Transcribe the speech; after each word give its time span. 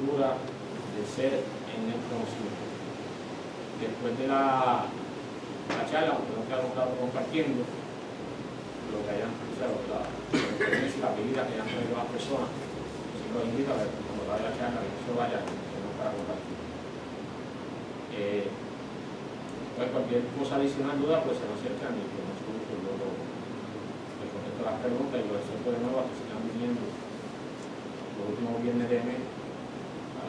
cultura 0.00 0.40
de 0.96 1.02
ser 1.04 1.44
en 1.44 1.82
el 1.92 2.00
conocimiento. 2.08 2.64
Después 3.80 4.16
de 4.16 4.26
la, 4.28 4.88
la 4.88 5.84
charla, 5.88 6.16
aunque 6.16 6.32
no 6.36 6.44
quedamos 6.48 6.72
estado 6.72 6.96
compartiendo, 6.96 7.64
lo 7.68 8.98
que 9.04 9.10
hayan, 9.12 9.32
o 9.32 9.54
sea, 9.56 9.68
la, 9.68 10.00
la 10.08 11.10
medida 11.16 11.46
que 11.46 11.54
hayan 11.54 11.68
traído 11.68 11.94
las 12.00 12.10
personas, 12.12 12.48
si 12.48 13.28
los 13.28 13.44
invito 13.44 13.70
a 13.72 13.80
ver, 13.80 13.92
como 14.08 14.24
va 14.24 14.40
la 14.40 14.56
charla, 14.56 14.80
que 14.80 14.88
no 14.88 15.00
se 15.04 15.12
vayan, 15.20 15.44
que 15.44 15.78
no 15.84 15.90
para 16.00 16.16
compartir. 16.16 16.58
Eh, 18.16 18.48
pues 19.76 19.88
cualquier 19.96 20.24
cosa 20.36 20.60
adicional, 20.60 21.00
duda, 21.00 21.24
pues 21.24 21.40
se 21.40 21.46
nos 21.48 21.60
acercan 21.60 21.96
y 21.96 22.04
con 22.08 22.24
mucho 22.24 22.44
gusto 22.52 22.72
luego 22.84 23.06
les 24.20 24.28
contesto 24.28 24.60
las 24.60 24.76
preguntas 24.80 25.16
y 25.16 25.24
los 25.24 25.40
de 25.40 25.80
nuevo 25.80 25.96
a 26.00 26.08
que 26.08 26.14
sigan 26.20 26.42
viniendo 26.52 26.84
los 26.84 28.24
últimos 28.28 28.60
viernes 28.60 28.88
de 28.92 29.00
mes 29.08 29.39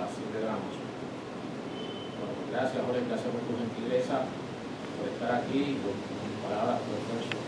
las 0.02 0.10
7 0.18 0.34
de 0.34 0.46
la 0.50 0.58
noche. 0.58 0.82
Bueno, 2.18 2.34
gracias 2.50 2.82
Jorge, 2.82 3.02
gracias 3.05 3.30
por 3.30 3.42
tu 3.46 3.54
gentileza, 3.54 4.26
por 4.98 5.05
estar 5.14 5.30
aquí 5.38 5.78
y 5.78 5.80
por 5.86 5.94
tus 5.94 6.36
palabras, 6.42 6.82
por 6.82 6.94
el 6.98 7.02
esfuerzo. 7.05 7.42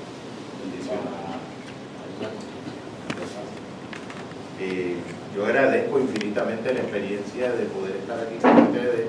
Eh, 4.62 4.96
yo 5.36 5.46
agradezco 5.46 6.00
infinitamente 6.00 6.74
la 6.74 6.82
experiencia 6.82 7.52
de 7.52 7.66
poder 7.66 7.96
estar 7.98 8.20
aquí 8.22 8.38
con 8.38 8.70
ustedes. 8.70 9.08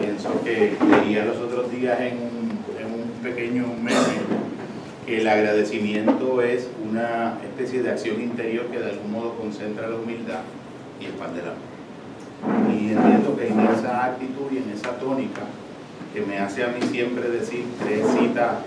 Pienso 0.00 0.42
que 0.42 0.76
leía 0.90 1.24
los 1.24 1.36
otros 1.36 1.70
días 1.70 2.00
en, 2.00 2.16
en 2.80 2.86
un 2.92 3.10
pequeño 3.22 3.66
meme 3.80 4.40
que 5.06 5.20
el 5.20 5.28
agradecimiento 5.28 6.42
es 6.42 6.68
una 6.88 7.38
especie 7.42 7.82
de 7.82 7.90
acción 7.90 8.20
interior 8.20 8.66
que 8.66 8.78
de 8.78 8.90
algún 8.90 9.12
modo 9.12 9.36
concentra 9.36 9.88
la 9.88 9.96
humildad 9.96 10.40
y 11.00 11.06
expande 11.06 11.40
amor. 11.40 11.69
Y 12.68 12.92
entiendo 12.92 13.36
que 13.36 13.48
en 13.48 13.60
esa 13.60 14.04
actitud 14.04 14.50
y 14.50 14.58
en 14.58 14.70
esa 14.70 14.98
tónica 14.98 15.42
que 16.14 16.22
me 16.22 16.38
hace 16.38 16.64
a 16.64 16.68
mí 16.68 16.80
siempre 16.90 17.28
decir 17.28 17.64
tres 17.84 18.04
citas 18.18 18.58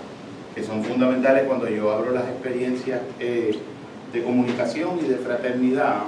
que 0.54 0.62
son 0.62 0.84
fundamentales 0.84 1.44
cuando 1.44 1.68
yo 1.68 1.90
abro 1.90 2.12
las 2.12 2.24
experiencias 2.28 3.00
eh, 3.18 3.58
de 4.12 4.22
comunicación 4.22 4.98
y 5.04 5.08
de 5.08 5.16
fraternidad. 5.16 6.02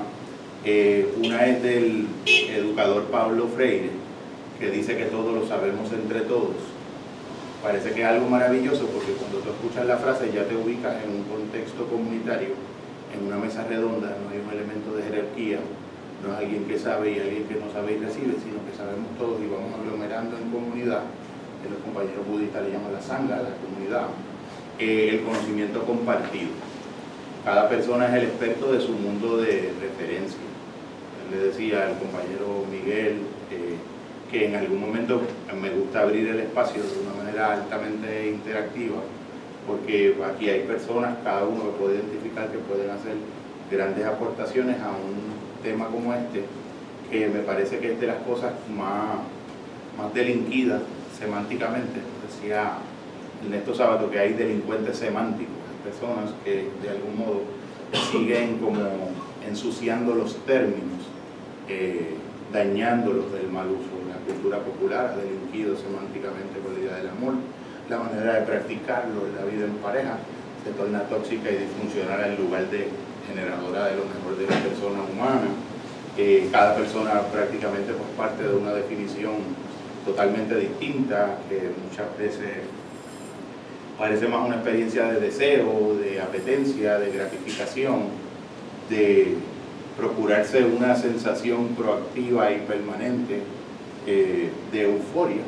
Eh, 0.64 1.12
una 1.23 1.47
es 1.47 1.62
del 1.62 2.06
educador 2.27 3.05
Pablo 3.05 3.48
Freire, 3.48 3.91
que 4.58 4.70
dice 4.70 4.97
que 4.97 5.06
todo 5.06 5.33
lo 5.33 5.47
sabemos 5.47 5.92
entre 5.92 6.20
todos. 6.20 6.56
Parece 7.62 7.91
que 7.92 8.03
es 8.03 8.06
algo 8.06 8.28
maravilloso 8.28 8.86
porque 8.86 9.12
cuando 9.12 9.39
tú 9.39 9.51
escuchas 9.51 9.86
la 9.86 9.97
frase 9.97 10.30
ya 10.33 10.45
te 10.45 10.56
ubicas 10.56 10.95
en 11.05 11.11
un 11.11 11.23
contexto 11.25 11.86
comunitario, 11.86 12.51
en 13.12 13.27
una 13.27 13.36
mesa 13.36 13.64
redonda, 13.69 14.17
no 14.23 14.30
hay 14.30 14.39
un 14.39 14.53
elemento 14.53 14.95
de 14.95 15.03
jerarquía, 15.03 15.58
no 16.22 16.33
es 16.33 16.39
alguien 16.39 16.64
que 16.64 16.78
sabe 16.78 17.12
y 17.12 17.20
alguien 17.20 17.45
que 17.45 17.56
no 17.56 17.70
sabe 17.72 17.92
y 17.92 17.98
recibe, 17.98 18.34
sino 18.41 18.64
que 18.64 18.77
sabemos 18.77 19.11
todos 19.19 19.41
y 19.41 19.47
vamos 19.47 19.75
aglomerando 19.78 20.36
en 20.39 20.50
comunidad, 20.50 21.03
que 21.62 21.70
los 21.70 21.81
compañeros 21.81 22.27
budistas 22.27 22.64
le 22.64 22.73
llaman 22.73 22.92
la 22.92 23.03
sangha, 23.03 23.36
la 23.36 23.56
comunidad, 23.61 24.08
eh, 24.78 25.11
el 25.12 25.20
conocimiento 25.23 25.84
compartido. 25.84 26.50
Cada 27.45 27.69
persona 27.69 28.08
es 28.08 28.23
el 28.23 28.28
experto 28.28 28.73
de 28.73 28.81
su 28.81 28.92
mundo 28.92 29.39
de 29.39 29.73
referencia. 29.81 30.41
Le 31.31 31.39
decía 31.39 31.86
al 31.86 31.98
compañero 31.98 32.64
Miguel 32.70 33.23
eh, 33.51 33.77
que 34.30 34.47
en 34.47 34.56
algún 34.56 34.80
momento 34.80 35.23
me 35.61 35.70
gusta 35.70 36.03
abrir 36.03 36.28
el 36.28 36.41
espacio 36.41 36.83
de 36.83 37.01
una 37.06 37.14
manera 37.23 37.53
altamente 37.53 38.30
interactiva, 38.30 38.98
porque 39.67 40.17
aquí 40.25 40.48
hay 40.48 40.62
personas, 40.62 41.19
cada 41.23 41.45
uno 41.45 41.64
que 41.64 41.78
puede 41.78 41.95
identificar 41.97 42.51
que 42.51 42.58
pueden 42.58 42.91
hacer 42.91 43.14
grandes 43.70 44.05
aportaciones 44.05 44.80
a 44.80 44.91
un 44.91 45.36
tema 45.67 45.86
como 45.89 46.14
este, 46.14 46.45
que 47.11 47.28
me 47.28 47.41
parece 47.41 47.78
que 47.78 47.92
es 47.92 48.00
de 48.00 48.06
las 48.06 48.22
cosas 48.22 48.53
más, 48.70 49.19
más 49.98 50.14
delinquidas 50.14 50.83
semánticamente. 51.19 52.00
Decía 52.23 52.78
Ernesto 53.42 53.75
Sábato 53.75 54.08
que 54.08 54.20
hay 54.20 54.34
delincuentes 54.34 54.96
semánticos, 54.96 55.57
personas 55.83 56.30
que 56.45 56.70
de 56.83 56.90
algún 56.90 57.18
modo 57.18 57.40
siguen 58.13 58.58
como 58.58 58.79
ensuciando 59.46 60.14
los 60.14 60.36
términos, 60.46 61.02
eh, 61.69 62.14
dañándolos 62.52 63.33
del 63.33 63.48
mal 63.48 63.67
uso. 63.67 63.90
La 64.08 64.33
cultura 64.33 64.61
popular 64.61 65.14
ha 65.14 65.17
delinquido 65.17 65.77
semánticamente 65.77 66.61
con 66.63 66.74
la 66.74 66.80
idea 66.80 66.96
del 66.98 67.08
amor, 67.08 67.35
la 67.90 67.98
manera 67.98 68.35
de 68.35 68.46
practicarlo 68.46 69.27
en 69.27 69.35
la 69.35 69.45
vida 69.45 69.64
en 69.64 69.74
pareja 69.83 70.19
se 70.64 70.70
torna 70.73 71.02
tóxica 71.02 71.51
y 71.51 71.58
disfuncional 71.58 72.30
en 72.30 72.36
lugar 72.36 72.69
de 72.70 72.89
generadora 73.29 73.87
de 73.87 73.97
lo 73.97 74.05
mejor 74.05 74.37
de 74.39 74.47
la 74.47 74.61
persona 74.63 75.03
humana. 75.03 75.48
Eh, 76.19 76.48
cada 76.51 76.75
persona 76.75 77.20
prácticamente 77.33 77.92
por 77.92 78.07
parte 78.17 78.42
de 78.42 78.55
una 78.55 78.73
definición 78.73 79.35
totalmente 80.05 80.57
distinta 80.57 81.39
que 81.48 81.70
muchas 81.85 82.17
veces 82.17 82.64
parece 83.98 84.29
más 84.29 84.47
una 84.47 84.57
experiencia 84.57 85.07
de 85.13 85.20
deseo, 85.20 85.97
de 85.97 86.20
apetencia, 86.20 86.98
de 86.98 87.11
gratificación, 87.11 88.05
de 88.89 89.35
procurarse 89.97 90.64
una 90.64 90.95
sensación 90.95 91.69
proactiva 91.69 92.53
y 92.53 92.58
permanente 92.61 93.43
eh, 94.07 94.51
de 94.73 94.83
euforia. 94.83 95.43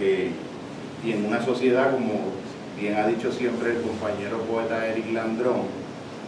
Eh, 0.00 0.30
y 1.04 1.12
en 1.12 1.26
una 1.26 1.44
sociedad, 1.44 1.92
como 1.92 2.32
bien 2.78 2.96
ha 2.96 3.06
dicho 3.06 3.32
siempre 3.32 3.70
el 3.70 3.82
compañero 3.82 4.38
poeta 4.42 4.86
Eric 4.86 5.12
Landrón, 5.12 5.62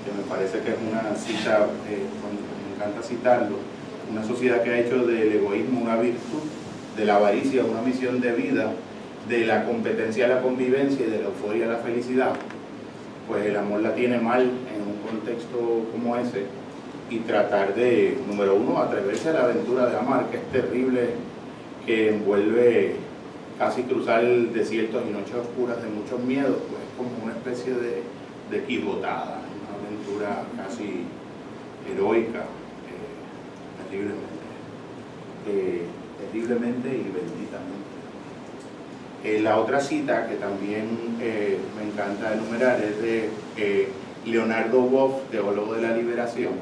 que 0.04 0.12
me 0.12 0.22
parece 0.28 0.60
que 0.60 0.70
es 0.70 0.76
una 0.80 1.14
cita, 1.14 1.66
eh, 1.88 2.04
me 2.04 2.74
encanta 2.76 3.02
citarlo, 3.02 3.56
una 4.10 4.24
sociedad 4.24 4.62
que 4.62 4.70
ha 4.70 4.78
hecho 4.80 5.06
del 5.06 5.32
egoísmo 5.32 5.82
una 5.82 5.96
virtud, 5.96 6.42
de 6.96 7.04
la 7.04 7.16
avaricia 7.16 7.64
una 7.64 7.82
misión 7.82 8.20
de 8.20 8.32
vida, 8.32 8.72
de 9.28 9.46
la 9.46 9.64
competencia 9.64 10.26
a 10.26 10.28
la 10.28 10.42
convivencia 10.42 11.06
y 11.06 11.10
de 11.10 11.18
la 11.18 11.26
euforia 11.26 11.66
a 11.66 11.72
la 11.72 11.78
felicidad, 11.78 12.32
pues 13.28 13.46
el 13.46 13.56
amor 13.56 13.80
la 13.80 13.94
tiene 13.94 14.18
mal 14.18 14.42
en 14.42 14.82
un 14.82 14.98
contexto 15.08 15.86
como 15.92 16.16
ese. 16.16 16.44
Y 17.10 17.18
tratar 17.20 17.74
de, 17.74 18.18
número 18.28 18.54
uno, 18.54 18.78
atreverse 18.78 19.30
a 19.30 19.32
la 19.32 19.44
aventura 19.44 19.86
de 19.86 19.96
amar, 19.96 20.30
que 20.30 20.36
es 20.36 20.44
terrible, 20.52 21.10
que 21.84 22.10
envuelve 22.10 22.94
casi 23.58 23.82
cruzar 23.82 24.24
desiertos 24.24 25.02
y 25.08 25.12
noches 25.12 25.34
oscuras 25.34 25.82
de 25.82 25.88
muchos 25.88 26.20
miedos, 26.20 26.56
pues 26.68 26.82
es 26.82 26.96
como 26.96 27.24
una 27.24 27.32
especie 27.32 27.74
de, 27.74 28.02
de 28.50 28.64
quijotada, 28.64 29.39
casi 30.56 31.04
heroica, 31.90 32.40
eh, 32.40 33.84
terriblemente, 33.88 34.46
eh, 35.48 35.86
terriblemente 36.20 36.88
y 36.88 37.10
benditamente. 37.10 37.90
Eh, 39.24 39.40
la 39.42 39.58
otra 39.58 39.80
cita 39.80 40.26
que 40.26 40.36
también 40.36 41.18
me 41.18 41.82
encanta 41.90 42.32
enumerar 42.32 42.80
es 42.80 43.00
de 43.02 43.28
Leonardo 44.24 44.80
Boff, 44.80 45.30
teólogo 45.30 45.74
de 45.74 45.82
la 45.82 45.96
liberación, 45.96 46.52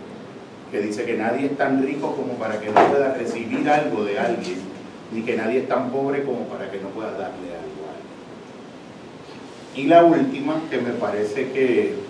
que 0.73 0.81
dice 0.81 1.05
que 1.05 1.17
nadie 1.17 1.47
es 1.47 1.57
tan 1.57 1.83
rico 1.83 2.15
como 2.15 2.35
para 2.35 2.61
que 2.61 2.67
no 2.67 2.75
pueda 2.89 3.15
recibir 3.15 3.69
algo 3.69 4.05
de 4.05 4.19
alguien, 4.19 4.59
ni 5.13 5.23
que 5.23 5.37
nadie 5.37 5.61
es 5.61 5.69
tan 5.69 5.91
pobre 5.91 6.25
como 6.25 6.47
para 6.49 6.71
que 6.71 6.79
no 6.81 6.89
pueda 6.89 7.13
darle 7.13 7.55
algo 7.55 7.87
a 7.87 7.95
alguien. 7.95 8.09
Y 9.77 9.85
la 9.87 10.05
última, 10.05 10.61
que 10.69 10.79
me 10.79 10.91
parece 10.91 11.53
que 11.53 12.08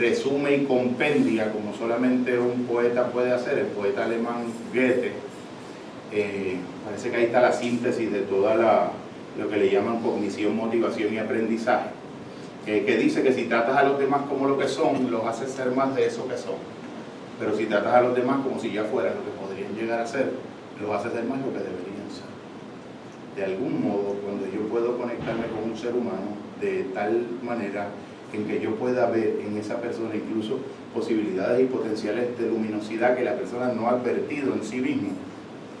resume 0.00 0.56
y 0.56 0.64
compendia, 0.64 1.52
como 1.52 1.74
solamente 1.74 2.38
un 2.38 2.64
poeta 2.64 3.08
puede 3.08 3.32
hacer, 3.32 3.58
el 3.58 3.66
poeta 3.66 4.06
alemán 4.06 4.44
Goethe, 4.72 5.12
parece 6.84 7.10
que 7.10 7.16
ahí 7.16 7.24
está 7.24 7.42
la 7.42 7.52
síntesis 7.52 8.10
de 8.10 8.20
toda 8.22 8.92
lo 9.38 9.48
que 9.48 9.56
le 9.58 9.70
llaman 9.70 10.00
cognición, 10.00 10.56
motivación 10.56 11.14
y 11.14 11.18
aprendizaje, 11.18 11.90
que 12.64 12.96
dice 12.96 13.22
que 13.22 13.32
si 13.32 13.44
tratas 13.44 13.76
a 13.76 13.82
los 13.82 13.98
demás 13.98 14.22
como 14.28 14.48
lo 14.48 14.58
que 14.58 14.68
son, 14.68 15.10
los 15.10 15.24
haces 15.26 15.50
ser 15.50 15.70
más 15.72 15.94
de 15.94 16.06
eso 16.06 16.26
que 16.26 16.38
son. 16.38 16.56
Pero 17.38 17.54
si 17.56 17.66
tratas 17.66 17.94
a 17.94 18.00
los 18.00 18.16
demás 18.16 18.38
como 18.42 18.58
si 18.58 18.72
ya 18.72 18.84
fueran 18.84 19.14
lo 19.14 19.24
que 19.24 19.30
podrían 19.38 19.74
llegar 19.74 20.00
a 20.00 20.06
ser, 20.06 20.32
los 20.80 20.90
haces 20.90 21.12
ser 21.12 21.24
más 21.24 21.38
lo 21.38 21.52
que 21.52 21.58
deberían 21.58 22.08
ser. 22.10 22.30
De 23.36 23.44
algún 23.44 23.82
modo, 23.82 24.16
cuando 24.24 24.46
yo 24.46 24.66
puedo 24.68 24.96
conectarme 24.96 25.44
con 25.46 25.70
un 25.70 25.76
ser 25.76 25.94
humano 25.94 26.36
de 26.60 26.84
tal 26.94 27.26
manera 27.42 27.88
en 28.32 28.46
que 28.46 28.60
yo 28.60 28.74
pueda 28.76 29.10
ver 29.10 29.40
en 29.46 29.56
esa 29.56 29.80
persona 29.80 30.14
incluso 30.14 30.58
posibilidades 30.94 31.62
y 31.62 31.64
potenciales 31.66 32.38
de 32.38 32.48
luminosidad 32.48 33.16
que 33.16 33.24
la 33.24 33.34
persona 33.34 33.72
no 33.72 33.86
ha 33.88 33.90
advertido 33.90 34.54
en 34.54 34.64
sí 34.64 34.80
mismo, 34.80 35.10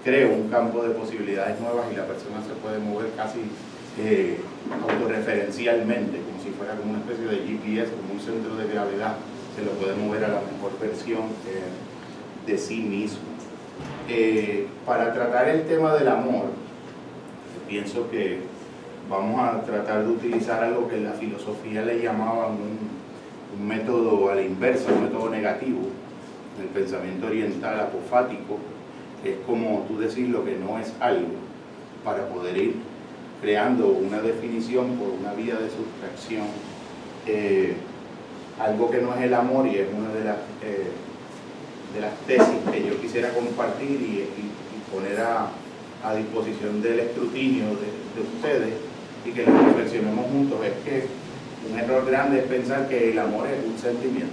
creo 0.04 0.32
un 0.34 0.48
campo 0.48 0.82
de 0.82 0.90
posibilidades 0.90 1.60
nuevas 1.60 1.86
y 1.92 1.96
la 1.96 2.06
persona 2.06 2.42
se 2.42 2.54
puede 2.62 2.78
mover 2.78 3.10
casi 3.16 3.40
eh, 3.98 4.38
autorreferencialmente, 4.88 6.18
como 6.20 6.42
si 6.42 6.50
fuera 6.50 6.76
como 6.76 6.92
una 6.92 7.00
especie 7.00 7.26
de 7.26 7.36
GPS, 7.46 7.92
como 7.92 8.14
un 8.14 8.20
centro 8.20 8.56
de 8.56 8.72
gravedad, 8.72 9.16
se 9.56 9.64
lo 9.64 9.72
puede 9.72 9.94
mover 9.96 10.24
a 10.24 10.28
la 10.28 10.40
mejor 10.40 10.78
versión 10.80 11.24
eh, 11.46 12.46
de 12.46 12.58
sí 12.58 12.80
mismo. 12.80 13.18
Eh, 14.08 14.66
para 14.86 15.12
tratar 15.12 15.48
el 15.48 15.66
tema 15.66 15.94
del 15.94 16.08
amor, 16.08 16.46
pienso 17.68 18.10
que 18.10 18.40
vamos 19.10 19.40
a 19.40 19.60
tratar 19.62 20.04
de 20.04 20.12
utilizar 20.12 20.62
algo 20.62 20.88
que 20.88 21.00
la 21.00 21.12
filosofía 21.12 21.82
le 21.82 22.00
llamaban 22.00 22.52
un, 22.52 23.00
método 23.66 24.30
a 24.30 24.36
la 24.36 24.42
inversa, 24.42 24.92
un 24.92 25.02
método 25.02 25.28
negativo, 25.28 25.80
el 26.60 26.68
pensamiento 26.68 27.26
oriental 27.26 27.80
apofático, 27.80 28.58
es 29.24 29.36
como 29.44 29.84
tú 29.88 29.98
decir 29.98 30.28
lo 30.28 30.44
que 30.44 30.56
no 30.56 30.78
es 30.78 30.94
algo, 31.00 31.34
para 32.04 32.26
poder 32.28 32.56
ir 32.56 32.76
creando 33.42 33.88
una 33.88 34.20
definición 34.22 34.96
por 34.96 35.08
una 35.08 35.34
vía 35.34 35.56
de 35.56 35.68
sustracción, 35.68 36.46
eh, 37.26 37.74
algo 38.60 38.90
que 38.90 39.02
no 39.02 39.14
es 39.14 39.22
el 39.22 39.34
amor 39.34 39.66
y 39.66 39.76
es 39.76 39.88
una 39.92 40.10
de 40.10 40.24
las, 40.24 40.36
eh, 40.62 40.90
de 41.94 42.00
las 42.00 42.14
tesis 42.26 42.60
que 42.72 42.86
yo 42.86 43.00
quisiera 43.00 43.30
compartir 43.30 44.00
y, 44.00 44.26
poner 44.92 45.20
a, 45.20 45.50
disposición 46.16 46.82
del 46.82 46.98
escrutinio 46.98 47.66
de, 47.66 48.22
ustedes 48.22 48.89
y 49.24 49.30
que 49.30 49.44
lo 49.44 49.52
reflexionemos 49.66 50.26
juntos, 50.26 50.58
es 50.64 50.72
que 50.84 51.06
un 51.70 51.78
error 51.78 52.06
grande 52.06 52.40
es 52.40 52.44
pensar 52.44 52.88
que 52.88 53.10
el 53.10 53.18
amor 53.18 53.46
es 53.46 53.64
un 53.64 53.78
sentimiento. 53.78 54.32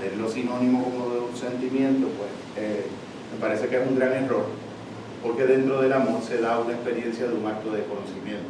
Verlo 0.00 0.28
sinónimo 0.30 0.84
como 0.84 1.14
de 1.14 1.20
un 1.20 1.36
sentimiento, 1.36 2.08
pues 2.08 2.30
eh, 2.56 2.84
me 3.32 3.40
parece 3.40 3.68
que 3.68 3.80
es 3.80 3.88
un 3.88 3.98
gran 3.98 4.12
error 4.12 4.46
porque 5.22 5.44
dentro 5.44 5.82
del 5.82 5.92
amor 5.92 6.22
se 6.22 6.40
da 6.40 6.58
una 6.58 6.72
experiencia 6.72 7.26
de 7.26 7.34
un 7.34 7.46
acto 7.46 7.72
de 7.72 7.84
conocimiento. 7.84 8.48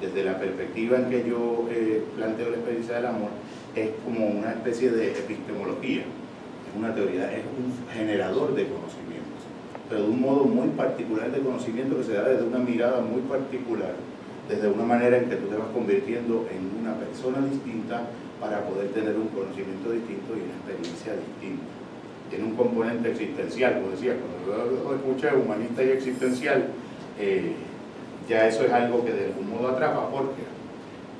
Desde 0.00 0.22
la 0.22 0.38
perspectiva 0.38 0.98
en 0.98 1.10
que 1.10 1.28
yo 1.28 1.66
eh, 1.70 2.04
planteo 2.14 2.50
la 2.50 2.56
experiencia 2.56 2.96
del 2.96 3.06
amor, 3.06 3.30
es 3.74 3.90
como 4.04 4.26
una 4.26 4.50
especie 4.50 4.90
de 4.90 5.12
epistemología, 5.12 6.02
es 6.02 6.76
una 6.76 6.94
teoría, 6.94 7.32
es 7.32 7.44
un 7.44 7.72
generador 7.92 8.54
de 8.54 8.66
conocimiento, 8.68 9.26
pero 9.88 10.02
de 10.02 10.08
un 10.08 10.20
modo 10.20 10.44
muy 10.44 10.68
particular 10.68 11.32
de 11.32 11.40
conocimiento 11.40 11.96
que 11.96 12.04
se 12.04 12.12
da 12.12 12.28
desde 12.28 12.44
una 12.44 12.58
mirada 12.58 13.00
muy 13.00 13.22
particular, 13.22 13.94
desde 14.48 14.68
una 14.68 14.84
manera 14.84 15.18
en 15.18 15.28
que 15.28 15.36
tú 15.36 15.46
te 15.48 15.56
vas 15.56 15.68
convirtiendo 15.74 16.48
en 16.50 16.80
una 16.80 16.94
persona 16.94 17.44
distinta 17.46 18.02
para 18.40 18.64
poder 18.64 18.88
tener 18.88 19.16
un 19.16 19.28
conocimiento 19.28 19.92
distinto 19.92 20.34
y 20.36 20.40
una 20.48 20.56
experiencia 20.56 21.12
distinta 21.14 21.78
tiene 22.28 22.44
un 22.44 22.56
componente 22.56 23.10
existencial, 23.10 23.80
como 23.80 23.90
decía, 23.90 24.16
cuando 24.16 24.80
yo 24.80 24.94
escuché 24.94 25.34
humanista 25.34 25.82
y 25.82 25.90
existencial, 25.90 26.66
eh, 27.18 27.52
ya 28.28 28.46
eso 28.46 28.64
es 28.64 28.72
algo 28.72 29.04
que 29.04 29.12
de 29.12 29.26
algún 29.26 29.50
modo 29.50 29.68
atrapa, 29.68 30.10
¿por 30.10 30.34
qué? 30.34 30.42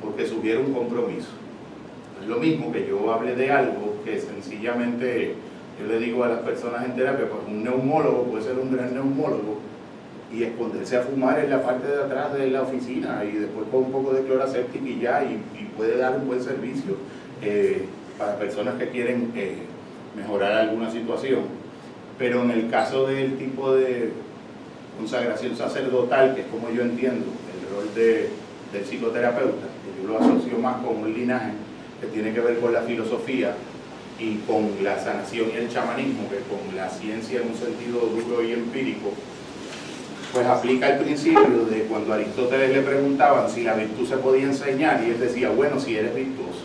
Porque 0.02 0.26
sugiere 0.26 0.58
un 0.58 0.72
compromiso. 0.72 1.28
Es 2.20 2.28
lo 2.28 2.38
mismo 2.38 2.72
que 2.72 2.86
yo 2.86 3.12
hable 3.12 3.34
de 3.34 3.50
algo 3.50 3.96
que 4.04 4.20
sencillamente 4.20 5.34
yo 5.80 5.86
le 5.86 5.98
digo 5.98 6.24
a 6.24 6.28
las 6.28 6.40
personas 6.40 6.84
en 6.84 6.96
terapia, 6.96 7.28
pues 7.28 7.40
un 7.46 7.62
neumólogo 7.62 8.24
puede 8.24 8.44
ser 8.44 8.58
un 8.58 8.72
gran 8.72 8.92
neumólogo 8.92 9.58
y 10.32 10.42
esconderse 10.42 10.96
a 10.96 11.02
fumar 11.02 11.38
en 11.38 11.50
la 11.50 11.62
parte 11.62 11.88
de 11.88 12.02
atrás 12.02 12.34
de 12.34 12.50
la 12.50 12.62
oficina 12.62 13.24
y 13.24 13.32
después 13.32 13.66
con 13.70 13.84
un 13.84 13.92
poco 13.92 14.12
de 14.12 14.22
cloraséptica 14.24 14.86
y 14.86 15.00
ya, 15.00 15.24
y, 15.24 15.68
puede 15.76 15.96
dar 15.96 16.16
un 16.16 16.26
buen 16.26 16.42
servicio 16.42 16.96
eh, 17.40 17.84
para 18.18 18.36
personas 18.36 18.74
que 18.74 18.88
quieren 18.88 19.30
eh, 19.36 19.58
mejorar 20.16 20.52
alguna 20.54 20.90
situación, 20.90 21.42
pero 22.18 22.42
en 22.42 22.50
el 22.50 22.68
caso 22.68 23.06
del 23.06 23.38
tipo 23.38 23.74
de 23.76 24.10
consagración 24.98 25.56
sacerdotal, 25.56 26.34
que 26.34 26.40
es 26.40 26.46
como 26.48 26.68
yo 26.70 26.82
entiendo 26.82 27.26
el 27.26 27.76
rol 27.76 27.94
de, 27.94 28.28
del 28.72 28.84
psicoterapeuta, 28.84 29.68
que 29.84 30.02
yo 30.02 30.08
lo 30.08 30.18
asocio 30.18 30.58
más 30.58 30.84
con 30.84 30.96
un 30.96 31.14
linaje 31.14 31.52
que 32.00 32.08
tiene 32.08 32.34
que 32.34 32.40
ver 32.40 32.58
con 32.58 32.72
la 32.72 32.82
filosofía 32.82 33.54
y 34.18 34.38
con 34.38 34.82
la 34.82 34.98
sanación 34.98 35.50
y 35.54 35.58
el 35.58 35.68
chamanismo, 35.68 36.28
que 36.28 36.38
con 36.50 36.76
la 36.76 36.88
ciencia 36.88 37.40
en 37.40 37.48
un 37.48 37.54
sentido 37.54 38.00
duro 38.00 38.42
y 38.42 38.52
empírico, 38.52 39.12
pues 40.32 40.46
aplica 40.46 40.90
el 40.90 41.04
principio 41.04 41.64
de 41.70 41.82
cuando 41.84 42.12
Aristóteles 42.12 42.70
le 42.70 42.82
preguntaban 42.82 43.50
si 43.50 43.62
la 43.62 43.74
virtud 43.74 44.06
se 44.06 44.16
podía 44.18 44.44
enseñar 44.44 45.02
y 45.02 45.10
él 45.10 45.20
decía, 45.20 45.50
bueno, 45.50 45.80
si 45.80 45.96
eres 45.96 46.14
virtuoso 46.14 46.64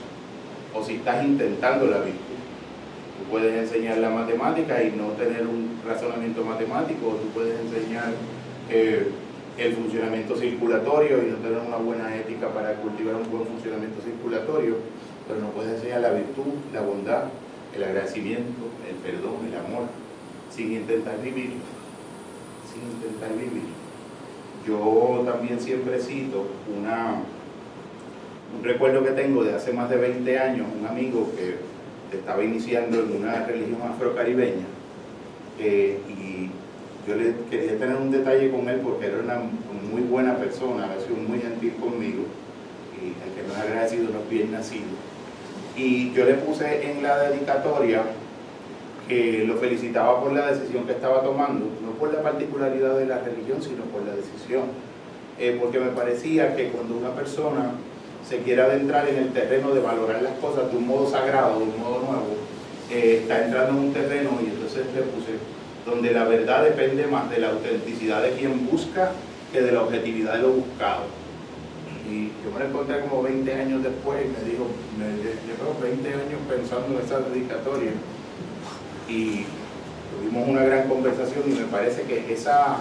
o 0.74 0.84
si 0.84 0.96
estás 0.96 1.24
intentando 1.24 1.86
la 1.86 2.00
virtud 2.00 2.34
puedes 3.34 3.58
enseñar 3.58 3.98
la 3.98 4.12
matemática 4.12 4.84
y 4.84 4.92
no 4.92 5.08
tener 5.14 5.48
un 5.48 5.80
razonamiento 5.84 6.44
matemático, 6.46 7.08
o 7.08 7.16
tú 7.16 7.28
puedes 7.34 7.60
enseñar 7.60 8.12
eh, 8.70 9.08
el 9.58 9.74
funcionamiento 9.74 10.36
circulatorio 10.36 11.18
y 11.18 11.32
no 11.32 11.38
tener 11.38 11.58
una 11.58 11.78
buena 11.78 12.16
ética 12.16 12.50
para 12.50 12.76
cultivar 12.76 13.16
un 13.16 13.32
buen 13.32 13.48
funcionamiento 13.48 14.02
circulatorio, 14.04 14.76
pero 15.28 15.40
no 15.40 15.48
puedes 15.50 15.74
enseñar 15.74 16.02
la 16.02 16.12
virtud, 16.12 16.54
la 16.72 16.82
bondad, 16.82 17.24
el 17.76 17.84
agradecimiento, 17.84 18.70
el 18.88 18.96
perdón, 18.98 19.48
el 19.50 19.58
amor, 19.58 19.88
sin 20.52 20.72
intentar 20.74 21.20
vivir, 21.20 21.54
intentar 22.82 23.34
vivir. 23.38 23.70
Yo 24.68 25.24
también 25.26 25.60
siempre 25.60 26.00
cito 26.00 26.48
una, 26.80 27.16
un 28.58 28.64
recuerdo 28.64 29.04
que 29.04 29.12
tengo 29.12 29.44
de 29.44 29.54
hace 29.56 29.74
más 29.74 29.90
de 29.90 29.98
20 29.98 30.40
años, 30.40 30.68
un 30.80 30.86
amigo 30.88 31.30
que 31.36 31.58
estaba 32.16 32.44
iniciando 32.44 33.00
en 33.00 33.18
una 33.18 33.46
religión 33.46 33.82
afrocaribeña 33.82 34.66
eh, 35.60 36.00
y 36.08 36.50
yo 37.08 37.16
le 37.16 37.34
quería 37.50 37.78
tener 37.78 37.96
un 37.96 38.12
detalle 38.12 38.50
con 38.52 38.70
él 38.70 38.80
porque 38.82 39.08
era 39.08 39.20
una 39.20 39.40
muy 39.92 40.02
buena 40.02 40.38
persona, 40.38 40.86
ha 40.86 41.02
sido 41.02 41.18
muy 41.18 41.40
gentil 41.40 41.74
conmigo 41.76 42.24
y 43.02 43.08
el 43.08 43.36
que 43.36 43.48
no 43.48 43.54
es 43.54 43.60
agradecido 43.60 44.10
no 44.12 44.20
es 44.20 44.30
bien 44.30 44.52
nacido. 44.52 44.86
Y 45.76 46.14
yo 46.14 46.26
le 46.26 46.36
puse 46.36 46.92
en 46.92 47.04
la 47.04 47.18
dedicatoria 47.30 48.04
que 49.08 49.44
lo 49.46 49.56
felicitaba 49.56 50.22
por 50.22 50.34
la 50.34 50.52
decisión 50.52 50.86
que 50.86 50.94
estaba 50.94 51.24
tomando, 51.24 51.66
no 51.84 51.92
por 52.00 52.14
la 52.14 52.22
particularidad 52.22 52.98
de 52.98 53.06
la 53.06 53.20
religión, 53.20 53.62
sino 53.62 53.84
por 53.86 54.04
la 54.04 54.16
decisión. 54.16 54.64
Eh, 55.40 55.58
porque 55.60 55.80
me 55.80 55.90
parecía 55.90 56.56
que 56.56 56.70
cuando 56.70 56.96
una 56.96 57.10
persona 57.10 57.72
se 58.28 58.40
quiere 58.40 58.62
adentrar 58.62 59.08
en 59.10 59.18
el 59.18 59.34
terreno 59.34 59.74
de 59.74 59.82
valorar 59.82 60.22
las 60.22 60.38
cosas 60.40 60.72
de 60.72 60.78
un 60.78 60.88
modo 60.88 61.10
sagrado, 61.10 61.60
de 61.60 61.66
un 61.66 61.80
modo 61.80 62.00
nuevo, 62.00 62.36
eh, 62.92 63.20
está 63.22 63.46
entrando 63.46 63.72
en 63.80 63.88
un 63.88 63.94
terreno 63.94 64.32
y 64.42 64.52
entonces 64.52 64.86
le 64.96 65.02
puse 65.02 65.32
donde 65.86 66.12
la 66.12 66.24
verdad 66.24 66.64
depende 66.64 67.08
más 67.08 67.30
de 67.30 67.40
la 67.40 67.50
autenticidad 67.50 68.22
de 68.22 68.32
quien 68.32 68.68
busca 68.68 69.12
que 69.52 69.62
de 69.62 69.72
la 69.72 69.82
objetividad 69.82 70.36
de 70.36 70.44
lo 70.44 70.50
buscado. 70.52 71.04
Y 72.10 72.28
yo 72.44 72.52
me 72.54 72.60
lo 72.60 72.66
encontré 72.68 73.02
como 73.02 73.24
20 73.24 73.54
años 73.54 73.84
después 73.84 74.20
y 74.24 74.30
me 74.30 74.50
dijo, 74.50 74.68
me 74.98 75.06
llevo 75.24 75.76
20 75.82 76.08
años 76.08 76.40
pensando 76.48 76.98
en 76.98 77.06
esa 77.06 77.20
dedicatoria 77.20 77.92
y 79.08 79.46
tuvimos 80.12 80.48
una 80.48 80.64
gran 80.64 80.88
conversación 80.88 81.44
y 81.48 81.52
me 81.52 81.66
parece 81.66 82.04
que 82.04 82.32
esa, 82.34 82.78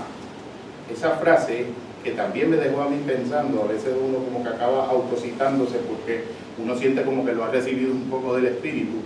esa 0.92 1.10
frase 1.12 1.66
que 2.02 2.12
también 2.12 2.50
me 2.50 2.56
dejó 2.56 2.82
a 2.82 2.88
mí 2.88 3.00
pensando, 3.06 3.62
a 3.62 3.66
veces 3.66 3.94
uno 3.98 4.19
como 4.19 4.42
que 4.42 4.48
acaba 4.50 4.88
autocitándose 4.88 5.78
porque 5.78 6.24
uno 6.58 6.76
siente 6.76 7.02
como 7.02 7.24
que 7.24 7.32
lo 7.32 7.44
ha 7.44 7.50
recibido 7.50 7.92
un 7.92 8.10
poco 8.10 8.34
del 8.34 8.46
espíritu, 8.46 8.98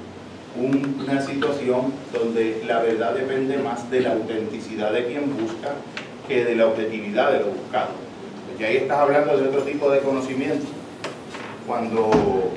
una 0.59 1.21
situación 1.21 1.93
donde 2.13 2.63
la 2.67 2.81
verdad 2.81 3.15
depende 3.15 3.59
más 3.59 3.91
de 3.91 4.01
la 4.01 4.13
autenticidad 4.13 4.93
de 4.93 5.07
quien 5.07 5.37
busca 5.37 5.75
que 6.27 6.45
de 6.45 6.55
la 6.57 6.67
objetividad 6.67 7.33
de 7.33 7.41
lo 7.41 7.47
buscado. 7.47 7.91
Y 8.59 8.65
ahí 8.65 8.77
estás 8.79 8.99
hablando 8.99 9.37
de 9.37 9.49
otro 9.49 9.63
tipo 9.63 9.91
de 9.91 10.01
conocimiento. 10.01 10.65
Cuando 11.67 12.53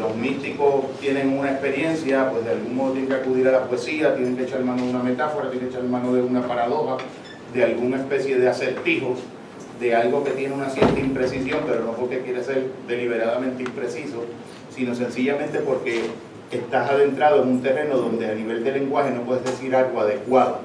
los 0.00 0.16
místicos 0.16 0.86
tienen 1.00 1.38
una 1.38 1.52
experiencia, 1.52 2.30
pues 2.30 2.44
de 2.44 2.52
algún 2.52 2.76
modo 2.76 2.92
tienen 2.92 3.08
que 3.08 3.16
acudir 3.16 3.48
a 3.48 3.52
la 3.52 3.64
poesía, 3.64 4.14
tienen 4.14 4.36
que 4.36 4.44
echar 4.44 4.64
mano 4.64 4.82
de 4.82 4.90
una 4.90 5.02
metáfora, 5.02 5.50
tienen 5.50 5.68
que 5.68 5.74
echar 5.76 5.88
mano 5.88 6.12
de 6.12 6.22
una 6.22 6.46
paradoja, 6.46 6.96
de 7.54 7.64
alguna 7.64 7.98
especie 7.98 8.38
de 8.38 8.48
acertijo 8.48 9.16
de 9.80 9.94
algo 9.94 10.22
que 10.22 10.32
tiene 10.32 10.54
una 10.54 10.68
cierta 10.68 11.00
imprecisión, 11.00 11.60
pero 11.66 11.84
no 11.84 11.92
porque 11.92 12.20
quiere 12.20 12.44
ser 12.44 12.66
deliberadamente 12.86 13.62
impreciso, 13.62 14.24
sino 14.74 14.94
sencillamente 14.94 15.58
porque 15.60 16.02
estás 16.50 16.90
adentrado 16.90 17.42
en 17.42 17.48
un 17.48 17.62
terreno 17.62 17.96
donde 17.96 18.30
a 18.30 18.34
nivel 18.34 18.62
de 18.62 18.72
lenguaje 18.72 19.10
no 19.10 19.22
puedes 19.22 19.44
decir 19.44 19.74
algo 19.74 20.00
adecuado. 20.00 20.58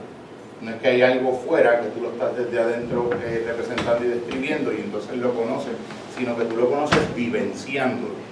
No 0.62 0.72
es 0.72 0.82
que 0.82 0.88
hay 0.88 1.02
algo 1.02 1.34
fuera 1.48 1.82
que 1.82 1.88
tú 1.90 2.02
lo 2.02 2.10
estás 2.12 2.36
desde 2.38 2.60
adentro 2.60 3.10
eh, 3.24 3.44
representando 3.46 4.06
y 4.06 4.08
describiendo 4.10 4.74
y 4.74 4.78
entonces 4.78 5.18
lo 5.18 5.34
conoces, 5.34 5.74
sino 6.18 6.36
que 6.38 6.46
tú 6.46 6.58
lo 6.58 6.70
conoces 6.70 7.00
vivenciándolo. 7.16 8.25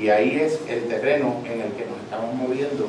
Y 0.00 0.08
ahí 0.08 0.38
es 0.40 0.60
el 0.68 0.84
terreno 0.84 1.36
en 1.44 1.60
el 1.60 1.72
que 1.72 1.86
nos 1.86 1.98
estamos 2.02 2.34
moviendo 2.34 2.88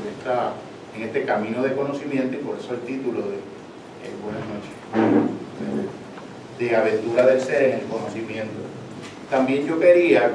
en, 0.96 1.04
este 1.04 1.24
camino 1.26 1.62
de 1.62 1.76
conocimiento 1.76 2.36
y 2.36 2.40
por 2.40 2.58
eso 2.58 2.74
el 2.74 2.80
título 2.82 3.22
de 3.22 3.36
eh, 3.36 4.12
Buenas 4.24 4.42
noches 4.48 5.96
de 6.60 6.76
aventura 6.76 7.26
del 7.26 7.42
ser 7.42 7.64
en 7.64 7.80
el 7.80 7.86
conocimiento. 7.86 8.54
También 9.30 9.68
yo 9.68 9.80
quería 9.80 10.32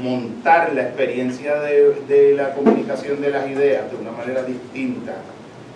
montar 0.00 0.72
la 0.74 0.82
experiencia 0.82 1.60
de, 1.60 2.34
la 2.34 2.54
comunicación 2.54 3.20
de 3.20 3.30
las 3.30 3.48
ideas 3.48 3.90
de 3.90 3.96
una 3.96 4.10
manera 4.10 4.42
distinta 4.42 5.14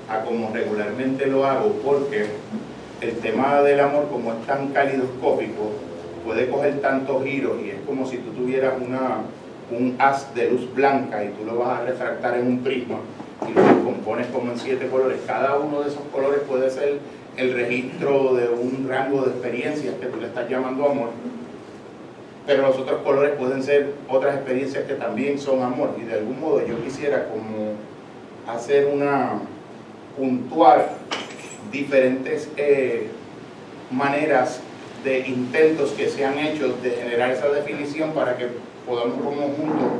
a 0.08 0.24
como 0.24 0.52
regularmente 0.52 1.26
lo 1.26 1.46
hago, 1.46 1.72
porque 1.84 2.26
el 3.00 3.16
tema 3.18 3.62
del 3.62 3.80
amor, 3.80 4.08
como 4.10 4.32
es 4.32 4.46
tan 4.46 4.68
calidoscópico, 4.68 5.70
puede 6.24 6.48
coger 6.48 6.80
tantos 6.80 7.24
giros 7.24 7.56
y 7.64 7.70
es 7.70 7.80
como 7.86 8.06
si 8.06 8.18
tú 8.18 8.30
tuvieras 8.32 8.74
una, 8.80 9.22
un 9.70 9.96
haz 9.98 10.34
de 10.34 10.50
luz 10.50 10.72
blanca 10.74 11.24
y 11.24 11.28
tú 11.28 11.44
lo 11.44 11.58
vas 11.58 11.80
a 11.80 11.84
refractar 11.84 12.38
en 12.38 12.46
un 12.46 12.58
prisma 12.60 12.98
y 13.48 13.52
lo 13.52 13.84
compones 13.84 14.26
como 14.28 14.52
en 14.52 14.58
siete 14.58 14.88
colores. 14.88 15.20
Cada 15.26 15.58
uno 15.58 15.82
de 15.82 15.88
esos 15.88 16.02
colores 16.12 16.40
puede 16.48 16.70
ser 16.70 16.98
el 17.36 17.54
registro 17.54 18.34
de 18.34 18.48
un 18.48 18.86
rango 18.88 19.22
de 19.22 19.30
experiencias 19.30 19.94
que 19.94 20.06
tú 20.06 20.20
le 20.20 20.26
estás 20.26 20.48
llamando 20.48 20.86
amor, 20.86 21.10
pero 22.46 22.62
los 22.62 22.76
otros 22.76 23.00
colores 23.02 23.32
pueden 23.38 23.62
ser 23.62 23.94
otras 24.08 24.34
experiencias 24.36 24.84
que 24.84 24.94
también 24.94 25.38
son 25.38 25.62
amor 25.62 25.96
y 26.00 26.04
de 26.04 26.14
algún 26.14 26.40
modo 26.40 26.66
yo 26.66 26.82
quisiera 26.82 27.28
como 27.28 27.74
hacer 28.46 28.86
una, 28.92 29.40
puntuar 30.18 30.90
diferentes 31.70 32.50
eh, 32.56 33.08
maneras 33.90 34.60
de 35.04 35.20
intentos 35.20 35.92
que 35.92 36.08
se 36.08 36.24
han 36.24 36.38
hecho 36.38 36.76
de 36.82 36.90
generar 36.90 37.30
esa 37.30 37.48
definición 37.48 38.12
para 38.12 38.36
que 38.36 38.48
podamos 38.86 39.22
como 39.22 39.48
juntos 39.48 39.92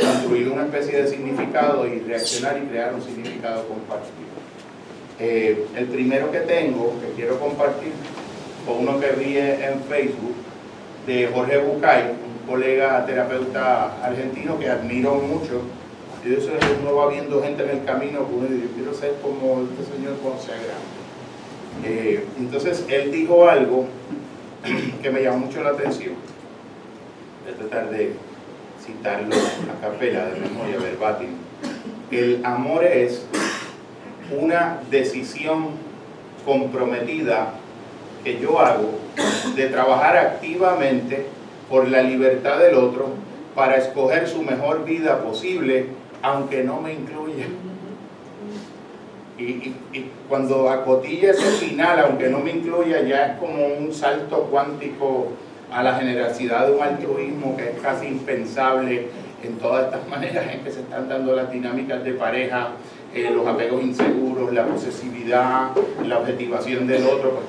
construir 0.00 0.48
una 0.48 0.64
especie 0.64 1.02
de 1.02 1.08
significado 1.08 1.86
y 1.86 2.00
reaccionar 2.00 2.58
y 2.58 2.66
crear 2.66 2.94
un 2.94 3.02
significado 3.02 3.66
compartido. 3.68 4.32
Eh, 5.18 5.66
el 5.76 5.86
primero 5.86 6.30
que 6.30 6.40
tengo, 6.40 6.94
que 7.00 7.12
quiero 7.14 7.38
compartir, 7.38 7.92
fue 8.66 8.76
uno 8.76 8.98
que 8.98 9.12
vi 9.12 9.36
en 9.36 9.80
Facebook, 9.88 10.34
de 11.06 11.28
Jorge 11.34 11.58
Bucay, 11.58 12.10
un 12.10 12.46
colega 12.48 13.04
terapeuta 13.04 14.04
argentino 14.04 14.58
que 14.58 14.68
admiro 14.68 15.16
mucho. 15.16 15.62
Y 16.24 16.34
eso 16.34 16.50
uno 16.80 16.94
va 16.94 17.08
viendo 17.08 17.42
gente 17.42 17.64
en 17.64 17.70
el 17.70 17.84
camino 17.84 18.24
uno 18.32 18.46
dice, 18.46 18.68
quiero 18.76 18.94
ser 18.94 19.14
como 19.20 19.62
este 19.62 19.92
señor 19.92 20.16
consagrado. 20.22 21.02
Eh, 21.84 22.24
entonces 22.38 22.84
él 22.88 23.10
dijo 23.10 23.48
algo 23.48 23.86
que 25.02 25.10
me 25.10 25.22
llamó 25.22 25.46
mucho 25.46 25.62
la 25.62 25.70
atención. 25.70 26.14
Voy 27.44 27.54
a 27.54 27.56
tratar 27.56 27.90
de 27.90 28.12
citarlo 28.84 29.34
a 29.34 29.80
capela 29.80 30.26
de 30.26 30.40
memoria 30.40 30.78
verbatim. 30.78 31.30
El 32.10 32.44
amor 32.44 32.84
es 32.84 33.24
una 34.38 34.78
decisión 34.90 35.70
comprometida 36.44 37.54
que 38.24 38.38
yo 38.40 38.60
hago 38.60 38.98
de 39.56 39.68
trabajar 39.68 40.16
activamente 40.16 41.26
por 41.68 41.88
la 41.88 42.02
libertad 42.02 42.58
del 42.58 42.74
otro 42.74 43.10
para 43.54 43.76
escoger 43.76 44.28
su 44.28 44.42
mejor 44.42 44.84
vida 44.84 45.22
posible, 45.22 45.86
aunque 46.22 46.62
no 46.64 46.80
me 46.80 46.92
incluya. 46.92 47.46
Y, 49.42 50.10
cuando 50.28 50.70
acotilla 50.70 51.32
ese 51.32 51.50
final, 51.66 52.00
aunque 52.00 52.28
no 52.28 52.38
me 52.38 52.52
incluya, 52.52 53.02
ya 53.02 53.26
es 53.26 53.38
como 53.38 53.66
un 53.66 53.92
salto 53.92 54.48
cuántico 54.50 55.28
a 55.70 55.82
la 55.82 55.94
generosidad 55.94 56.66
de 56.66 56.72
un 56.72 56.82
altruismo 56.82 57.56
que 57.56 57.70
es 57.70 57.80
casi 57.80 58.06
impensable 58.06 59.08
en 59.42 59.58
todas 59.58 59.86
estas 59.86 60.08
maneras 60.08 60.46
en 60.52 60.60
que 60.60 60.70
se 60.70 60.80
están 60.80 61.08
dando 61.08 61.34
las 61.34 61.50
dinámicas 61.50 62.04
de 62.04 62.12
pareja, 62.12 62.68
eh, 63.14 63.30
los 63.34 63.46
apegos 63.46 63.82
inseguros, 63.82 64.52
la 64.52 64.64
posesividad, 64.64 65.70
la 66.06 66.18
objetivación 66.18 66.86
del 66.86 67.06
otro, 67.06 67.32
pues 67.32 67.46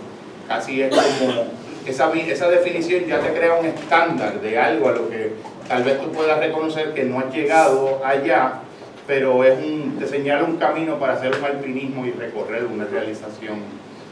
casi 0.47 0.81
es 0.81 0.93
como 0.93 1.45
esa, 1.85 2.11
esa 2.13 2.49
definición 2.49 3.05
ya 3.05 3.19
te 3.19 3.33
crea 3.33 3.55
un 3.55 3.65
estándar 3.65 4.41
de 4.41 4.57
algo 4.57 4.89
a 4.89 4.91
lo 4.93 5.09
que 5.09 5.33
tal 5.67 5.83
vez 5.83 5.99
tú 6.01 6.11
puedas 6.11 6.39
reconocer 6.39 6.93
que 6.93 7.03
no 7.03 7.19
has 7.19 7.33
llegado 7.33 8.01
allá, 8.05 8.61
pero 9.07 9.43
es 9.43 9.57
un, 9.63 9.97
te 9.99 10.07
señala 10.07 10.43
un 10.43 10.57
camino 10.57 10.97
para 10.99 11.13
hacer 11.13 11.35
un 11.37 11.43
alpinismo 11.43 12.05
y 12.05 12.11
recorrer 12.11 12.65
una 12.65 12.85
realización 12.85 13.59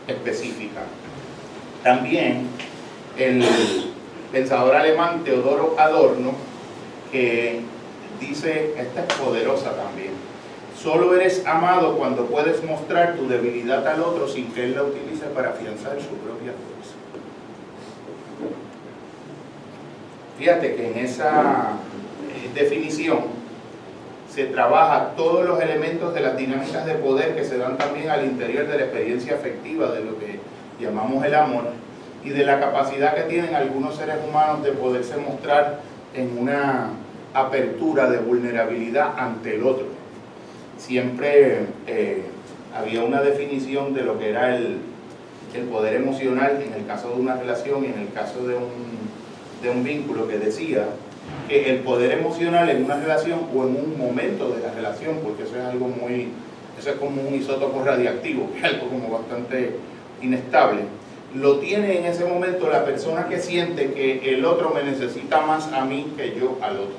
específica. 0.08 0.82
También 1.84 2.48
el 3.18 3.44
pensador 4.32 4.76
alemán 4.76 5.24
Teodoro 5.24 5.76
Adorno, 5.78 6.34
que 7.12 7.62
dice, 8.20 8.74
esta 8.78 9.06
es 9.06 9.14
poderosa 9.14 9.76
también, 9.76 10.12
solo 10.82 11.16
eres 11.16 11.46
amado 11.46 11.98
cuando 11.98 12.26
puedes 12.26 12.64
mostrar 12.64 13.16
tu 13.16 13.28
debilidad 13.28 13.88
al 13.88 14.02
otro 14.02 14.28
sin 14.28 14.52
que 14.52 14.66
él 14.66 14.76
la 14.76 14.84
utilice 14.84 15.26
para 15.28 15.50
afianzar 15.50 15.94
su 16.00 16.16
propia 16.18 16.52
fuerza. 16.54 16.96
Fíjate 20.38 20.76
que 20.76 20.88
en 20.92 20.98
esa 20.98 21.74
eh, 22.34 22.50
definición 22.56 23.41
se 24.34 24.46
trabaja 24.46 25.14
todos 25.18 25.46
los 25.46 25.62
elementos 25.62 26.14
de 26.14 26.22
las 26.22 26.38
dinámicas 26.38 26.86
de 26.86 26.96
poder 26.96 27.36
que 27.36 27.44
se 27.44 27.58
dan 27.58 27.78
también 27.78 28.10
al 28.10 28.24
interior 28.24 28.66
de 28.68 28.78
la 28.78 28.84
experiencia 28.86 29.36
afectiva 29.36 29.92
de 29.92 30.06
lo 30.06 30.18
que 30.18 30.40
llamamos 30.80 31.26
el 31.26 31.36
amor 31.36 31.66
y 32.24 32.30
de 32.30 32.46
la 32.46 32.60
capacidad 32.60 33.14
que 33.14 33.24
tienen 33.24 33.56
algunos 33.56 33.96
seres 33.96 34.16
humanos 34.26 34.64
de 34.64 34.72
poderse 34.72 35.18
mostrar 35.18 35.80
en 36.14 36.38
una 36.38 36.92
apertura 37.34 38.10
de 38.10 38.20
vulnerabilidad 38.20 39.18
ante 39.18 39.56
el 39.56 39.64
otro. 39.64 39.86
Siempre 40.78 41.66
eh, 41.88 42.24
había 42.74 43.04
una 43.04 43.22
definición 43.22 43.94
de 43.94 44.04
lo 44.04 44.18
que 44.18 44.30
era 44.30 44.56
el, 44.56 44.78
el, 45.54 45.64
poder 45.66 45.96
emocional 45.96 46.64
en 46.66 46.74
el 46.74 46.86
caso 46.86 47.10
de 47.10 47.22
una 47.22 47.36
relación 47.36 47.84
y 47.84 47.88
en 47.88 48.00
el 48.00 48.14
caso 48.14 48.48
de 48.48 48.56
un, 48.56 48.72
de 49.62 49.70
un 49.70 49.84
vínculo 49.84 50.28
que 50.28 50.38
decía 50.38 50.86
el 51.50 51.80
poder 51.80 52.18
emocional 52.18 52.70
en 52.70 52.86
una 52.86 53.00
relación 53.00 53.40
o 53.54 53.64
en 53.64 53.76
un 53.76 53.98
momento 53.98 54.50
de 54.50 54.62
la 54.62 54.74
relación, 54.74 55.20
porque 55.24 55.44
eso 55.44 55.56
es 55.58 55.66
algo 55.66 55.88
muy, 55.88 56.30
eso 56.80 56.92
es 56.92 56.96
como 56.96 57.22
un 57.22 57.36
isótopo 57.36 57.84
radiactivo, 57.84 58.52
que 58.54 58.60
es 58.60 58.64
algo 58.74 58.88
como 58.88 59.10
bastante 59.10 59.76
inestable, 60.22 60.82
lo 61.36 61.60
tiene 61.60 61.98
en 61.98 62.06
ese 62.06 62.26
momento 62.26 62.70
la 62.70 62.84
persona 62.84 63.28
que 63.28 63.40
siente 63.40 63.94
que 63.94 64.34
el 64.34 64.44
otro 64.46 64.72
me 64.72 64.84
necesita 64.84 65.42
más 65.42 65.72
a 65.72 65.86
mí 65.86 66.14
que 66.18 66.36
yo 66.38 66.58
al 66.62 66.78
otro. 66.78 66.96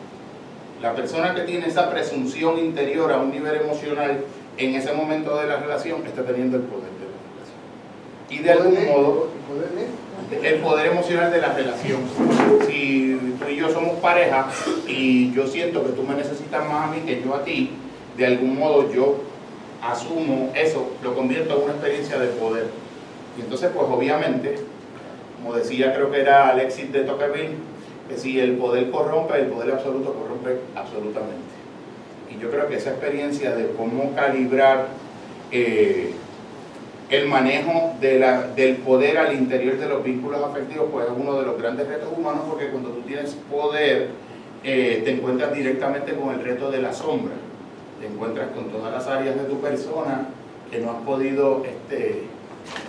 La 0.81 0.95
persona 0.95 1.35
que 1.35 1.43
tiene 1.43 1.67
esa 1.67 1.91
presunción 1.91 2.59
interior 2.59 3.13
a 3.13 3.19
un 3.19 3.31
nivel 3.31 3.57
emocional 3.57 4.25
en 4.57 4.75
ese 4.75 4.93
momento 4.95 5.37
de 5.39 5.47
la 5.47 5.57
relación 5.57 6.05
está 6.07 6.25
teniendo 6.25 6.57
el 6.57 6.63
poder 6.65 6.91
de 6.93 7.07
la 7.07 7.19
relación. 7.35 8.31
Y 8.31 8.39
de 8.39 8.51
algún 8.51 8.87
modo, 8.87 9.29
el 10.43 10.61
poder 10.61 10.87
emocional 10.93 11.31
de 11.31 11.41
la 11.41 11.53
relación. 11.53 12.01
Si 12.67 13.19
tú 13.39 13.49
y 13.49 13.57
yo 13.57 13.71
somos 13.71 13.99
pareja 14.01 14.49
y 14.87 15.33
yo 15.33 15.47
siento 15.47 15.85
que 15.85 15.93
tú 15.93 16.03
me 16.03 16.15
necesitas 16.15 16.69
más 16.69 16.89
a 16.89 16.93
mí 16.93 17.03
que 17.07 17.23
yo 17.23 17.35
a 17.35 17.45
ti, 17.45 17.71
de 18.17 18.27
algún 18.27 18.59
modo 18.59 18.93
yo 18.93 19.17
asumo 19.83 20.53
eso, 20.55 20.93
lo 21.03 21.15
convierto 21.15 21.57
en 21.57 21.65
una 21.65 21.73
experiencia 21.73 22.19
de 22.19 22.29
poder. 22.29 22.67
Y 23.37 23.43
entonces, 23.43 23.71
pues 23.75 23.87
obviamente, 23.89 24.57
como 25.37 25.55
decía, 25.55 25.95
creo 25.95 26.11
que 26.11 26.21
era 26.21 26.51
Alexis 26.51 26.93
de 26.93 27.03
Tocqueville, 27.03 27.57
que 28.09 28.17
si 28.17 28.39
el 28.39 28.57
poder 28.57 28.91
corrompe, 28.91 29.39
el 29.39 29.47
poder 29.47 29.73
absoluto 29.73 30.15
corrompe 30.15 30.61
absolutamente. 30.77 31.53
Y 32.31 32.41
yo 32.41 32.51
creo 32.51 32.69
que 32.69 32.77
esa 32.77 32.91
experiencia 32.91 33.55
de 33.55 33.73
cómo 33.77 34.15
calibrar 34.15 34.89
eh, 35.51 36.15
el 37.13 37.29
manejo 37.29 37.95
del 38.01 38.77
poder 38.79 39.19
al 39.19 39.35
interior 39.35 39.77
de 39.77 39.87
los 39.87 40.03
vínculos 40.03 40.43
afectivos 40.43 40.87
pues 40.91 41.05
es 41.05 41.13
uno 41.15 41.39
de 41.39 41.45
los 41.45 41.61
grandes 41.61 41.87
retos 41.87 42.09
humanos 42.17 42.45
porque 42.49 42.69
cuando 42.69 42.89
tú 42.89 43.03
tienes 43.03 43.37
poder 43.51 44.09
eh, 44.65 45.03
te 45.05 45.11
encuentras 45.11 45.53
directamente 45.53 46.15
con 46.15 46.33
el 46.33 46.43
reto 46.43 46.71
de 46.71 46.81
la 46.81 46.93
sombra, 46.95 47.35
te 48.01 48.07
encuentras 48.07 48.49
con 48.53 48.71
todas 48.71 48.93
las 48.93 49.07
áreas 49.09 49.35
de 49.35 49.45
tu 49.45 49.61
persona 49.61 50.29
que 50.71 50.79
no 50.79 50.93
has 50.93 51.03
podido 51.03 51.63
este, 51.67 52.23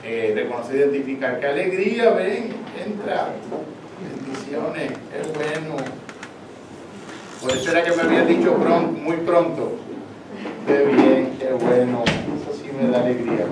eh, 0.05 0.31
reconocer, 0.35 0.75
identificar. 0.75 1.39
¡Qué 1.39 1.47
alegría! 1.47 2.11
Ven, 2.11 2.53
entra. 2.85 3.33
Bendiciones, 3.99 4.91
es 4.91 5.33
bueno. 5.33 5.75
Por 7.41 7.51
eso 7.51 7.71
era 7.71 7.83
que 7.83 7.91
me 7.91 8.03
habías 8.03 8.27
dicho 8.27 8.55
muy 9.03 9.17
pronto. 9.17 9.73
Qué 10.65 10.85
bien, 10.85 11.37
qué 11.39 11.51
bueno. 11.53 12.03
Eso 12.05 12.53
sí 12.53 12.69
me 12.79 12.89
da 12.89 13.01
alegría. 13.01 13.47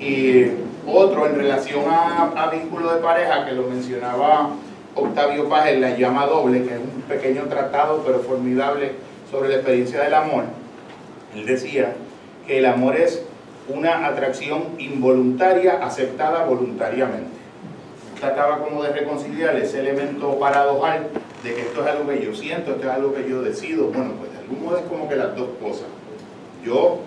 Y 0.00 0.50
otro 0.86 1.26
en 1.26 1.36
relación 1.36 1.84
a, 1.88 2.50
vínculo 2.50 2.94
de 2.94 3.00
pareja 3.00 3.44
que 3.44 3.52
lo 3.52 3.64
mencionaba 3.64 4.50
Octavio 4.94 5.48
Paz 5.48 5.68
en 5.68 5.80
La 5.80 5.96
llama 5.96 6.26
doble, 6.26 6.64
que 6.64 6.74
es 6.74 6.80
un 6.80 7.02
pequeño 7.02 7.44
tratado 7.44 8.02
pero 8.06 8.20
formidable 8.20 8.92
sobre 9.30 9.48
la 9.48 9.56
experiencia 9.56 10.02
del 10.02 10.14
amor. 10.14 10.44
Él 11.34 11.44
decía 11.44 11.94
que 12.46 12.58
el 12.58 12.66
amor 12.66 12.96
es 12.96 13.22
una 13.68 14.06
atracción 14.06 14.62
involuntaria 14.78 15.84
aceptada 15.84 16.44
voluntariamente. 16.44 17.36
Trataba 18.20 18.58
como 18.60 18.82
de 18.82 18.92
reconciliar 18.92 19.56
ese 19.56 19.80
elemento 19.80 20.38
paradojal 20.38 21.08
de 21.42 21.54
que 21.54 21.60
esto 21.62 21.82
es 21.82 21.86
algo 21.88 22.08
que 22.08 22.24
yo 22.24 22.34
siento, 22.34 22.72
esto 22.72 22.84
es 22.84 22.94
algo 22.94 23.12
que 23.12 23.28
yo 23.28 23.42
decido. 23.42 23.88
Bueno, 23.88 24.12
pues 24.18 24.32
de 24.32 24.38
algún 24.38 24.64
modo 24.64 24.78
es 24.78 24.84
como 24.84 25.08
que 25.08 25.16
las 25.16 25.36
dos 25.36 25.48
cosas. 25.60 25.88
Yo 26.64 27.00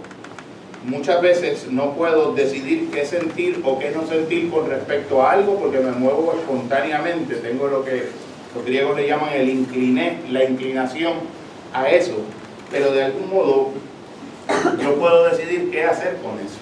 muchas 0.86 1.22
veces 1.22 1.68
no 1.70 1.94
puedo 1.94 2.34
decidir 2.34 2.90
qué 2.92 3.06
sentir 3.06 3.62
o 3.66 3.80
qué 3.80 3.92
no 3.92 4.08
sentir 4.08 4.50
con 4.50 4.70
respecto 4.70 5.22
a 5.22 5.32
algo 5.32 5.58
porque 5.60 5.80
me 5.80 5.92
muevo 5.92 6.34
espontáneamente, 6.34 7.36
tengo 7.36 7.68
lo 7.68 7.84
que 7.84 8.08
los 8.56 8.66
griegos 8.66 8.96
le 8.98 9.08
llaman 9.08 9.34
el 9.34 9.50
incliné, 9.50 10.20
la 10.30 10.44
inclinación 10.44 11.14
a 11.74 11.90
eso, 11.90 12.18
pero 12.72 12.92
de 12.92 13.04
algún 13.04 13.30
modo 13.30 13.70
yo 14.82 14.96
puedo 14.96 15.30
decidir 15.30 15.70
qué 15.72 15.84
hacer 15.84 16.18
con 16.18 16.40
eso. 16.40 16.60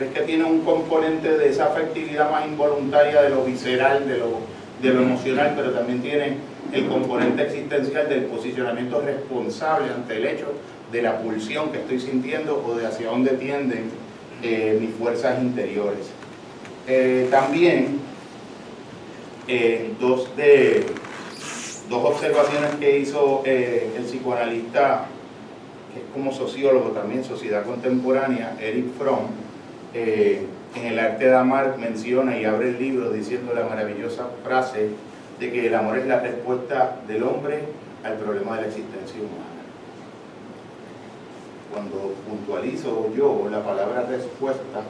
Es 0.00 0.12
que 0.12 0.22
tiene 0.22 0.44
un 0.44 0.62
componente 0.62 1.36
de 1.38 1.48
esa 1.48 1.66
afectividad 1.66 2.30
más 2.30 2.46
involuntaria 2.46 3.22
de 3.22 3.30
lo 3.30 3.44
visceral, 3.44 4.08
de 4.08 4.18
lo, 4.18 4.38
de 4.80 4.92
lo 4.92 5.02
emocional, 5.02 5.52
pero 5.54 5.70
también 5.70 6.02
tiene 6.02 6.38
el 6.72 6.88
componente 6.88 7.42
existencial 7.42 8.08
del 8.08 8.24
posicionamiento 8.24 9.00
responsable 9.00 9.92
ante 9.92 10.16
el 10.16 10.26
hecho 10.26 10.46
de 10.92 11.02
la 11.02 11.18
pulsión 11.18 11.72
que 11.72 11.78
estoy 11.78 11.98
sintiendo 11.98 12.62
o 12.64 12.74
de 12.76 12.86
hacia 12.86 13.08
dónde 13.08 13.30
tienden 13.30 13.90
eh, 14.42 14.76
mis 14.80 14.94
fuerzas 14.94 15.42
interiores. 15.42 16.10
Eh, 16.86 17.28
también 17.30 18.00
eh, 19.48 19.92
dos, 19.98 20.36
de, 20.36 20.84
dos 21.88 22.04
observaciones 22.04 22.74
que 22.78 22.98
hizo 22.98 23.42
el 23.44 24.02
psicoanalista 24.04 25.06
que 25.94 26.00
es 26.00 26.06
como 26.14 26.32
sociólogo 26.32 26.90
también, 26.90 27.22
sociedad 27.22 27.64
contemporánea, 27.64 28.56
Eric 28.60 28.86
Fromm, 28.98 29.26
en 29.94 30.86
el 30.86 30.98
arte 30.98 31.26
de 31.26 31.34
amar 31.34 31.76
menciona 31.78 32.38
y 32.38 32.46
abre 32.46 32.70
el 32.70 32.78
libro 32.78 33.10
diciendo 33.10 33.52
la 33.54 33.64
maravillosa 33.64 34.26
frase 34.42 34.88
de 35.38 35.52
que 35.52 35.66
el 35.66 35.74
amor 35.74 35.98
es 35.98 36.06
la 36.06 36.20
respuesta 36.20 36.96
del 37.06 37.24
hombre 37.24 37.60
al 38.04 38.14
problema 38.14 38.56
de 38.56 38.62
la 38.62 38.68
existencia 38.68 39.20
humana. 39.20 39.51
Cuando 41.72 42.14
puntualizo 42.28 43.08
yo 43.16 43.48
la 43.50 43.64
palabra 43.64 44.02
respuesta, 44.02 44.82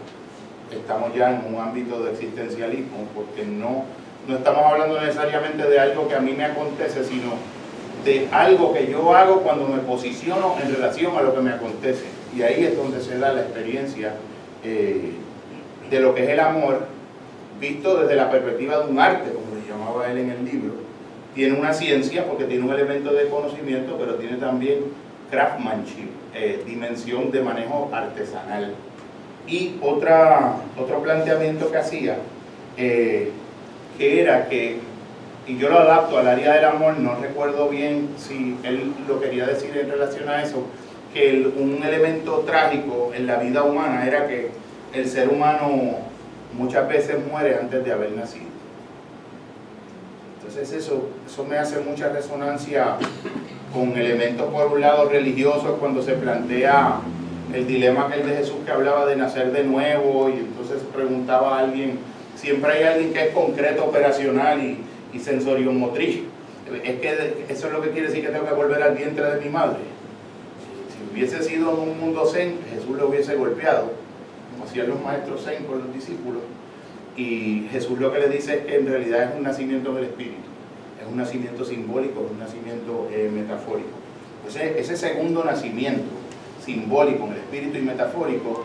estamos 0.69 1.15
ya 1.15 1.31
en 1.31 1.55
un 1.55 1.61
ámbito 1.61 2.03
de 2.03 2.11
existencialismo, 2.11 3.07
porque 3.15 3.45
no, 3.45 3.85
no 4.27 4.37
estamos 4.37 4.65
hablando 4.65 5.01
necesariamente 5.01 5.69
de 5.69 5.79
algo 5.79 6.09
que 6.09 6.17
a 6.17 6.21
mí 6.21 6.33
me 6.33 6.45
acontece, 6.45 7.05
sino 7.05 7.35
de 8.05 8.29
algo 8.33 8.73
que 8.73 8.91
yo 8.91 9.15
hago 9.15 9.43
cuando 9.43 9.69
me 9.69 9.79
posiciono 9.79 10.57
en 10.61 10.75
relación 10.75 11.17
a 11.17 11.23
lo 11.23 11.35
que 11.35 11.41
me 11.41 11.53
acontece. 11.53 12.07
Y 12.37 12.43
ahí 12.43 12.65
es 12.65 12.77
donde 12.77 13.01
se 13.01 13.17
da 13.19 13.33
la 13.33 13.43
experiencia 13.43 14.15
eh, 14.65 15.12
de 15.89 16.01
lo 16.01 16.15
que 16.15 16.25
es 16.25 16.31
el 16.31 16.41
amor, 16.41 16.87
visto 17.61 18.01
desde 18.01 18.17
la 18.17 18.29
perspectiva 18.29 18.79
de 18.79 18.91
un 18.91 18.99
arte, 18.99 19.31
como 19.33 19.55
le 19.55 19.69
llamaba 19.71 20.11
él 20.11 20.19
en 20.19 20.31
el 20.31 20.45
libro. 20.45 20.73
Tiene 21.35 21.59
una 21.59 21.73
ciencia 21.73 22.27
porque 22.27 22.45
tiene 22.45 22.65
un 22.65 22.73
elemento 22.73 23.12
de 23.12 23.29
conocimiento, 23.29 23.97
pero 23.99 24.17
tiene 24.17 24.37
también 24.39 24.81
craftsmanship, 25.33 26.11
eh, 26.35 26.62
dimensión 26.67 27.31
de 27.31 27.41
manejo 27.41 27.91
artesanal. 27.91 28.75
Y 29.49 29.77
otra, 29.81 30.57
otro 30.79 31.03
planteamiento 31.03 31.73
que 31.73 31.79
hacía, 31.79 32.19
eh, 32.77 33.33
que 33.97 34.21
era 34.21 34.49
que, 34.49 34.79
y 35.47 35.57
yo 35.57 35.71
lo 35.71 35.81
adapto 35.81 36.19
al 36.19 36.29
área 36.29 36.53
del 36.55 36.67
amor, 36.67 36.99
no 36.99 37.17
recuerdo 37.17 37.71
bien 37.71 38.11
si 38.19 38.59
él 38.62 38.93
lo 39.09 39.21
quería 39.21 39.47
decir 39.47 39.77
en 39.77 39.91
relación 39.91 40.29
a 40.29 40.43
eso, 40.43 40.65
que 41.15 41.51
un 41.57 41.83
elemento 41.83 42.41
trágico 42.41 43.12
en 43.15 43.27
la 43.27 43.37
vida 43.37 43.65
humana 43.65 44.07
era 44.07 44.29
que 44.29 44.51
el 44.93 45.09
ser 45.09 45.29
humano 45.31 45.97
muchas 46.57 46.87
veces 46.89 47.17
muere 47.27 47.57
antes 47.59 47.83
de 47.85 47.93
haber 47.93 48.12
nacido. 48.12 48.53
Entonces 50.39 50.73
eso, 50.73 51.09
eso 51.27 51.45
me 51.45 51.57
hace 51.57 51.81
mucha 51.81 52.11
resonancia 52.11 52.99
con 53.73 53.97
elementos 53.97 54.52
por 54.52 54.67
un 54.67 54.81
lado 54.81 55.09
religiosos 55.09 55.79
cuando 55.79 56.02
se 56.02 56.12
plantea 56.12 57.00
el 57.55 57.67
dilema 57.67 58.07
aquel 58.07 58.26
de 58.26 58.37
Jesús 58.37 58.57
que 58.64 58.71
hablaba 58.71 59.07
de 59.07 59.17
nacer 59.17 59.52
de 59.52 59.64
nuevo 59.64 60.29
y 60.29 60.38
entonces 60.38 60.83
preguntaba 60.95 61.59
a 61.59 61.61
alguien, 61.61 61.99
siempre 62.37 62.73
hay 62.73 62.85
alguien 62.85 63.12
que 63.12 63.29
es 63.29 63.35
concreto, 63.35 63.85
operacional 63.85 64.62
y, 64.62 64.79
y 65.12 65.19
sensorio 65.19 65.73
motriz. 65.73 66.21
Es 66.85 67.00
que 67.00 67.45
eso 67.49 67.67
es 67.67 67.73
lo 67.73 67.83
que 67.83 67.91
quiere 67.91 68.09
decir 68.09 68.25
que 68.25 68.33
tengo 68.33 68.47
que 68.47 68.55
volver 68.55 68.83
al 68.83 68.95
vientre 68.95 69.25
de 69.35 69.41
mi 69.41 69.50
madre. 69.50 69.81
Si 70.88 71.12
hubiese 71.12 71.43
sido 71.43 71.73
en 71.73 71.91
un 71.91 72.00
mundo 72.00 72.25
zen, 72.26 72.57
Jesús 72.75 72.97
lo 72.97 73.09
hubiese 73.09 73.35
golpeado, 73.35 73.93
como 74.52 74.64
hacían 74.64 74.88
los 74.88 75.02
maestros 75.02 75.45
zen 75.45 75.64
con 75.64 75.81
los 75.81 75.93
discípulos. 75.93 76.43
Y 77.17 77.69
Jesús 77.71 77.99
lo 77.99 78.11
que 78.12 78.21
le 78.21 78.29
dice 78.29 78.55
es 78.55 78.64
que 78.64 78.76
en 78.76 78.87
realidad 78.87 79.31
es 79.31 79.37
un 79.37 79.43
nacimiento 79.43 79.93
del 79.95 80.05
Espíritu, 80.05 80.37
es 80.37 80.51
un 81.12 81.19
nacimiento 81.19 81.64
simbólico, 81.64 82.26
un 82.31 82.38
nacimiento 82.38 83.09
eh, 83.12 83.31
metafórico. 83.33 83.90
Entonces, 84.38 84.76
ese 84.76 84.97
segundo 84.97 85.45
nacimiento, 85.45 86.11
simbólico, 86.64 87.26
en 87.26 87.33
el 87.33 87.38
espíritu 87.38 87.78
y 87.78 87.83
metafórico, 87.83 88.64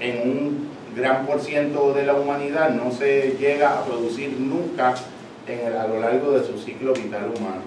en 0.00 0.30
un 0.30 0.68
gran 0.94 1.26
por 1.26 1.40
ciento 1.40 1.92
de 1.92 2.04
la 2.04 2.14
humanidad 2.14 2.70
no 2.70 2.92
se 2.92 3.36
llega 3.38 3.78
a 3.78 3.84
producir 3.84 4.38
nunca 4.38 4.94
a 4.94 5.86
lo 5.86 6.00
largo 6.00 6.32
de 6.32 6.46
su 6.46 6.58
ciclo 6.58 6.92
vital 6.92 7.32
humano. 7.36 7.62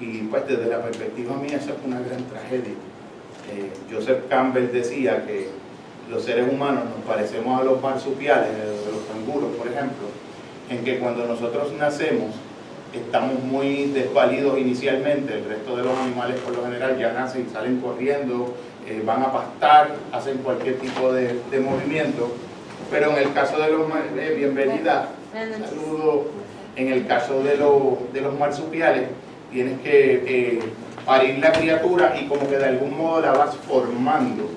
Y 0.00 0.22
pues 0.22 0.46
desde 0.46 0.66
la 0.66 0.82
perspectiva 0.82 1.36
mía 1.36 1.56
eso 1.56 1.70
es 1.70 1.86
una 1.86 2.00
gran 2.00 2.22
tragedia. 2.24 2.74
Eh, 3.54 3.70
Joseph 3.90 4.24
Campbell 4.28 4.72
decía 4.72 5.24
que 5.24 5.48
los 6.10 6.24
seres 6.24 6.52
humanos 6.52 6.84
nos 6.84 7.04
parecemos 7.06 7.60
a 7.60 7.64
los 7.64 7.80
marsupiales, 7.80 8.50
a 8.50 8.90
los 8.90 9.04
canguros 9.10 9.56
por 9.56 9.68
ejemplo, 9.68 10.08
en 10.68 10.84
que 10.84 10.98
cuando 10.98 11.26
nosotros 11.26 11.72
nacemos 11.78 12.34
estamos 12.96 13.42
muy 13.42 13.86
desvalidos 13.86 14.58
inicialmente, 14.58 15.34
el 15.34 15.44
resto 15.44 15.76
de 15.76 15.84
los 15.84 15.96
animales 15.98 16.38
por 16.40 16.56
lo 16.56 16.64
general 16.64 16.98
ya 16.98 17.12
nacen 17.12 17.46
y 17.48 17.52
salen 17.52 17.80
corriendo, 17.80 18.54
eh, 18.86 19.02
van 19.04 19.22
a 19.22 19.32
pastar, 19.32 19.96
hacen 20.12 20.38
cualquier 20.38 20.78
tipo 20.78 21.12
de, 21.12 21.40
movimiento, 21.60 22.32
pero 22.90 23.10
en 23.12 23.18
el 23.18 23.32
caso 23.32 23.58
de 23.58 23.70
los, 23.70 23.90
eh, 24.16 24.34
bienvenida, 24.36 25.10
saludo, 25.32 26.26
en 26.76 26.92
el 26.92 27.06
caso 27.06 27.42
de, 27.42 27.56
de 28.12 28.20
los 28.20 28.38
marsupiales, 28.38 29.08
tienes 29.50 29.80
que 29.80 30.22
eh, 30.26 30.60
parir 31.04 31.38
la 31.38 31.52
criatura 31.52 32.14
y 32.20 32.26
como 32.26 32.48
que 32.48 32.58
de 32.58 32.66
algún 32.66 32.96
modo 32.96 33.20
la 33.20 33.32
vas 33.32 33.56
formando. 33.56 34.48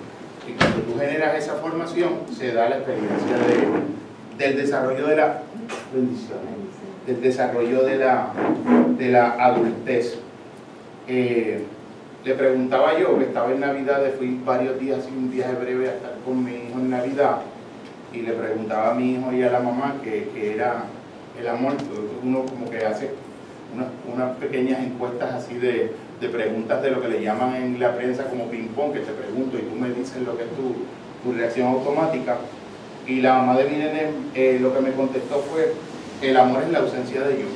Y 0.47 0.54
cuando 0.54 0.78
tú 0.82 0.99
generas 0.99 1.36
esa 1.36 1.56
formación, 1.56 2.21
se 2.36 2.54
da 2.54 2.69
la 2.69 2.78
experiencia 2.78 3.38
de, 3.38 4.43
del 4.45 4.58
desarrollo 4.58 5.08
de 5.08 5.15
la 5.15 5.43
del 7.09 7.21
desarrollo 7.21 7.83
de 7.83 7.97
la, 7.97 8.27
de 8.97 9.09
la 9.09 9.31
adultez. 9.31 10.19
Eh, 11.07 11.63
le 12.23 12.33
preguntaba 12.35 12.99
yo, 12.99 13.17
que 13.17 13.25
estaba 13.25 13.51
en 13.51 13.61
Navidad, 13.61 14.01
fui 14.17 14.39
varios 14.45 14.79
días 14.79 14.99
y 15.09 15.17
un 15.17 15.31
viaje 15.31 15.53
breve 15.53 15.89
a 15.89 15.93
estar 15.93 16.15
con 16.23 16.43
mi 16.43 16.51
hijo 16.51 16.79
en 16.79 16.89
Navidad, 16.89 17.37
y 18.13 18.21
le 18.21 18.33
preguntaba 18.33 18.91
a 18.91 18.93
mi 18.93 19.13
hijo 19.13 19.31
y 19.31 19.41
a 19.41 19.49
la 19.49 19.59
mamá 19.59 19.95
que, 20.03 20.29
era 20.53 20.83
el 21.39 21.47
amor, 21.47 21.73
uno 22.23 22.45
como 22.45 22.69
que 22.69 22.85
hace 22.85 23.11
unas, 24.13 24.35
pequeñas 24.37 24.79
encuestas 24.83 25.33
así 25.33 25.55
de, 25.55 25.93
preguntas 26.19 26.81
de 26.83 26.91
lo 26.91 27.01
que 27.01 27.07
le 27.07 27.23
llaman 27.23 27.55
en 27.55 27.79
la 27.79 27.95
prensa 27.95 28.25
como 28.25 28.49
ping-pong, 28.49 28.93
que 28.93 28.99
te 28.99 29.13
pregunto 29.13 29.57
y 29.57 29.61
tú 29.61 29.75
me 29.75 29.89
dices 29.89 30.21
lo 30.23 30.37
que 30.37 30.43
es 30.43 30.49
tu, 30.49 30.75
tu 31.23 31.35
reacción 31.35 31.67
automática. 31.67 32.37
Y 33.07 33.21
la 33.21 33.35
mamá 33.35 33.57
de 33.57 33.63
mi 33.65 33.77
nene 33.77 34.09
eh, 34.35 34.59
lo 34.61 34.73
que 34.75 34.81
me 34.81 34.91
contestó 34.91 35.39
fue, 35.39 35.73
el 36.21 36.38
amor 36.38 36.63
es 36.63 36.71
la 36.71 36.79
ausencia 36.79 37.21
de 37.21 37.39
yo. 37.39 37.47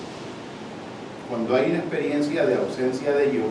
Cuando 1.30 1.56
hay 1.56 1.72
una 1.72 1.80
experiencia 1.80 2.46
de 2.46 2.56
ausencia 2.56 3.12
de 3.14 3.34
yo, 3.34 3.44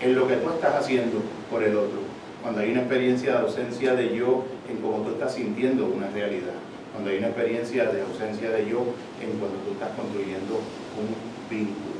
en 0.00 0.14
lo 0.14 0.28
que 0.28 0.36
tú 0.36 0.50
estás 0.50 0.74
haciendo 0.74 1.22
por 1.50 1.62
el 1.62 1.76
otro. 1.76 1.98
Cuando 2.42 2.60
hay 2.60 2.72
una 2.72 2.80
experiencia 2.80 3.32
de 3.32 3.38
ausencia 3.38 3.94
de 3.94 4.14
yo 4.14 4.44
en 4.68 4.76
cómo 4.78 4.98
tú 4.98 5.10
estás 5.12 5.34
sintiendo 5.34 5.86
una 5.86 6.08
realidad. 6.10 6.54
Cuando 6.92 7.10
hay 7.10 7.18
una 7.18 7.28
experiencia 7.28 7.84
de 7.90 8.02
ausencia 8.02 8.50
de 8.50 8.66
yo 8.66 8.84
en 9.22 9.38
cuando 9.38 9.58
tú 9.64 9.72
estás 9.72 9.90
construyendo 9.96 10.60
un 10.98 11.48
vínculo. 11.50 11.94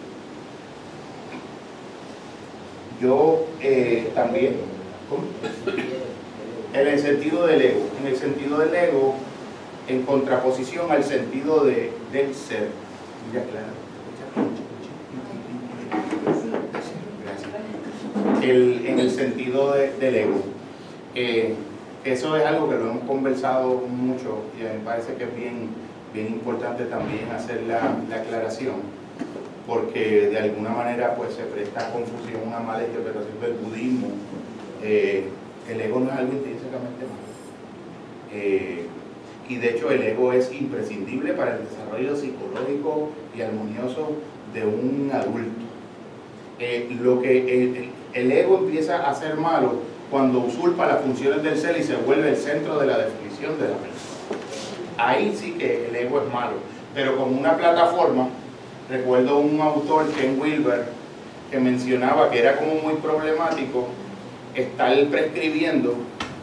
Yo 3.00 3.46
eh, 3.60 4.12
también, 4.14 4.56
en 6.72 6.86
el 6.86 6.98
sentido 7.00 7.46
del 7.46 7.62
ego, 7.62 7.80
en 8.00 8.06
el 8.06 8.16
sentido 8.16 8.58
del 8.58 8.74
ego, 8.74 9.14
en 9.88 10.02
contraposición 10.02 10.90
al 10.90 11.04
sentido 11.04 11.64
de, 11.64 11.92
del 12.12 12.34
ser. 12.34 12.68
Claro 13.32 13.84
en 18.50 18.98
el 18.98 19.10
sentido 19.10 19.72
del 19.72 20.14
ego. 20.14 20.42
Eh, 21.14 21.54
eso 22.04 22.36
es 22.36 22.44
algo 22.44 22.68
que 22.68 22.76
lo 22.76 22.90
hemos 22.90 23.04
conversado 23.04 23.82
mucho 23.88 24.42
y 24.58 24.62
me 24.62 24.84
parece 24.84 25.14
que 25.14 25.24
es 25.24 25.34
bien, 25.34 25.68
bien 26.12 26.26
importante 26.26 26.84
también 26.84 27.30
hacer 27.34 27.62
la, 27.62 27.96
aclaración, 28.14 28.74
porque 29.66 30.28
de 30.28 30.38
alguna 30.38 30.70
manera 30.70 31.14
pues, 31.14 31.34
se 31.34 31.44
presta 31.44 31.90
confusión, 31.92 32.42
una 32.46 32.60
mala 32.60 32.84
interpretación 32.84 33.40
del 33.40 33.52
budismo. 33.54 34.08
Eh, 34.82 35.24
el 35.70 35.80
ego 35.80 36.00
no 36.00 36.12
es 36.12 36.18
algo 36.18 36.32
intrínsecamente 36.32 37.04
malo. 37.06 37.24
Eh, 38.32 38.86
y 39.48 39.56
de 39.56 39.70
hecho 39.70 39.90
el 39.90 40.02
ego 40.02 40.32
es 40.32 40.52
imprescindible 40.52 41.32
para 41.34 41.56
el 41.56 41.64
desarrollo 41.68 42.16
psicológico 42.16 43.10
y 43.36 43.42
armonioso 43.42 44.12
de 44.52 44.64
un 44.64 45.10
adulto. 45.12 45.64
lo 47.02 47.20
que 47.20 47.90
el 48.14 48.32
ego 48.32 48.58
empieza 48.58 49.08
a 49.08 49.14
ser 49.14 49.36
malo 49.36 49.74
cuando 50.10 50.38
usurpa 50.38 50.86
las 50.86 51.00
funciones 51.00 51.42
del 51.42 51.58
ser 51.58 51.76
y 51.78 51.82
se 51.82 51.96
vuelve 51.96 52.30
el 52.30 52.36
centro 52.36 52.78
de 52.78 52.86
la 52.86 52.98
definición 52.98 53.58
de 53.58 53.68
la 53.68 53.76
persona. 53.76 54.14
Ahí 54.96 55.34
sí 55.36 55.52
que 55.52 55.88
el 55.88 55.96
ego 55.96 56.20
es 56.20 56.32
malo, 56.32 56.54
pero 56.94 57.16
como 57.16 57.36
una 57.36 57.56
plataforma, 57.56 58.28
recuerdo 58.88 59.38
un 59.38 59.60
autor, 59.60 60.06
Ken 60.12 60.40
Wilber, 60.40 60.84
que 61.50 61.58
mencionaba 61.58 62.30
que 62.30 62.38
era 62.38 62.56
como 62.56 62.74
muy 62.76 62.94
problemático 62.94 63.88
estar 64.54 64.96
prescribiendo 65.06 65.96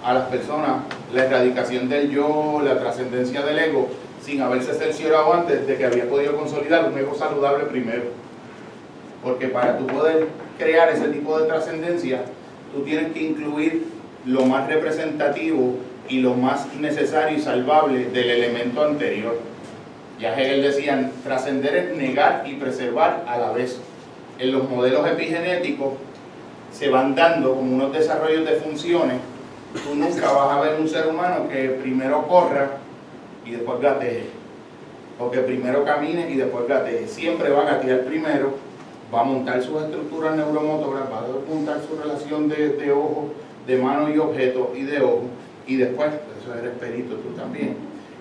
a 0.04 0.14
las 0.14 0.28
personas 0.30 0.84
la 1.14 1.26
erradicación 1.26 1.90
del 1.90 2.10
yo, 2.10 2.62
la 2.64 2.80
trascendencia 2.80 3.42
del 3.42 3.60
ego, 3.60 3.90
sin 4.24 4.42
haberse 4.42 4.74
cerciorado 4.74 5.34
antes 5.34 5.68
de 5.68 5.78
que 5.78 5.86
había 5.86 6.10
podido 6.10 6.36
consolidar 6.36 6.86
un 6.90 6.98
ego 6.98 7.16
saludable 7.16 7.66
primero. 7.66 8.04
Porque 9.24 9.48
para 9.48 9.78
tú 9.78 9.88
poder 9.88 10.28
crear 10.58 10.90
ese 10.90 11.10
tipo 11.10 11.40
de 11.40 11.48
trascendencia, 11.48 12.22
tú 12.74 12.84
tienes 12.84 13.12
que 13.14 13.22
incluir 13.22 13.86
lo 14.26 14.46
más 14.46 14.68
representativo 14.68 15.76
y 16.08 16.20
lo 16.20 16.34
más 16.34 16.74
necesario 16.76 17.38
y 17.38 17.42
salvable 17.42 18.06
del 18.06 18.30
elemento 18.30 18.84
anterior. 18.84 19.40
Ya 20.20 20.40
Hegel 20.40 20.62
decía, 20.62 21.10
trascender 21.24 21.76
es 21.76 21.98
negar 21.98 22.44
y 22.46 22.54
preservar 22.56 23.24
a 23.28 23.38
la 23.38 23.52
vez. 23.52 23.80
En 24.38 24.52
los 24.52 24.70
modelos 24.70 25.08
epigenéticos, 25.08 25.94
se 26.72 26.90
van 26.90 27.16
dando 27.16 27.56
como 27.56 27.76
unos 27.76 27.92
desarrollos 27.92 28.46
de 28.46 28.56
funciones. 28.56 29.18
Tú 29.74 29.96
nunca 29.96 30.32
vas 30.32 30.58
a 30.58 30.62
ver 30.62 30.80
un 30.80 30.88
ser 30.88 31.08
humano 31.08 31.48
que 31.50 31.70
primero 31.82 32.28
corra 32.28 32.78
y 33.46 33.52
después 33.52 33.80
gatee, 33.80 34.26
o 35.18 35.32
que 35.32 35.40
primero 35.40 35.86
camine 35.86 36.30
y 36.30 36.36
después 36.36 36.68
gatee. 36.68 37.08
Siempre 37.08 37.50
va 37.50 37.62
a 37.62 37.66
gatear 37.66 38.02
primero, 38.02 38.56
va 39.14 39.22
a 39.22 39.24
montar 39.24 39.62
sus 39.64 39.82
estructuras 39.82 40.36
neuromotoras, 40.36 41.04
va 41.12 41.20
a 41.20 41.54
montar 41.54 41.82
su 41.88 42.02
relación 42.02 42.50
de, 42.50 42.70
de 42.70 42.92
ojo, 42.92 43.30
de 43.66 43.78
mano 43.78 44.14
y 44.14 44.18
objeto 44.18 44.74
y 44.76 44.84
de 44.84 45.02
ojo, 45.02 45.24
y 45.68 45.78
después, 45.78 46.10
eso 46.10 46.54
eres 46.54 46.72
perito 46.78 47.16
tú 47.16 47.30
también, 47.30 47.78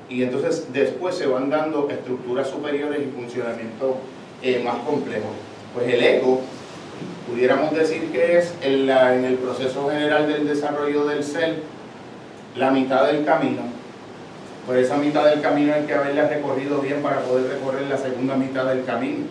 y 0.08 0.22
entonces 0.22 0.72
después 0.72 1.16
se 1.16 1.26
van 1.26 1.50
dando 1.50 1.88
estructuras 1.90 2.48
superiores 2.48 3.00
y 3.00 3.10
funcionamiento 3.10 3.96
eh, 4.42 4.62
más 4.64 4.76
complejo. 4.84 5.28
Pues 5.74 5.88
el 5.92 6.02
ego, 6.02 6.40
pudiéramos 7.30 7.72
decir 7.72 8.10
que 8.10 8.38
es 8.38 8.54
en, 8.62 8.88
el 9.24 9.34
proceso 9.36 9.88
general 9.88 10.26
del 10.26 10.46
desarrollo 10.46 11.04
del 11.04 11.22
ser, 11.22 11.62
la 12.56 12.70
mitad 12.70 13.06
del 13.06 13.24
camino. 13.24 13.62
Por 14.66 14.76
esa 14.76 14.96
mitad 14.96 15.24
del 15.24 15.40
camino 15.40 15.74
hay 15.74 15.84
que 15.84 15.94
haberla 15.94 16.28
recorrido 16.28 16.80
bien 16.80 17.02
para 17.02 17.20
poder 17.20 17.50
recorrer 17.50 17.86
la 17.88 17.96
segunda 17.96 18.36
mitad 18.36 18.66
del 18.66 18.84
camino. 18.84 19.26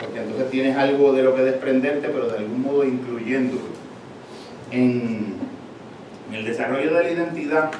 Porque 0.00 0.20
entonces 0.20 0.50
tienes 0.50 0.76
algo 0.76 1.12
de 1.12 1.22
lo 1.22 1.34
que 1.34 1.42
desprenderte, 1.42 2.08
pero 2.08 2.28
de 2.28 2.38
algún 2.38 2.62
modo 2.62 2.84
incluyéndolo. 2.84 3.62
En, 4.70 5.34
en 6.28 6.34
el 6.34 6.44
desarrollo 6.44 6.94
de 6.94 7.02
la 7.02 7.10
identidad, 7.10 7.70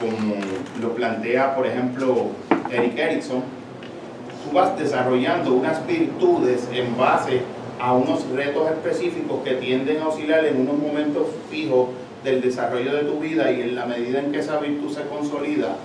como 0.00 0.36
lo 0.80 0.94
plantea, 0.94 1.54
por 1.54 1.66
ejemplo, 1.66 2.28
Eric 2.70 2.98
Erickson, 2.98 3.42
tú 4.44 4.56
vas 4.56 4.78
desarrollando 4.78 5.54
unas 5.54 5.86
virtudes 5.86 6.68
en 6.72 6.96
base 6.96 7.42
a 7.84 7.92
unos 7.92 8.26
retos 8.30 8.70
específicos 8.70 9.44
que 9.44 9.56
tienden 9.56 10.00
a 10.00 10.08
oscilar 10.08 10.46
en 10.46 10.58
unos 10.58 10.78
momentos 10.78 11.26
fijos 11.50 11.90
del 12.24 12.40
desarrollo 12.40 12.94
de 12.94 13.02
tu 13.02 13.20
vida 13.20 13.52
y 13.52 13.60
en 13.60 13.74
la 13.74 13.84
medida 13.84 14.20
en 14.20 14.32
que 14.32 14.38
esa 14.38 14.58
virtud 14.58 14.90
se 14.90 15.02
consolida, 15.02 15.76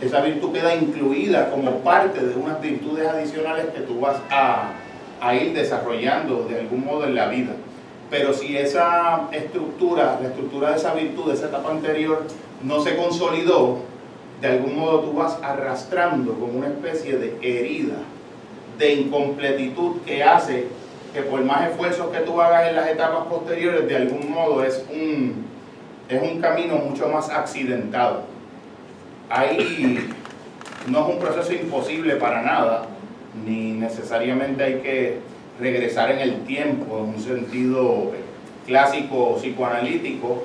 esa 0.00 0.22
virtud 0.22 0.52
queda 0.52 0.74
incluida 0.74 1.50
como 1.50 1.80
parte 1.80 2.24
de 2.24 2.34
unas 2.34 2.62
virtudes 2.62 3.06
adicionales 3.06 3.66
que 3.74 3.80
tú 3.80 4.00
vas 4.00 4.16
a, 4.30 4.70
a 5.20 5.34
ir 5.34 5.52
desarrollando 5.52 6.46
de 6.48 6.60
algún 6.60 6.82
modo 6.82 7.04
en 7.04 7.14
la 7.14 7.28
vida. 7.28 7.52
Pero 8.08 8.32
si 8.32 8.56
esa 8.56 9.28
estructura, 9.30 10.18
la 10.22 10.28
estructura 10.28 10.70
de 10.70 10.76
esa 10.76 10.94
virtud, 10.94 11.26
de 11.26 11.34
esa 11.34 11.48
etapa 11.48 11.70
anterior, 11.70 12.22
no 12.62 12.80
se 12.82 12.96
consolidó, 12.96 13.80
de 14.40 14.48
algún 14.48 14.78
modo 14.78 15.00
tú 15.00 15.12
vas 15.12 15.38
arrastrando 15.42 16.32
como 16.32 16.56
una 16.56 16.68
especie 16.68 17.18
de 17.18 17.36
herida, 17.42 17.96
de 18.78 18.94
incompletitud 18.94 20.00
que 20.06 20.24
hace 20.24 20.68
que 21.14 21.22
por 21.22 21.44
más 21.44 21.70
esfuerzos 21.70 22.10
que 22.10 22.18
tú 22.20 22.40
hagas 22.40 22.68
en 22.68 22.74
las 22.76 22.88
etapas 22.88 23.26
posteriores, 23.28 23.86
de 23.86 23.96
algún 23.96 24.32
modo 24.32 24.64
es 24.64 24.84
un, 24.92 25.46
es 26.08 26.20
un 26.20 26.40
camino 26.40 26.74
mucho 26.74 27.08
más 27.08 27.30
accidentado. 27.30 28.24
Ahí 29.30 30.10
no 30.88 31.06
es 31.06 31.14
un 31.14 31.20
proceso 31.20 31.52
imposible 31.52 32.16
para 32.16 32.42
nada, 32.42 32.86
ni 33.46 33.72
necesariamente 33.74 34.64
hay 34.64 34.74
que 34.80 35.18
regresar 35.60 36.10
en 36.10 36.18
el 36.18 36.44
tiempo 36.44 36.98
en 36.98 37.14
un 37.14 37.20
sentido 37.20 38.10
clásico 38.66 39.36
psicoanalítico, 39.36 40.42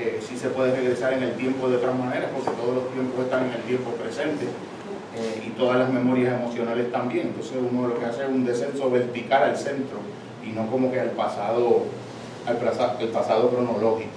eh, 0.00 0.20
sí 0.26 0.38
se 0.38 0.48
puede 0.48 0.74
regresar 0.74 1.12
en 1.12 1.22
el 1.22 1.32
tiempo 1.32 1.68
de 1.68 1.76
otras 1.76 1.94
maneras, 1.94 2.30
porque 2.34 2.58
todos 2.58 2.76
los 2.76 2.92
tiempos 2.92 3.24
están 3.24 3.46
en 3.46 3.52
el 3.52 3.62
tiempo 3.62 3.90
presente 3.90 4.46
eh, 5.18 5.44
y 5.46 5.50
todas 5.50 5.78
las 5.78 5.92
memorias 5.92 6.40
emocionales 6.40 6.92
también. 6.92 7.28
Entonces 7.28 7.56
uno 7.70 7.88
lo 7.88 7.98
que 7.98 8.06
hace 8.06 8.22
es 8.22 8.28
un 8.28 8.44
descenso 8.44 8.90
vertical 8.90 9.42
al 9.42 9.56
centro 9.56 9.98
y 10.46 10.52
no 10.52 10.70
como 10.70 10.92
que 10.92 11.00
al 11.00 11.10
pasado, 11.10 11.82
al 12.46 12.56
el 13.00 13.08
pasado 13.08 13.50
cronológico. 13.50 14.10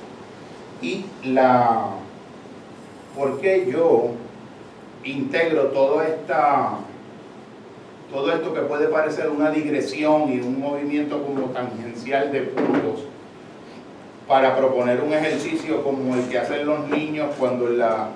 Y 0.82 1.06
la, 1.24 1.88
¿por 3.16 3.40
qué 3.40 3.68
yo 3.72 4.12
integro 5.04 5.66
toda 5.68 6.08
esta 6.08 6.78
todo 8.12 8.32
esto 8.34 8.54
que 8.54 8.62
puede 8.62 8.88
parecer 8.88 9.30
una 9.30 9.52
digresión 9.52 10.32
y 10.32 10.42
un 10.42 10.60
movimiento 10.60 11.24
como 11.24 11.48
tangencial 11.48 12.32
de 12.32 12.42
puntos 12.42 13.06
para 14.28 14.56
proponer 14.56 15.02
un 15.02 15.14
ejercicio 15.14 15.82
como 15.82 16.16
el 16.16 16.28
que 16.28 16.38
hacen 16.38 16.66
los 16.66 16.90
niños 16.90 17.34
cuando 17.40 17.68
en, 17.68 17.80
la, 17.80 18.10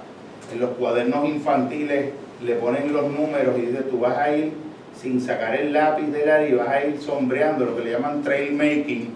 en 0.51 0.59
los 0.59 0.71
cuadernos 0.71 1.27
infantiles 1.27 2.11
le 2.43 2.55
ponen 2.55 2.93
los 2.93 3.11
números 3.11 3.57
y 3.57 3.67
dice 3.67 3.83
tú 3.83 3.99
vas 3.99 4.17
a 4.17 4.35
ir 4.35 4.53
sin 5.01 5.21
sacar 5.21 5.55
el 5.55 5.73
lápiz 5.73 6.07
del 6.07 6.29
área 6.29 6.47
y 6.47 6.53
vas 6.53 6.69
a 6.69 6.85
ir 6.85 7.01
sombreando 7.01 7.65
lo 7.65 7.75
que 7.75 7.83
le 7.83 7.91
llaman 7.91 8.23
trail 8.23 8.53
making. 8.53 9.13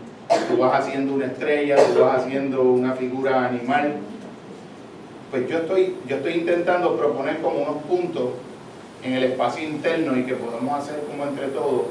Tú 0.48 0.58
vas 0.58 0.82
haciendo 0.86 1.14
una 1.14 1.26
estrella, 1.26 1.78
tú 1.94 2.02
vas 2.02 2.22
haciendo 2.22 2.62
una 2.64 2.94
figura 2.94 3.46
animal. 3.46 3.94
Pues 5.32 5.48
yo 5.48 5.60
estoy, 5.60 5.96
yo 6.08 6.18
estoy 6.18 6.34
intentando 6.34 6.98
proponer 6.98 7.38
como 7.40 7.64
unos 7.64 7.84
puntos 7.84 8.32
en 9.04 9.14
el 9.14 9.24
espacio 9.24 9.68
interno 9.68 10.18
y 10.18 10.24
que 10.24 10.36
podamos 10.36 10.80
hacer 10.80 11.02
como 11.10 11.24
entre 11.24 11.48
todos 11.48 11.86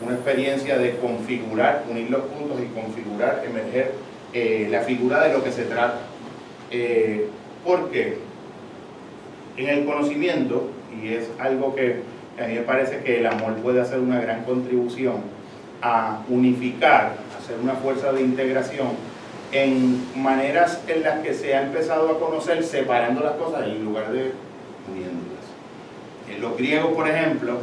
una 0.00 0.14
experiencia 0.14 0.78
de 0.78 0.96
configurar, 0.96 1.84
unir 1.88 2.10
los 2.10 2.22
puntos 2.22 2.60
y 2.60 2.66
configurar, 2.74 3.44
emerger 3.48 3.92
eh, 4.32 4.68
la 4.70 4.80
figura 4.80 5.24
de 5.24 5.32
lo 5.32 5.42
que 5.42 5.52
se 5.52 5.64
trata. 5.64 6.00
Eh, 6.70 7.28
porque 7.64 8.18
en 9.56 9.68
el 9.68 9.84
conocimiento, 9.84 10.70
y 11.02 11.08
es 11.08 11.28
algo 11.38 11.74
que 11.74 12.02
a 12.42 12.46
mí 12.46 12.54
me 12.54 12.62
parece 12.62 12.98
que 12.98 13.20
el 13.20 13.26
amor 13.26 13.54
puede 13.56 13.80
hacer 13.80 13.98
una 13.98 14.20
gran 14.20 14.44
contribución 14.44 15.16
a 15.82 16.22
unificar, 16.28 17.16
hacer 17.38 17.56
una 17.62 17.74
fuerza 17.74 18.12
de 18.12 18.22
integración 18.22 18.88
en 19.52 20.02
maneras 20.16 20.80
en 20.88 21.02
las 21.02 21.20
que 21.20 21.34
se 21.34 21.54
ha 21.54 21.62
empezado 21.62 22.10
a 22.10 22.18
conocer 22.18 22.64
separando 22.64 23.22
las 23.22 23.34
cosas 23.34 23.66
en 23.66 23.84
lugar 23.84 24.10
de 24.12 24.32
uniéndolas. 24.90 25.42
Los 26.40 26.56
griegos, 26.56 26.94
por 26.94 27.08
ejemplo, 27.08 27.58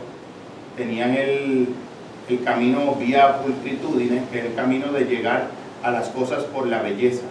tenían 0.77 1.15
el, 1.15 1.69
el 2.29 2.43
camino 2.43 2.93
vía 2.95 3.41
pulcritudines, 3.41 4.29
que 4.29 4.39
es 4.39 4.45
el 4.45 4.53
camino 4.53 4.91
de 4.91 5.05
llegar 5.05 5.47
a 5.81 5.91
las 5.91 6.09
cosas 6.09 6.43
por 6.43 6.67
la 6.67 6.81
belleza. 6.81 7.23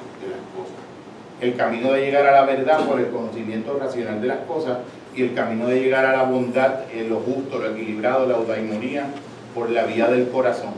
El 1.40 1.54
camino 1.54 1.92
de 1.92 2.00
llegar 2.00 2.26
a 2.26 2.32
la 2.32 2.44
verdad 2.44 2.84
por 2.86 2.98
el 2.98 3.08
conocimiento 3.08 3.78
racional 3.78 4.20
de 4.20 4.28
las 4.28 4.38
cosas 4.38 4.78
y 5.14 5.22
el 5.22 5.34
camino 5.34 5.68
de 5.68 5.80
llegar 5.80 6.04
a 6.04 6.16
la 6.16 6.22
bondad, 6.24 6.80
lo 7.08 7.20
justo, 7.20 7.58
lo 7.58 7.70
equilibrado, 7.70 8.26
la 8.26 8.36
eudaimonía, 8.36 9.06
por 9.54 9.70
la 9.70 9.84
vía 9.84 10.08
del 10.08 10.28
corazón. 10.28 10.74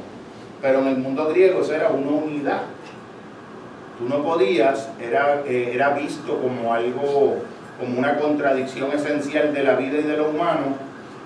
Pero 0.63 0.81
en 0.81 0.89
el 0.89 0.99
mundo 0.99 1.29
griego 1.29 1.63
eso 1.63 1.75
era 1.75 1.89
una 1.89 2.11
unidad. 2.11 2.63
Tú 3.99 4.09
no 4.09 4.23
podías, 4.23 4.91
era, 5.01 5.43
eh, 5.47 5.73
era 5.75 5.91
visto 5.91 6.41
como 6.41 6.73
algo, 6.73 7.37
como 7.79 7.99
una 7.99 8.17
contradicción 8.17 8.93
esencial 8.93 9.53
de 9.53 9.63
la 9.63 9.75
vida 9.75 9.99
y 9.99 10.03
de 10.03 10.17
lo 10.17 10.31
humano, 10.31 10.77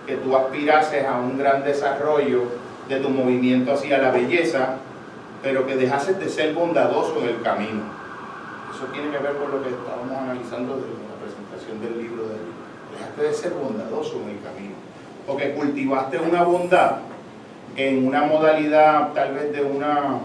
que 0.07 0.17
tú 0.17 0.37
aspirases 0.37 1.05
a 1.05 1.19
un 1.19 1.39
gran 1.39 1.65
desarrollo 1.65 2.43
de 2.89 3.01
tu 3.01 3.09
movimiento 3.11 3.73
hacia 3.73 3.99
la 3.99 4.11
belleza, 4.11 4.77
pero 5.43 5.67
que 5.67 5.77
dejases 5.77 6.19
de 6.19 6.29
ser 6.29 6.53
bondadoso 6.53 7.21
en 7.23 7.29
el 7.29 7.43
camino. 7.43 7.94
Eso 8.85 8.93
tiene 8.93 9.11
que 9.11 9.19
ver 9.19 9.33
con 9.37 9.51
lo 9.51 9.63
que 9.63 9.71
estábamos 9.71 10.13
analizando 10.13 10.77
desde 10.77 11.09
la 11.09 11.17
presentación 11.25 11.81
del 11.81 12.03
libro 12.03 12.25
de 12.25 12.35
Dejaste 12.93 13.23
de 13.23 13.33
ser 13.33 13.53
bondadoso 13.53 14.21
en 14.23 14.37
el 14.37 14.43
camino. 14.43 14.75
Porque 15.27 15.55
cultivaste 15.55 16.19
una 16.19 16.43
bondad 16.43 16.97
en 17.77 18.07
una 18.07 18.25
modalidad 18.25 19.13
tal 19.15 19.33
vez 19.35 19.53
de 19.53 19.63
una, 19.63 20.19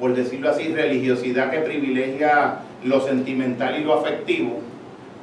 por 0.00 0.14
decirlo 0.16 0.50
así, 0.50 0.74
religiosidad 0.74 1.50
que 1.52 1.58
privilegia 1.58 2.58
lo 2.82 3.00
sentimental 3.00 3.80
y 3.80 3.84
lo 3.84 4.00
afectivo, 4.00 4.58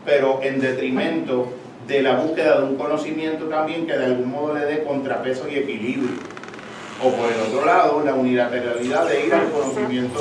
pero 0.05 0.39
en 0.41 0.61
detrimento 0.61 1.49
de 1.85 2.01
la 2.01 2.15
búsqueda 2.15 2.61
de 2.61 2.63
un 2.63 2.75
conocimiento 2.77 3.45
también 3.45 3.85
que 3.85 3.97
de 3.97 4.05
algún 4.05 4.31
modo 4.31 4.53
le 4.53 4.61
dé 4.61 4.83
contrapeso 4.85 5.49
y 5.49 5.57
equilibrio. 5.57 6.15
O 7.03 7.11
por 7.11 7.29
el 7.29 7.41
otro 7.41 7.65
lado, 7.65 8.01
la 8.05 8.13
unilateralidad 8.13 9.05
de 9.05 9.25
ir 9.25 9.33
al 9.33 9.51
conocimiento 9.51 10.19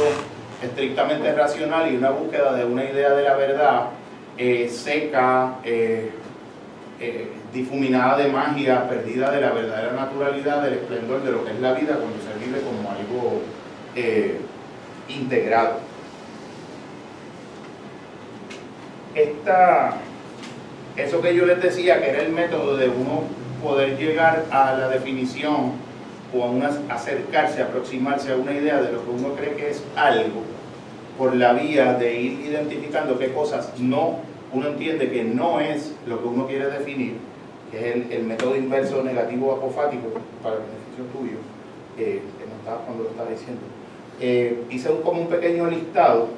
estrictamente 0.63 1.33
racional 1.33 1.93
y 1.93 1.97
una 1.97 2.11
búsqueda 2.11 2.53
de 2.55 2.65
una 2.65 2.85
idea 2.85 3.11
de 3.11 3.23
la 3.23 3.37
verdad 3.37 3.83
eh, 4.37 4.69
seca, 4.69 5.57
eh, 5.65 6.11
eh, 7.01 7.29
difuminada 7.53 8.19
de 8.19 8.29
magia, 8.29 8.89
perdida 8.89 9.31
de 9.31 9.41
la 9.41 9.51
verdadera 9.51 9.93
naturalidad, 9.93 10.63
del 10.63 10.75
esplendor 10.75 11.23
de 11.23 11.33
lo 11.33 11.45
que 11.45 11.53
es 11.53 11.61
la 11.61 11.73
vida 11.73 11.95
cuando 11.95 12.19
se 12.19 12.45
vive 12.45 12.61
como 12.61 12.91
algo 12.91 13.43
integrado. 15.09 15.79
Esta, 19.15 19.97
eso 20.95 21.21
que 21.21 21.35
yo 21.35 21.47
les 21.47 21.61
decía, 21.61 22.01
que 22.01 22.11
era 22.11 22.23
el 22.23 22.31
método 22.31 22.77
de 22.77 22.89
uno 22.89 23.25
poder 23.61 23.99
llegar 23.99 24.45
a 24.53 24.75
la 24.75 24.89
definición 24.89 25.73
o 26.35 26.93
acercarse, 26.93 27.63
aproximarse 27.63 28.33
a 28.33 28.37
una 28.37 28.53
idea 28.53 28.81
de 28.83 28.93
lo 28.93 29.05
que 29.05 29.11
uno 29.11 29.35
cree 29.35 29.55
que 29.55 29.71
es 29.71 29.83
algo, 29.97 30.43
por 31.17 31.35
la 31.35 31.53
vía 31.53 31.95
de 31.95 32.21
ir 32.21 32.41
identificando 32.47 33.19
qué 33.19 33.33
cosas 33.33 33.73
no, 33.79 34.17
uno 34.53 34.69
entiende 34.69 35.11
que 35.11 35.25
no 35.25 35.61
es 35.61 35.93
lo 36.07 36.23
que 36.23 36.29
uno 36.29 36.47
quiere 36.47 36.67
definir, 36.67 37.17
que 37.71 37.91
es 37.91 38.11
el, 38.11 38.25
método 38.25 38.57
inverso 38.57 39.03
negativo 39.03 39.53
apofático 39.53 40.09
para 40.43 40.57
el 40.57 40.63
beneficio 40.63 41.05
tuyo, 41.19 41.39
que 41.97 42.23
no 42.47 42.57
estaba 42.57 42.79
cuando 42.85 43.05
lo 43.05 43.11
estaba 43.11 43.31
diciendo. 43.31 43.61
eh, 44.21 44.63
hice 44.71 44.91
un, 44.91 45.03
como 45.03 45.23
un 45.23 45.29
pequeño 45.29 45.69
listado. 45.69 46.29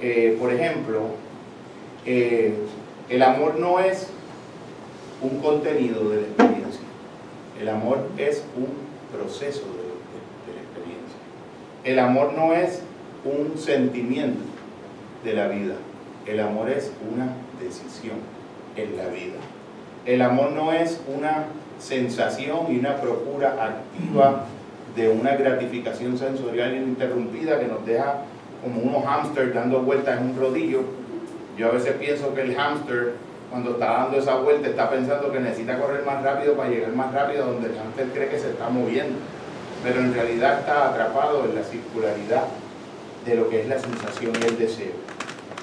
Eh, 0.00 0.36
por 0.40 0.52
ejemplo, 0.52 1.00
eh, 2.04 2.54
el 3.08 3.22
amor 3.22 3.58
no 3.58 3.78
es 3.78 4.08
un 5.22 5.40
contenido 5.40 6.10
de 6.10 6.16
la 6.16 6.22
experiencia. 6.22 6.80
El 7.60 7.68
amor 7.68 7.98
es 8.18 8.44
un 8.56 8.83
proceso 9.16 9.60
de, 9.60 10.52
la 10.54 10.60
experiencia. 10.60 11.18
El 11.84 11.98
amor 11.98 12.32
no 12.34 12.52
es 12.52 12.82
un 13.24 13.58
sentimiento 13.58 14.40
de 15.24 15.32
la 15.32 15.48
vida. 15.48 15.74
El 16.26 16.40
amor 16.40 16.70
es 16.70 16.92
una 17.12 17.28
decisión 17.60 18.16
en 18.76 18.96
la 18.96 19.06
vida. 19.08 19.38
El 20.06 20.22
amor 20.22 20.52
no 20.52 20.72
es 20.72 21.00
una 21.06 21.44
sensación 21.78 22.66
y 22.70 22.78
una 22.78 22.96
procura 22.96 23.56
activa 23.64 24.44
de 24.94 25.08
una 25.08 25.34
gratificación 25.36 26.16
sensorial 26.18 26.76
ininterrumpida 26.76 27.58
que 27.58 27.66
nos 27.66 27.84
deja 27.84 28.22
como 28.62 28.80
unos 28.80 29.04
hámster 29.04 29.52
dando 29.52 29.80
vueltas 29.80 30.20
en 30.20 30.30
un 30.30 30.38
rodillo. 30.38 30.82
Yo 31.58 31.68
a 31.68 31.72
veces 31.72 31.94
pienso 31.94 32.34
que 32.34 32.42
el 32.42 32.54
hámster 32.54 33.14
cuando 33.50 33.72
está 33.72 33.86
dando 33.86 34.18
esa 34.18 34.36
vuelta 34.36 34.68
está 34.68 34.90
pensando 34.90 35.30
que 35.30 35.40
necesita 35.40 35.78
correr 35.78 36.04
más 36.04 36.22
rápido 36.22 36.54
para 36.54 36.70
llegar 36.70 36.92
más 36.92 37.12
rápido 37.12 37.46
donde 37.46 37.68
el 37.68 37.76
hámster 37.76 38.08
cree 38.08 38.28
que 38.28 38.38
se 38.38 38.50
está 38.50 38.68
moviendo, 38.68 39.18
pero 39.82 40.00
en 40.00 40.14
realidad 40.14 40.60
está 40.60 40.90
atrapado 40.90 41.44
en 41.44 41.54
la 41.54 41.62
circularidad 41.62 42.44
de 43.24 43.34
lo 43.36 43.48
que 43.48 43.62
es 43.62 43.68
la 43.68 43.78
sensación 43.78 44.32
y 44.40 44.46
el 44.46 44.58
deseo. 44.58 44.92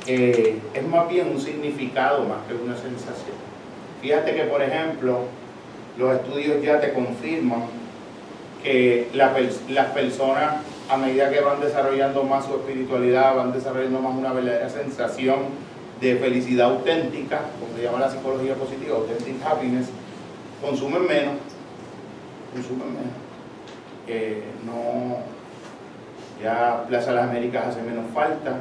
Eh, 0.07 0.59
es 0.73 0.87
más 0.87 1.07
bien 1.09 1.29
un 1.29 1.39
significado 1.39 2.23
más 2.23 2.39
que 2.47 2.55
una 2.55 2.75
sensación. 2.75 3.35
Fíjate 4.01 4.33
que, 4.33 4.43
por 4.45 4.61
ejemplo, 4.61 5.19
los 5.97 6.15
estudios 6.15 6.63
ya 6.63 6.79
te 6.79 6.93
confirman 6.93 7.63
que 8.63 9.09
las 9.13 9.87
personas 9.91 10.55
a 10.91 10.97
medida 10.97 11.29
que 11.29 11.39
van 11.39 11.61
desarrollando 11.61 12.23
más 12.23 12.45
su 12.45 12.55
espiritualidad, 12.55 13.35
van 13.35 13.53
desarrollando 13.53 14.01
más 14.01 14.13
una 14.13 14.33
verdadera 14.33 14.69
sensación 14.69 15.37
de 16.01 16.15
felicidad 16.15 16.71
auténtica, 16.71 17.41
como 17.59 17.77
se 17.77 17.83
llama 17.83 17.99
la 17.99 18.09
psicología 18.09 18.55
positiva, 18.55 18.97
authentic 18.97 19.35
happiness, 19.45 19.87
consumen 20.59 21.07
menos, 21.07 21.35
consumen 22.53 22.87
menos. 22.87 23.13
Eh, 24.07 24.43
no, 24.65 25.19
ya 26.41 26.85
Plaza 26.87 27.11
de 27.11 27.15
las 27.17 27.29
Américas 27.29 27.67
hace 27.67 27.83
menos 27.83 28.05
falta, 28.13 28.57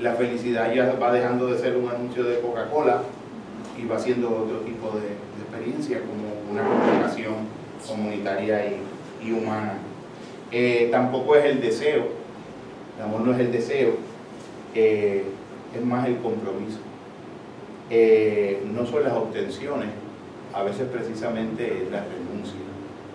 la 0.00 0.14
felicidad 0.14 0.72
ya 0.72 0.92
va 0.94 1.12
dejando 1.12 1.48
de 1.48 1.58
ser 1.58 1.76
un 1.76 1.88
anuncio 1.88 2.22
de 2.24 2.40
Coca-Cola 2.40 3.02
y 3.76 3.84
va 3.86 3.98
siendo 3.98 4.30
otro 4.30 4.60
tipo 4.60 4.90
de, 4.90 5.32
experiencia, 5.42 6.00
como 6.00 6.50
una 6.50 6.62
comunicación 6.62 7.34
comunitaria 7.86 8.64
y, 8.66 8.80
y 9.26 9.32
humana. 9.32 9.74
Eh, 10.50 10.88
tampoco 10.90 11.34
es 11.36 11.44
el 11.44 11.60
deseo, 11.60 12.06
el 12.96 13.04
amor 13.04 13.20
no 13.22 13.32
es 13.34 13.40
el 13.40 13.52
deseo, 13.52 13.94
eh, 14.74 15.24
es 15.74 15.84
más 15.84 16.06
el 16.06 16.16
compromiso. 16.18 16.78
Eh, 17.90 18.62
no 18.72 18.86
son 18.86 19.04
las 19.04 19.12
obtenciones, 19.12 19.88
a 20.54 20.62
veces 20.62 20.88
precisamente 20.90 21.86
la 21.90 22.04
renuncia, 22.04 22.60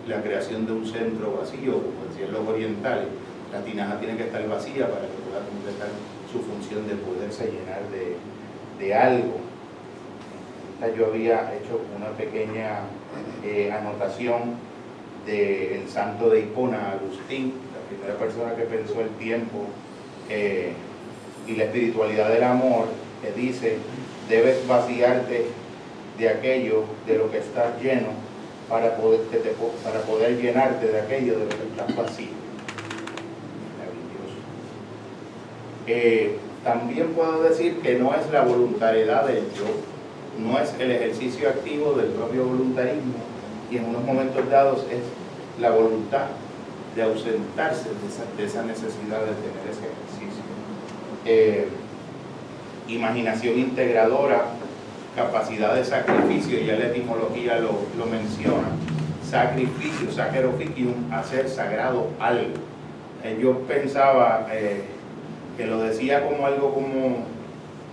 la 0.07 0.21
creación 0.21 0.65
de 0.65 0.71
un 0.73 0.85
centro 0.85 1.37
vacío, 1.39 1.73
como 1.73 2.05
decían 2.09 2.31
los 2.31 2.47
orientales, 2.47 3.07
la 3.51 3.61
tinaja 3.61 3.99
tiene 3.99 4.17
que 4.17 4.23
estar 4.23 4.47
vacía 4.47 4.89
para 4.89 5.01
que 5.01 5.17
pueda 5.27 5.45
completar 5.45 5.89
su 6.31 6.39
función 6.39 6.87
de 6.87 6.95
poderse 6.95 7.45
llenar 7.45 7.81
de, 7.91 8.17
de 8.83 8.93
algo. 8.93 9.39
Yo 10.95 11.07
había 11.07 11.55
hecho 11.55 11.81
una 11.97 12.09
pequeña 12.09 12.81
anotación 13.73 14.55
del 15.25 15.87
santo 15.89 16.29
de 16.29 16.41
Hipona, 16.41 16.91
Agustín, 16.91 17.53
la 17.73 17.89
primera 17.89 18.17
persona 18.17 18.55
que 18.55 18.63
pensó 18.63 19.01
el 19.01 19.09
tiempo 19.17 19.65
eh, 20.29 20.71
y 21.47 21.55
la 21.55 21.65
espiritualidad 21.65 22.29
del 22.29 22.43
amor, 22.43 22.85
que 23.21 23.31
dice, 23.31 23.77
debes 24.29 24.67
vaciarte 24.67 25.47
de 26.17 26.29
aquello 26.29 26.83
de 27.05 27.17
lo 27.17 27.31
que 27.31 27.37
estás 27.39 27.81
lleno 27.81 28.09
para 28.69 28.97
poder, 28.97 29.21
para 29.83 30.01
poder 30.01 30.41
llenarte 30.41 30.87
de 30.87 31.01
aquello 31.01 31.39
de 31.39 31.45
lo 31.45 31.49
que 31.49 31.63
estás 31.71 31.95
vacío. 31.95 32.47
Eh, 35.87 36.37
también 36.65 37.13
puedo 37.13 37.43
decir 37.43 37.79
que 37.79 37.95
no 37.95 38.13
es 38.13 38.29
la 38.29 38.41
voluntariedad 38.41 39.25
del 39.25 39.45
yo, 39.53 39.65
no 40.37 40.59
es 40.59 40.73
el 40.79 40.91
ejercicio 40.91 41.47
activo 41.47 41.93
del 41.93 42.07
propio 42.07 42.43
voluntarismo, 42.43 43.15
y 43.71 43.77
en 43.77 43.85
unos 43.85 44.03
momentos 44.03 44.49
dados 44.49 44.85
es 44.91 44.99
la 45.61 45.71
voluntad 45.71 46.25
de 46.95 47.03
ausentarse 47.03 47.89
de 48.37 48.45
esa, 48.45 48.63
necesidad 48.63 49.19
de 49.19 49.31
tener 49.31 49.63
ese. 49.71 49.96
Eh, 51.29 51.67
imaginación 52.87 53.59
integradora, 53.59 54.45
capacidad 55.13 55.75
de 55.75 55.83
sacrificio, 55.83 56.57
ya 56.61 56.77
la 56.77 56.85
etimología 56.85 57.59
lo, 57.59 57.71
lo 57.97 58.05
menciona, 58.05 58.69
sacrificio, 59.29 60.09
sacrificium, 60.09 61.11
hacer 61.11 61.49
sagrado 61.49 62.07
algo. 62.17 62.53
Eh, 63.25 63.37
yo 63.41 63.59
pensaba 63.63 64.47
eh, 64.53 64.83
que 65.57 65.67
lo 65.67 65.79
decía 65.81 66.25
como 66.25 66.45
algo 66.45 66.73
como 66.73 67.25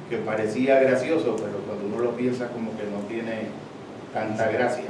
que 0.09 0.18
parecía 0.18 0.79
gracioso, 0.79 1.35
pero 1.35 1.59
cuando 1.66 1.87
uno 1.87 2.05
lo 2.05 2.16
piensa 2.16 2.47
como 2.51 2.70
que 2.77 2.85
no 2.85 3.01
tiene 3.09 3.49
tanta 4.12 4.49
gracia. 4.49 4.85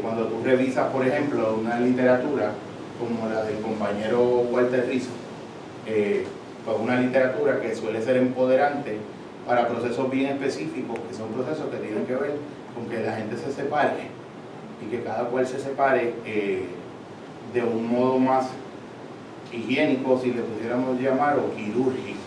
Cuando 0.00 0.28
tú 0.28 0.40
revisas, 0.44 0.90
por 0.92 1.06
ejemplo, 1.06 1.58
una 1.60 1.78
literatura 1.78 2.52
como 2.98 3.28
la 3.28 3.42
del 3.42 3.58
compañero 3.58 4.22
Walter 4.50 4.86
Rizzo, 4.88 5.10
una 6.76 7.00
literatura 7.00 7.60
que 7.60 7.74
suele 7.74 8.02
ser 8.02 8.16
empoderante 8.16 8.98
para 9.46 9.68
procesos 9.68 10.10
bien 10.10 10.26
específicos, 10.32 10.98
que 11.08 11.14
son 11.14 11.28
procesos 11.30 11.66
que 11.70 11.78
tienen 11.78 12.04
que 12.04 12.14
ver 12.14 12.34
con 12.74 12.88
que 12.88 13.02
la 13.02 13.16
gente 13.16 13.36
se 13.36 13.52
separe 13.52 14.08
y 14.84 14.90
que 14.90 15.02
cada 15.02 15.24
cual 15.24 15.46
se 15.46 15.58
separe 15.58 16.14
eh, 16.24 16.66
de 17.54 17.62
un 17.62 17.88
modo 17.88 18.18
más 18.18 18.48
higiénico, 19.52 20.20
si 20.20 20.32
le 20.32 20.42
pudiéramos 20.42 21.00
llamar, 21.00 21.38
o 21.38 21.54
quirúrgico. 21.54 22.18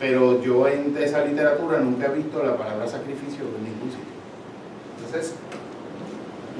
Pero 0.00 0.42
yo 0.42 0.66
en 0.68 0.96
esa 0.98 1.24
literatura 1.24 1.80
nunca 1.80 2.06
he 2.06 2.16
visto 2.16 2.42
la 2.42 2.56
palabra 2.56 2.88
sacrificio 2.88 3.44
en 3.44 3.64
ningún 3.64 3.90
sitio. 3.90 4.18
Entonces, 4.96 5.34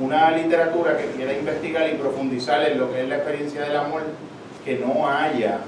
una 0.01 0.31
literatura 0.33 0.97
que 0.97 1.07
quiera 1.13 1.33
investigar 1.33 1.89
y 1.89 1.95
profundizar 1.95 2.69
en 2.69 2.79
lo 2.79 2.93
que 2.93 3.03
es 3.03 3.09
la 3.09 3.17
experiencia 3.17 3.63
del 3.63 3.77
amor, 3.77 4.03
que 4.65 4.79
no 4.79 5.09
haya 5.09 5.61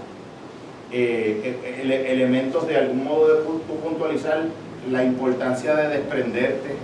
eh, 0.92 1.56
e, 1.64 1.88
e, 1.88 2.12
elementos 2.12 2.66
de 2.66 2.76
algún 2.76 3.04
modo 3.04 3.28
de 3.28 3.42
puntualizar 3.42 4.44
la 4.90 5.04
importancia 5.04 5.74
de 5.76 5.88
desprenderte, 5.88 6.74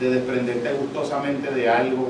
de 0.00 0.10
desprenderte 0.10 0.72
gustosamente 0.72 1.50
de 1.50 1.68
algo, 1.68 2.08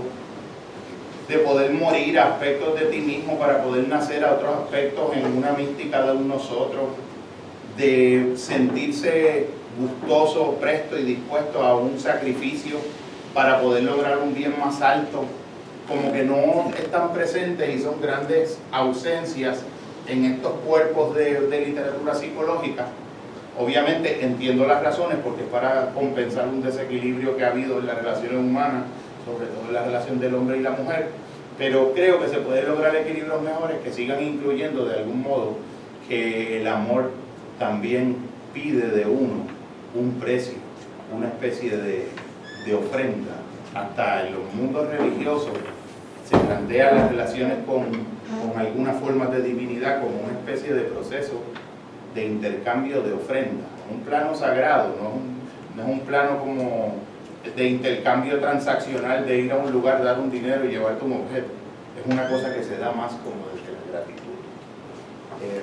de 1.29 1.39
poder 1.39 1.73
morir 1.73 2.19
a 2.19 2.35
aspectos 2.35 2.79
de 2.79 2.87
ti 2.87 2.99
mismo 2.99 3.39
para 3.39 3.63
poder 3.63 3.89
nacer 3.89 4.25
a 4.25 4.35
otros 4.35 4.65
aspectos 4.65 5.17
en 5.17 5.37
una 5.37 5.53
mística 5.53 6.03
de 6.05 6.13
un 6.13 6.29
nosotros, 6.29 6.91
de 7.77 8.35
sentirse 8.37 9.47
gustoso, 9.79 10.57
presto 10.61 10.99
y 10.99 11.05
dispuesto 11.05 11.63
a 11.63 11.77
un 11.77 11.99
sacrificio 11.99 12.77
para 13.35 13.61
poder 13.61 13.85
lograr 13.85 14.19
un 14.19 14.35
bien 14.35 14.55
más 14.59 14.81
alto, 14.81 15.25
como 15.87 16.13
que 16.13 16.23
no 16.23 16.71
están 16.77 17.13
presentes 17.13 17.77
y 17.77 17.83
son 17.83 18.01
grandes 18.01 18.59
ausencias 18.73 19.63
en 20.09 20.25
estos 20.25 20.53
cuerpos 20.67 21.15
de, 21.15 21.65
literatura 21.67 22.15
psicológica. 22.15 22.87
Obviamente 23.59 24.25
entiendo 24.25 24.67
las 24.67 24.83
razones 24.83 25.19
porque 25.23 25.43
es 25.43 25.49
para 25.49 25.91
compensar 25.93 26.49
un 26.49 26.63
desequilibrio 26.63 27.37
que 27.37 27.45
ha 27.45 27.51
habido 27.51 27.79
en 27.79 27.87
las 27.87 27.99
relaciones 27.99 28.39
humanas, 28.39 28.85
sobre 29.25 29.47
todo 29.47 29.69
en 29.69 29.75
la 29.75 29.85
relación 29.85 30.21
del 30.21 30.35
hombre 30.35 30.59
y 30.59 30.63
la 30.63 30.71
mujer, 30.71 31.09
pero 31.59 31.93
creo 31.93 32.21
que 32.21 32.29
se 32.29 32.39
puede 32.39 32.63
lograr 32.63 32.95
equilibrios 32.95 33.43
mejores 33.43 33.79
que 33.83 33.93
sigan 33.93 34.23
incluyendo 34.23 34.85
de 34.87 35.01
algún 35.01 35.23
modo 35.23 35.57
que 36.09 36.61
el 36.61 36.69
amor 36.69 37.11
también 37.59 38.17
pide 38.55 38.89
de 38.89 39.05
uno 39.05 39.59
un 39.95 40.13
precio, 40.21 40.55
una 41.15 41.27
especie 41.27 41.77
de, 41.77 42.07
de 42.65 42.75
ofrenda, 42.75 43.33
hasta 43.75 44.27
en 44.27 44.35
los 44.35 44.55
mundos 44.55 44.89
religiosos, 44.89 45.51
se 46.29 46.37
plantean 46.37 46.97
las 46.97 47.11
relaciones 47.11 47.59
con, 47.67 47.85
con 47.85 48.59
algunas 48.59 49.01
formas 49.01 49.31
de 49.33 49.43
divinidad 49.43 50.01
como 50.01 50.21
una 50.21 50.33
especie 50.33 50.75
de 50.75 50.83
proceso 50.83 51.43
de 52.15 52.27
intercambio 52.27 53.03
de 53.03 53.13
ofrenda, 53.13 53.65
un 53.91 54.01
plano 54.01 54.35
sagrado, 54.35 54.95
no, 55.01 55.83
es 55.83 55.89
un 55.89 56.01
plano 56.01 56.39
como 56.39 56.95
de 57.55 57.69
intercambio 57.69 58.41
transaccional 58.41 59.27
de 59.27 59.39
ir 59.39 59.53
a 59.53 59.57
un 59.57 59.73
lugar, 59.73 60.03
dar 60.03 60.19
un 60.19 60.31
dinero 60.31 60.65
y 60.65 60.71
llevarte 60.71 61.05
un 61.05 61.13
objeto. 61.13 61.49
Es 61.99 62.13
una 62.13 62.29
cosa 62.29 62.55
que 62.55 62.63
se 62.63 62.77
da 62.79 62.93
más 62.93 63.13
como 63.13 63.47
desde 63.55 63.73
la 63.73 63.99
gratitud. 63.99 64.39
Eh, 65.43 65.63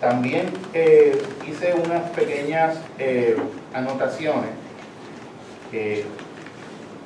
también 0.00 0.46
eh, 0.72 1.20
hice 1.46 1.74
unas 1.74 2.08
pequeñas 2.10 2.78
eh, 2.98 3.36
anotaciones 3.74 4.50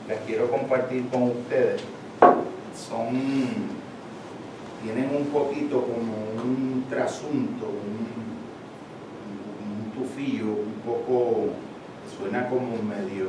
las 0.09 0.19
quiero 0.27 0.51
compartir 0.51 1.09
con 1.09 1.25
ustedes. 1.25 1.83
Son 2.89 3.85
tienen 4.85 5.17
un 5.17 5.27
poquito 5.27 5.81
como 5.81 6.13
un 6.45 6.85
trasunto, 6.91 7.67
un, 7.67 8.05
un 9.65 9.91
tufillo, 9.93 10.45
un 10.45 10.75
poco, 10.85 11.47
suena 12.19 12.49
como 12.51 12.77
medio 12.83 13.29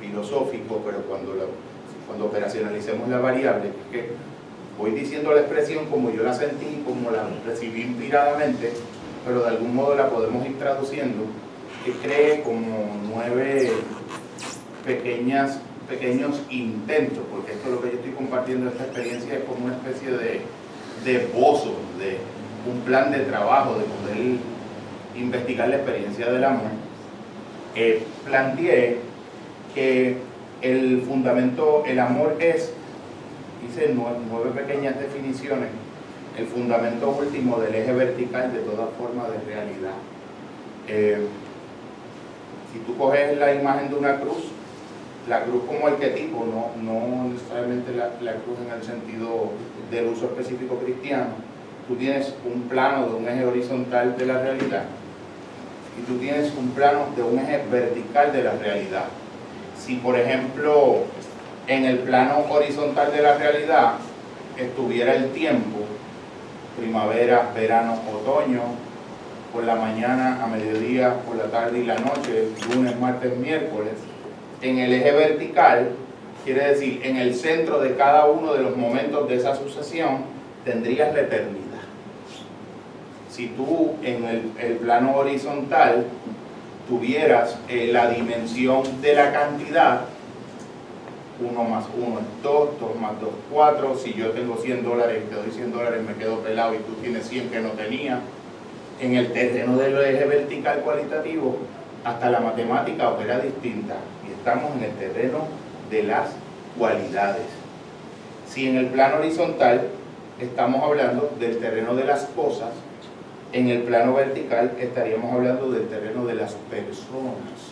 filosófico, 0.00 0.82
pero 0.84 1.02
cuando, 1.02 1.34
cuando 2.08 2.24
operacionalicemos 2.26 3.08
la 3.08 3.20
variable, 3.20 3.68
es 3.68 3.92
que 3.92 4.10
voy 4.76 4.90
diciendo 4.90 5.32
la 5.32 5.42
expresión 5.42 5.86
como 5.86 6.10
yo 6.10 6.24
la 6.24 6.34
sentí, 6.34 6.82
como 6.84 7.12
la 7.12 7.28
recibí 7.46 7.82
inspiradamente, 7.82 8.72
pero 9.24 9.42
de 9.42 9.50
algún 9.50 9.76
modo 9.76 9.94
la 9.94 10.10
podemos 10.10 10.44
ir 10.44 10.58
traduciendo, 10.58 11.26
que 11.84 11.92
cree 11.92 12.42
como 12.42 12.96
nueve 13.14 13.70
pequeñas, 14.84 15.60
pequeños 15.92 16.40
intentos, 16.50 17.24
porque 17.30 17.52
esto 17.52 17.68
es 17.68 17.74
lo 17.74 17.82
que 17.82 17.90
yo 17.90 17.96
estoy 17.96 18.12
compartiendo, 18.12 18.70
esta 18.70 18.84
experiencia 18.84 19.34
es 19.34 19.44
como 19.44 19.66
una 19.66 19.74
especie 19.74 20.10
de, 20.10 20.40
de 21.04 21.26
bozo, 21.34 21.74
de 21.98 22.16
un 22.70 22.80
plan 22.80 23.10
de 23.12 23.20
trabajo, 23.20 23.74
de 23.74 23.84
poder 23.84 24.38
investigar 25.16 25.68
la 25.68 25.76
experiencia 25.76 26.30
del 26.30 26.44
amor. 26.44 26.70
Eh, 27.74 28.02
planteé 28.24 28.98
que 29.74 30.16
el 30.62 31.02
fundamento, 31.02 31.84
el 31.86 31.98
amor 31.98 32.36
es, 32.38 32.72
hice 33.66 33.94
nueve, 33.94 34.50
pequeñas 34.54 34.98
definiciones, 34.98 35.68
el 36.38 36.46
fundamento 36.46 37.10
último 37.10 37.60
del 37.60 37.74
eje 37.74 37.92
vertical 37.92 38.52
de 38.52 38.60
toda 38.60 38.86
forma 38.98 39.28
de 39.28 39.38
realidad. 39.52 39.94
Eh, 40.88 41.26
si 42.72 42.78
tú 42.80 42.96
coges 42.96 43.36
la 43.36 43.54
imagen 43.54 43.90
de 43.90 43.96
una 43.96 44.18
cruz, 44.18 44.44
la 45.28 45.44
cruz 45.44 45.62
como 45.66 45.86
arquetipo, 45.86 46.44
no, 46.44 46.82
no 46.82 47.28
necesariamente 47.30 47.92
la, 47.94 48.10
la, 48.20 48.32
cruz 48.40 48.58
en 48.66 48.72
el 48.72 48.82
sentido 48.82 49.52
del 49.90 50.06
uso 50.08 50.26
específico 50.26 50.78
cristiano, 50.78 51.26
tú 51.86 51.94
tienes 51.96 52.34
un 52.44 52.62
plano 52.62 53.06
de 53.06 53.14
un 53.14 53.28
eje 53.28 53.44
horizontal 53.44 54.16
de 54.16 54.26
la 54.26 54.38
realidad 54.38 54.84
y 55.98 56.02
tú 56.02 56.18
tienes 56.18 56.52
un 56.56 56.70
plano 56.70 57.06
de 57.16 57.22
un 57.22 57.38
eje 57.38 57.62
vertical 57.70 58.32
de 58.32 58.42
la 58.42 58.52
realidad. 58.52 59.04
Si 59.78 59.96
por 59.96 60.18
ejemplo 60.18 61.04
en 61.66 61.84
el 61.84 61.98
plano 61.98 62.44
horizontal 62.50 63.12
de 63.12 63.22
la 63.22 63.36
realidad 63.36 63.94
estuviera 64.56 65.14
el 65.14 65.30
tiempo, 65.32 65.78
primavera, 66.76 67.50
verano, 67.54 67.98
otoño, 68.12 68.62
por 69.52 69.64
la 69.64 69.74
mañana, 69.74 70.42
a 70.42 70.46
mediodía, 70.46 71.14
por 71.26 71.36
la 71.36 71.44
tarde 71.44 71.80
y 71.80 71.84
la 71.84 71.96
noche, 71.96 72.48
lunes, 72.74 72.98
martes, 72.98 73.36
miércoles, 73.36 73.94
en 74.62 74.78
el 74.78 74.92
eje 74.92 75.10
vertical, 75.10 75.90
quiere 76.44 76.68
decir, 76.68 77.00
en 77.04 77.16
el 77.16 77.34
centro 77.34 77.80
de 77.80 77.96
cada 77.96 78.26
uno 78.26 78.54
de 78.54 78.62
los 78.62 78.76
momentos 78.76 79.28
de 79.28 79.36
esa 79.36 79.56
sucesión, 79.56 80.24
tendrías 80.64 81.12
la 81.12 81.22
eternidad. 81.22 81.62
Si 83.28 83.48
tú 83.48 83.94
en 84.02 84.24
el, 84.58 84.76
plano 84.76 85.16
horizontal 85.16 86.06
tuvieras 86.88 87.58
eh, 87.68 87.90
la 87.92 88.10
dimensión 88.10 88.82
de 89.00 89.14
la 89.14 89.32
cantidad, 89.32 90.02
1 91.40 91.64
más 91.64 91.86
1 91.96 92.18
es 92.20 92.42
2, 92.42 92.68
2 92.78 93.00
más 93.00 93.20
2 93.20 93.30
4, 93.50 93.96
si 93.96 94.12
yo 94.12 94.30
tengo 94.30 94.56
100 94.56 94.84
dólares 94.84 95.22
y 95.24 95.28
te 95.28 95.34
doy 95.34 95.50
100 95.50 95.72
dólares 95.72 96.02
me 96.06 96.14
quedo 96.14 96.38
pelado 96.38 96.74
y 96.74 96.78
tú 96.78 96.92
tienes 97.00 97.26
100 97.28 97.48
que 97.48 97.60
no 97.60 97.70
tenía, 97.70 98.20
en 99.00 99.16
el 99.16 99.32
terreno 99.32 99.76
del 99.76 99.96
eje 99.96 100.24
vertical 100.26 100.80
cualitativo, 100.80 101.58
hasta 102.04 102.30
la 102.30 102.40
matemática 102.40 103.08
opera 103.08 103.40
distinta 103.40 103.96
estamos 104.42 104.72
en 104.76 104.82
el 104.82 104.90
terreno 104.96 105.38
de 105.88 106.02
las 106.02 106.30
cualidades. 106.76 107.46
Si 108.48 108.68
en 108.68 108.76
el 108.76 108.86
plano 108.86 109.18
horizontal 109.18 109.82
estamos 110.40 110.82
hablando 110.82 111.30
del 111.38 111.58
terreno 111.58 111.94
de 111.94 112.02
las 112.02 112.24
cosas, 112.34 112.70
en 113.52 113.68
el 113.68 113.82
plano 113.82 114.14
vertical 114.14 114.72
estaríamos 114.80 115.32
hablando 115.32 115.70
del 115.70 115.86
terreno 115.86 116.26
de 116.26 116.34
las 116.34 116.54
personas. 116.68 117.70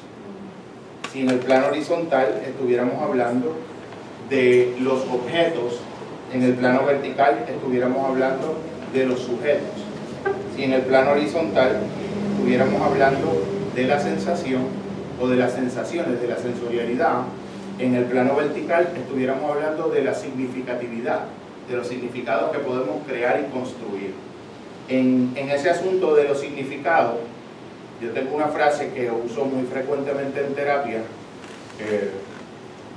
Si 1.13 1.23
en 1.23 1.31
el 1.31 1.41
plano 1.41 1.67
horizontal 1.67 2.41
estuviéramos 2.47 3.03
hablando 3.03 3.57
de 4.29 4.77
los 4.81 5.03
objetos, 5.09 5.81
en 6.33 6.45
el 6.45 6.55
plano 6.55 6.85
vertical 6.87 7.47
estuviéramos 7.49 8.07
hablando 8.07 8.59
de 8.93 9.07
los 9.07 9.19
sujetos. 9.19 9.75
Si 10.55 10.63
en 10.63 10.75
el 10.75 10.83
plano 10.83 11.11
horizontal 11.11 11.81
estuviéramos 12.31 12.81
hablando 12.81 13.43
de 13.75 13.85
la 13.89 13.99
sensación 13.99 14.90
o 15.21 15.29
de 15.29 15.37
las 15.37 15.53
sensaciones, 15.53 16.21
de 16.21 16.29
la 16.29 16.37
sensorialidad, 16.37 17.23
en 17.79 17.95
el 17.95 18.05
plano 18.05 18.37
vertical 18.37 18.89
estuviéramos 18.97 19.51
hablando 19.51 19.89
de 19.89 20.03
la 20.03 20.15
significatividad, 20.15 21.21
de 21.69 21.77
los 21.77 21.87
significados 21.87 22.51
que 22.53 22.59
podemos 22.59 23.07
crear 23.07 23.41
y 23.41 23.53
construir. 23.53 24.15
En, 24.89 25.33
ese 25.37 25.71
asunto 25.71 26.15
de 26.15 26.25
los 26.25 26.41
significados, 26.41 27.17
yo 28.03 28.11
tengo 28.11 28.35
una 28.35 28.49
frase 28.49 28.91
que 28.95 29.11
uso 29.11 29.45
muy 29.45 29.67
frecuentemente 29.67 30.45
en 30.45 30.55
terapia, 30.55 31.03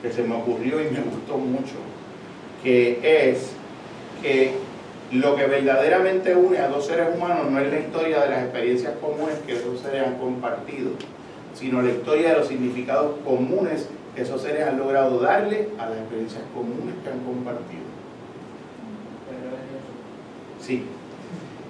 que 0.02 0.12
se 0.12 0.24
me 0.24 0.36
ocurrió 0.36 0.82
y 0.82 0.92
me 0.92 1.02
gustó 1.02 1.38
mucho, 1.38 1.76
que 2.64 3.00
es 3.32 3.52
que 4.22 4.54
lo 5.12 5.36
que 5.36 5.46
verdaderamente 5.46 6.36
une 6.36 6.58
a 6.58 6.68
dos 6.68 6.88
seres 6.88 7.08
humanos 7.16 7.52
no 7.52 7.60
es 7.60 7.72
la 7.72 7.80
historia 7.80 8.22
de 8.22 8.30
las 8.30 8.44
experiencias 8.44 8.94
comunes 9.00 9.36
que 9.46 9.54
esos 9.54 9.80
seres 9.80 10.08
han 10.08 10.18
compartido, 10.18 10.92
sino 11.54 11.82
la 11.82 11.92
historia 11.92 12.30
de 12.30 12.40
los 12.40 12.48
significados 12.48 13.16
comunes 13.24 13.88
que 14.16 14.22
esos 14.22 14.42
seres 14.42 14.68
han 14.68 14.78
logrado 14.78 15.20
darle 15.20 15.70
a 15.80 15.90
las 15.90 15.98
experiencias 15.98 16.44
comunes 16.54 16.96
que 17.04 17.10
han 17.10 17.20
compartido. 17.20 17.84
Sí, 20.62 20.84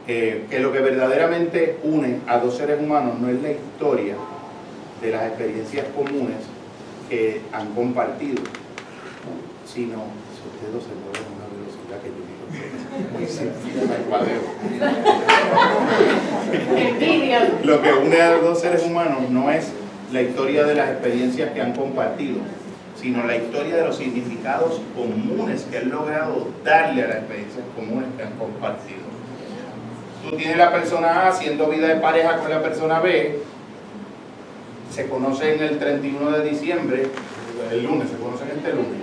eh, 0.07 0.45
que 0.49 0.59
lo 0.59 0.71
que 0.71 0.79
verdaderamente 0.79 1.79
une 1.83 2.19
a 2.27 2.37
dos 2.37 2.57
seres 2.57 2.79
humanos 2.79 3.19
no 3.19 3.29
es 3.29 3.41
la 3.41 3.51
historia 3.51 4.15
de 5.01 5.11
las 5.11 5.27
experiencias 5.27 5.85
comunes 5.95 6.37
que 7.09 7.41
han 7.51 7.73
compartido, 7.73 8.43
sino 9.65 10.03
mueven 10.63 11.23
a 11.23 11.35
una 11.35 11.47
velocidad 11.51 11.99
que 12.01 12.09
yo 12.09 12.82
lo 17.63 17.81
que 17.81 17.93
une 17.93 18.21
a 18.21 18.37
dos 18.37 18.61
seres 18.61 18.83
humanos 18.83 19.29
no 19.29 19.49
es 19.49 19.71
la 20.11 20.21
historia 20.21 20.63
de 20.65 20.75
las 20.75 20.89
experiencias 20.89 21.51
que 21.51 21.61
han 21.61 21.73
compartido, 21.73 22.37
sino 22.99 23.25
la 23.25 23.35
historia 23.35 23.77
de 23.77 23.85
los 23.85 23.97
significados 23.97 24.79
comunes 24.95 25.63
que 25.63 25.79
han 25.79 25.89
logrado 25.89 26.49
darle 26.63 27.03
a 27.03 27.07
las 27.07 27.17
experiencias 27.17 27.65
comunes 27.75 28.09
que 28.15 28.23
han 28.23 28.33
compartido. 28.33 29.01
Tú 30.29 30.35
tienes 30.37 30.57
la 30.57 30.71
persona 30.71 31.21
A 31.21 31.29
haciendo 31.29 31.69
vida 31.69 31.87
de 31.87 31.95
pareja 31.95 32.37
con 32.37 32.49
la 32.49 32.61
persona 32.61 32.99
B, 32.99 33.39
se 34.91 35.09
conocen 35.09 35.61
el 35.61 35.79
31 35.79 36.31
de 36.31 36.49
diciembre, 36.49 37.07
el 37.71 37.83
lunes, 37.83 38.09
se 38.09 38.17
conocen 38.17 38.49
este 38.55 38.71
lunes, 38.71 39.01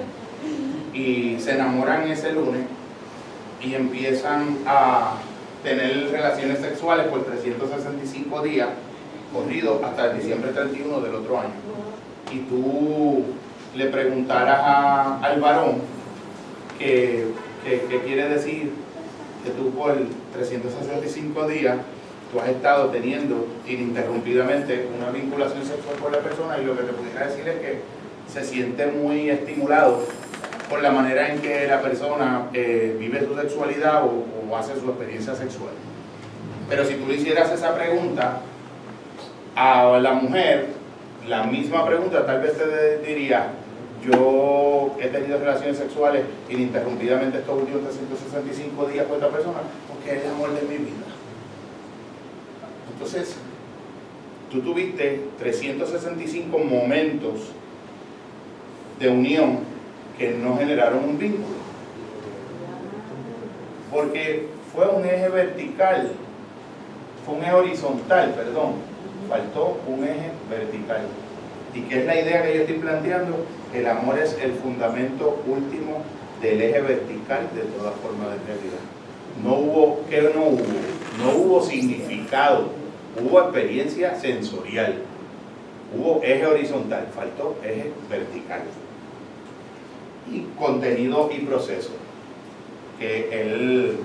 y 0.94 1.40
se 1.40 1.52
enamoran 1.52 2.08
ese 2.08 2.32
lunes 2.32 2.62
y 3.62 3.74
empiezan 3.74 4.58
a 4.66 5.14
tener 5.62 6.10
relaciones 6.10 6.60
sexuales 6.60 7.06
por 7.08 7.24
365 7.24 8.42
días 8.42 8.68
corridos 9.32 9.82
hasta 9.82 10.10
el 10.10 10.18
diciembre 10.18 10.52
31 10.52 11.00
del 11.00 11.14
otro 11.14 11.38
año. 11.38 11.50
Y 12.32 12.38
tú 12.40 13.24
le 13.74 13.86
preguntaras 13.86 15.22
al 15.22 15.40
varón 15.40 15.82
qué 16.78 17.32
quiere 18.04 18.28
decir 18.28 18.72
que 19.44 19.50
tú 19.50 19.70
por 19.70 19.96
365 20.32 21.48
días 21.48 21.76
tú 22.32 22.40
has 22.40 22.48
estado 22.48 22.86
teniendo 22.90 23.46
ininterrumpidamente 23.66 24.88
una 24.96 25.10
vinculación 25.10 25.64
sexual 25.64 25.96
con 26.00 26.12
la 26.12 26.18
persona 26.18 26.58
y 26.58 26.64
lo 26.64 26.76
que 26.76 26.84
te 26.84 26.92
pudiera 26.92 27.26
decir 27.26 27.48
es 27.48 27.58
que 27.58 27.80
se 28.32 28.44
siente 28.44 28.86
muy 28.86 29.28
estimulado 29.28 30.04
por 30.70 30.80
la 30.80 30.92
manera 30.92 31.28
en 31.28 31.40
que 31.40 31.66
la 31.66 31.82
persona 31.82 32.46
eh, 32.54 32.96
vive 32.98 33.26
su 33.26 33.34
sexualidad 33.34 34.04
o, 34.04 34.56
hace 34.56 34.78
su 34.80 34.88
experiencia 34.88 35.34
sexual. 35.34 35.72
Pero 36.68 36.84
si 36.84 36.94
tú 36.94 37.06
le 37.06 37.16
hicieras 37.16 37.50
esa 37.50 37.74
pregunta 37.74 38.40
a 39.56 39.98
la 40.00 40.12
mujer, 40.12 40.68
la 41.28 41.44
misma 41.44 41.84
pregunta 41.84 42.24
tal 42.24 42.40
vez 42.40 42.56
te 42.56 42.98
diría, 42.98 43.48
yo 44.04 44.96
he 45.00 45.08
tenido 45.08 45.38
relaciones 45.38 45.78
sexuales 45.78 46.22
ininterrumpidamente 46.48 47.38
estos 47.38 47.60
últimos 47.60 47.82
365 47.82 48.86
días 48.86 49.06
con 49.06 49.16
esta 49.16 49.28
persona 49.28 49.58
porque 49.88 50.18
es 50.18 50.24
el 50.24 50.30
amor 50.30 50.52
de 50.54 50.62
mi 50.62 50.76
vida. 50.76 51.06
Entonces, 52.92 53.36
tú 54.50 54.60
tuviste 54.60 55.20
365 55.38 56.58
momentos 56.58 57.52
de 58.98 59.08
unión 59.08 59.79
que 60.20 60.32
no 60.32 60.54
generaron 60.58 61.02
un 61.02 61.18
vínculo. 61.18 61.56
Porque 63.90 64.48
fue 64.70 64.86
un 64.86 65.02
eje 65.06 65.30
vertical, 65.30 66.12
fue 67.24 67.36
un 67.36 67.42
eje 67.42 67.54
horizontal, 67.54 68.34
perdón, 68.34 68.74
faltó 69.30 69.80
un 69.86 70.04
eje 70.04 70.30
vertical. 70.50 71.06
¿Y 71.74 71.80
qué 71.82 72.00
es 72.00 72.04
la 72.04 72.20
idea 72.20 72.42
que 72.42 72.54
yo 72.54 72.60
estoy 72.60 72.76
planteando? 72.76 73.46
El 73.72 73.86
amor 73.86 74.18
es 74.18 74.36
el 74.42 74.52
fundamento 74.52 75.42
último 75.46 76.02
del 76.42 76.60
eje 76.60 76.82
vertical 76.82 77.48
de 77.54 77.62
toda 77.62 77.92
forma 77.92 78.24
de 78.28 78.36
realidad. 78.46 78.84
no 79.42 79.54
hubo, 79.54 80.00
¿qué 80.10 80.20
no 80.20 80.48
hubo? 80.48 80.64
No 81.18 81.30
hubo 81.38 81.62
significado, 81.62 82.66
hubo 83.18 83.40
experiencia 83.40 84.14
sensorial, 84.16 84.96
hubo 85.96 86.20
eje 86.22 86.44
horizontal, 86.44 87.06
faltó 87.14 87.56
eje 87.64 87.90
vertical. 88.10 88.60
Y 90.30 90.46
contenido 90.58 91.30
y 91.36 91.40
proceso. 91.40 91.90
Que 92.98 93.28
él, 93.42 93.98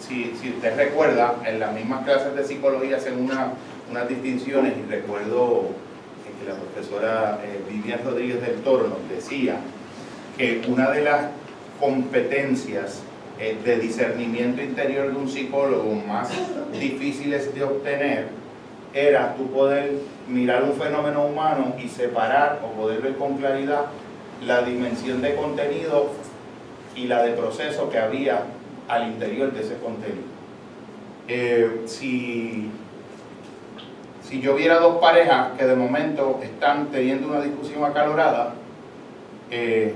si, 0.00 0.32
si 0.40 0.50
usted 0.50 0.76
recuerda, 0.76 1.36
en 1.46 1.60
las 1.60 1.72
mismas 1.72 2.04
clases 2.04 2.34
de 2.34 2.44
psicología 2.44 2.96
hacen 2.96 3.20
una, 3.22 3.52
unas 3.90 4.08
distinciones 4.08 4.74
y 4.76 4.90
recuerdo 4.90 5.68
que 6.42 6.48
la 6.48 6.56
profesora 6.56 7.40
eh, 7.44 7.60
Vivian 7.70 8.00
Rodríguez 8.04 8.40
del 8.40 8.56
Toro 8.62 8.88
nos 8.88 9.08
decía 9.08 9.56
que 10.36 10.62
una 10.66 10.90
de 10.90 11.02
las 11.02 11.26
competencias 11.78 13.02
eh, 13.38 13.56
de 13.64 13.78
discernimiento 13.78 14.62
interior 14.62 15.10
de 15.10 15.16
un 15.16 15.28
psicólogo 15.28 15.94
más 16.06 16.30
difíciles 16.78 17.54
de 17.54 17.64
obtener 17.64 18.28
era 18.94 19.34
tú 19.36 19.46
poder 19.50 19.92
mirar 20.28 20.64
un 20.64 20.74
fenómeno 20.74 21.24
humano 21.24 21.74
y 21.82 21.88
separar 21.88 22.60
o 22.64 22.80
poder 22.80 23.00
ver 23.00 23.16
con 23.16 23.36
claridad 23.36 23.86
la 24.46 24.62
dimensión 24.62 25.22
de 25.22 25.34
contenido 25.34 26.10
y 26.94 27.06
la 27.06 27.22
de 27.22 27.32
proceso 27.32 27.88
que 27.90 27.98
había 27.98 28.42
al 28.88 29.08
interior 29.08 29.52
de 29.52 29.60
ese 29.60 29.76
contenido. 29.78 30.22
Eh, 31.28 31.82
si, 31.86 32.70
si 34.28 34.40
yo 34.40 34.54
viera 34.54 34.78
dos 34.80 35.00
parejas 35.00 35.52
que 35.58 35.64
de 35.64 35.76
momento 35.76 36.40
están 36.42 36.86
teniendo 36.86 37.28
una 37.28 37.40
discusión 37.40 37.84
acalorada, 37.84 38.54
eh, 39.50 39.94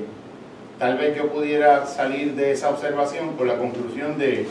tal 0.78 0.98
vez 0.98 1.16
yo 1.16 1.28
pudiera 1.28 1.86
salir 1.86 2.34
de 2.34 2.52
esa 2.52 2.70
observación 2.70 3.36
con 3.36 3.48
la 3.48 3.56
conclusión 3.56 4.18
de 4.18 4.46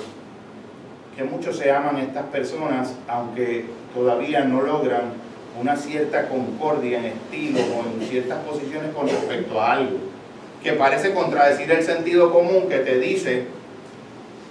que 1.16 1.24
muchos 1.24 1.58
se 1.58 1.72
aman 1.72 1.98
estas 1.98 2.26
personas, 2.26 2.93
aunque 3.08 3.66
todavía 3.93 4.43
no 4.43 4.62
logran 4.62 5.24
una 5.60 5.76
cierta 5.76 6.28
concordia 6.28 6.99
en 6.99 7.06
estilo 7.06 7.60
o 7.60 7.86
en 7.86 8.08
ciertas 8.08 8.39
posiciones 8.39 8.93
con 8.93 9.08
respecto 9.08 9.60
a 9.60 9.74
algo, 9.74 9.97
que 10.64 10.74
parece 10.74 11.14
contradecir 11.14 11.72
el 11.72 11.84
sentido 11.84 12.32
común 12.32 12.68
que 12.68 12.80
te 12.80 12.99
dice, 12.99 13.45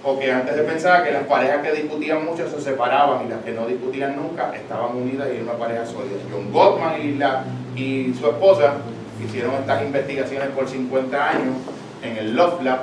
o 0.03 0.19
que 0.19 0.31
antes 0.31 0.55
de 0.55 0.63
pensar 0.63 1.03
que 1.03 1.11
las 1.11 1.23
parejas 1.23 1.63
que 1.63 1.71
discutían 1.71 2.23
mucho 2.23 2.47
se 2.49 2.61
separaban 2.61 3.25
y 3.25 3.29
las 3.29 3.43
que 3.43 3.51
no 3.51 3.65
discutían 3.65 4.15
nunca 4.15 4.55
estaban 4.55 4.95
unidas 4.95 5.27
y 5.29 5.37
eran 5.37 5.49
una 5.49 5.57
pareja 5.57 5.85
sólida. 5.85 6.17
John 6.31 6.51
Gottman 6.51 7.01
y, 7.01 7.15
la, 7.15 7.43
y 7.75 8.13
su 8.13 8.27
esposa 8.27 8.75
hicieron 9.23 9.55
estas 9.55 9.83
investigaciones 9.83 10.49
por 10.49 10.69
50 10.69 11.29
años 11.29 11.55
en 12.03 12.17
el 12.17 12.35
Love 12.35 12.61
Lab, 12.61 12.81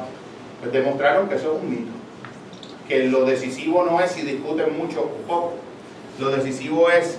pues 0.61 0.73
demostraron 0.73 1.29
que 1.29 1.37
eso 1.37 1.57
es 1.57 1.62
un 1.62 1.70
mito. 1.70 1.93
Que 2.89 3.05
lo 3.05 3.25
decisivo 3.25 3.85
no 3.85 4.01
es 4.01 4.11
si 4.11 4.23
discuten 4.23 4.77
mucho 4.77 5.03
o 5.03 5.27
poco, 5.29 5.53
lo 6.18 6.31
decisivo 6.31 6.91
es 6.91 7.18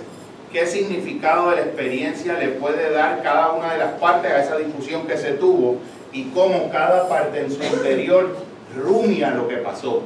qué 0.53 0.67
significado 0.67 1.49
de 1.49 1.55
la 1.57 1.61
experiencia 1.63 2.37
le 2.37 2.49
puede 2.49 2.91
dar 2.91 3.23
cada 3.23 3.51
una 3.51 3.73
de 3.73 3.79
las 3.79 3.93
partes 3.93 4.31
a 4.31 4.43
esa 4.43 4.57
discusión 4.57 5.07
que 5.07 5.17
se 5.17 5.31
tuvo 5.31 5.77
y 6.13 6.25
cómo 6.25 6.69
cada 6.71 7.09
parte 7.09 7.41
en 7.41 7.51
su 7.51 7.61
interior 7.63 8.37
rumia 8.77 9.31
lo 9.31 9.47
que 9.47 9.57
pasó 9.57 10.03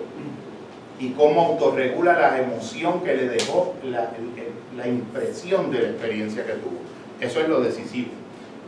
y 1.00 1.10
cómo 1.10 1.48
autorregula 1.48 2.18
la 2.18 2.39
emoción 2.39 3.02
que 3.04 3.14
le 3.14 3.28
dejó 3.28 3.76
la, 3.84 4.10
la 4.76 4.88
impresión 4.88 5.70
de 5.70 5.82
la 5.82 5.89
experiencia 5.89 6.45
que 6.45 6.54
tuvo. 6.54 6.80
Eso 7.20 7.41
es 7.41 7.50
lo 7.50 7.60
decisivo. 7.60 8.10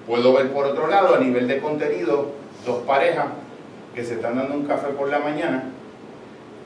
Puedo 0.06 0.34
ver 0.34 0.52
por 0.52 0.66
otro 0.66 0.88
lado, 0.88 1.16
a 1.16 1.20
nivel 1.20 1.48
de 1.48 1.60
contenido, 1.60 2.32
dos 2.66 2.84
parejas 2.84 3.28
que 3.96 4.04
se 4.04 4.16
están 4.16 4.36
dando 4.36 4.54
un 4.54 4.66
café 4.66 4.90
por 4.90 5.10
la 5.10 5.20
mañana, 5.20 5.64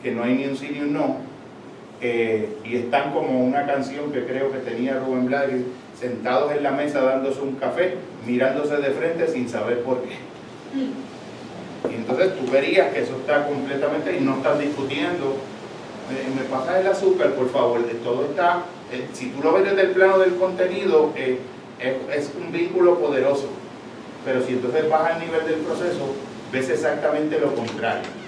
que 0.02 0.12
no 0.12 0.24
hay 0.24 0.34
ni 0.34 0.46
un 0.46 0.58
sí 0.58 0.70
ni 0.74 0.80
un 0.80 0.94
no, 0.94 1.18
eh, 2.06 2.50
y 2.66 2.76
están 2.76 3.14
como 3.14 3.46
una 3.46 3.66
canción 3.66 4.12
que 4.12 4.26
creo 4.26 4.52
que 4.52 4.58
tenía 4.58 5.00
Rubén 5.00 5.28
Blades, 5.28 5.62
sentados 5.98 6.52
en 6.52 6.62
la 6.62 6.72
mesa 6.72 7.02
dándose 7.02 7.40
un 7.40 7.56
café, 7.56 7.96
mirándose 8.28 8.76
de 8.76 8.90
frente 8.90 9.26
sin 9.30 9.48
saber 9.48 9.84
por 9.84 10.02
qué. 10.02 10.18
Y 11.90 11.96
entonces 11.96 12.36
tú 12.38 12.52
verías 12.52 12.94
que 12.94 13.04
eso 13.04 13.16
está 13.16 13.48
completamente 13.48 14.18
y 14.18 14.20
no 14.20 14.36
están 14.36 14.60
discutiendo. 14.60 15.38
me 16.36 16.44
pasa 16.50 16.82
el 16.82 16.88
azúcar, 16.88 17.30
por 17.36 17.50
favor, 17.50 17.80
todo 18.04 18.26
está, 18.26 18.64
eh, 18.92 19.08
si 19.14 19.28
tú 19.30 19.42
lo 19.42 19.54
ves 19.54 19.64
desde 19.64 19.84
el 19.84 19.92
plano 19.92 20.20
del 20.20 20.36
contenido, 20.36 21.14
eh, 21.16 21.40
es, 21.80 22.32
un 22.38 22.52
vínculo 22.52 23.00
poderoso. 23.00 23.48
Pero 24.26 24.46
si 24.46 24.54
entonces 24.54 24.90
vas 24.90 25.14
al 25.14 25.20
nivel 25.22 25.46
del 25.46 25.60
proceso, 25.62 26.16
ves 26.52 26.70
exactamente 26.70 27.40
lo 27.40 27.56
contrario. 27.56 28.23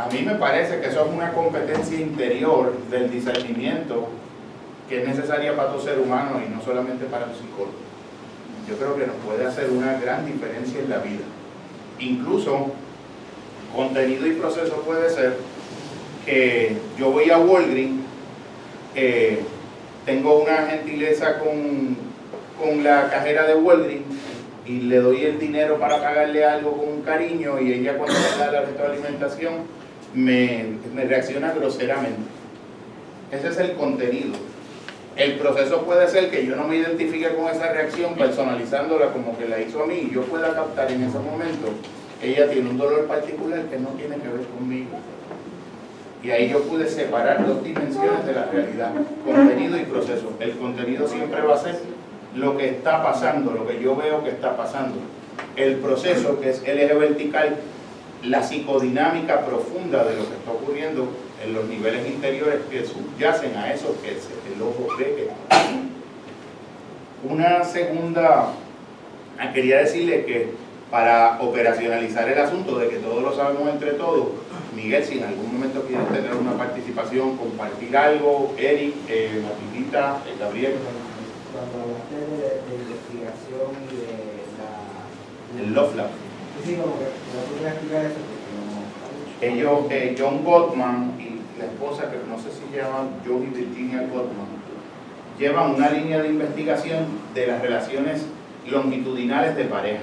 A 0.00 0.08
mí 0.10 0.22
me 0.22 0.34
parece 0.36 0.80
que 0.80 0.86
eso 0.86 1.04
es 1.04 1.12
una 1.12 1.30
competencia 1.34 2.00
interior 2.00 2.72
del 2.90 3.10
discernimiento 3.10 4.08
que 4.88 5.02
es 5.02 5.06
necesaria 5.06 5.54
para 5.54 5.68
todo 5.68 5.82
ser 5.82 5.98
humano 5.98 6.40
y 6.42 6.48
no 6.48 6.62
solamente 6.62 7.04
para 7.04 7.26
el 7.26 7.32
psicólogo. 7.32 7.74
Yo 8.66 8.76
creo 8.78 8.96
que 8.96 9.06
nos 9.06 9.16
puede 9.16 9.46
hacer 9.46 9.68
una 9.68 10.00
gran 10.00 10.24
diferencia 10.24 10.80
en 10.80 10.88
la 10.88 10.98
vida. 11.00 11.24
Incluso 11.98 12.72
contenido 13.76 14.26
y 14.26 14.32
proceso 14.32 14.76
puede 14.86 15.10
ser 15.10 15.36
que 16.24 16.78
yo 16.98 17.10
voy 17.10 17.30
a 17.30 17.36
Walgreens, 17.36 18.00
eh, 18.94 19.42
tengo 20.06 20.40
una 20.40 20.66
gentileza 20.66 21.38
con, 21.40 21.94
con 22.58 22.82
la 22.82 23.10
cajera 23.10 23.46
de 23.46 23.54
Walgreens 23.54 24.06
y 24.64 24.80
le 24.80 24.96
doy 24.96 25.24
el 25.24 25.38
dinero 25.38 25.78
para 25.78 26.00
pagarle 26.00 26.42
algo 26.42 26.78
con 26.78 26.88
un 26.88 27.02
cariño 27.02 27.60
y 27.60 27.74
ella 27.74 27.98
cuando 27.98 28.18
me 28.18 28.38
da 28.38 28.50
la 28.50 28.60
retroalimentación 28.62 29.79
me, 30.14 30.78
reacciona 30.94 31.52
groseramente. 31.52 32.20
Ese 33.30 33.48
es 33.48 33.58
el 33.58 33.72
contenido. 33.72 34.34
El 35.16 35.34
proceso 35.38 35.82
puede 35.82 36.08
ser 36.08 36.30
que 36.30 36.46
yo 36.46 36.56
no 36.56 36.66
me 36.66 36.76
identifique 36.76 37.28
con 37.34 37.48
esa 37.48 37.72
reacción 37.72 38.14
personalizándola 38.14 39.12
como 39.12 39.36
que 39.36 39.48
la 39.48 39.60
hizo 39.60 39.82
a 39.82 39.86
mí 39.86 40.08
y 40.10 40.14
yo 40.14 40.22
pueda 40.22 40.54
captar 40.54 40.90
en 40.90 41.02
ese 41.02 41.18
momento 41.18 41.72
ella 42.22 42.50
tiene 42.50 42.68
un 42.70 42.78
dolor 42.78 43.06
particular 43.06 43.62
que 43.64 43.78
no 43.78 43.88
tiene 43.90 44.16
que 44.16 44.28
ver 44.28 44.46
conmigo 44.46 44.90
y 46.22 46.30
ahí 46.30 46.50
yo 46.50 46.62
pude 46.64 46.86
separar 46.86 47.46
dos 47.46 47.64
dimensiones 47.64 48.26
de 48.26 48.34
la 48.34 48.44
realidad, 48.44 48.92
contenido 49.24 49.78
y 49.78 49.84
proceso. 49.84 50.34
El 50.38 50.50
contenido 50.58 51.08
siempre 51.08 51.40
va 51.40 51.54
a 51.54 51.58
ser 51.58 51.80
lo 52.36 52.58
que 52.58 52.68
está 52.68 53.02
pasando, 53.02 53.52
lo 53.52 53.66
que 53.66 53.80
yo 53.80 53.96
veo 53.96 54.22
que 54.22 54.28
está 54.28 54.54
pasando. 54.54 54.96
El 55.56 55.76
proceso, 55.76 56.38
que 56.38 56.50
es 56.50 56.62
el 56.66 56.78
eje 56.78 56.92
vertical, 56.92 57.56
la 58.22 58.42
psicodinámica 58.42 59.46
profunda 59.46 60.04
de 60.04 60.16
lo 60.16 60.28
que 60.28 60.34
está 60.34 60.50
ocurriendo 60.52 61.08
en 61.42 61.54
los 61.54 61.64
niveles 61.66 62.06
interiores 62.06 62.60
que 62.70 62.84
subyacen 62.84 63.56
a 63.56 63.72
eso 63.72 63.96
que 64.02 64.10
el 64.10 64.62
ojo 64.62 64.88
ve 64.98 65.30
Una 67.28 67.64
segunda, 67.64 68.52
ah, 69.38 69.52
quería 69.52 69.78
decirle 69.78 70.24
que 70.26 70.50
para 70.90 71.40
operacionalizar 71.40 72.28
el 72.28 72.38
asunto 72.38 72.78
de 72.78 72.88
que 72.88 72.96
todos 72.96 73.22
lo 73.22 73.34
sabemos 73.34 73.68
entre 73.68 73.92
todos, 73.92 74.28
Miguel, 74.74 75.04
si 75.04 75.18
en 75.18 75.24
algún 75.24 75.52
momento 75.52 75.82
quieres 75.86 76.08
tener 76.08 76.34
una 76.34 76.52
participación, 76.52 77.36
compartir 77.36 77.96
algo, 77.96 78.54
Eric, 78.58 78.94
eh, 79.08 79.42
eh, 79.42 80.36
Gabriel. 80.38 80.74
Cuando 81.52 81.82
hablaste 81.82 82.16
de, 82.16 82.60
investigación 82.76 83.70
y 83.90 83.96
de 83.96 84.12
la... 84.58 85.64
El 85.64 85.74
Love 85.74 85.96
Lab. 85.96 86.29
Ellos, 89.40 89.86
eh, 89.90 90.14
John 90.18 90.44
Gottman 90.44 91.18
y 91.18 91.58
la 91.58 91.66
esposa, 91.66 92.10
que 92.10 92.18
no 92.28 92.36
sé 92.36 92.50
si 92.50 92.70
se 92.70 92.82
llama 92.82 93.08
Joey 93.26 93.46
Virginia 93.46 94.00
Gottman, 94.00 94.60
llevan 95.38 95.74
una 95.74 95.90
línea 95.90 96.22
de 96.22 96.28
investigación 96.28 97.06
de 97.34 97.46
las 97.46 97.62
relaciones 97.62 98.26
longitudinales 98.70 99.56
de 99.56 99.64
pareja 99.64 100.02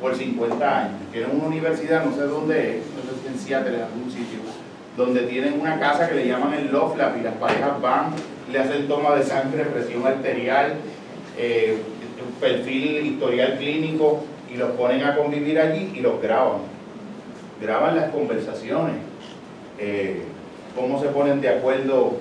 por 0.00 0.16
50 0.16 0.78
años. 0.78 1.00
Tienen 1.12 1.36
una 1.36 1.46
universidad, 1.46 2.04
no 2.04 2.14
sé 2.14 2.22
dónde 2.22 2.78
es, 2.78 2.82
no 2.96 3.02
sé 3.02 3.20
si 3.22 3.28
en 3.28 3.38
Seattle, 3.38 3.76
en 3.76 3.82
algún 3.82 4.10
sitio, 4.10 4.40
donde 4.96 5.22
tienen 5.22 5.60
una 5.60 5.78
casa 5.78 6.08
que 6.08 6.16
le 6.16 6.26
llaman 6.26 6.54
el 6.54 6.72
Love 6.72 6.96
Lab 6.96 7.18
y 7.18 7.22
las 7.22 7.34
parejas 7.34 7.80
van, 7.80 8.12
le 8.50 8.58
hacen 8.58 8.88
toma 8.88 9.14
de 9.14 9.22
sangre, 9.22 9.64
presión 9.64 10.04
arterial, 10.04 10.74
eh, 11.38 11.80
perfil 12.40 13.06
historial 13.06 13.56
clínico 13.58 14.24
y 14.52 14.56
los 14.56 14.70
ponen 14.72 15.04
a 15.04 15.16
convivir 15.16 15.58
allí 15.58 15.92
y 15.94 16.00
los 16.00 16.20
graban. 16.20 16.58
Graban 17.60 17.96
las 17.96 18.10
conversaciones, 18.10 18.96
eh, 19.78 20.22
cómo 20.74 21.00
se 21.00 21.08
ponen 21.08 21.40
de 21.40 21.48
acuerdo 21.48 22.16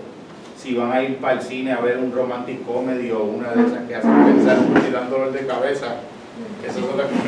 si 0.56 0.76
van 0.76 0.92
a 0.92 1.02
ir 1.02 1.18
para 1.18 1.34
el 1.34 1.42
cine 1.42 1.72
a 1.72 1.82
ver 1.82 1.98
un 1.98 2.12
romantic 2.12 2.64
comedy 2.66 3.10
o 3.12 3.24
una 3.24 3.50
de 3.50 3.68
esas 3.68 3.88
que 3.88 3.96
hacen 3.96 4.26
pensar 4.26 4.58
y 4.88 4.92
dan 4.92 5.10
dolor 5.10 5.32
de 5.32 5.48
cabeza 5.48 5.96
eso 6.68 6.80
es 6.80 6.86
lo 6.86 6.98
que 6.98 7.16
me 7.16 7.22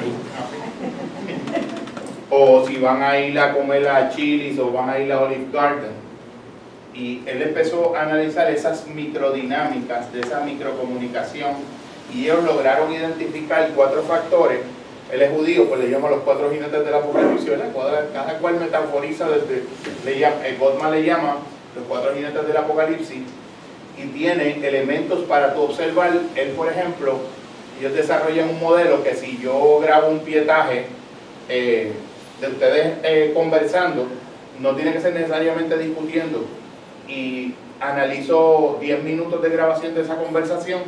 o 2.30 2.66
si 2.66 2.78
van 2.78 3.04
a 3.04 3.20
ir 3.20 3.38
a 3.38 3.54
comer 3.54 3.88
a 3.88 4.10
Chili's 4.10 4.58
o 4.58 4.72
van 4.72 4.90
a 4.90 5.00
ir 5.00 5.12
a 5.12 5.22
Olive 5.22 5.48
Garden. 5.52 5.92
Y 6.94 7.22
él 7.28 7.42
empezó 7.44 7.96
a 7.96 8.04
analizar 8.04 8.50
esas 8.50 8.88
microdinámicas 8.88 10.12
de 10.12 10.22
esa 10.22 10.42
microcomunicación 10.42 11.52
y 12.14 12.24
ellos 12.24 12.44
lograron 12.44 12.92
identificar 12.92 13.70
cuatro 13.76 14.02
factores. 14.04 14.60
Él 15.14 15.22
es 15.22 15.32
judío, 15.32 15.70
pues 15.70 15.80
le 15.80 15.92
llama 15.92 16.10
los 16.10 16.22
cuatro 16.22 16.50
jinetes 16.52 16.84
del 16.84 16.94
apocalipsis, 16.94 17.48
¿verdad? 17.48 17.72
Cada, 18.12 18.40
cual 18.40 18.60
metaforiza 18.60 19.30
desde, 19.30 19.64
le 20.06 20.20
llama, 20.20 20.48
eh, 20.48 20.58
Gottman 20.60 20.92
le 20.92 21.04
llama 21.04 21.38
los 21.76 21.86
cuatro 21.88 22.16
jinetes 22.16 22.48
del 22.48 22.58
apocalipsis 22.58 23.22
y 23.96 24.08
tiene 24.08 24.66
elementos 24.68 25.20
para 25.26 25.54
tu 25.54 25.62
observar. 25.62 26.12
Él, 26.36 26.50
por 26.58 26.68
ejemplo, 26.68 27.20
ellos 27.80 27.94
desarrollan 27.94 28.50
un 28.50 28.60
modelo 28.60 29.04
que 29.04 29.14
si 29.14 29.38
yo 29.38 29.80
grabo 29.84 30.10
un 30.10 30.22
pietaje 30.22 30.86
eh, 31.48 31.92
de 32.42 32.48
ustedes 32.48 32.94
eh, 33.04 33.32
conversando, 33.36 34.08
no 34.60 34.76
tiene 34.76 34.94
que 34.94 35.00
ser 35.02 35.14
necesariamente 35.14 35.78
discutiendo 35.78 36.44
y 37.08 37.54
analizo 37.80 38.80
10 38.82 39.04
minutos 39.04 39.44
de 39.44 39.50
grabación 39.50 39.94
de 39.94 40.02
esa 40.02 40.16
conversación, 40.16 40.82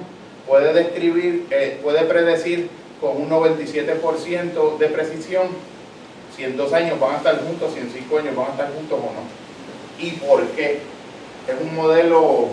puede 0.48 0.74
describir, 0.74 1.46
eh, 1.52 1.80
puede 1.84 2.06
predecir 2.06 2.70
con 3.02 3.22
un 3.22 3.30
97% 3.30 4.78
de 4.78 4.88
precisión 4.88 5.48
si 6.36 6.44
en 6.44 6.58
dos 6.58 6.74
años 6.74 7.00
van 7.00 7.16
a 7.16 7.18
estar 7.18 7.40
juntos, 7.46 7.72
si 7.74 7.80
en 7.80 7.90
cinco 7.90 8.20
años 8.20 8.36
van 8.36 8.48
a 8.48 8.52
estar 8.52 8.74
juntos 8.74 9.00
o 9.00 9.04
no. 9.04 10.06
¿Y 10.06 10.12
por 10.12 10.46
qué? 10.50 10.80
Es 11.48 11.56
un 11.62 11.76
modelo 11.76 12.50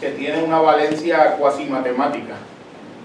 que 0.00 0.10
tiene 0.10 0.42
una 0.42 0.60
valencia 0.60 1.36
cuasi 1.36 1.64
matemática 1.64 2.36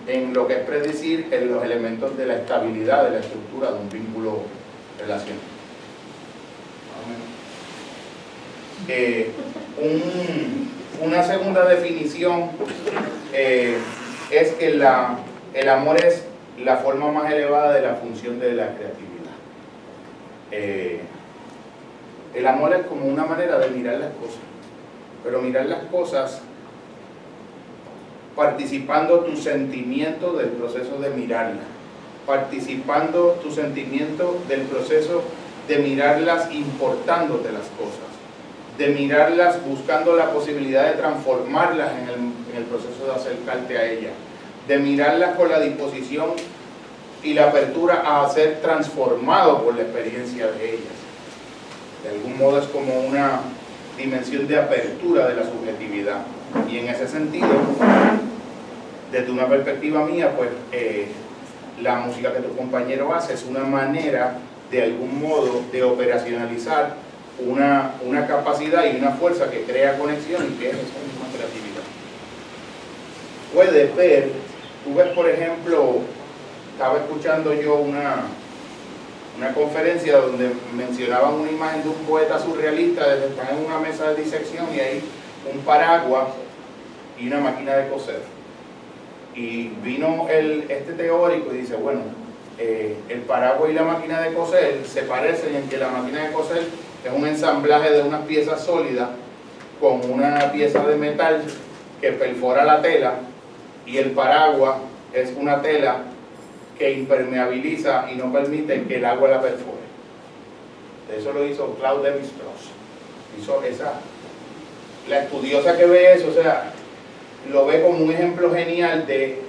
en 0.08 0.34
lo 0.34 0.48
que 0.48 0.56
es 0.56 0.60
predecir 0.60 1.30
en 1.32 1.52
los 1.52 1.64
elementos 1.64 2.16
de 2.18 2.26
la 2.28 2.36
estabilidad 2.36 3.06
de 3.06 3.12
la 3.12 3.20
estructura 3.20 3.72
de 3.72 3.80
un 3.80 3.90
vínculo 3.90 4.42
relacional. 5.00 5.40
Eh, 8.88 9.32
una 11.02 11.24
segunda 11.24 11.66
definición 11.66 12.52
eh, 13.32 13.78
es 14.30 14.52
que 14.54 14.72
la, 14.72 15.18
el 15.54 15.70
amor 15.70 16.04
es 16.04 16.24
la 16.60 16.78
forma 16.78 17.12
más 17.12 17.32
elevada 17.32 17.74
de 17.74 17.82
la 17.82 17.96
función 17.96 18.40
de 18.40 18.54
la 18.54 18.76
creatividad. 18.76 19.14
Eh, 20.52 21.02
el 22.36 22.48
amor 22.48 22.74
es 22.74 22.86
como 22.86 23.06
una 23.06 23.26
manera 23.26 23.58
de 23.60 23.70
mirar 23.70 23.98
las 23.98 24.14
cosas, 24.14 24.42
pero 25.24 25.42
mirar 25.42 25.66
las 25.66 25.84
cosas 25.86 26.42
participando 28.36 29.20
tu 29.22 29.36
sentimiento 29.38 30.34
del 30.34 30.50
proceso 30.50 31.00
de 31.00 31.10
mirarlas, 31.12 31.66
participando 32.26 33.40
tu 33.44 33.52
sentimiento 33.52 34.40
del 34.48 34.62
proceso 34.62 35.24
de 35.68 35.78
mirarlas 35.78 36.52
importándote 36.52 37.52
las 37.52 37.68
cosas, 37.78 38.10
de 38.78 38.88
mirarlas 38.88 39.64
buscando 39.66 40.16
la 40.16 40.32
posibilidad 40.32 40.88
de 40.88 40.98
transformarlas 40.98 41.92
en 41.94 42.10
el, 42.10 42.16
en 42.16 42.58
el 42.58 42.64
proceso 42.64 43.06
de 43.06 43.12
acercarte 43.12 43.78
a 43.78 43.86
ellas, 43.86 44.14
de 44.68 44.78
mirarlas 44.80 45.36
con 45.36 45.50
la 45.50 45.60
disposición 45.60 46.32
y 47.24 47.34
la 47.34 47.50
apertura 47.50 48.04
a 48.06 48.30
ser 48.30 48.62
transformado 48.62 49.64
por 49.64 49.76
la 49.76 49.84
experiencia 49.84 50.48
de 50.48 50.70
ellas. 50.72 50.94
De 52.04 52.10
algún 52.10 52.38
modo 52.38 52.60
es 52.60 52.66
como 52.68 53.00
una 53.02 53.42
dimensión 53.98 54.48
de 54.48 54.58
apertura 54.58 55.28
de 55.28 55.36
la 55.36 55.44
subjetividad. 55.44 56.22
Y 56.70 56.80
en 56.80 56.90
ese 56.90 57.08
sentido, 57.08 57.48
desde 59.12 59.32
una 59.32 59.48
perspectiva 59.48 60.06
mía, 60.06 60.36
pues 60.36 60.50
eh, 60.72 61.08
la 61.82 61.96
música 61.96 62.34
que 62.34 62.42
tu 62.42 62.56
compañero 62.56 63.14
hace 63.14 63.34
es 63.34 63.44
una 63.44 63.64
manera, 63.64 64.38
de 64.70 64.84
algún 64.84 65.22
modo, 65.22 65.62
de 65.72 65.84
operacionalizar 65.84 66.96
una, 67.40 67.94
una 68.06 68.28
capacidad 68.28 68.86
y 68.86 68.98
una 68.98 69.12
fuerza 69.12 69.50
que 69.50 69.62
crea 69.62 69.98
conexión 69.98 70.46
y 70.46 70.60
que 70.60 70.70
es 70.70 70.76
misma 70.76 71.28
creatividad. 71.34 71.84
Puedes 73.54 73.96
ver, 73.96 74.32
tú 74.84 74.96
ves 74.96 75.08
por 75.10 75.30
ejemplo, 75.30 76.00
estaba 76.74 77.00
escuchando 77.00 77.54
yo 77.54 77.76
una, 77.76 78.24
una 79.38 79.54
conferencia 79.54 80.18
donde 80.18 80.52
mencionaban 80.76 81.34
una 81.36 81.52
imagen 81.52 81.84
de 81.84 81.90
un 81.90 82.06
poeta 82.06 82.40
surrealista, 82.40 83.08
desde 83.08 83.28
están 83.28 83.58
en 83.58 83.66
una 83.66 83.80
mesa 83.80 84.10
de 84.10 84.24
disección 84.24 84.68
y 84.76 84.80
hay 84.80 85.04
un 85.52 85.60
paraguas 85.62 86.28
y 87.20 87.28
una 87.28 87.40
máquina 87.40 87.76
de 87.76 87.90
coser. 87.90 88.22
Y 89.36 89.70
vino 89.84 90.28
el, 90.30 90.66
este 90.70 90.94
teórico 90.94 91.54
y 91.54 91.60
dice, 91.60 91.76
bueno, 91.76 92.02
eh, 92.60 92.96
el 93.10 93.22
paraguas 93.22 93.72
y 93.72 93.74
la 93.74 93.84
máquina 93.84 94.22
de 94.22 94.34
coser 94.34 94.82
se 94.86 95.04
parecen 95.04 95.56
en 95.56 95.70
que 95.70 95.78
la 95.78 95.90
máquina 95.90 96.28
de 96.28 96.32
coser 96.32 96.64
es 97.04 97.12
un 97.12 97.26
ensamblaje 97.26 97.92
de 97.92 98.04
unas 98.04 98.22
piezas 98.26 98.64
sólidas 98.64 99.10
con 99.82 100.10
una 100.10 100.52
pieza 100.52 100.86
de 100.86 100.96
metal 100.96 101.44
que 102.00 102.12
perfora 102.12 102.64
la 102.64 102.82
tela 102.82 103.14
y 103.86 103.98
el 103.98 104.12
paraguas 104.12 104.78
es 105.14 105.34
una 105.38 105.62
tela 105.62 106.04
que 106.78 106.92
impermeabiliza 106.92 108.08
y 108.12 108.16
no 108.16 108.32
permite 108.32 108.84
que 108.84 108.96
el 108.96 109.06
agua 109.06 109.30
la 109.30 109.42
perfore. 109.42 109.84
Eso 111.16 111.32
lo 111.34 111.46
hizo 111.46 111.76
Claude 111.76 112.10
Lévi-Strauss. 112.10 112.72
Hizo 113.40 113.64
esa. 113.64 113.94
La 115.10 115.24
estudiosa 115.24 115.78
que 115.78 115.86
ve 115.86 116.14
eso, 116.14 116.30
o 116.30 116.34
sea, 116.34 116.72
lo 117.52 117.66
ve 117.66 117.82
como 117.82 118.04
un 118.06 118.12
ejemplo 118.12 118.54
genial 118.54 119.06
de 119.06 119.42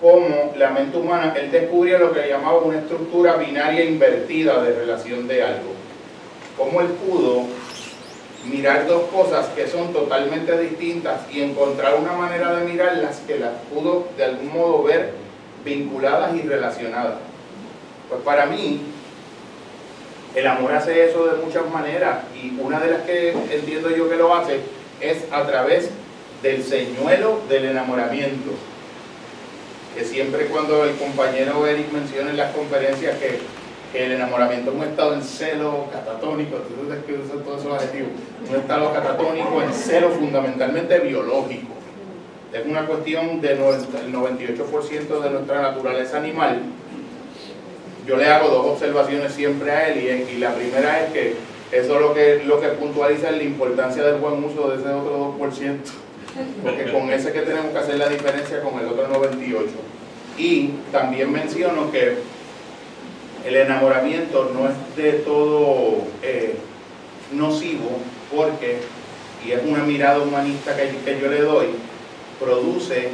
cómo 0.00 0.52
la 0.56 0.70
mente 0.70 0.96
humana, 0.96 1.34
él 1.38 1.50
descubrió 1.50 1.98
lo 1.98 2.12
que 2.12 2.28
llamaba 2.28 2.58
una 2.58 2.78
estructura 2.78 3.36
binaria 3.36 3.84
invertida 3.84 4.62
de 4.62 4.74
relación 4.74 5.28
de 5.28 5.42
algo. 5.42 5.72
Cómo 6.56 6.80
él 6.80 6.88
pudo 6.88 7.44
mirar 8.44 8.86
dos 8.86 9.10
cosas 9.10 9.48
que 9.48 9.66
son 9.66 9.92
totalmente 9.92 10.58
distintas 10.58 11.20
y 11.30 11.42
encontrar 11.42 11.96
una 11.96 12.12
manera 12.12 12.56
de 12.56 12.64
mirarlas 12.64 13.20
que 13.26 13.38
las 13.38 13.52
pudo 13.72 14.08
de 14.16 14.24
algún 14.24 14.52
modo 14.52 14.82
ver 14.82 15.14
vinculadas 15.64 16.34
y 16.34 16.42
relacionadas. 16.42 17.16
Pues 18.08 18.22
para 18.22 18.46
mí, 18.46 18.80
el 20.34 20.46
amor 20.46 20.72
hace 20.72 21.08
eso 21.08 21.26
de 21.26 21.44
muchas 21.44 21.68
maneras 21.70 22.20
y 22.34 22.58
una 22.60 22.80
de 22.80 22.90
las 22.90 23.02
que 23.02 23.30
entiendo 23.30 23.90
yo 23.90 24.08
que 24.08 24.16
lo 24.16 24.34
hace 24.34 24.60
es 25.00 25.24
a 25.32 25.46
través 25.46 25.90
del 26.42 26.64
señuelo 26.64 27.40
del 27.48 27.66
enamoramiento. 27.66 28.52
Que 29.94 30.04
siempre 30.04 30.46
cuando 30.46 30.84
el 30.84 30.96
compañero 30.96 31.66
Eric 31.66 31.92
menciona 31.92 32.30
en 32.30 32.36
las 32.36 32.54
conferencias 32.54 33.18
que, 33.18 33.40
el 33.94 34.12
enamoramiento 34.12 34.70
es 34.70 34.76
un 34.76 34.84
estado 34.84 35.14
en 35.14 35.22
celo 35.22 35.86
catatónico, 35.92 36.56
tú 36.56 36.74
que 37.06 37.14
usas 37.14 37.44
todos 37.44 37.60
esos 37.60 37.74
adjetivos, 37.74 38.10
un 38.48 38.56
estado 38.56 38.92
catatónico 38.92 39.62
en 39.62 39.72
celo 39.72 40.10
fundamentalmente 40.10 40.98
biológico. 41.00 41.74
Es 42.52 42.66
una 42.66 42.86
cuestión 42.86 43.40
del 43.40 43.60
98% 43.60 45.20
de 45.20 45.30
nuestra 45.30 45.62
naturaleza 45.62 46.18
animal. 46.18 46.62
Yo 48.06 48.16
le 48.16 48.26
hago 48.26 48.48
dos 48.48 48.66
observaciones 48.66 49.32
siempre 49.32 49.70
a 49.70 49.88
él 49.88 50.28
y, 50.32 50.38
la 50.38 50.54
primera 50.54 51.04
es 51.04 51.12
que 51.12 51.34
eso 51.70 52.00
lo 52.00 52.12
que, 52.12 52.42
lo 52.44 52.60
que 52.60 52.68
puntualiza 52.68 53.30
es 53.30 53.36
la 53.36 53.42
importancia 53.44 54.02
del 54.02 54.16
buen 54.16 54.42
uso 54.42 54.68
de 54.68 54.80
ese 54.80 54.88
otro 54.88 55.36
2% 55.38 55.76
porque 56.62 56.92
con 56.92 57.10
ese 57.10 57.32
que 57.32 57.40
tenemos 57.40 57.72
que 57.72 57.78
hacer 57.78 57.96
la 57.96 58.08
diferencia 58.08 58.62
con 58.62 58.78
el 58.78 58.86
otro 58.86 59.08
98. 59.08 59.68
Y 60.38 60.70
también 60.92 61.32
menciono 61.32 61.90
que 61.90 62.16
el 63.46 63.56
enamoramiento 63.56 64.50
no 64.54 64.68
es 64.68 64.96
de 64.96 65.12
todo 65.20 65.98
eh, 66.22 66.56
nocivo 67.32 67.98
porque, 68.34 68.80
y 69.46 69.52
es 69.52 69.60
una 69.64 69.82
mirada 69.82 70.20
humanista 70.20 70.76
que, 70.76 70.90
que 71.04 71.20
yo 71.20 71.28
le 71.28 71.40
doy, 71.40 71.66
produce, 72.38 73.08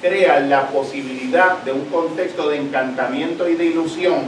crea 0.00 0.40
la 0.40 0.68
posibilidad 0.68 1.58
de 1.58 1.72
un 1.72 1.86
contexto 1.86 2.48
de 2.48 2.56
encantamiento 2.56 3.48
y 3.48 3.54
de 3.54 3.66
ilusión 3.66 4.20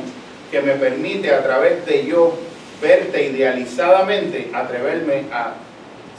que 0.50 0.60
me 0.60 0.72
permite 0.72 1.34
a 1.34 1.42
través 1.42 1.84
de 1.86 2.06
yo 2.06 2.34
verte 2.80 3.28
idealizadamente 3.28 4.50
atreverme 4.52 5.24
a 5.32 5.54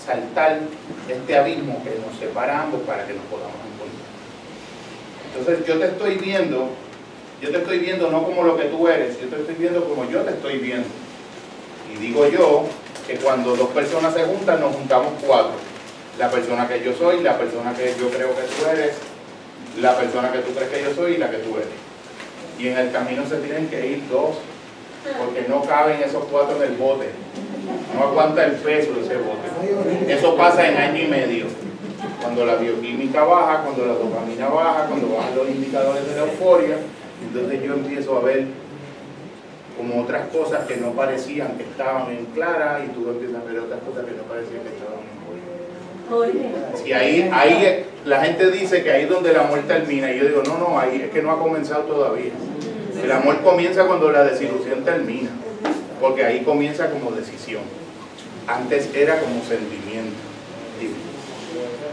saltar 0.04 0.60
este 1.08 1.38
abismo 1.38 1.84
que 1.84 1.92
nos 1.92 2.18
separa 2.20 2.64
ambos 2.64 2.82
para 2.82 3.06
que 3.06 3.14
nos 3.14 3.24
podamos 3.26 3.56
encontrar. 3.74 4.04
Entonces 5.28 5.68
yo 5.68 5.80
te 5.80 5.86
estoy 5.88 6.16
viendo, 6.16 6.70
yo 7.44 7.52
te 7.52 7.58
estoy 7.58 7.80
viendo 7.80 8.10
no 8.10 8.24
como 8.24 8.44
lo 8.44 8.56
que 8.56 8.66
tú 8.66 8.88
eres, 8.88 9.20
yo 9.20 9.28
te 9.28 9.42
estoy 9.42 9.56
viendo 9.56 9.84
como 9.84 10.10
yo 10.10 10.22
te 10.22 10.32
estoy 10.32 10.60
viendo. 10.60 10.88
Y 11.94 11.98
digo 11.98 12.26
yo 12.28 12.66
que 13.06 13.16
cuando 13.18 13.56
dos 13.56 13.70
personas 13.70 14.14
se 14.14 14.24
juntan, 14.24 14.62
nos 14.62 14.74
juntamos 14.74 15.12
cuatro. 15.26 15.54
La 16.18 16.32
persona 16.32 16.68
que 16.68 16.82
yo 16.82 16.94
soy, 16.94 17.22
la 17.22 17.38
persona 17.38 17.74
que 17.74 17.94
yo 18.00 18.10
creo 18.10 18.30
que 18.30 18.44
tú 18.44 18.70
eres, 18.72 18.94
la 19.82 19.98
persona 19.98 20.32
que 20.32 20.40
tú 20.40 20.54
crees 20.54 20.70
que 20.70 20.84
yo 20.84 20.96
soy 20.96 21.14
y 21.14 21.18
la 21.18 21.30
que 21.30 21.38
tú 21.38 21.58
eres. 21.58 21.68
Y 22.58 22.68
en 22.68 22.78
el 22.78 22.92
camino 22.92 23.28
se 23.28 23.38
tienen 23.38 23.68
que 23.68 23.88
ir 23.88 24.08
dos, 24.10 24.38
porque 25.20 25.46
no 25.50 25.64
caben 25.64 26.02
esos 26.02 26.24
cuatro 26.32 26.64
en 26.64 26.72
el 26.72 26.78
bote 26.78 27.10
no 27.94 28.04
aguanta 28.04 28.46
el 28.46 28.54
peso 28.54 28.94
de 28.94 29.02
ese 29.02 29.18
bote. 29.18 30.14
Eso 30.14 30.36
pasa 30.36 30.68
en 30.68 30.78
año 30.78 31.04
y 31.04 31.08
medio. 31.08 31.46
Cuando 32.22 32.46
la 32.46 32.56
bioquímica 32.56 33.24
baja, 33.24 33.64
cuando 33.64 33.86
la 33.86 33.94
dopamina 33.94 34.48
baja, 34.48 34.86
cuando 34.88 35.16
bajan 35.16 35.36
los 35.36 35.50
indicadores 35.50 36.08
de 36.08 36.16
la 36.16 36.22
euforia, 36.24 36.78
entonces 37.28 37.64
yo 37.64 37.74
empiezo 37.74 38.18
a 38.18 38.22
ver 38.22 38.46
como 39.78 40.04
otras 40.04 40.28
cosas 40.28 40.66
que 40.68 40.78
no 40.78 40.92
parecían 40.92 41.58
que 41.58 41.64
estaban 41.64 42.12
en 42.12 42.26
clara 42.28 42.84
y 42.86 42.94
tú 42.94 43.10
empiezas 43.10 43.42
a 43.42 43.46
ver 43.46 43.60
otras 43.60 43.80
cosas 43.82 44.06
que 44.06 44.12
no 44.12 44.24
parecían 44.24 44.62
que 44.62 44.70
estaban 44.70 45.00
en 45.00 45.14
y 46.86 46.92
ahí, 46.92 47.30
ahí 47.34 47.86
la 48.06 48.24
gente 48.24 48.52
dice 48.52 48.84
que 48.84 48.92
ahí 48.92 49.04
es 49.04 49.10
donde 49.10 49.34
la 49.34 49.44
muerte 49.44 49.74
termina 49.74 50.12
y 50.12 50.20
yo 50.20 50.26
digo, 50.26 50.44
no, 50.44 50.58
no, 50.58 50.80
ahí 50.80 51.02
es 51.06 51.12
que 51.12 51.22
no 51.22 51.32
ha 51.32 51.40
comenzado 51.40 51.84
todavía. 51.84 52.32
El 53.02 53.12
amor 53.12 53.42
comienza 53.42 53.86
cuando 53.86 54.12
la 54.12 54.24
desilusión 54.24 54.84
termina, 54.84 55.32
porque 56.00 56.26
ahí 56.26 56.44
comienza 56.44 56.92
como 56.92 57.12
decisión. 57.12 57.64
Antes 58.48 58.94
era 58.94 59.20
como 59.20 59.42
sentimiento. 59.44 60.20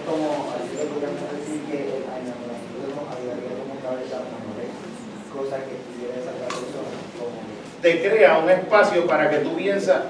Como, 0.05 0.53
así 0.59 0.77
que 0.77 0.85
podríamos 0.91 1.23
decir 1.31 1.63
que 1.71 1.79
el 1.87 2.03
enamoramiento 2.03 2.99
ayudaría 3.15 3.55
como 3.63 3.79
cabeza 3.79 4.19
a 4.19 4.27
mejores 4.27 4.75
cosas 5.31 5.61
que 5.71 5.79
tuviera 5.87 6.19
esa 6.19 6.35
otra 6.35 6.51
persona. 6.51 6.99
Como 7.15 7.39
Te 7.83 8.01
crea 8.01 8.39
un 8.39 8.51
espacio 8.51 9.07
para 9.07 9.31
que 9.31 9.39
tú 9.39 9.57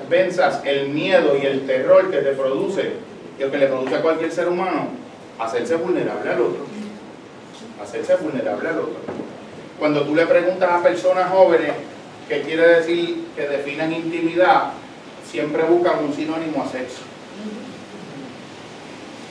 venzas, 0.09 0.61
el 0.65 0.89
miedo 0.89 1.37
y 1.41 1.47
el 1.47 1.67
terror 1.67 2.11
que 2.11 2.19
te 2.19 2.33
produce, 2.33 2.93
y 3.39 3.43
lo 3.43 3.51
que 3.51 3.59
le 3.59 3.67
produce 3.69 3.95
a 3.95 4.03
cualquier 4.03 4.33
ser 4.33 4.49
humano, 4.49 4.89
hacerse 5.39 5.77
vulnerable 5.77 6.31
al 6.31 6.41
otro. 6.41 6.67
Hacerse 7.81 8.17
vulnerable 8.17 8.69
al 8.69 8.79
otro. 8.79 8.97
Cuando 9.79 10.03
tú 10.03 10.15
le 10.15 10.27
preguntas 10.27 10.71
a 10.71 10.83
personas 10.83 11.31
jóvenes 11.31 11.73
qué 12.29 12.43
quiere 12.43 12.67
decir 12.77 13.29
que 13.37 13.49
definan 13.49 13.93
intimidad, 13.93 14.73
siempre 15.31 15.63
buscan 15.63 16.05
un 16.05 16.15
sinónimo 16.15 16.63
a 16.63 16.69
sexo. 16.69 17.03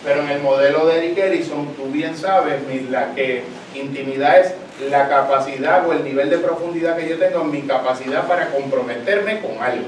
Pero 0.04 0.22
en 0.22 0.30
el 0.30 0.42
modelo 0.42 0.86
de 0.88 0.98
Eric 0.98 1.18
Erikson, 1.18 1.74
tú 1.76 1.86
bien 1.92 2.16
sabes, 2.16 2.66
Mirla, 2.68 3.14
que 3.16 3.44
intimidad 3.76 4.40
es 4.40 4.54
la 4.88 5.10
capacidad 5.10 5.88
o 5.88 5.94
el 5.94 6.04
nivel 6.04 6.30
de 6.30 6.38
profundidad 6.38 6.96
que 6.96 7.10
yo 7.10 7.18
tengo 7.18 7.42
en 7.42 7.52
mi 7.52 7.62
capacidad 7.64 8.28
para 8.28 8.50
comprometerme 8.50 9.42
con 9.42 9.62
algo. 9.62 9.88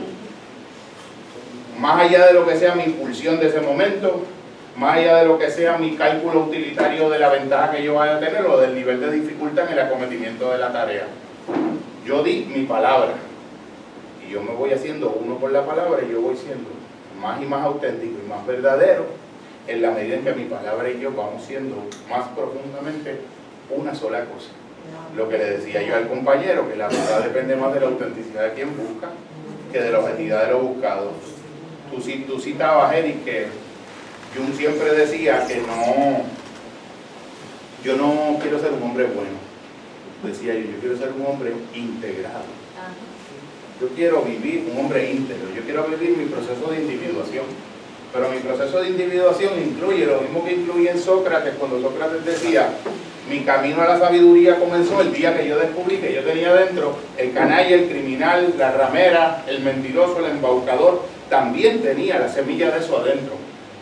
Más 1.79 2.01
allá 2.01 2.27
de 2.27 2.33
lo 2.33 2.45
que 2.45 2.57
sea 2.57 2.75
mi 2.75 2.83
impulsión 2.83 3.39
de 3.39 3.47
ese 3.47 3.61
momento, 3.61 4.23
más 4.75 4.97
allá 4.97 5.17
de 5.17 5.25
lo 5.25 5.39
que 5.39 5.49
sea 5.49 5.77
mi 5.77 5.95
cálculo 5.95 6.41
utilitario 6.41 7.09
de 7.09 7.19
la 7.19 7.29
ventaja 7.29 7.71
que 7.71 7.83
yo 7.83 7.95
vaya 7.95 8.17
a 8.17 8.19
tener 8.19 8.45
o 8.45 8.59
del 8.59 8.75
nivel 8.75 8.99
de 8.99 9.11
dificultad 9.11 9.67
en 9.67 9.73
el 9.73 9.79
acometimiento 9.79 10.51
de 10.51 10.57
la 10.57 10.71
tarea. 10.71 11.07
Yo 12.05 12.23
di 12.23 12.47
mi 12.53 12.65
palabra 12.65 13.13
y 14.25 14.31
yo 14.31 14.41
me 14.41 14.53
voy 14.53 14.73
haciendo 14.73 15.09
uno 15.11 15.37
con 15.37 15.53
la 15.53 15.65
palabra 15.65 16.01
y 16.07 16.11
yo 16.11 16.21
voy 16.21 16.35
siendo 16.35 16.69
más 17.19 17.41
y 17.41 17.45
más 17.45 17.63
auténtico 17.63 18.19
y 18.23 18.29
más 18.29 18.45
verdadero 18.45 19.05
en 19.67 19.81
la 19.81 19.91
medida 19.91 20.15
en 20.15 20.23
que 20.23 20.33
mi 20.33 20.45
palabra 20.45 20.89
y 20.89 20.99
yo 20.99 21.11
vamos 21.11 21.43
siendo 21.43 21.75
más 22.09 22.27
profundamente 22.29 23.21
una 23.69 23.95
sola 23.95 24.25
cosa. 24.25 24.49
Lo 25.15 25.27
que 25.27 25.38
le 25.38 25.57
decía 25.57 25.82
yo 25.82 25.95
al 25.95 26.07
compañero, 26.07 26.69
que 26.69 26.77
la 26.77 26.88
verdad 26.88 27.23
depende 27.23 27.55
más 27.55 27.73
de 27.73 27.82
la 27.82 27.88
autenticidad 27.88 28.43
de 28.43 28.53
quien 28.53 28.69
busca 28.77 29.09
que 29.71 29.79
de 29.79 29.91
la 29.91 29.99
objetividad 29.99 30.45
de 30.45 30.51
lo 30.51 30.59
buscado. 30.59 31.11
Tú, 31.91 32.01
tú 32.27 32.39
citabas, 32.39 32.93
Eric, 32.93 33.23
que 33.23 33.47
Jung 34.36 34.53
siempre 34.55 34.93
decía 34.93 35.45
que 35.47 35.57
no, 35.57 36.23
yo 37.84 37.97
no 37.97 38.39
quiero 38.41 38.59
ser 38.59 38.71
un 38.71 38.84
hombre 38.84 39.05
bueno. 39.05 39.39
Decía 40.23 40.53
yo, 40.53 40.61
yo 40.61 40.79
quiero 40.79 40.97
ser 40.97 41.11
un 41.17 41.25
hombre 41.25 41.53
integrado. 41.73 42.45
Yo 43.82 43.88
quiero 43.89 44.21
vivir 44.21 44.69
un 44.71 44.79
hombre 44.79 45.11
íntegro, 45.11 45.47
yo 45.55 45.63
quiero 45.63 45.86
vivir 45.86 46.15
mi 46.15 46.25
proceso 46.25 46.69
de 46.71 46.82
individuación. 46.82 47.45
Pero 48.13 48.29
mi 48.29 48.39
proceso 48.39 48.82
de 48.82 48.89
individuación 48.89 49.53
incluye 49.59 50.05
lo 50.05 50.21
mismo 50.21 50.43
que 50.45 50.53
incluye 50.53 50.91
en 50.91 50.99
Sócrates, 50.99 51.55
cuando 51.55 51.82
Sócrates 51.82 52.25
decía, 52.25 52.69
mi 53.32 53.45
camino 53.45 53.82
a 53.82 53.88
la 53.88 53.97
sabiduría 53.97 54.59
comenzó 54.59 54.99
el 54.99 55.13
día 55.13 55.36
que 55.36 55.47
yo 55.47 55.57
descubrí 55.57 55.97
que 55.97 56.13
yo 56.13 56.21
tenía 56.21 56.53
dentro 56.53 56.97
el 57.17 57.32
canalla, 57.32 57.75
el 57.75 57.88
criminal, 57.88 58.53
la 58.57 58.71
ramera, 58.71 59.45
el 59.47 59.61
mentiroso, 59.61 60.19
el 60.19 60.32
embaucador, 60.32 61.03
también 61.29 61.82
tenía 61.82 62.19
la 62.19 62.27
semilla 62.27 62.71
de 62.71 62.79
eso 62.79 62.97
adentro. 62.97 63.36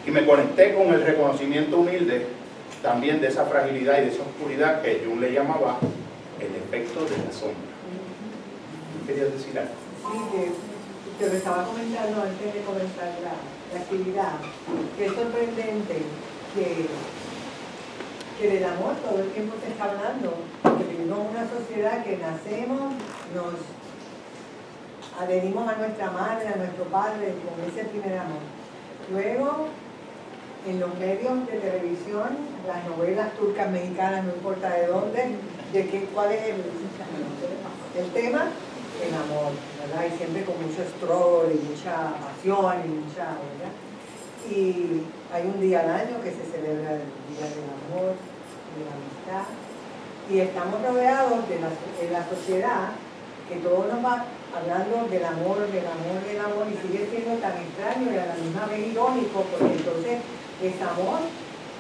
Y 0.06 0.12
me 0.12 0.24
conecté 0.24 0.76
con 0.76 0.93
el 0.93 1.02
reconocimiento 1.04 1.80
humilde 1.80 2.28
también 2.84 3.20
de 3.22 3.28
esa 3.28 3.45
fragilidad 3.45 3.97
y 3.97 4.06
de 4.06 4.12
esa 4.12 4.22
oscuridad 4.22 4.84
que 4.84 5.04
Jung 5.04 5.20
le 5.20 5.34
llamaba 5.34 5.80
el 6.39 6.56
efecto 6.56 7.02
de 7.06 7.18
la 7.18 7.34
sombra. 7.34 7.74
¿Qué 9.08 9.14
querías 9.14 9.34
decir 9.34 9.58
algo? 9.58 9.74
Sí, 9.97 10.20
que 11.18 11.26
te 11.26 11.32
lo 11.32 11.38
estaba 11.38 11.66
comentando 11.66 12.22
antes 12.22 12.54
de 12.54 12.62
comenzar 12.62 13.18
la, 13.26 13.34
la 13.74 13.80
actividad, 13.82 14.34
que 14.95 15.06
es 15.08 15.14
sorprendente 15.14 15.95
que, 16.54 16.86
que 18.40 18.48
del 18.48 18.64
amor 18.64 18.96
todo 19.04 19.20
el 19.20 19.30
tiempo 19.32 19.56
se 19.62 19.72
está 19.72 19.92
hablando, 19.92 20.32
que 20.64 20.96
vivimos 20.96 21.20
una 21.30 21.44
sociedad 21.50 22.04
que 22.04 22.18
nacemos, 22.18 22.94
nos 23.36 23.60
adherimos 25.20 25.68
a 25.68 25.76
nuestra 25.76 26.12
madre, 26.12 26.48
a 26.48 26.56
nuestro 26.56 26.86
padre, 26.86 27.36
con 27.44 27.60
ese 27.68 27.84
primer 27.90 28.18
amor. 28.18 28.40
Luego, 29.12 29.68
en 30.66 30.80
los 30.80 30.96
medios 30.96 31.48
de 31.48 31.60
televisión, 31.60 32.30
las 32.66 32.86
novelas 32.88 33.34
turcas, 33.34 33.70
mexicanas, 33.72 34.24
no 34.24 34.34
importa 34.34 34.70
de 34.70 34.88
dónde, 34.88 35.36
de 35.74 35.88
qué, 35.90 36.06
cuál 36.14 36.32
es 36.32 36.44
el, 36.48 38.12
tema, 38.12 38.48
el 39.04 39.14
amor, 39.16 39.52
¿verdad? 39.82 40.06
Y 40.14 40.18
siempre 40.18 40.46
con 40.46 40.56
mucho 40.62 40.82
estrol 40.82 41.52
y 41.52 41.60
mucha 41.68 42.14
pasión 42.24 42.76
y 42.86 42.88
mucha. 42.88 43.36
Y 44.50 45.04
hay 45.32 45.45
un 45.45 45.62
día 45.62 45.82
al 45.82 45.89
año 45.89 46.22
que 46.24 46.32
se 46.32 46.43
celebra 46.43 46.93
el 46.93 47.06
Día 47.30 47.45
del 47.45 47.70
Amor, 47.70 48.18
de 48.18 48.82
la 48.82 48.93
Amistad, 48.97 49.45
y 50.30 50.39
estamos 50.39 50.82
rodeados 50.82 51.47
de 51.50 51.60
la, 51.60 51.70
de 51.70 52.10
la 52.12 52.28
sociedad 52.30 52.89
que 53.50 53.58
todo 53.58 53.86
nos 53.89 54.06
va 54.06 54.26
hablando 54.54 55.10
del 55.10 55.26
amor, 55.26 55.58
del 55.72 55.86
amor, 55.86 56.22
del 56.22 56.39
amor, 56.39 56.66
y 56.70 56.78
sigue 56.86 57.10
siendo 57.10 57.41
tan 57.41 57.58
extraño 57.58 58.14
y 58.14 58.18
a 58.18 58.28
la 58.28 58.36
misma 58.36 58.66
vez 58.68 58.93
irónico, 58.93 59.41
porque 59.50 59.74
entonces 59.74 60.18
es 60.62 60.82
amor 60.82 61.26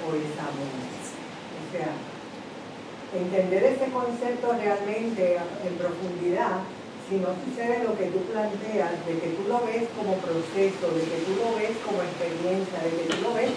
o 0.01 0.07
es 0.17 0.33
amor. 0.37 0.73
O 0.73 1.65
sea, 1.69 1.93
entender 3.13 3.63
ese 3.63 3.91
concepto 3.91 4.53
realmente 4.53 5.37
en 5.37 5.73
profundidad, 5.77 6.65
si 7.09 7.17
no 7.17 7.33
sucede 7.41 7.83
lo 7.83 7.97
que 7.97 8.13
tú 8.13 8.21
planteas, 8.29 8.93
de 9.09 9.17
que 9.17 9.33
tú 9.33 9.49
lo 9.49 9.65
ves 9.65 9.89
como 9.97 10.21
proceso, 10.21 10.93
de 10.93 11.01
que 11.09 11.25
tú 11.25 11.33
lo 11.41 11.57
ves 11.57 11.73
como 11.81 12.05
experiencia, 12.05 12.85
de 12.85 12.93
que 12.93 13.09
tú 13.09 13.17
lo 13.25 13.33
ves, 13.33 13.49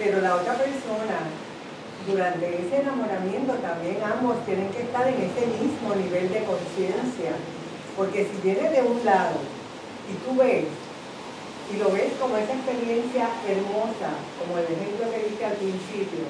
pero 0.00 0.24
la 0.24 0.36
otra 0.40 0.56
persona, 0.56 1.28
durante 2.08 2.48
ese 2.48 2.80
enamoramiento 2.80 3.52
también 3.60 4.00
ambos 4.00 4.40
tienen 4.48 4.72
que 4.72 4.88
estar 4.88 5.06
en 5.06 5.20
ese 5.20 5.44
mismo 5.52 5.94
nivel 5.94 6.32
de 6.32 6.48
conciencia, 6.48 7.36
porque 7.96 8.24
si 8.24 8.36
viene 8.40 8.72
de 8.72 8.80
un 8.80 9.04
lado 9.04 9.36
y 10.08 10.14
tú 10.24 10.40
ves, 10.40 10.64
y 11.72 11.76
lo 11.76 11.92
ves 11.92 12.12
como 12.20 12.36
esa 12.36 12.56
experiencia 12.56 13.28
hermosa, 13.44 14.16
como 14.40 14.56
el 14.56 14.64
ejemplo 14.64 15.12
que 15.12 15.28
dije 15.28 15.44
al 15.44 15.56
principio, 15.60 16.24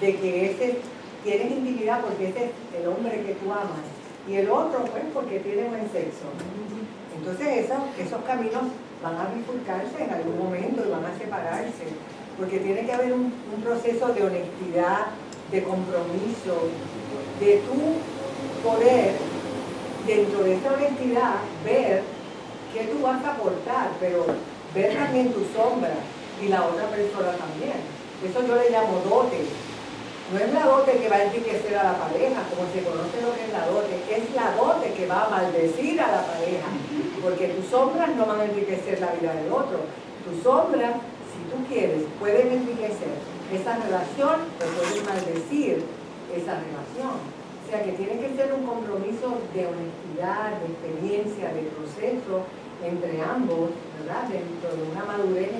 de 0.00 0.16
que 0.16 0.50
ese 0.50 0.80
tienes 1.22 1.52
intimidad 1.52 2.02
porque 2.02 2.28
ese 2.28 2.44
es 2.44 2.80
el 2.80 2.88
hombre 2.88 3.24
que 3.24 3.32
tú 3.34 3.50
amas, 3.50 4.03
y 4.28 4.36
el 4.36 4.50
otro 4.50 4.84
pues 4.84 5.04
porque 5.12 5.40
tiene 5.40 5.68
buen 5.68 5.90
sexo. 5.90 6.26
Entonces 7.16 7.70
esos, 7.96 8.22
caminos 8.26 8.64
van 9.02 9.16
a 9.16 9.34
bifurcarse 9.34 10.02
en 10.02 10.10
algún 10.10 10.38
momento 10.38 10.82
y 10.86 10.90
van 10.90 11.04
a 11.04 11.18
separarse, 11.18 11.84
porque 12.38 12.58
tiene 12.58 12.84
que 12.84 12.92
haber 12.92 13.12
un, 13.12 13.32
proceso 13.62 14.08
de 14.08 14.22
honestidad, 14.24 15.06
de 15.50 15.62
compromiso, 15.62 16.68
de 17.40 17.62
tu 17.64 18.66
poder, 18.66 19.12
dentro 20.06 20.42
de 20.42 20.54
esa 20.56 20.72
honestidad, 20.72 21.34
ver 21.64 22.02
qué 22.72 22.84
tú 22.84 23.02
vas 23.02 23.24
a 23.24 23.32
aportar, 23.32 23.90
pero 24.00 24.26
ver 24.74 24.94
también 24.94 25.32
tu 25.32 25.40
sombra 25.56 25.94
y 26.42 26.48
la 26.48 26.66
otra 26.66 26.88
persona 26.88 27.32
también. 27.38 27.80
Eso 28.24 28.46
yo 28.46 28.56
le 28.56 28.70
llamo 28.70 29.00
dote. 29.08 29.63
No 30.32 30.38
es 30.38 30.52
la 30.54 30.64
dote 30.64 30.96
que 30.96 31.08
va 31.08 31.16
a 31.16 31.24
enriquecer 31.24 31.76
a 31.76 31.84
la 31.84 31.98
pareja, 31.98 32.40
como 32.48 32.64
se 32.72 32.80
conoce 32.80 33.20
lo 33.20 33.34
que 33.36 33.44
es 33.44 33.52
la 33.52 33.66
dote, 33.66 33.94
es 34.08 34.34
la 34.34 34.56
dote 34.56 34.92
que 34.94 35.06
va 35.06 35.26
a 35.26 35.28
maldecir 35.28 36.00
a 36.00 36.10
la 36.10 36.22
pareja, 36.24 36.68
porque 37.22 37.48
tus 37.48 37.66
sombras 37.66 38.08
no 38.16 38.24
van 38.24 38.40
a 38.40 38.44
enriquecer 38.46 39.00
la 39.00 39.12
vida 39.12 39.34
del 39.34 39.52
otro. 39.52 39.84
Tus 40.24 40.42
sombras, 40.42 40.96
si 41.28 41.40
tú 41.52 41.60
quieres, 41.68 42.04
pueden 42.18 42.52
enriquecer 42.52 43.12
esa 43.52 43.76
relación 43.76 44.48
o 44.48 44.64
pueden 44.64 45.04
maldecir 45.04 45.84
esa 46.32 46.56
relación. 46.56 47.20
O 47.20 47.64
sea 47.68 47.84
que 47.84 47.92
tiene 47.92 48.16
que 48.16 48.34
ser 48.34 48.52
un 48.54 48.64
compromiso 48.64 49.36
de 49.52 49.66
honestidad, 49.68 50.56
de 50.56 50.72
experiencia, 50.72 51.52
de 51.52 51.68
proceso 51.76 52.48
entre 52.80 53.20
ambos, 53.20 53.76
¿verdad? 54.00 54.24
Dentro 54.32 54.72
de 54.72 54.88
una 54.88 55.04
madurez 55.04 55.52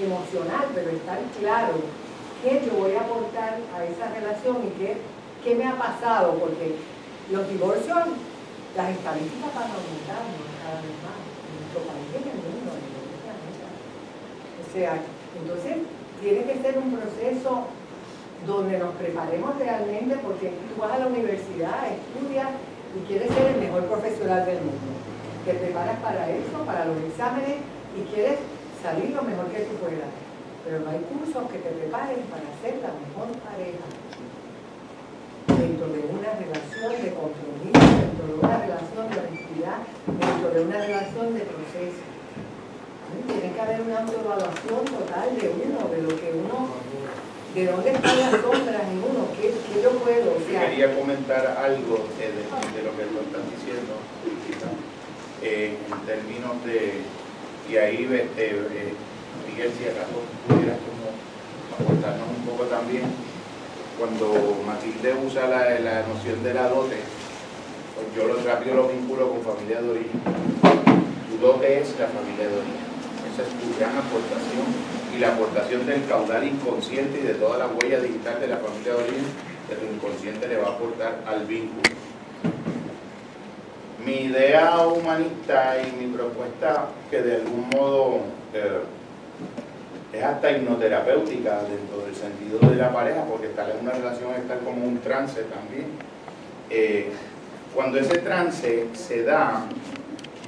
emocional, 0.00 0.64
pero 0.74 0.90
estar 0.90 1.18
claro 1.38 2.07
qué 2.42 2.62
yo 2.64 2.78
voy 2.78 2.94
a 2.94 3.02
aportar 3.02 3.58
a 3.74 3.84
esa 3.84 4.14
relación 4.14 4.56
y 4.66 4.70
qué, 4.78 4.96
qué 5.42 5.54
me 5.54 5.66
ha 5.66 5.76
pasado, 5.76 6.34
porque 6.38 6.76
los 7.30 7.48
divorcios, 7.48 7.98
las 8.76 8.88
estadísticas 8.90 9.54
van 9.54 9.70
aumentando 9.74 10.38
cada 10.62 10.80
vez 10.80 10.96
más 11.02 11.18
en 11.18 11.52
nuestro 11.58 11.80
país 11.88 12.06
y 12.14 12.16
en 12.22 12.28
el 12.28 12.38
mundo, 12.38 12.70
en 12.78 12.84
el 12.86 13.18
planeta. 13.26 13.68
O 14.62 14.66
sea, 14.70 14.92
entonces 15.34 15.74
tiene 16.20 16.44
que 16.44 16.62
ser 16.62 16.78
un 16.78 16.94
proceso 16.94 17.66
donde 18.46 18.78
nos 18.78 18.94
preparemos 18.94 19.58
realmente, 19.58 20.16
porque 20.22 20.54
tú 20.70 20.80
vas 20.80 20.92
a 20.92 20.98
la 20.98 21.06
universidad, 21.06 21.90
estudias 21.90 22.48
y 22.94 23.06
quieres 23.06 23.28
ser 23.34 23.54
el 23.54 23.60
mejor 23.60 23.84
profesional 23.86 24.46
del 24.46 24.62
mundo. 24.62 24.94
Te 25.44 25.54
preparas 25.54 25.98
para 26.00 26.30
eso, 26.30 26.64
para 26.64 26.84
los 26.84 26.96
exámenes 27.08 27.58
y 27.96 28.02
quieres 28.14 28.38
salir 28.82 29.10
lo 29.10 29.22
mejor 29.22 29.46
que 29.46 29.66
tú 29.66 29.74
puedas. 29.82 30.27
Pero 30.64 30.80
no 30.80 30.90
hay 30.90 31.00
cursos 31.08 31.50
que 31.50 31.58
te 31.58 31.70
preparen 31.70 32.22
para 32.28 32.48
ser 32.60 32.74
la 32.82 32.92
mejor 32.98 33.28
pareja 33.40 33.86
dentro 35.48 35.86
de 35.88 36.00
una 36.12 36.30
relación 36.36 36.92
de 37.02 37.10
compromiso, 37.14 37.84
dentro 37.98 38.24
de 38.26 38.34
una 38.34 38.56
relación 38.58 39.04
de 39.08 39.16
honestidad, 39.18 39.78
dentro 40.06 40.50
de 40.50 40.60
una 40.60 40.78
relación 40.78 41.34
de 41.34 41.40
proceso. 41.40 42.04
Tiene 43.26 43.52
que 43.54 43.60
haber 43.60 43.80
una 43.80 44.00
autoevaluación 44.00 44.84
total 44.84 45.28
de 45.40 45.48
uno, 45.48 45.88
de 45.88 46.02
lo 46.02 46.08
que 46.08 46.28
uno, 46.36 46.68
de 47.54 47.66
dónde 47.66 47.90
están 47.90 48.18
las 48.20 48.30
sombras 48.30 48.82
en 48.92 48.98
uno, 48.98 49.28
qué, 49.34 49.48
qué 49.50 49.82
yo 49.82 49.90
puedo, 49.98 50.36
o 50.36 50.40
sea, 50.44 50.68
Quería 50.68 50.94
comentar 50.94 51.56
algo 51.58 52.06
de, 52.18 52.26
de 52.28 52.82
lo 52.84 52.92
que 52.96 53.04
tú 53.08 53.18
estás 53.24 53.42
diciendo, 53.48 53.94
eh, 55.42 55.76
en 55.90 56.06
términos 56.06 56.64
de, 56.64 57.00
y 57.70 57.76
ahí 57.76 58.08
este, 58.12 58.50
eh, 58.50 58.94
Si 59.58 59.90
acaso 59.90 60.22
pudieras 60.46 60.78
como 60.86 61.10
aportarnos 61.74 62.28
un 62.30 62.46
poco 62.46 62.70
también, 62.70 63.10
cuando 63.98 64.62
Matilde 64.64 65.18
usa 65.18 65.48
la, 65.48 65.80
la 65.80 66.06
noción 66.06 66.44
de 66.44 66.54
la 66.54 66.68
dote, 66.68 67.02
pues 67.98 68.06
yo 68.14 68.28
lo 68.28 68.40
rápido 68.46 68.76
lo 68.76 68.88
vinculo 68.88 69.30
con 69.30 69.42
familia 69.42 69.82
de 69.82 69.90
origen. 69.90 70.20
Tu 70.22 71.44
dote 71.44 71.80
es 71.80 71.90
la 71.98 72.06
familia 72.06 72.46
de 72.46 72.54
origen. 72.54 72.86
Esa 73.34 73.42
es 73.42 73.50
tu 73.58 73.66
gran 73.74 73.98
aportación 73.98 74.62
y 75.10 75.18
la 75.18 75.34
aportación 75.34 75.84
del 75.86 76.06
caudal 76.06 76.46
inconsciente 76.46 77.18
y 77.18 77.26
de 77.26 77.34
toda 77.34 77.58
la 77.58 77.66
huella 77.66 77.98
digital 77.98 78.38
de 78.40 78.46
la 78.46 78.58
familia 78.58 78.94
de 78.94 79.02
origen 79.02 79.26
que 79.68 79.74
tu 79.74 79.86
inconsciente 79.92 80.46
le 80.46 80.58
va 80.58 80.68
a 80.68 80.70
aportar 80.78 81.18
al 81.26 81.44
vínculo. 81.46 81.82
Mi 84.06 84.30
idea 84.30 84.86
humanista 84.86 85.76
y 85.82 85.98
mi 85.98 86.14
propuesta, 86.14 86.90
que 87.10 87.22
de 87.22 87.36
algún 87.42 87.68
modo 87.70 88.20
eh, 88.54 88.82
es 90.12 90.22
hasta 90.22 90.50
hipnoterapéutica 90.50 91.62
dentro 91.62 92.04
del 92.04 92.14
sentido 92.14 92.58
de 92.70 92.76
la 92.76 92.92
pareja, 92.92 93.24
porque 93.24 93.48
estar 93.48 93.70
en 93.70 93.80
una 93.80 93.92
relación 93.92 94.32
es 94.32 94.38
estar 94.40 94.58
como 94.60 94.84
un 94.84 94.98
trance 94.98 95.42
también. 95.42 95.86
Eh, 96.70 97.10
cuando 97.74 97.98
ese 97.98 98.18
trance 98.18 98.86
se 98.94 99.22
da 99.22 99.66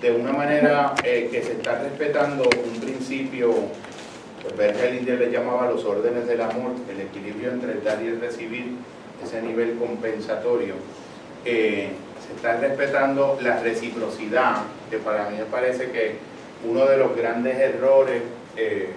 de 0.00 0.12
una 0.12 0.32
manera 0.32 0.94
eh, 1.04 1.28
que 1.30 1.42
se 1.42 1.52
está 1.52 1.78
respetando 1.78 2.44
un 2.44 2.80
principio, 2.80 3.52
pues 4.42 4.56
Berger 4.56 5.02
le 5.02 5.30
llamaba 5.30 5.70
los 5.70 5.84
órdenes 5.84 6.26
del 6.26 6.40
amor, 6.40 6.72
el 6.90 7.00
equilibrio 7.00 7.50
entre 7.50 7.72
el 7.72 7.84
dar 7.84 8.02
y 8.02 8.08
el 8.08 8.20
recibir, 8.20 8.76
ese 9.22 9.42
nivel 9.42 9.76
compensatorio, 9.76 10.74
eh, 11.44 11.90
se 12.26 12.34
está 12.34 12.56
respetando 12.56 13.38
la 13.42 13.60
reciprocidad, 13.60 14.62
que 14.88 14.96
para 14.96 15.28
mí 15.28 15.36
me 15.36 15.44
parece 15.44 15.90
que 15.90 16.16
uno 16.64 16.86
de 16.86 16.96
los 16.96 17.14
grandes 17.14 17.58
errores 17.58 18.22
eh, 18.56 18.90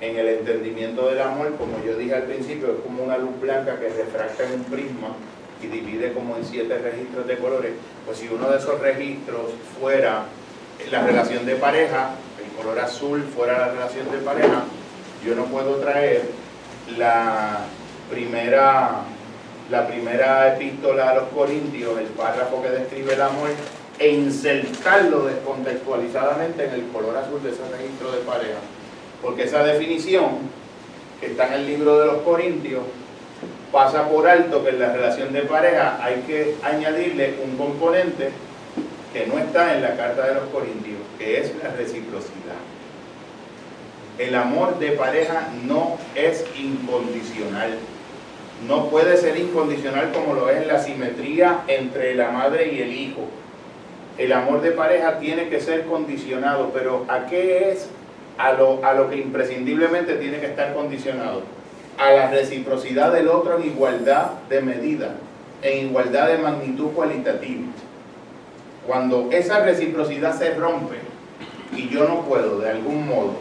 en 0.00 0.16
el 0.16 0.28
entendimiento 0.28 1.08
del 1.08 1.20
amor, 1.20 1.56
como 1.56 1.82
yo 1.84 1.96
dije 1.96 2.14
al 2.14 2.24
principio, 2.24 2.68
es 2.72 2.80
como 2.80 3.02
una 3.02 3.18
luz 3.18 3.40
blanca 3.40 3.78
que 3.78 3.88
refracta 3.88 4.44
en 4.44 4.52
un 4.52 4.64
prisma 4.64 5.08
y 5.62 5.66
divide 5.66 6.12
como 6.12 6.36
en 6.36 6.44
siete 6.44 6.78
registros 6.78 7.26
de 7.26 7.36
colores, 7.38 7.72
pues 8.06 8.18
si 8.18 8.28
uno 8.28 8.48
de 8.48 8.58
esos 8.58 8.80
registros 8.80 9.50
fuera 9.80 10.26
la 10.90 11.02
relación 11.02 11.44
de 11.44 11.56
pareja, 11.56 12.10
el 12.42 12.56
color 12.56 12.78
azul 12.78 13.24
fuera 13.34 13.58
la 13.58 13.68
relación 13.72 14.10
de 14.12 14.18
pareja, 14.18 14.64
yo 15.24 15.34
no 15.34 15.46
puedo 15.46 15.76
traer 15.76 16.22
la 16.96 17.64
primera, 18.08 19.02
la 19.70 19.86
primera 19.88 20.54
epístola 20.54 21.10
a 21.10 21.14
los 21.16 21.28
Corintios, 21.30 21.98
el 21.98 22.06
párrafo 22.06 22.62
que 22.62 22.70
describe 22.70 23.14
el 23.14 23.22
amor, 23.22 23.50
e 23.98 24.10
insertarlo 24.10 25.24
descontextualizadamente 25.24 26.66
en 26.66 26.72
el 26.72 26.86
color 26.92 27.16
azul 27.16 27.42
de 27.42 27.50
ese 27.50 27.62
registro 27.76 28.12
de 28.12 28.18
pareja. 28.18 28.58
Porque 29.22 29.44
esa 29.44 29.62
definición 29.64 30.38
que 31.20 31.26
está 31.26 31.48
en 31.48 31.52
el 31.54 31.66
libro 31.66 31.98
de 31.98 32.06
los 32.06 32.22
Corintios 32.22 32.82
pasa 33.72 34.08
por 34.08 34.28
alto 34.28 34.64
que 34.64 34.70
en 34.70 34.80
la 34.80 34.92
relación 34.92 35.32
de 35.32 35.42
pareja 35.42 35.98
hay 36.02 36.22
que 36.26 36.54
añadirle 36.62 37.34
un 37.44 37.56
componente 37.56 38.30
que 39.12 39.26
no 39.26 39.38
está 39.38 39.74
en 39.74 39.82
la 39.82 39.96
carta 39.96 40.26
de 40.26 40.34
los 40.34 40.44
Corintios, 40.50 40.98
que 41.18 41.40
es 41.40 41.52
la 41.62 41.70
reciprocidad. 41.70 42.56
El 44.18 44.34
amor 44.34 44.78
de 44.78 44.92
pareja 44.92 45.48
no 45.64 45.96
es 46.14 46.44
incondicional. 46.56 47.78
No 48.66 48.90
puede 48.90 49.16
ser 49.16 49.38
incondicional 49.38 50.10
como 50.12 50.34
lo 50.34 50.50
es 50.50 50.66
la 50.66 50.80
simetría 50.80 51.60
entre 51.68 52.14
la 52.14 52.30
madre 52.30 52.72
y 52.72 52.80
el 52.80 52.92
hijo. 52.92 53.28
El 54.16 54.32
amor 54.32 54.60
de 54.62 54.72
pareja 54.72 55.20
tiene 55.20 55.48
que 55.48 55.60
ser 55.60 55.84
condicionado, 55.84 56.70
pero 56.74 57.04
¿a 57.08 57.26
qué 57.26 57.70
es? 57.70 57.88
A 58.38 58.52
lo, 58.52 58.84
a 58.84 58.94
lo 58.94 59.10
que 59.10 59.16
imprescindiblemente 59.16 60.14
tiene 60.14 60.38
que 60.38 60.46
estar 60.46 60.72
condicionado 60.72 61.42
a 61.98 62.12
la 62.12 62.30
reciprocidad 62.30 63.12
del 63.12 63.28
otro 63.28 63.58
en 63.58 63.66
igualdad 63.66 64.30
de 64.48 64.60
medida, 64.60 65.16
en 65.62 65.88
igualdad 65.88 66.28
de 66.28 66.38
magnitud 66.38 66.92
cualitativa. 66.92 67.64
Cuando 68.86 69.28
esa 69.32 69.60
reciprocidad 69.60 70.38
se 70.38 70.54
rompe 70.54 70.96
y 71.76 71.88
yo 71.88 72.08
no 72.08 72.22
puedo 72.22 72.60
de 72.60 72.70
algún 72.70 73.08
modo 73.08 73.34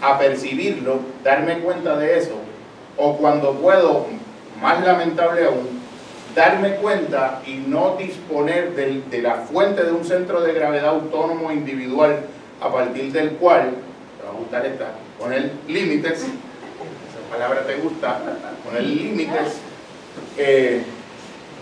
apercibirlo, 0.00 1.00
darme 1.24 1.58
cuenta 1.58 1.96
de 1.96 2.16
eso, 2.16 2.36
o 2.96 3.16
cuando 3.16 3.54
puedo, 3.54 4.06
más 4.62 4.84
lamentable 4.84 5.46
aún, 5.46 5.80
darme 6.34 6.76
cuenta 6.76 7.42
y 7.44 7.54
no 7.66 7.96
disponer 7.96 8.74
de, 8.76 9.02
de 9.10 9.22
la 9.22 9.34
fuente 9.34 9.82
de 9.84 9.92
un 9.92 10.04
centro 10.04 10.40
de 10.42 10.54
gravedad 10.54 10.90
autónomo 10.90 11.50
individual 11.50 12.20
a 12.60 12.72
partir 12.72 13.12
del 13.12 13.32
cual, 13.32 13.70
te 14.18 14.26
va 14.26 14.30
a 14.30 14.36
gustar 14.36 14.66
esta, 14.66 14.92
poner 15.18 15.52
límites, 15.66 16.26
palabra 17.30 17.64
te 17.64 17.76
gusta, 17.76 18.20
poner 18.64 18.82
límites, 18.82 19.60
eh, 20.36 20.82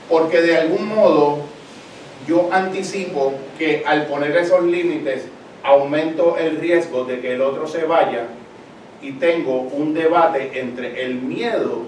porque 0.09 0.41
de 0.41 0.57
algún 0.57 0.89
modo 0.89 1.41
yo 2.27 2.49
anticipo 2.53 3.35
que 3.59 3.85
al 3.87 4.07
poner 4.07 4.37
esos 4.37 4.65
límites 4.65 5.27
aumento 5.63 6.37
el 6.39 6.57
riesgo 6.57 7.05
de 7.05 7.21
que 7.21 7.35
el 7.35 7.43
otro 7.43 7.67
se 7.67 7.85
vaya 7.85 8.25
y 9.03 9.13
tengo 9.13 9.61
un 9.61 9.95
debate 9.95 10.59
entre 10.59 11.05
el 11.05 11.17
miedo 11.17 11.83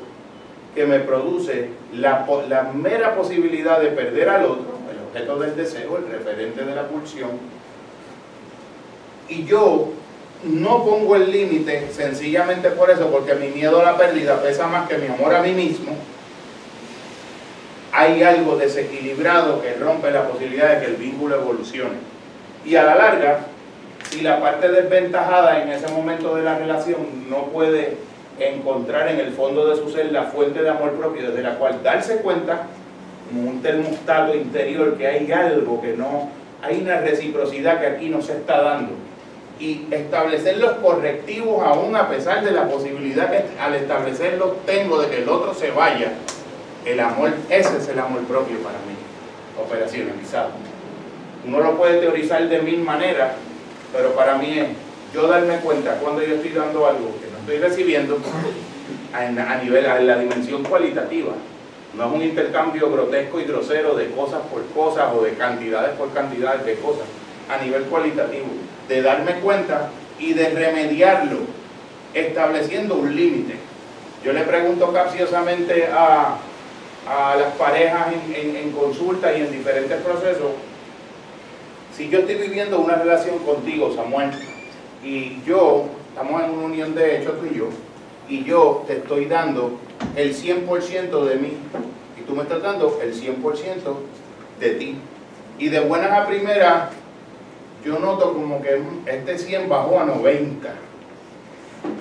que 0.75 0.87
me 0.87 1.01
produce 1.01 1.71
la, 1.95 2.27
la 2.49 2.65
mera 2.65 3.17
posibilidad 3.17 3.81
de 3.81 3.89
perder 3.89 4.29
al 4.29 4.45
otro, 4.45 4.79
el 4.93 5.09
objeto 5.09 5.39
del 5.39 5.57
deseo, 5.57 5.97
el 5.97 6.07
referente 6.07 6.65
de 6.65 6.75
la 6.75 6.87
pulsión, 6.87 7.31
y 9.31 9.45
yo 9.45 9.89
no 10.45 10.85
pongo 10.85 11.16
el 11.16 11.31
límite 11.31 11.89
sencillamente 11.93 12.70
por 12.70 12.91
eso, 12.91 13.11
porque 13.11 13.35
mi 13.35 13.49
miedo 13.49 13.81
a 13.81 13.85
la 13.85 13.97
pérdida 13.97 14.43
pesa 14.43 14.66
más 14.66 14.89
que 14.89 14.99
mi 14.99 15.07
amor 15.07 15.35
a 15.35 15.43
mí 15.43 15.53
mismo. 15.53 15.93
Hay 17.93 18.22
algo 18.22 18.57
desequilibrado 18.57 19.62
que 19.62 19.74
rompe 19.74 20.11
la 20.11 20.26
posibilidad 20.26 20.74
de 20.74 20.81
que 20.81 20.87
el 20.93 20.97
vínculo 20.97 21.37
evolucione. 21.37 21.97
Y 22.64 22.76
a 22.76 22.83
la 22.85 22.95
larga, 22.95 23.41
si 24.11 24.22
la 24.22 24.41
parte 24.41 24.68
desventajada 24.68 25.62
en 25.62 25.70
ese 25.70 25.89
momento 25.89 26.35
de 26.35 26.43
la 26.43 26.59
relación 26.59 27.28
no 27.28 27.47
puede 27.47 27.97
encontrar 28.39 29.09
en 29.09 29.20
el 29.20 29.33
fondo 29.33 29.66
de 29.66 29.76
su 29.76 29.91
ser 29.91 30.11
la 30.12 30.24
fuente 30.24 30.62
de 30.62 30.70
amor 30.70 30.93
propio 30.93 31.31
desde 31.31 31.43
la 31.43 31.57
cual 31.57 31.83
darse 31.83 32.16
cuenta, 32.16 32.66
como 33.28 33.49
un 33.49 33.62
termostato 33.62 34.35
interior, 34.35 34.97
que 34.97 35.07
hay 35.07 35.31
algo 35.31 35.81
que 35.83 35.93
no, 35.93 36.31
hay 36.62 36.81
una 36.81 37.01
reciprocidad 37.01 37.81
que 37.81 37.87
aquí 37.87 38.09
no 38.09 38.22
se 38.22 38.33
está 38.33 38.62
dando 38.62 39.10
y 39.61 39.87
establecer 39.91 40.57
los 40.57 40.73
correctivos 40.79 41.63
aún 41.63 41.95
a 41.95 42.09
pesar 42.09 42.43
de 42.43 42.51
la 42.51 42.67
posibilidad 42.67 43.31
que 43.31 43.45
al 43.61 43.75
establecerlos 43.75 44.65
tengo 44.65 45.01
de 45.03 45.09
que 45.09 45.23
el 45.23 45.29
otro 45.29 45.53
se 45.53 45.71
vaya. 45.71 46.13
El 46.87 46.99
amor, 46.99 47.31
ese 47.51 47.77
es 47.77 47.89
el 47.89 47.99
amor 47.99 48.23
propio 48.23 48.57
para 48.61 48.79
mí, 48.79 48.95
operacionalizado. 49.63 50.49
Uno 51.47 51.61
lo 51.61 51.77
puede 51.77 52.01
teorizar 52.01 52.49
de 52.49 52.63
mil 52.63 52.81
maneras, 52.81 53.33
pero 53.93 54.15
para 54.15 54.37
mí 54.37 54.59
es 54.59 54.69
yo 55.13 55.27
darme 55.27 55.59
cuenta 55.59 55.99
cuando 55.99 56.23
yo 56.23 56.37
estoy 56.37 56.53
dando 56.53 56.87
algo 56.87 57.13
que 57.21 57.31
no 57.31 57.39
estoy 57.41 57.59
recibiendo 57.59 58.17
a, 59.13 59.57
nivel, 59.63 59.87
a 59.87 60.01
la 60.01 60.19
dimensión 60.19 60.65
cualitativa. 60.65 61.33
No 61.93 62.07
es 62.07 62.13
un 62.15 62.23
intercambio 62.23 62.91
grotesco 62.91 63.41
y 63.41 63.45
grosero 63.45 63.95
de 63.95 64.11
cosas 64.13 64.41
por 64.51 64.65
cosas 64.69 65.13
o 65.15 65.23
de 65.23 65.35
cantidades 65.35 65.91
por 65.99 66.13
cantidades 66.15 66.65
de 66.65 66.77
cosas, 66.77 67.05
a 67.51 67.63
nivel 67.63 67.83
cualitativo 67.85 68.47
de 68.91 69.03
darme 69.03 69.34
cuenta 69.34 69.88
y 70.18 70.32
de 70.32 70.51
remediarlo, 70.51 71.38
estableciendo 72.12 72.97
un 72.97 73.14
límite. 73.14 73.55
Yo 74.24 74.32
le 74.32 74.43
pregunto 74.43 74.93
capciosamente 74.93 75.86
a, 75.86 76.36
a 77.09 77.36
las 77.36 77.53
parejas 77.55 78.09
en, 78.34 78.57
en, 78.57 78.72
consulta 78.72 79.32
y 79.32 79.43
en 79.43 79.53
diferentes 79.53 79.97
procesos, 80.03 80.51
si 81.97 82.09
yo 82.09 82.18
estoy 82.18 82.34
viviendo 82.34 82.80
una 82.80 82.97
relación 82.97 83.38
contigo, 83.38 83.95
Samuel, 83.95 84.30
y 85.05 85.41
yo, 85.47 85.86
estamos 86.09 86.43
en 86.43 86.51
una 86.51 86.66
unión 86.66 86.95
de 86.97 87.18
hecho 87.18 87.30
tú 87.34 87.47
y 87.47 87.59
yo, 87.59 87.68
y 88.28 88.43
yo 88.43 88.82
te 88.88 88.95
estoy 88.95 89.26
dando 89.26 89.78
el 90.16 90.34
100% 90.34 91.24
de 91.26 91.36
mí, 91.36 91.53
y 92.18 92.22
tú 92.22 92.34
me 92.34 92.43
estás 92.43 92.61
dando 92.61 92.99
el 93.01 93.14
100% 93.14 93.78
de 94.59 94.70
ti. 94.70 94.97
Y 95.61 95.68
de 95.68 95.80
buenas 95.80 96.11
a 96.11 96.26
primeras, 96.26 96.91
yo 97.85 97.99
noto 97.99 98.35
como 98.35 98.61
que 98.62 98.81
este 99.07 99.39
100 99.39 99.68
bajó 99.68 100.01
a 100.01 100.05
90. 100.05 100.68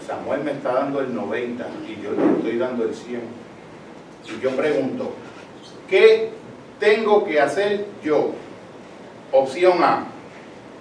Samuel 0.05 0.43
me 0.43 0.51
está 0.51 0.73
dando 0.73 0.99
el 0.99 1.15
90 1.15 1.67
y 1.87 2.03
yo 2.03 2.11
le 2.11 2.37
estoy 2.37 2.57
dando 2.57 2.83
el 2.83 2.93
100. 2.93 3.21
Y 4.25 4.43
yo 4.43 4.51
pregunto, 4.51 5.13
¿qué 5.89 6.31
tengo 6.79 7.25
que 7.25 7.39
hacer 7.39 7.85
yo? 8.03 8.31
Opción 9.31 9.83
A, 9.83 10.05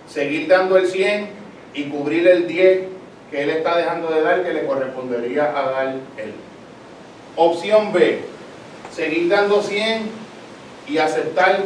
seguir 0.09 0.49
dando 0.49 0.77
el 0.77 0.87
100 0.87 1.29
y 1.75 1.85
cubrir 1.85 2.27
el 2.27 2.49
10 2.49 2.89
que 3.31 3.43
él 3.43 3.51
está 3.51 3.77
dejando 3.77 4.11
de 4.11 4.23
dar 4.23 4.43
que 4.43 4.55
le 4.55 4.67
correspondería 4.67 5.57
a 5.57 5.71
dar 5.71 5.87
él. 6.17 6.33
Opción 7.37 7.93
B, 7.93 8.21
seguir 8.93 9.29
dando 9.29 9.63
100 9.63 10.03
y 10.89 10.99
aceptar 10.99 11.65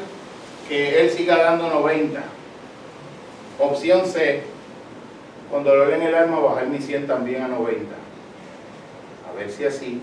que 0.68 1.00
él 1.00 1.10
siga 1.10 1.38
dando 1.42 1.68
90. 1.68 2.22
Opción 3.62 4.04
C, 4.06 4.42
con 5.48 5.62
dolor 5.62 5.92
en 5.92 6.02
el 6.02 6.12
alma 6.16 6.40
bajar 6.40 6.66
mi 6.66 6.80
100 6.80 7.06
también 7.06 7.42
a 7.42 7.48
90. 7.48 7.94
A 9.30 9.38
ver 9.38 9.48
si 9.52 9.64
así 9.64 10.02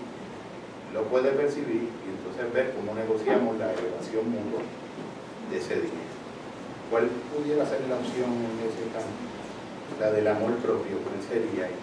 lo 0.94 1.02
puede 1.04 1.30
percibir 1.32 1.90
y 1.90 2.08
entonces 2.08 2.54
ver 2.54 2.72
cómo 2.74 2.94
negociamos 2.98 3.58
la 3.58 3.66
elevación 3.66 4.30
mutua 4.30 4.62
de 5.50 5.58
ese 5.58 5.74
día. 5.74 5.90
¿Cuál 6.90 7.10
pudiera 7.36 7.66
ser 7.66 7.80
la 7.86 7.96
opción 7.96 8.32
en 8.32 8.60
ese 8.64 8.88
caso? 8.94 9.12
La 10.00 10.10
del 10.10 10.26
amor 10.26 10.54
propio, 10.56 10.96
¿cuál 11.04 11.20
sería 11.28 11.66
ahí? 11.66 11.76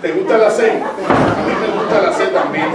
¿Te 0.00 0.12
gusta 0.12 0.38
la 0.38 0.50
C? 0.50 0.70
A 0.70 0.74
mí 0.74 1.52
me 1.60 1.68
gusta 1.78 2.00
la 2.00 2.12
C 2.14 2.26
también. 2.28 2.70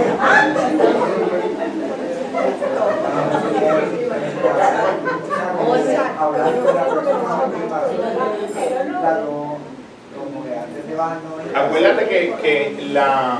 Acuérdate 11.54 12.06
que, 12.08 12.34
que 12.42 12.88
la, 12.92 13.38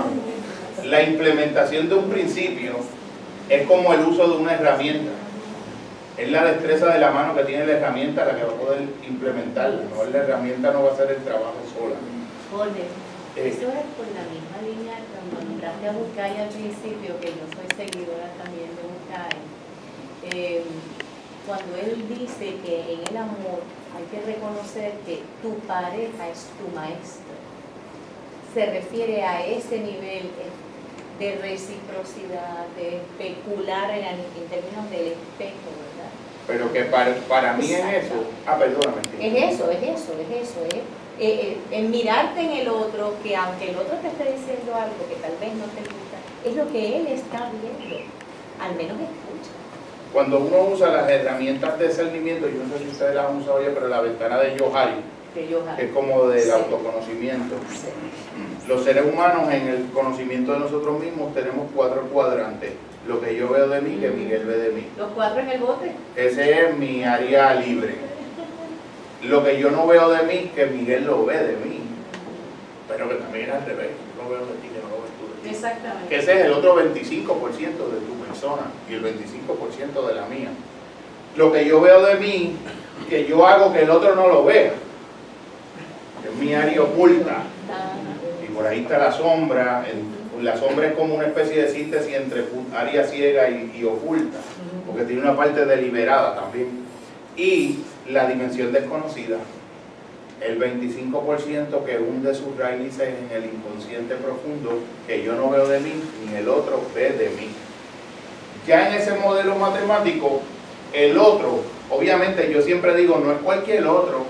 la 0.85 1.03
implementación 1.03 1.89
de 1.89 1.95
un 1.95 2.11
principio 2.11 2.73
es 3.49 3.67
como 3.67 3.93
el 3.93 4.01
uso 4.01 4.29
de 4.29 4.37
una 4.37 4.55
herramienta. 4.55 5.13
Es 6.17 6.31
la 6.31 6.45
destreza 6.45 6.87
de 6.93 6.99
la 6.99 7.11
mano 7.11 7.35
que 7.35 7.45
tiene 7.45 7.67
la 7.67 7.73
herramienta 7.75 8.25
la 8.25 8.37
que 8.37 8.45
va 8.45 8.53
a 8.53 8.57
poder 8.57 8.83
implementarla. 9.09 9.83
No, 9.95 10.05
la 10.05 10.19
herramienta 10.19 10.71
no 10.73 10.85
va 10.85 10.91
a 10.91 10.93
hacer 10.93 11.11
el 11.11 11.23
trabajo 11.25 11.57
sola. 11.75 11.97
Jorge, 12.53 12.85
Eh. 13.35 13.49
eso 13.49 13.69
es 13.73 13.87
por 13.97 14.07
la 14.13 14.25
misma 14.29 14.61
línea 14.61 14.97
cuando 15.09 15.41
nombraste 15.49 15.89
a 15.89 15.93
Buscay 15.93 16.37
al 16.37 16.49
principio, 16.49 17.17
que 17.19 17.29
yo 17.29 17.45
soy 17.49 17.65
seguidora 17.77 18.29
también 18.37 18.69
de 18.77 18.83
Buscay. 18.93 19.39
Eh, 20.31 20.65
cuando 21.47 21.77
él 21.77 22.07
dice 22.09 22.57
que 22.65 22.95
en 22.95 23.01
el 23.11 23.17
amor 23.17 23.61
hay 23.97 24.05
que 24.11 24.25
reconocer 24.25 24.93
que 25.05 25.23
tu 25.43 25.55
pareja 25.67 26.29
es 26.29 26.47
tu 26.59 26.75
maestro, 26.75 27.35
se 28.55 28.67
refiere 28.67 29.23
a 29.25 29.45
ese 29.45 29.79
nivel 29.79 30.31
de 31.19 31.37
reciprocidad, 31.37 32.67
de 32.77 32.97
especular 32.97 33.91
en, 33.91 34.05
en 34.05 34.49
términos 34.51 34.91
del 34.91 35.13
espejo, 35.13 35.69
¿verdad? 35.79 36.13
Pero 36.47 36.73
que 36.73 36.85
para, 36.85 37.15
para 37.29 37.53
mí 37.55 37.65
es 37.65 38.05
eso. 38.05 38.25
Ah, 38.47 38.59
perdóname. 38.59 39.03
Es 39.21 39.55
eso, 39.55 39.71
es 39.71 39.83
eso, 39.83 40.13
es 40.19 40.49
eso, 40.49 40.65
es 40.67 40.75
eh, 40.75 40.83
eh, 41.21 41.59
en 41.71 41.91
mirarte 41.91 42.41
en 42.41 42.51
el 42.51 42.69
otro, 42.69 43.15
que 43.23 43.37
aunque 43.37 43.71
el 43.71 43.77
otro 43.77 43.97
te 43.99 44.09
esté 44.09 44.25
diciendo 44.25 44.75
algo 44.75 45.07
que 45.09 45.15
tal 45.17 45.37
vez 45.39 45.55
no 45.55 45.67
te 45.67 45.81
gusta, 45.81 46.19
es 46.45 46.57
lo 46.57 46.73
que 46.73 46.97
él 46.97 47.07
está 47.07 47.51
viendo, 47.51 48.05
al 48.61 48.75
menos 48.75 48.97
escucha. 49.01 49.32
Cuando 50.13 50.39
uno 50.41 50.63
usa 50.75 50.89
las 50.91 51.09
herramientas 51.11 51.79
de 51.79 51.89
discernimiento, 51.89 52.47
yo 52.49 52.63
no 52.65 52.77
sé 52.77 52.85
si 52.85 52.91
ustedes 52.91 53.15
las 53.15 53.27
han 53.27 53.37
usado 53.37 53.63
ya, 53.63 53.71
pero 53.73 53.89
la 53.89 54.01
ventana 54.03 54.39
de 54.41 54.59
Johari, 54.59 54.93
Que 55.35 55.85
es 55.85 55.91
como 55.93 56.29
del 56.29 56.43
Sí. 56.43 56.51
autoconocimiento. 56.51 57.55
Sí. 57.71 57.89
Los 58.69 58.85
seres 58.85 59.05
humanos 59.11 59.51
en 59.51 59.67
el 59.69 59.87
conocimiento 59.95 60.53
de 60.53 60.59
nosotros 60.59 61.01
mismos 61.01 61.33
tenemos 61.35 61.69
cuatro 61.75 62.03
cuadrantes. 62.03 62.73
Lo 63.09 63.21
que 63.21 63.35
yo 63.35 63.49
veo 63.49 63.69
de 63.69 63.81
mí, 63.81 63.97
que 63.99 64.11
Miguel 64.11 64.45
ve 64.45 64.57
de 64.59 64.71
mí. 64.73 64.87
Los 64.99 65.11
cuatro 65.13 65.41
en 65.41 65.49
el 65.51 65.61
bote. 65.61 65.93
Ese 66.15 66.67
es 66.67 66.77
mi 66.77 67.03
área 67.03 67.55
libre. 67.55 67.95
Lo 69.25 69.43
que 69.43 69.59
yo 69.59 69.71
no 69.71 69.87
veo 69.87 70.11
de 70.11 70.23
mí, 70.25 70.53
que 70.55 70.67
Miguel 70.67 71.07
lo 71.07 71.25
ve 71.25 71.39
de 71.39 71.57
mí. 71.57 71.81
Pero 72.89 73.09
que 73.09 73.15
también 73.17 73.49
es 73.49 73.55
al 73.55 73.65
revés. 73.65 73.91
No 74.23 74.29
veo 74.29 74.41
de 74.41 74.53
ti, 74.61 74.69
ti. 75.43 75.49
Que 75.49 75.55
Exactamente. 75.55 76.17
ese 76.17 76.33
es 76.41 76.47
el 76.47 76.53
otro 76.53 76.77
25% 76.77 76.97
de 76.97 78.01
tu 78.07 78.15
persona 78.27 78.63
y 78.89 78.95
el 78.95 79.03
25% 79.03 80.07
de 80.07 80.15
la 80.15 80.27
mía. 80.27 80.49
Lo 81.37 81.53
que 81.53 81.65
yo 81.67 81.81
veo 81.81 82.05
de 82.05 82.17
mí, 82.17 82.57
que 83.09 83.27
yo 83.27 83.47
hago 83.47 83.73
que 83.73 83.83
el 83.83 83.91
otro 83.91 84.15
no 84.15 84.29
lo 84.29 84.45
vea. 84.45 84.73
Es 86.25 86.35
mi 86.39 86.55
área 86.55 86.83
oculta. 86.83 87.43
Y 88.47 88.53
por 88.53 88.67
ahí 88.67 88.81
está 88.83 88.99
la 88.99 89.13
sombra. 89.13 89.85
la 90.41 90.57
sombra 90.57 90.89
es 90.89 90.95
como 90.95 91.15
una 91.15 91.27
especie 91.27 91.63
de 91.63 91.69
síntesis 91.69 92.15
entre 92.15 92.45
área 92.75 93.05
ciega 93.05 93.49
y, 93.49 93.73
y 93.79 93.85
oculta, 93.85 94.39
porque 94.87 95.05
tiene 95.05 95.23
una 95.23 95.37
parte 95.37 95.65
deliberada 95.65 96.35
también. 96.35 96.83
Y 97.37 97.79
la 98.09 98.27
dimensión 98.27 98.73
desconocida, 98.73 99.39
el 100.47 100.59
25% 100.59 101.85
que 101.85 101.99
hunde 101.99 102.35
sus 102.35 102.57
raíces 102.57 103.09
en 103.09 103.37
el 103.37 103.45
inconsciente 103.47 104.15
profundo, 104.17 104.81
que 105.07 105.23
yo 105.23 105.35
no 105.35 105.51
veo 105.51 105.67
de 105.69 105.81
mí, 105.81 105.93
ni 106.27 106.37
el 106.37 106.49
otro 106.49 106.83
ve 106.95 107.11
de 107.11 107.31
mí. 107.31 107.49
Ya 108.67 108.89
en 108.89 108.95
ese 108.95 109.15
modelo 109.15 109.57
matemático, 109.57 110.41
el 110.93 111.19
otro, 111.19 111.61
obviamente 111.91 112.53
yo 112.53 112.63
siempre 112.63 112.95
digo, 112.95 113.19
no 113.19 113.33
es 113.33 113.39
cualquier 113.39 113.87
otro, 113.87 114.25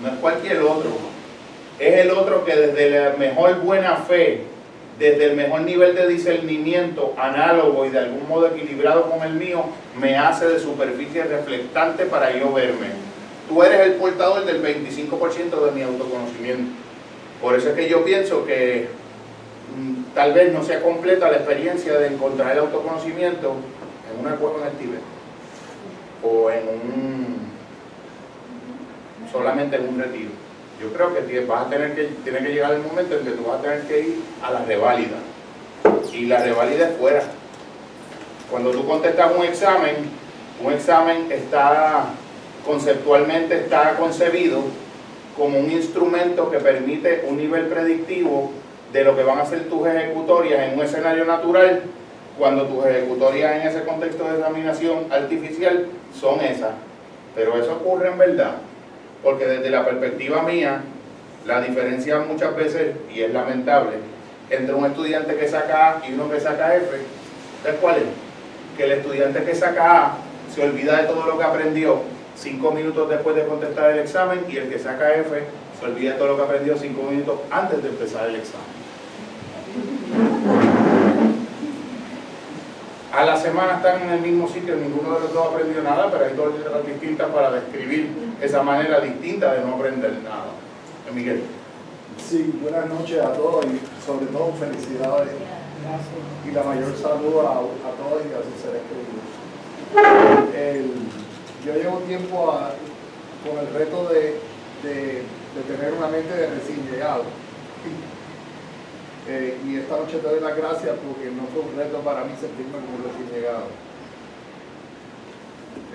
no 0.00 0.08
es 0.08 0.14
cualquier 0.14 0.62
otro, 0.62 0.90
es 1.78 1.94
el 1.98 2.10
otro 2.10 2.44
que 2.44 2.56
desde 2.56 2.90
la 2.90 3.16
mejor 3.16 3.60
buena 3.60 3.96
fe, 3.96 4.42
desde 4.98 5.26
el 5.26 5.36
mejor 5.36 5.62
nivel 5.62 5.94
de 5.94 6.08
discernimiento 6.08 7.14
análogo 7.16 7.86
y 7.86 7.90
de 7.90 8.00
algún 8.00 8.28
modo 8.28 8.48
equilibrado 8.48 9.10
con 9.10 9.22
el 9.22 9.34
mío, 9.34 9.64
me 9.98 10.16
hace 10.16 10.46
de 10.46 10.58
superficie 10.58 11.24
reflectante 11.24 12.04
para 12.04 12.38
yo 12.38 12.52
verme. 12.52 13.09
Tú 13.50 13.64
eres 13.64 13.80
el 13.80 13.94
portador 13.94 14.44
del 14.44 14.62
25% 14.62 15.64
de 15.64 15.72
mi 15.72 15.82
autoconocimiento. 15.82 16.70
Por 17.42 17.56
eso 17.56 17.70
es 17.70 17.74
que 17.74 17.88
yo 17.88 18.04
pienso 18.04 18.46
que 18.46 18.88
mm, 19.76 20.14
tal 20.14 20.34
vez 20.34 20.52
no 20.52 20.62
sea 20.62 20.80
completa 20.80 21.28
la 21.28 21.38
experiencia 21.38 21.94
de 21.98 22.06
encontrar 22.06 22.52
el 22.52 22.60
autoconocimiento 22.60 23.56
en 24.08 24.24
una 24.24 24.36
cueva 24.36 24.60
en 24.60 24.66
el 24.68 24.72
Tíbet 24.74 25.00
o 26.22 26.48
en 26.48 26.68
un 26.68 27.40
solamente 29.32 29.76
en 29.76 29.88
un 29.88 29.98
retiro. 29.98 30.30
Yo 30.80 30.92
creo 30.92 31.12
que 31.12 31.40
vas 31.40 31.66
a 31.66 31.70
tener 31.70 31.96
que, 31.96 32.04
tiene 32.22 32.38
que 32.38 32.52
llegar 32.52 32.72
el 32.72 32.82
momento 32.82 33.16
en 33.16 33.24
que 33.24 33.32
tú 33.32 33.42
vas 33.48 33.58
a 33.58 33.62
tener 33.62 33.82
que 33.82 34.00
ir 34.00 34.22
a 34.44 34.52
la 34.52 34.64
reválida. 34.64 35.16
Y 36.12 36.26
la 36.26 36.40
reválida 36.44 36.88
es 36.88 36.96
fuera. 36.96 37.22
Cuando 38.48 38.70
tú 38.70 38.86
contestas 38.86 39.32
un 39.36 39.44
examen, 39.44 39.96
un 40.64 40.72
examen 40.72 41.32
está 41.32 42.10
conceptualmente 42.64 43.56
está 43.56 43.96
concebido 43.96 44.62
como 45.36 45.58
un 45.58 45.70
instrumento 45.70 46.50
que 46.50 46.58
permite 46.58 47.24
un 47.28 47.36
nivel 47.36 47.66
predictivo 47.66 48.50
de 48.92 49.04
lo 49.04 49.16
que 49.16 49.22
van 49.22 49.38
a 49.38 49.46
ser 49.46 49.68
tus 49.68 49.86
ejecutorias 49.86 50.60
en 50.68 50.78
un 50.78 50.84
escenario 50.84 51.24
natural, 51.24 51.82
cuando 52.38 52.66
tus 52.66 52.84
ejecutorias 52.86 53.56
en 53.56 53.68
ese 53.68 53.84
contexto 53.84 54.24
de 54.24 54.38
examinación 54.38 55.06
artificial 55.10 55.86
son 56.18 56.40
esas. 56.40 56.72
Pero 57.34 57.56
eso 57.56 57.72
ocurre 57.74 58.08
en 58.08 58.18
verdad, 58.18 58.54
porque 59.22 59.46
desde 59.46 59.70
la 59.70 59.84
perspectiva 59.84 60.42
mía, 60.42 60.82
la 61.46 61.60
diferencia 61.60 62.18
muchas 62.20 62.54
veces, 62.56 62.96
y 63.14 63.22
es 63.22 63.32
lamentable, 63.32 63.92
entre 64.50 64.74
un 64.74 64.84
estudiante 64.86 65.36
que 65.36 65.48
saca 65.48 65.90
A 65.90 66.02
y 66.08 66.12
uno 66.14 66.30
que 66.30 66.40
saca 66.40 66.74
F, 66.76 66.86
¿sabes 67.62 67.78
cuál 67.80 67.96
es? 67.96 68.02
Que 68.76 68.84
el 68.84 68.92
estudiante 68.92 69.44
que 69.44 69.54
saca 69.54 70.06
A 70.06 70.16
se 70.52 70.62
olvida 70.62 71.00
de 71.00 71.04
todo 71.04 71.26
lo 71.26 71.38
que 71.38 71.44
aprendió 71.44 72.00
cinco 72.40 72.70
minutos 72.70 73.08
después 73.08 73.36
de 73.36 73.44
contestar 73.46 73.90
el 73.90 73.98
examen 73.98 74.44
y 74.48 74.56
el 74.56 74.70
que 74.70 74.78
saca 74.78 75.12
F 75.14 75.44
se 75.78 75.84
olvida 75.84 76.16
todo 76.16 76.28
lo 76.28 76.36
que 76.36 76.42
aprendió 76.42 76.76
cinco 76.76 77.02
minutos 77.10 77.40
antes 77.50 77.82
de 77.82 77.88
empezar 77.90 78.28
el 78.30 78.36
examen. 78.36 78.80
A 83.12 83.24
la 83.24 83.36
semana 83.36 83.74
están 83.76 84.02
en 84.02 84.10
el 84.10 84.20
mismo 84.20 84.48
sitio, 84.48 84.76
ninguno 84.76 85.14
de 85.14 85.20
los 85.20 85.34
dos 85.34 85.48
aprendió 85.52 85.82
nada, 85.82 86.10
pero 86.10 86.24
hay 86.26 86.34
dos 86.34 86.56
letras 86.56 86.86
distintas 86.86 87.28
para 87.30 87.50
describir 87.50 88.08
esa 88.40 88.62
manera 88.62 89.00
distinta 89.00 89.52
de 89.52 89.64
no 89.64 89.74
aprender 89.74 90.12
nada. 90.22 90.46
Miguel. 91.12 91.42
Sí, 92.16 92.54
buenas 92.62 92.88
noches 92.88 93.18
a 93.20 93.32
todos 93.32 93.64
y 93.64 93.80
sobre 94.06 94.26
todo 94.26 94.52
felicidades 94.52 95.32
y 96.48 96.52
la 96.52 96.62
mayor 96.62 96.94
salud 96.96 97.38
a, 97.40 97.50
a 97.50 97.92
todos 97.98 98.22
y 98.22 98.32
a 98.32 98.42
sus 98.44 98.62
seres 98.62 98.82
queridos. 98.86 100.54
El- 100.54 101.19
yo 101.64 101.74
llevo 101.74 101.98
tiempo 102.00 102.58
con 103.46 103.58
el 103.58 103.72
reto 103.74 104.08
de, 104.08 104.38
de- 104.82 105.22
de 105.50 105.62
tener 105.76 105.92
una 105.94 106.06
mente 106.08 106.32
de 106.34 106.46
recién 106.50 106.88
llegado. 106.90 107.24
Eh, 109.28 109.58
y 109.68 109.76
esta 109.76 109.96
noche 109.98 110.16
te 110.18 110.26
doy 110.26 110.40
las 110.40 110.56
gracias 110.56 110.96
porque 111.06 111.30
no 111.30 111.44
fue 111.52 111.62
un 111.70 111.76
reto 111.76 111.98
para 112.00 112.24
mí 112.24 112.32
sentirme 112.40 112.72
como 112.80 112.96
un 112.98 113.04
recién 113.04 113.28
llegado. 113.30 113.66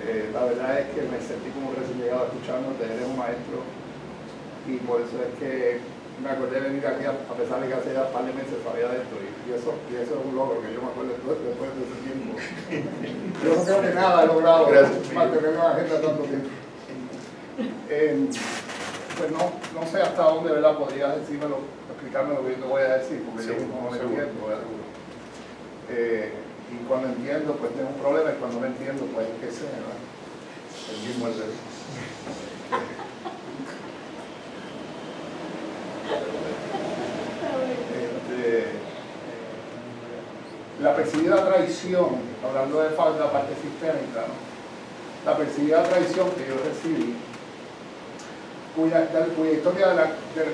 Eh, 0.06 0.30
la 0.32 0.44
verdad 0.44 0.78
es 0.80 0.86
que 0.94 1.02
me 1.02 1.18
sentí 1.20 1.50
como 1.50 1.70
un 1.70 1.76
recién 1.76 1.98
llegado 2.00 2.30
escuchándote, 2.32 2.84
eres 2.86 3.04
un 3.04 3.18
maestro 3.18 3.60
y 4.64 4.76
por 4.86 5.02
eso 5.02 5.18
es 5.20 5.34
que 5.38 5.80
me 6.22 6.30
acordé 6.30 6.60
de 6.60 6.68
venir 6.68 6.86
aquí 6.86 7.04
a, 7.04 7.12
pesar 7.12 7.60
de 7.60 7.68
que 7.68 7.74
hace 7.74 7.92
ya 7.92 8.06
un 8.08 8.12
par 8.12 8.24
de 8.24 8.32
meses 8.32 8.56
todavía 8.64 8.88
de 8.88 8.96
esto 9.04 9.14
y, 9.20 9.52
eso, 9.52 9.74
y 9.90 9.94
eso 9.96 10.18
es 10.18 10.22
un 10.24 10.34
logro 10.34 10.62
que 10.62 10.72
yo 10.72 10.80
me 10.80 10.88
acuerdo 10.88 11.12
después, 11.12 11.36
después 11.44 11.70
de 11.76 11.82
ese 11.84 11.96
tiempo. 12.02 12.32
Yo 13.44 13.54
no 13.54 13.62
creo 13.64 13.82
que 13.82 13.94
nada 13.94 14.24
he 14.24 14.26
logrado 14.26 14.66
Gracias. 14.66 15.12
mantener 15.12 15.50
una 15.50 15.70
agenda 15.72 16.00
tanto 16.00 16.22
tiempo. 16.24 16.48
Eh, 17.88 18.28
pues 19.18 19.30
no, 19.30 19.52
no 19.78 19.86
sé 19.86 20.02
hasta 20.02 20.22
dónde 20.22 20.52
¿verdad? 20.52 20.76
podrías 20.76 21.20
decírmelo, 21.20 21.58
explicarme 21.92 22.34
lo 22.34 22.44
que 22.44 22.50
yo 22.50 22.56
te 22.56 22.68
voy 22.68 22.82
a 22.82 22.96
decir, 22.96 23.22
porque 23.24 23.46
yo 23.46 23.54
no 23.54 23.90
lo 23.90 23.96
seguro. 23.96 24.22
entiendo. 24.22 24.46
¿verdad? 24.46 24.64
Eh, 25.90 26.32
y 26.72 26.76
cuando 26.88 27.08
entiendo, 27.08 27.54
pues 27.54 27.72
tengo 27.74 27.88
un 27.88 28.00
problema, 28.00 28.30
y 28.30 28.40
cuando 28.40 28.60
no 28.60 28.66
entiendo, 28.66 29.04
pues 29.14 29.26
qué 29.40 29.50
sé, 29.52 29.64
¿verdad? 29.64 30.00
El 30.90 31.08
mismo 31.08 31.28
es 31.28 31.36
el 31.36 31.42
Este, 37.96 38.66
la 40.82 40.94
percibida 40.94 41.44
traición, 41.46 42.08
hablando 42.46 42.80
de 42.82 42.90
fa- 42.90 43.10
la 43.10 43.30
parte 43.32 43.54
sistémica, 43.54 44.24
la 45.24 45.36
percibida 45.36 45.82
traición 45.82 46.30
que 46.30 46.46
yo 46.46 46.54
recibí, 46.62 47.16
cuya, 48.76 49.08
cuya 49.36 49.52
historia 49.52 49.88
de 49.88 49.94
la, 49.94 50.10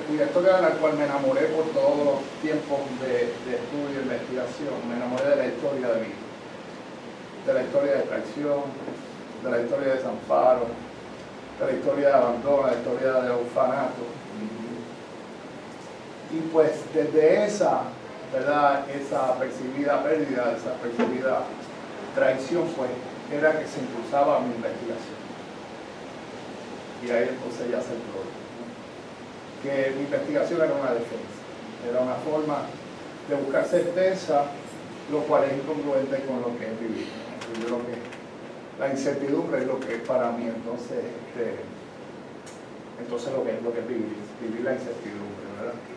cuya 0.07 0.25
historia 0.25 0.55
de 0.55 0.61
la 0.61 0.69
cual 0.69 0.93
me 0.97 1.05
enamoré 1.05 1.47
por 1.47 1.65
todos 1.75 1.97
los 2.05 2.19
tiempos 2.41 2.79
de, 3.01 3.35
de 3.45 3.55
estudio 3.59 3.99
e 3.99 4.03
investigación, 4.03 4.73
me 4.89 4.95
enamoré 4.95 5.29
de 5.29 5.35
la 5.35 5.45
historia 5.47 5.87
de 5.89 6.01
mí, 6.01 6.13
de 7.45 7.53
la 7.53 7.63
historia 7.63 7.91
de 7.97 8.03
traición, 8.03 8.61
de 9.43 9.51
la 9.51 9.59
historia 9.59 9.87
de 9.89 9.95
desamparo, 9.95 10.67
de 11.59 11.65
la 11.67 11.71
historia 11.73 12.07
de 12.07 12.13
abandono, 12.15 12.63
de 12.67 12.71
la 12.71 12.77
historia 12.79 13.11
de 13.21 13.29
orfanato. 13.31 14.03
Y 16.33 16.39
pues 16.51 16.71
desde 16.93 17.45
esa, 17.45 17.83
¿verdad? 18.33 18.89
Esa 18.89 19.37
percibida 19.37 20.03
pérdida, 20.03 20.55
esa 20.57 20.73
percibida 20.81 21.43
traición, 22.15 22.67
pues 22.75 22.89
era 23.31 23.59
que 23.59 23.67
se 23.67 23.79
impulsaba 23.79 24.39
mi 24.39 24.55
investigación. 24.55 25.21
Y 27.05 27.11
ahí 27.11 27.29
entonces 27.29 27.69
ya 27.69 27.81
se 27.81 27.93
entró. 27.93 28.25
Que 29.61 29.93
mi 29.95 30.03
investigación 30.03 30.61
era 30.61 30.73
una 30.73 30.93
defensa, 30.93 31.37
era 31.87 32.01
una 32.01 32.15
forma 32.15 32.65
de 33.29 33.35
buscar 33.35 33.65
certeza, 33.65 34.45
lo 35.11 35.19
cual 35.23 35.43
es 35.45 35.53
incongruente 35.53 36.25
con 36.25 36.41
lo 36.41 36.57
que 36.57 36.65
es 36.65 36.79
vivir. 36.79 37.07
Yo 37.59 37.65
creo 37.65 37.77
que 37.85 37.95
la 38.79 38.89
incertidumbre 38.89 39.61
es 39.61 39.67
lo 39.67 39.79
que 39.79 39.95
es 39.95 40.01
para 40.01 40.31
mí 40.31 40.47
entonces, 40.47 40.97
este, 40.97 41.61
entonces 42.99 43.33
lo 43.33 43.43
que 43.43 43.51
es 43.55 43.61
lo 43.61 43.71
que 43.71 43.79
es 43.79 43.87
vivir, 43.87 44.17
vivir 44.41 44.61
la 44.65 44.73
incertidumbre, 44.73 45.45
¿verdad? 45.59 45.92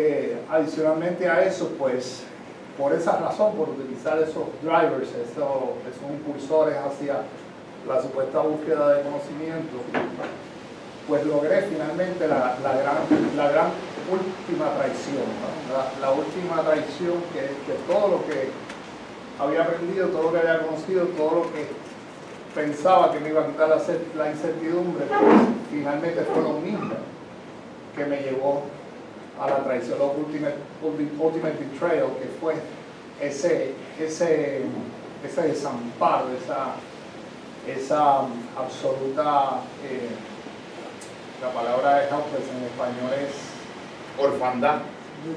Eh, 0.00 0.38
adicionalmente 0.48 1.28
a 1.28 1.44
eso, 1.44 1.74
pues, 1.76 2.22
por 2.78 2.92
esa 2.92 3.18
razón, 3.18 3.56
por 3.56 3.70
utilizar 3.70 4.16
esos 4.20 4.46
drivers, 4.62 5.08
esos, 5.08 5.74
esos 5.90 6.06
impulsores 6.08 6.76
hacia 6.76 7.22
la 7.84 8.00
supuesta 8.00 8.38
búsqueda 8.38 8.94
de 8.94 9.02
conocimiento, 9.02 9.78
pues 11.08 11.26
logré 11.26 11.62
finalmente 11.62 12.28
la, 12.28 12.56
la 12.62 12.72
gran, 12.78 12.98
la 13.36 13.50
gran 13.50 13.70
última 14.08 14.70
traición, 14.78 15.26
¿no? 15.42 15.74
la, 15.74 16.06
la 16.06 16.12
última 16.12 16.62
traición 16.62 17.14
que, 17.32 17.40
que 17.66 17.76
todo 17.92 18.06
lo 18.06 18.26
que 18.26 18.50
había 19.40 19.64
aprendido, 19.64 20.10
todo 20.10 20.30
lo 20.30 20.32
que 20.32 20.38
había 20.38 20.64
conocido, 20.64 21.06
todo 21.16 21.42
lo 21.42 21.52
que 21.52 21.66
pensaba 22.54 23.10
que 23.10 23.18
me 23.18 23.30
iba 23.30 23.42
a 23.42 23.46
quitar 23.48 23.68
la, 23.68 23.82
la 24.16 24.30
incertidumbre, 24.30 25.06
pues 25.06 25.40
finalmente 25.72 26.20
fue 26.32 26.42
lo 26.44 26.52
mismo 26.60 26.94
que 27.96 28.04
me 28.04 28.18
llevó 28.22 28.77
a 29.40 29.46
la 29.48 29.64
traición, 29.64 29.98
lo 29.98 30.12
ultimate, 30.12 30.56
ulti- 30.82 31.10
ultimate 31.18 31.56
betrayal, 31.58 32.08
que 32.20 32.28
fue 32.40 32.54
ese, 33.20 33.72
ese, 34.00 34.62
ese 35.24 35.42
desamparo, 35.42 36.26
esa, 36.42 36.74
esa 37.66 38.20
absoluta, 38.56 39.60
eh, 39.84 40.10
la 41.42 41.50
palabra 41.52 42.02
es 42.04 42.10
helpless 42.10 42.50
en 42.50 42.64
español 42.64 43.12
es, 43.28 44.20
Orfandad. 44.20 44.78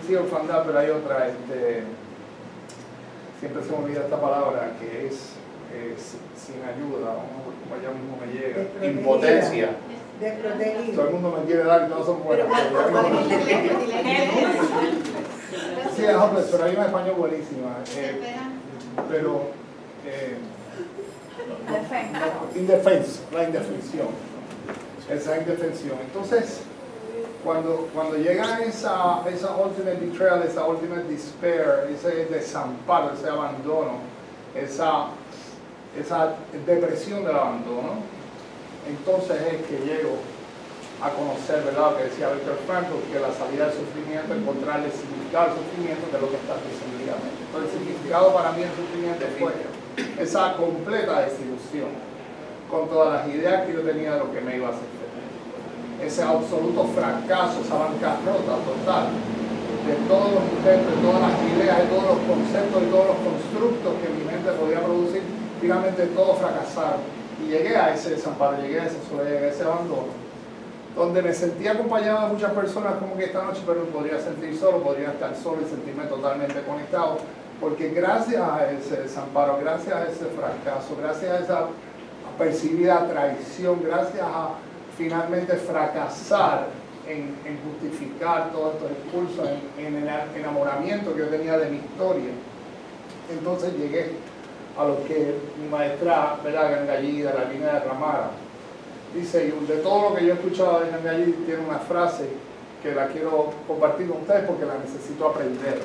sí, 0.08 0.16
orfandad, 0.16 0.64
pero 0.66 0.80
hay 0.80 0.89
otra, 0.89 1.28
este, 1.28 1.84
siempre 3.39 3.64
se 3.64 3.70
me 3.72 3.78
olvida 3.78 4.02
esta 4.02 4.20
palabra, 4.20 4.72
que 4.80 5.06
es, 5.08 5.14
es 5.72 6.18
sin 6.36 6.62
ayuda, 6.64 7.14
como 7.14 7.52
como 7.62 7.76
ella 7.80 7.91
mismo 7.91 8.18
me 8.20 8.34
llega. 8.34 8.66
Desprotegida. 8.82 9.70
Todo 10.95 11.07
el 11.07 11.13
mundo 11.13 11.38
me 11.39 11.45
quiere 11.45 11.63
dar 11.63 11.88
y 11.88 11.91
todos 11.91 12.05
son 12.05 12.24
buenos. 12.24 12.47
Sí, 15.95 16.05
es 16.05 16.09
helpless, 16.09 16.45
pero 16.51 16.63
hay 16.63 16.76
una 16.76 16.86
español 16.86 17.15
buenísima. 17.17 17.78
eh, 17.97 18.22
pero 19.09 19.41
eh, 20.05 20.38
indefenso, 22.55 23.22
la 23.34 23.43
indefensión. 23.43 24.07
Esa 25.09 25.38
indefensión. 25.38 25.97
Entonces, 26.05 26.61
cuando, 27.43 27.89
cuando 27.93 28.15
llega 28.15 28.59
esa, 28.61 29.22
esa 29.30 29.55
ultimate 29.57 29.97
betrayal, 29.97 30.43
esa 30.43 30.65
ultimate 30.65 31.03
despair, 31.03 31.89
ese 31.93 32.26
desamparo, 32.26 33.11
ese 33.13 33.28
abandono, 33.30 33.95
esa, 34.55 35.07
esa 35.99 36.36
depresión 36.65 37.26
del 37.26 37.36
abandono, 37.36 37.95
entonces 38.88 39.38
es 39.42 39.60
que 39.68 39.78
llego 39.86 40.18
a 41.02 41.10
conocer, 41.10 41.66
¿verdad? 41.66 41.92
Lo 41.92 41.98
que 41.98 42.14
decía 42.14 42.30
Víctor 42.30 42.62
Frankl, 42.70 43.02
que 43.10 43.18
la 43.18 43.34
salida 43.34 43.74
del 43.74 43.78
sufrimiento, 43.82 44.38
encontrarle 44.38 44.94
significado 44.94 45.50
al 45.50 45.58
sufrimiento, 45.58 46.06
es 46.06 46.22
lo 46.22 46.30
que 46.30 46.38
está 46.38 46.56
diciendo 46.62 47.18
Entonces, 47.18 47.66
el 47.66 47.74
significado 47.74 48.34
para 48.34 48.54
mí 48.54 48.62
del 48.62 48.76
sufrimiento 48.78 49.26
fue 49.42 49.54
esa 50.22 50.54
completa 50.58 51.26
desilusión 51.26 51.90
con 52.70 52.88
todas 52.88 53.18
las 53.18 53.24
ideas 53.34 53.66
que 53.66 53.74
yo 53.74 53.82
tenía 53.82 54.14
de 54.14 54.20
lo 54.20 54.32
que 54.32 54.42
me 54.42 54.58
iba 54.58 54.70
a 54.70 54.72
hacer. 54.78 54.90
Ese 56.00 56.24
absoluto 56.24 56.86
fracaso, 56.94 57.62
esa 57.62 57.76
bancarrota 57.76 58.62
total 58.62 59.10
de 59.86 59.94
todos 60.06 60.30
los 60.38 60.46
intentos, 60.54 60.90
de 60.96 61.02
todas 61.02 61.22
las 61.22 61.36
ideas, 61.50 61.78
de 61.78 61.88
todos 61.90 62.06
los 62.14 62.20
conceptos, 62.30 62.78
de 62.82 62.90
todos 62.94 63.08
los 63.10 63.20
constructos 63.26 63.92
que 64.02 64.10
mi 64.14 64.24
mente 64.24 64.50
podía 64.54 64.80
producir, 64.86 65.22
finalmente 65.60 66.06
todos 66.14 66.38
fracasaron. 66.38 67.20
Y 67.42 67.48
llegué 67.48 67.76
a 67.76 67.94
ese 67.94 68.12
desamparo, 68.12 68.62
llegué 68.62 68.80
a 68.80 68.86
esa 68.86 68.98
soledad, 69.10 69.44
a 69.44 69.48
ese 69.48 69.64
abandono, 69.64 70.08
donde 70.96 71.22
me 71.22 71.34
sentía 71.34 71.72
acompañado 71.72 72.28
de 72.28 72.34
muchas 72.34 72.52
personas 72.52 72.96
como 72.96 73.16
que 73.18 73.26
esta 73.26 73.44
noche, 73.44 73.62
pero 73.66 73.86
podría 73.86 74.20
sentir 74.20 74.58
solo, 74.58 74.84
podría 74.84 75.12
estar 75.12 75.36
solo 75.36 75.62
y 75.62 75.70
sentirme 75.70 76.04
totalmente 76.06 76.62
conectado, 76.62 77.18
porque 77.60 77.89
gracias 77.89 78.42
a 78.42 78.72
ese 78.72 79.02
desamparo, 79.04 79.58
gracias 79.62 79.96
a 79.96 80.04
ese 80.04 80.26
fracaso, 80.26 80.96
gracias 81.00 81.32
a 81.32 81.44
esa 81.44 81.68
percibida 82.38 83.08
traición, 83.08 83.82
gracias 83.84 84.24
a 84.24 84.56
finalmente 84.98 85.56
fracasar 85.56 86.68
en, 87.08 87.36
en 87.46 87.60
justificar 87.64 88.52
todos 88.52 88.76
estos 88.76 88.92
impulsos, 88.92 89.48
en, 89.78 89.86
en 89.86 89.96
el 89.96 90.10
enamoramiento 90.36 91.14
que 91.14 91.20
yo 91.20 91.28
tenía 91.28 91.58
de 91.58 91.70
mi 91.70 91.78
historia, 91.78 92.32
entonces 93.30 93.74
llegué 93.78 94.12
a 94.78 94.86
lo 94.86 95.03
que 95.05 95.36
mi 95.61 95.67
maestra, 95.69 96.38
¿verdad? 96.43 96.72
Gangallida, 96.72 97.34
la 97.34 97.51
línea 97.51 97.74
de 97.74 97.80
Ramara, 97.82 98.32
dice, 99.13 99.47
y 99.47 99.65
de 99.67 99.78
todo 99.80 100.09
lo 100.09 100.15
que 100.15 100.26
yo 100.26 100.32
he 100.34 100.36
escuchado 100.36 100.80
de 100.82 100.89
Gangallí, 100.91 101.34
tiene 101.45 101.65
una 101.65 101.80
frase 101.80 102.26
que 102.82 102.93
la 102.95 103.07
quiero 103.07 103.51
compartir 103.67 104.07
con 104.09 104.22
ustedes 104.22 104.45
porque 104.45 104.65
la 104.65 104.76
necesito 104.78 105.28
aprender. 105.28 105.82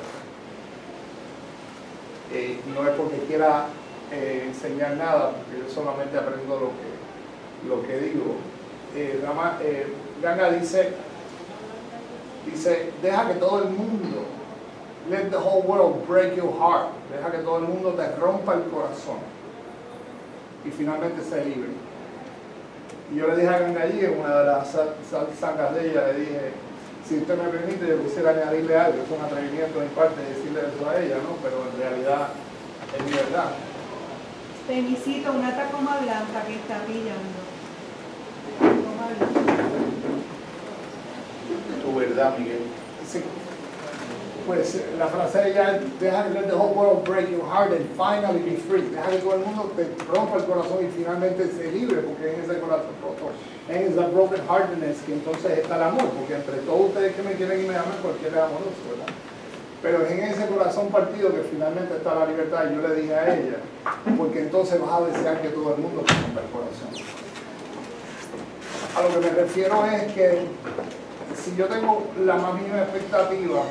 Eh, 2.33 2.59
no 2.73 2.87
es 2.87 2.93
porque 2.95 3.17
quiera 3.27 3.65
eh, 4.11 4.45
enseñar 4.47 4.95
nada, 4.97 5.31
porque 5.31 5.61
yo 5.65 5.73
solamente 5.73 6.17
aprendo 6.17 6.55
lo 6.59 6.67
que, 6.69 7.67
lo 7.69 7.87
que 7.87 7.99
digo. 8.05 8.35
Eh, 8.95 9.21
Rama- 9.25 9.59
eh, 9.61 9.87
Ganga 10.21 10.49
dice, 10.51 10.91
dice, 12.45 12.91
deja 13.01 13.27
que 13.27 13.35
todo 13.35 13.59
el 13.63 13.69
mundo, 13.69 14.25
let 15.09 15.29
the 15.31 15.37
whole 15.39 15.61
world 15.63 16.05
break 16.07 16.35
your 16.35 16.51
heart, 16.59 16.89
deja 17.11 17.31
que 17.31 17.37
todo 17.39 17.57
el 17.59 17.63
mundo 17.67 17.91
te 17.93 18.07
rompa 18.17 18.53
el 18.55 18.63
corazón 18.69 19.17
y 20.65 20.69
finalmente 20.71 21.21
sé 21.23 21.45
libre. 21.45 21.69
Y 23.11 23.15
yo 23.17 23.27
le 23.27 23.35
dije 23.37 23.47
a 23.47 23.59
Gangallí, 23.59 24.03
en 24.03 24.19
una 24.19 24.39
de 24.39 24.45
las 24.47 24.69
sa- 24.71 24.93
sa- 25.09 25.27
sangas 25.39 25.73
de 25.75 25.91
ella, 25.91 26.07
le 26.07 26.19
dije, 26.19 26.51
si 27.07 27.17
usted 27.19 27.37
me 27.41 27.47
permite, 27.49 27.87
yo 27.87 28.03
quisiera 28.03 28.31
añadirle 28.31 28.77
algo, 28.77 29.01
es 29.01 29.09
un 29.17 29.23
atrevimiento 29.23 29.79
de 29.79 29.85
mi 29.85 29.91
parte 29.95 30.19
decirle 30.21 30.59
eso 30.59 30.89
a 30.89 30.99
ella, 30.99 31.15
¿no? 31.23 31.37
Pero 31.41 31.63
en 31.71 31.79
realidad 31.79 32.27
es 32.97 33.03
mi 33.05 33.11
verdad. 33.11 33.51
Felicito 34.67 35.31
una 35.31 35.55
tacoma 35.55 35.99
blanca 36.01 36.43
que 36.45 36.55
está 36.55 36.83
brillando. 36.83 37.39
Tacoma 38.59 39.07
blanca. 39.15 39.53
Tu 41.81 41.95
verdad, 41.95 42.37
Miguel. 42.37 42.63
Sí. 43.09 43.23
Pues 44.47 44.81
la 44.97 45.07
frase 45.07 45.51
ella 45.51 45.79
deja 45.99 46.29
let 46.29 46.47
the 46.47 46.55
whole 46.55 46.73
world 46.73 47.03
break 47.03 47.29
your 47.29 47.45
heart 47.45 47.71
and 47.73 47.85
finally 47.97 48.39
be 48.39 48.55
free. 48.55 48.81
Deja 48.81 49.11
que 49.11 49.17
todo 49.17 49.35
el 49.35 49.41
mundo 49.41 49.71
te 49.75 49.85
rompa 50.07 50.37
el 50.37 50.45
corazón 50.45 50.85
y 50.85 50.89
finalmente 50.89 51.51
se 51.51 51.69
libre, 51.69 52.01
porque 52.01 52.33
en 52.33 52.41
ese 52.41 52.59
corazón 52.59 52.95
roto, 53.03 53.31
en 53.67 53.91
esa 53.91 54.07
broken 54.07 54.41
heartedness 54.47 55.01
que 55.05 55.13
entonces 55.13 55.59
está 55.59 55.75
el 55.75 55.83
amor, 55.83 56.05
porque 56.17 56.35
entre 56.35 56.57
todos 56.59 56.87
ustedes 56.87 57.13
que 57.13 57.23
me 57.23 57.33
quieren 57.33 57.65
y 57.65 57.67
me 57.67 57.75
aman, 57.75 57.99
cualquiera 58.01 58.37
es 58.37 58.43
amoroso, 58.43 58.81
¿verdad? 58.89 59.13
Pero 59.81 60.01
es 60.03 60.11
en 60.11 60.23
ese 60.23 60.47
corazón 60.47 60.87
partido 60.87 61.29
que 61.35 61.41
finalmente 61.51 61.97
está 61.97 62.15
la 62.15 62.25
libertad. 62.25 62.71
Yo 62.73 62.87
le 62.87 62.95
dije 62.95 63.13
a 63.13 63.35
ella, 63.35 63.57
porque 64.17 64.39
entonces 64.39 64.79
vas 64.79 65.01
a 65.01 65.05
desear 65.05 65.41
que 65.41 65.49
todo 65.49 65.75
el 65.75 65.81
mundo 65.81 66.01
te 66.01 66.13
rompa 66.13 66.41
el 66.41 66.49
corazón. 66.49 66.89
A 68.95 69.01
lo 69.03 69.09
que 69.09 69.27
me 69.27 69.41
refiero 69.41 69.85
es 69.85 70.13
que 70.13 70.47
si 71.35 71.55
yo 71.55 71.65
tengo 71.67 72.07
la 72.25 72.35
más 72.35 72.55
mínima 72.55 72.81
expectativa, 72.81 73.61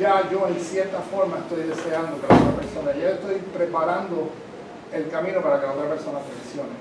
ya 0.00 0.28
yo 0.30 0.48
en 0.48 0.58
cierta 0.58 0.98
forma 1.00 1.36
estoy 1.36 1.68
deseando 1.68 2.16
que 2.16 2.26
la 2.26 2.40
otra 2.40 2.56
persona, 2.56 2.92
ya 2.96 3.10
estoy 3.10 3.36
preparando 3.52 4.30
el 4.92 5.08
camino 5.10 5.42
para 5.42 5.60
que 5.60 5.66
la 5.66 5.72
otra 5.72 5.90
persona 5.90 6.18
funcione. 6.20 6.72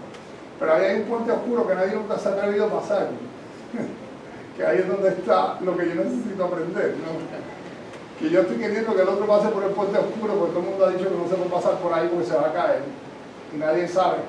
Pero 0.58 0.74
ahí 0.74 0.86
hay 0.86 1.02
un 1.02 1.08
puente 1.08 1.32
oscuro 1.34 1.68
que 1.68 1.76
nadie 1.76 1.96
nunca 1.96 2.18
se 2.18 2.30
ha 2.30 2.32
atrevido 2.32 2.66
a 2.66 2.80
pasar, 2.80 3.10
que 4.56 4.66
ahí 4.66 4.78
es 4.80 4.88
donde 4.88 5.10
está 5.10 5.58
lo 5.60 5.76
que 5.76 5.90
yo 5.90 5.96
necesito 5.96 6.46
aprender. 6.46 6.96
¿no? 7.04 7.20
Que 8.20 8.30
yo 8.30 8.42
estoy 8.42 8.58
queriendo 8.58 8.96
que 8.96 9.02
el 9.02 9.10
otro 9.10 9.26
pase 9.28 9.50
por 9.50 9.64
el 9.64 9.72
puente 9.72 10.00
oscuro, 10.00 10.34
porque 10.36 10.54
todo 10.54 10.64
el 10.64 10.70
mundo 10.70 10.86
ha 10.86 10.90
dicho 10.92 11.10
que 11.10 11.16
no 11.16 11.28
se 11.28 11.36
puede 11.36 11.52
pasar 11.52 11.76
por 11.80 11.94
ahí 11.94 12.08
porque 12.08 12.26
se 12.26 12.36
va 12.36 12.48
a 12.48 12.54
caer, 12.54 12.84
y 13.54 13.58
nadie 13.58 13.88
sabe. 13.88 14.20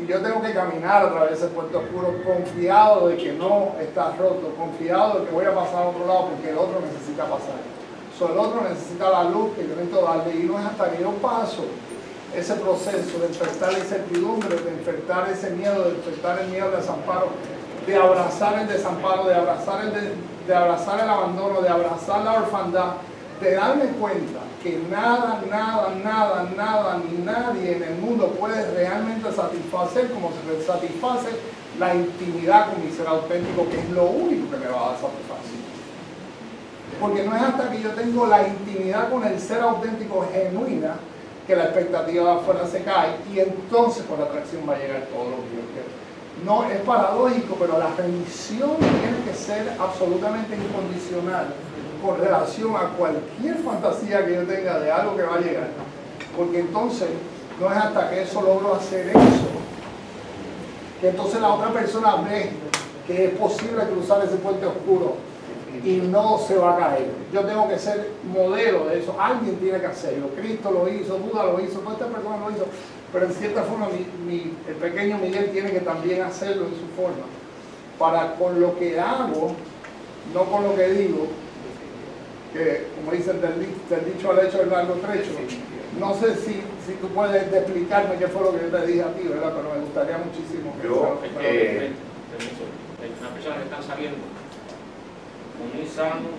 Y 0.00 0.06
yo 0.06 0.22
tengo 0.22 0.40
que 0.40 0.52
caminar 0.52 1.04
a 1.04 1.10
través 1.10 1.30
de 1.30 1.46
ese 1.46 1.54
puente 1.54 1.76
oscuro 1.76 2.14
confiado 2.24 3.08
de 3.08 3.16
que 3.16 3.32
no 3.32 3.74
está 3.80 4.14
roto, 4.16 4.54
confiado 4.56 5.20
de 5.20 5.26
que 5.26 5.32
voy 5.32 5.44
a 5.44 5.54
pasar 5.54 5.82
a 5.82 5.88
otro 5.88 6.06
lado 6.06 6.28
porque 6.28 6.50
el 6.50 6.56
otro 6.56 6.80
necesita 6.80 7.24
pasar. 7.24 7.77
So, 8.18 8.32
el 8.32 8.38
otro 8.38 8.62
necesita 8.68 9.10
la 9.10 9.24
luz 9.24 9.54
que 9.54 9.62
yo 9.62 9.76
necesito 9.76 10.02
darle 10.02 10.34
y 10.34 10.42
no 10.42 10.58
es 10.58 10.66
hasta 10.66 10.90
que 10.90 11.00
yo 11.00 11.12
paso 11.22 11.64
ese 12.36 12.54
proceso 12.54 13.18
de 13.20 13.26
enfrentar 13.26 13.72
la 13.72 13.78
incertidumbre, 13.78 14.56
de 14.56 14.70
enfrentar 14.70 15.30
ese 15.30 15.50
miedo, 15.50 15.84
de 15.84 15.90
enfrentar 15.90 16.40
el 16.40 16.48
miedo 16.48 16.66
al 16.66 16.76
desamparo, 16.80 17.28
de 17.86 17.96
abrazar 17.96 18.58
el 18.58 18.66
desamparo, 18.66 19.24
de 19.24 19.34
abrazar 19.36 19.84
el, 19.84 19.92
de, 20.48 20.54
abrazar 20.54 21.00
el 21.00 21.08
abandono, 21.08 21.62
de 21.62 21.68
abrazar 21.68 22.24
la 22.24 22.32
orfandad, 22.42 22.94
de 23.40 23.54
darme 23.54 23.84
cuenta 24.00 24.40
que 24.64 24.78
nada, 24.90 25.40
nada, 25.48 25.94
nada, 26.02 26.50
nada, 26.56 26.98
ni 26.98 27.18
nadie 27.24 27.76
en 27.76 27.82
el 27.84 27.94
mundo 27.98 28.32
puede 28.32 28.68
realmente 28.74 29.30
satisfacer 29.30 30.10
como 30.10 30.32
se 30.32 30.66
satisface 30.66 31.28
la 31.78 31.94
intimidad 31.94 32.72
con 32.72 32.84
mi 32.84 32.90
ser 32.90 33.06
auténtico, 33.06 33.68
que 33.68 33.78
es 33.78 33.90
lo 33.90 34.06
único 34.06 34.50
que 34.50 34.56
me 34.56 34.66
va 34.66 34.80
a 34.80 34.90
dar 34.90 34.98
satisfacción. 35.00 35.37
Porque 37.00 37.22
no 37.22 37.36
es 37.36 37.42
hasta 37.42 37.70
que 37.70 37.80
yo 37.80 37.90
tengo 37.90 38.26
la 38.26 38.46
intimidad 38.46 39.10
con 39.10 39.24
el 39.24 39.38
ser 39.38 39.60
auténtico 39.60 40.28
genuina 40.32 40.96
que 41.46 41.56
la 41.56 41.64
expectativa 41.64 42.24
de 42.24 42.40
afuera 42.40 42.66
se 42.66 42.82
cae 42.82 43.16
y 43.32 43.40
entonces 43.40 44.02
por 44.04 44.18
la 44.18 44.26
atracción 44.26 44.62
va 44.68 44.74
a 44.74 44.78
llegar 44.78 45.02
todo 45.06 45.24
lo 45.24 45.36
que 45.36 45.56
yo 45.56 45.62
quiero. 45.72 45.98
No, 46.44 46.64
es 46.70 46.78
paradójico, 46.80 47.56
pero 47.58 47.78
la 47.78 47.88
remisión 47.96 48.76
tiene 48.78 49.24
que 49.24 49.34
ser 49.34 49.72
absolutamente 49.80 50.54
incondicional 50.54 51.46
con 52.04 52.18
relación 52.20 52.76
a 52.76 52.90
cualquier 52.96 53.56
fantasía 53.56 54.24
que 54.26 54.34
yo 54.34 54.42
tenga 54.42 54.78
de 54.78 54.92
algo 54.92 55.16
que 55.16 55.22
va 55.22 55.36
a 55.36 55.40
llegar. 55.40 55.68
Porque 56.36 56.60
entonces 56.60 57.08
no 57.58 57.72
es 57.72 57.76
hasta 57.78 58.10
que 58.10 58.22
eso 58.22 58.42
logro 58.42 58.74
hacer 58.74 59.08
eso, 59.08 59.48
que 61.00 61.08
entonces 61.08 61.40
la 61.40 61.48
otra 61.48 61.72
persona 61.72 62.16
ve 62.16 62.50
que 63.06 63.24
es 63.24 63.30
posible 63.32 63.84
cruzar 63.84 64.22
ese 64.24 64.36
puente 64.36 64.66
oscuro 64.66 65.16
y 65.84 65.96
no 65.96 66.38
se 66.38 66.56
va 66.56 66.74
a 66.74 66.78
caer. 66.78 67.06
Yo 67.32 67.40
tengo 67.42 67.68
que 67.68 67.78
ser 67.78 68.10
modelo 68.24 68.86
de 68.86 69.00
eso. 69.00 69.16
Alguien 69.18 69.56
tiene 69.56 69.80
que 69.80 69.86
hacerlo. 69.86 70.30
Cristo 70.36 70.70
lo 70.70 70.88
hizo, 70.88 71.18
Buda 71.18 71.44
lo 71.44 71.60
hizo, 71.60 71.80
todas 71.80 71.94
estas 71.94 72.12
personas 72.12 72.40
lo 72.40 72.50
hizo. 72.50 72.66
Pero 73.12 73.26
en 73.26 73.32
cierta 73.32 73.62
forma 73.62 73.88
mi, 73.88 74.06
mi, 74.26 74.54
el 74.68 74.74
pequeño 74.74 75.18
Miguel 75.18 75.50
tiene 75.50 75.70
que 75.70 75.80
también 75.80 76.22
hacerlo 76.22 76.66
en 76.66 76.74
su 76.74 76.86
forma. 76.96 77.24
Para 77.98 78.34
con 78.34 78.60
lo 78.60 78.78
que 78.78 78.98
hago, 79.00 79.54
no 80.34 80.44
con 80.44 80.64
lo 80.64 80.76
que 80.76 80.88
digo, 80.90 81.26
que 82.52 82.86
como 82.96 83.12
dicen 83.12 83.40
del, 83.40 83.58
del 83.88 84.14
dicho 84.14 84.30
al 84.30 84.46
hecho 84.46 84.58
del 84.58 84.70
largo 84.70 84.94
trecho, 84.94 85.30
no 85.98 86.14
sé 86.14 86.36
si, 86.36 86.62
si 86.86 86.94
tú 87.00 87.08
puedes 87.08 87.52
explicarme 87.52 88.16
qué 88.16 88.28
fue 88.28 88.42
lo 88.42 88.52
que 88.52 88.66
yo 88.66 88.78
te 88.78 88.86
dije 88.86 89.02
a 89.02 89.12
ti, 89.14 89.26
¿verdad? 89.26 89.52
Pero 89.56 89.74
me 89.74 89.80
gustaría 89.80 90.18
muchísimo 90.18 90.74
que 90.80 90.86
Yo, 90.86 91.18
Es 91.24 91.30
eh, 91.40 91.90
que, 91.90 92.36
permiso, 92.36 92.64
hay 93.02 93.12
una 93.18 93.30
persona 93.30 93.56
que 93.56 93.62
están 93.64 93.82
saliendo 93.82 94.37
un 95.60 95.86
sano, 95.86 96.30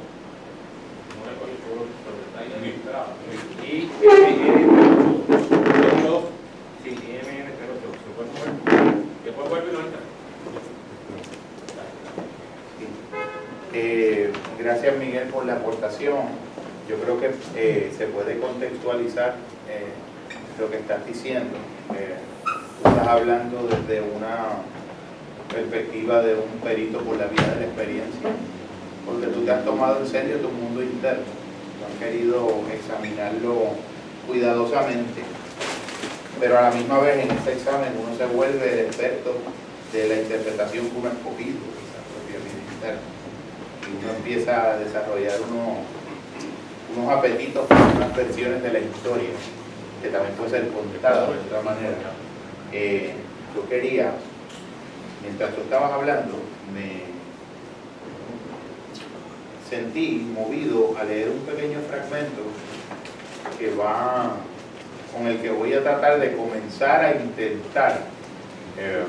no 1.16 1.22
recuerdo 1.28 1.54
el 1.56 1.62
color, 1.68 1.88
pero 2.06 2.18
está 2.26 2.40
ahí 2.42 2.52
registrado, 2.60 3.10
y 3.64 3.90
MN08, 6.00 6.08
sí, 6.84 6.90
MN08, 6.90 7.88
se 8.00 8.10
puede 8.16 8.30
mover, 8.32 8.52
después 9.26 9.46
vuelve 9.50 9.68
y 9.70 9.74
no 9.74 9.80
entra. 9.80 10.00
Eh, 13.72 14.32
gracias 14.58 14.98
Miguel 14.98 15.28
por 15.28 15.46
la 15.46 15.54
aportación. 15.54 16.50
Yo 16.90 16.96
creo 16.98 17.20
que 17.20 17.30
eh, 17.56 17.94
se 17.96 18.08
puede 18.08 18.40
contextualizar 18.40 19.36
eh, 19.70 19.94
lo 20.60 20.72
que 20.72 20.78
estás 20.78 21.06
diciendo. 21.06 21.56
Eh, 21.96 22.16
tú 22.82 22.90
estás 22.90 23.08
hablando 23.08 23.68
desde 23.68 24.02
una 24.02 24.64
perspectiva 25.54 26.22
de 26.22 26.34
un 26.34 26.60
perito 26.64 27.00
por 27.00 27.18
la 27.18 27.28
vía 27.28 27.48
de 27.48 27.60
la 27.60 27.66
experiencia, 27.68 28.30
porque 29.10 29.28
tú 29.28 29.42
te 29.42 29.52
has 29.52 29.66
tomado 29.66 30.00
en 30.00 30.08
serio 30.08 30.38
tu 30.38 30.50
mundo 30.50 30.84
interno, 30.84 31.26
has 31.86 32.00
querido 32.00 32.64
examinarlo 32.72 33.74
cuidadosamente, 34.28 35.24
pero 36.40 36.58
a 36.58 36.70
la 36.70 36.72
misma 36.72 37.00
vez 37.00 37.26
en 37.26 37.32
ese 37.32 37.54
examen 37.54 37.94
uno 38.00 38.16
se 38.16 38.26
vuelve 38.28 38.74
el 38.74 38.80
experto 38.86 39.34
de 39.92 40.08
la 40.08 40.22
interpretación 40.22 40.90
que 40.90 40.98
uno 40.98 41.10
ha 41.10 41.14
escogido, 41.14 41.58
esa 41.58 42.02
propia 42.06 42.38
vida 42.38 42.62
interna 42.76 43.20
y 43.90 44.06
uno 44.06 44.14
empieza 44.14 44.72
a 44.72 44.78
desarrollar 44.78 45.40
unos, 45.50 45.82
unos 46.96 47.18
apetitos 47.18 47.66
por 47.66 47.78
unas 47.78 48.16
versiones 48.16 48.62
de 48.62 48.72
la 48.72 48.80
historia, 48.80 49.30
que 50.02 50.10
también 50.10 50.36
puede 50.36 50.52
ser 50.52 50.70
contada 50.70 51.32
de 51.32 51.40
otra 51.40 51.62
manera. 51.64 52.14
Eh, 52.72 53.14
yo 53.56 53.68
quería, 53.68 54.14
mientras 55.24 55.56
tú 55.56 55.62
estabas 55.62 55.92
hablando, 55.92 56.36
me 56.72 57.19
sentí 59.70 60.26
movido 60.34 60.96
a 61.00 61.04
leer 61.04 61.30
un 61.30 61.40
pequeño 61.42 61.80
fragmento 61.88 62.42
que 63.58 63.72
va, 63.76 64.38
con 65.14 65.28
el 65.28 65.40
que 65.40 65.52
voy 65.52 65.74
a 65.74 65.84
tratar 65.84 66.20
de 66.20 66.36
comenzar 66.36 67.06
a 67.06 67.12
intentar 67.12 68.02
eh, 68.78 69.04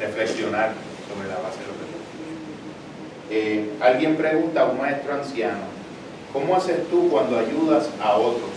reflexionar 0.00 0.72
sobre 1.08 1.28
la 1.28 1.36
base 1.36 1.58
de 1.60 1.66
lo 1.66 1.72
que 1.72 1.86
eh, 3.28 3.70
alguien 3.80 4.16
pregunta 4.16 4.62
a 4.62 4.64
un 4.66 4.78
maestro 4.78 5.14
anciano, 5.14 5.66
¿cómo 6.32 6.56
haces 6.56 6.88
tú 6.88 7.08
cuando 7.10 7.38
ayudas 7.38 7.88
a 8.00 8.16
otros? 8.16 8.50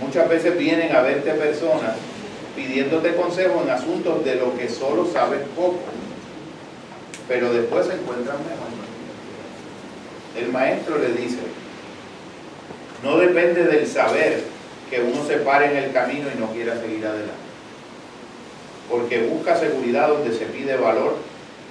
Muchas 0.00 0.28
veces 0.28 0.56
vienen 0.56 0.94
a 0.94 1.02
verte 1.02 1.32
personas 1.32 1.96
pidiéndote 2.54 3.16
consejo 3.16 3.62
en 3.62 3.70
asuntos 3.70 4.24
de 4.24 4.36
lo 4.36 4.56
que 4.56 4.68
solo 4.68 5.06
sabes 5.12 5.40
poco, 5.56 5.80
pero 7.26 7.52
después 7.52 7.86
se 7.86 7.94
encuentran 7.94 8.38
mejor. 8.38 8.83
El 10.36 10.50
maestro 10.50 10.98
le 10.98 11.12
dice, 11.12 11.38
no 13.02 13.18
depende 13.18 13.64
del 13.64 13.86
saber 13.86 14.42
que 14.90 15.00
uno 15.00 15.24
se 15.26 15.36
pare 15.38 15.70
en 15.70 15.84
el 15.84 15.92
camino 15.92 16.28
y 16.34 16.38
no 16.38 16.50
quiera 16.52 16.80
seguir 16.80 17.06
adelante, 17.06 17.32
porque 18.90 19.26
busca 19.26 19.56
seguridad 19.56 20.08
donde 20.08 20.36
se 20.36 20.46
pide 20.46 20.76
valor 20.76 21.16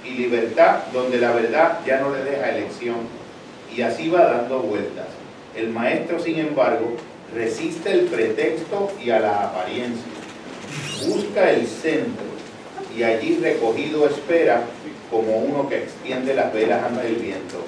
y 0.04 0.10
libertad 0.10 0.80
donde 0.92 1.18
la 1.18 1.32
verdad 1.32 1.80
ya 1.86 2.00
no 2.00 2.14
le 2.14 2.24
deja 2.24 2.50
elección 2.50 2.96
y 3.74 3.82
así 3.82 4.08
va 4.08 4.24
dando 4.24 4.60
vueltas. 4.60 5.06
El 5.56 5.70
maestro, 5.70 6.18
sin 6.18 6.38
embargo, 6.38 6.96
resiste 7.34 7.92
el 7.92 8.06
pretexto 8.06 8.92
y 9.02 9.10
a 9.10 9.20
la 9.20 9.44
apariencia. 9.44 10.04
Busca 11.06 11.50
el 11.50 11.66
centro 11.66 12.24
y 12.96 13.02
allí 13.02 13.38
recogido 13.42 14.06
espera 14.08 14.62
como 15.10 15.36
uno 15.38 15.68
que 15.68 15.84
extiende 15.84 16.34
las 16.34 16.52
velas 16.52 16.84
ante 16.84 17.06
el 17.06 17.16
viento, 17.16 17.64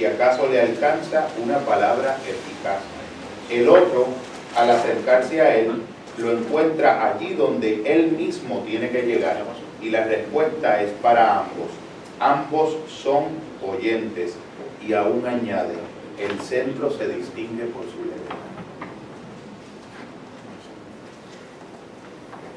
si 0.00 0.06
acaso 0.06 0.48
le 0.48 0.58
alcanza 0.58 1.28
una 1.44 1.58
palabra 1.58 2.16
eficaz. 2.26 2.80
El 3.50 3.68
otro, 3.68 4.06
al 4.56 4.70
acercarse 4.70 5.42
a 5.42 5.54
él, 5.56 5.82
lo 6.16 6.32
encuentra 6.32 7.06
allí 7.06 7.34
donde 7.34 7.82
él 7.84 8.12
mismo 8.12 8.64
tiene 8.66 8.88
que 8.88 9.02
llegar 9.02 9.44
y 9.82 9.90
la 9.90 10.04
respuesta 10.04 10.82
es 10.82 10.90
para 11.02 11.40
ambos. 11.40 11.68
Ambos 12.18 12.78
son 12.88 13.24
oyentes 13.62 14.36
y 14.86 14.94
aún 14.94 15.26
añade, 15.26 15.74
el 16.18 16.40
centro 16.40 16.90
se 16.90 17.06
distingue 17.06 17.64
por 17.64 17.82
su 17.82 18.02
letra. 18.02 18.36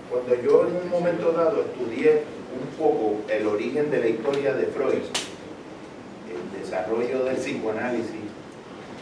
Cuando 0.10 0.42
yo 0.42 0.66
en 0.66 0.78
un 0.78 0.90
momento 0.90 1.34
dado 1.34 1.60
estudié 1.60 2.24
un 2.58 2.68
poco 2.78 3.18
el 3.28 3.48
origen 3.48 3.92
de 3.92 4.00
la 4.00 4.08
historia 4.08 4.54
de 4.54 4.68
Freud, 4.68 5.02
desarrollo 6.52 7.26
del 7.26 7.36
psicoanálisis, 7.36 8.30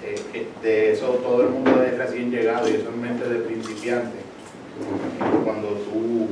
eh, 0.03 0.47
de 0.61 0.91
eso 0.93 1.07
todo 1.23 1.43
el 1.43 1.49
mundo 1.49 1.83
es 1.83 1.97
recién 1.97 2.31
llegado 2.31 2.67
y 2.67 2.73
eso 2.73 2.89
es 2.89 2.95
mente 2.95 3.27
de 3.27 3.39
principiante. 3.39 4.17
Cuando 5.43 5.69
tú 5.69 6.27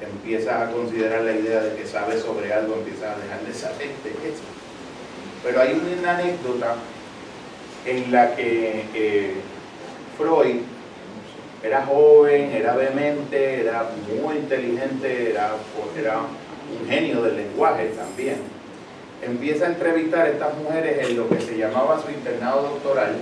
empiezas 0.00 0.68
a 0.68 0.72
considerar 0.72 1.22
la 1.22 1.32
idea 1.32 1.62
de 1.62 1.76
que 1.76 1.86
sabes 1.86 2.22
sobre 2.22 2.52
algo, 2.52 2.74
empiezas 2.74 3.16
a 3.16 3.20
dejar 3.20 3.40
de 3.46 3.54
saber 3.54 3.90
de 4.04 4.10
eso. 4.28 4.42
Pero 5.42 5.60
hay 5.60 5.80
una 6.00 6.18
anécdota 6.18 6.76
en 7.86 8.12
la 8.12 8.36
que 8.36 8.84
eh, 8.94 9.34
Freud 10.16 10.60
era 11.62 11.86
joven, 11.86 12.50
era 12.52 12.74
vehemente, 12.74 13.60
era 13.60 13.90
muy 14.22 14.36
inteligente, 14.36 15.30
era, 15.30 15.52
era 15.98 16.18
un 16.18 16.88
genio 16.88 17.22
del 17.22 17.36
lenguaje 17.36 17.92
también. 17.96 18.61
Empieza 19.22 19.66
a 19.66 19.68
entrevistar 19.68 20.26
a 20.26 20.30
estas 20.30 20.56
mujeres 20.58 21.08
en 21.08 21.16
lo 21.16 21.28
que 21.28 21.40
se 21.40 21.56
llamaba 21.56 22.02
su 22.02 22.10
internado 22.10 22.62
doctoral. 22.62 23.14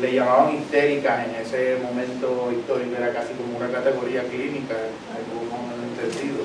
Le 0.00 0.14
llamaban 0.14 0.54
histéricas 0.54 1.26
en 1.26 1.34
ese 1.34 1.78
momento 1.82 2.52
histórico, 2.52 2.96
era 2.96 3.12
casi 3.12 3.32
como 3.34 3.56
una 3.56 3.68
categoría 3.70 4.22
clínica, 4.22 4.74
algo 5.10 5.50
más 5.50 5.60
o 5.60 5.66
menos 5.66 5.98
entendido. 5.98 6.44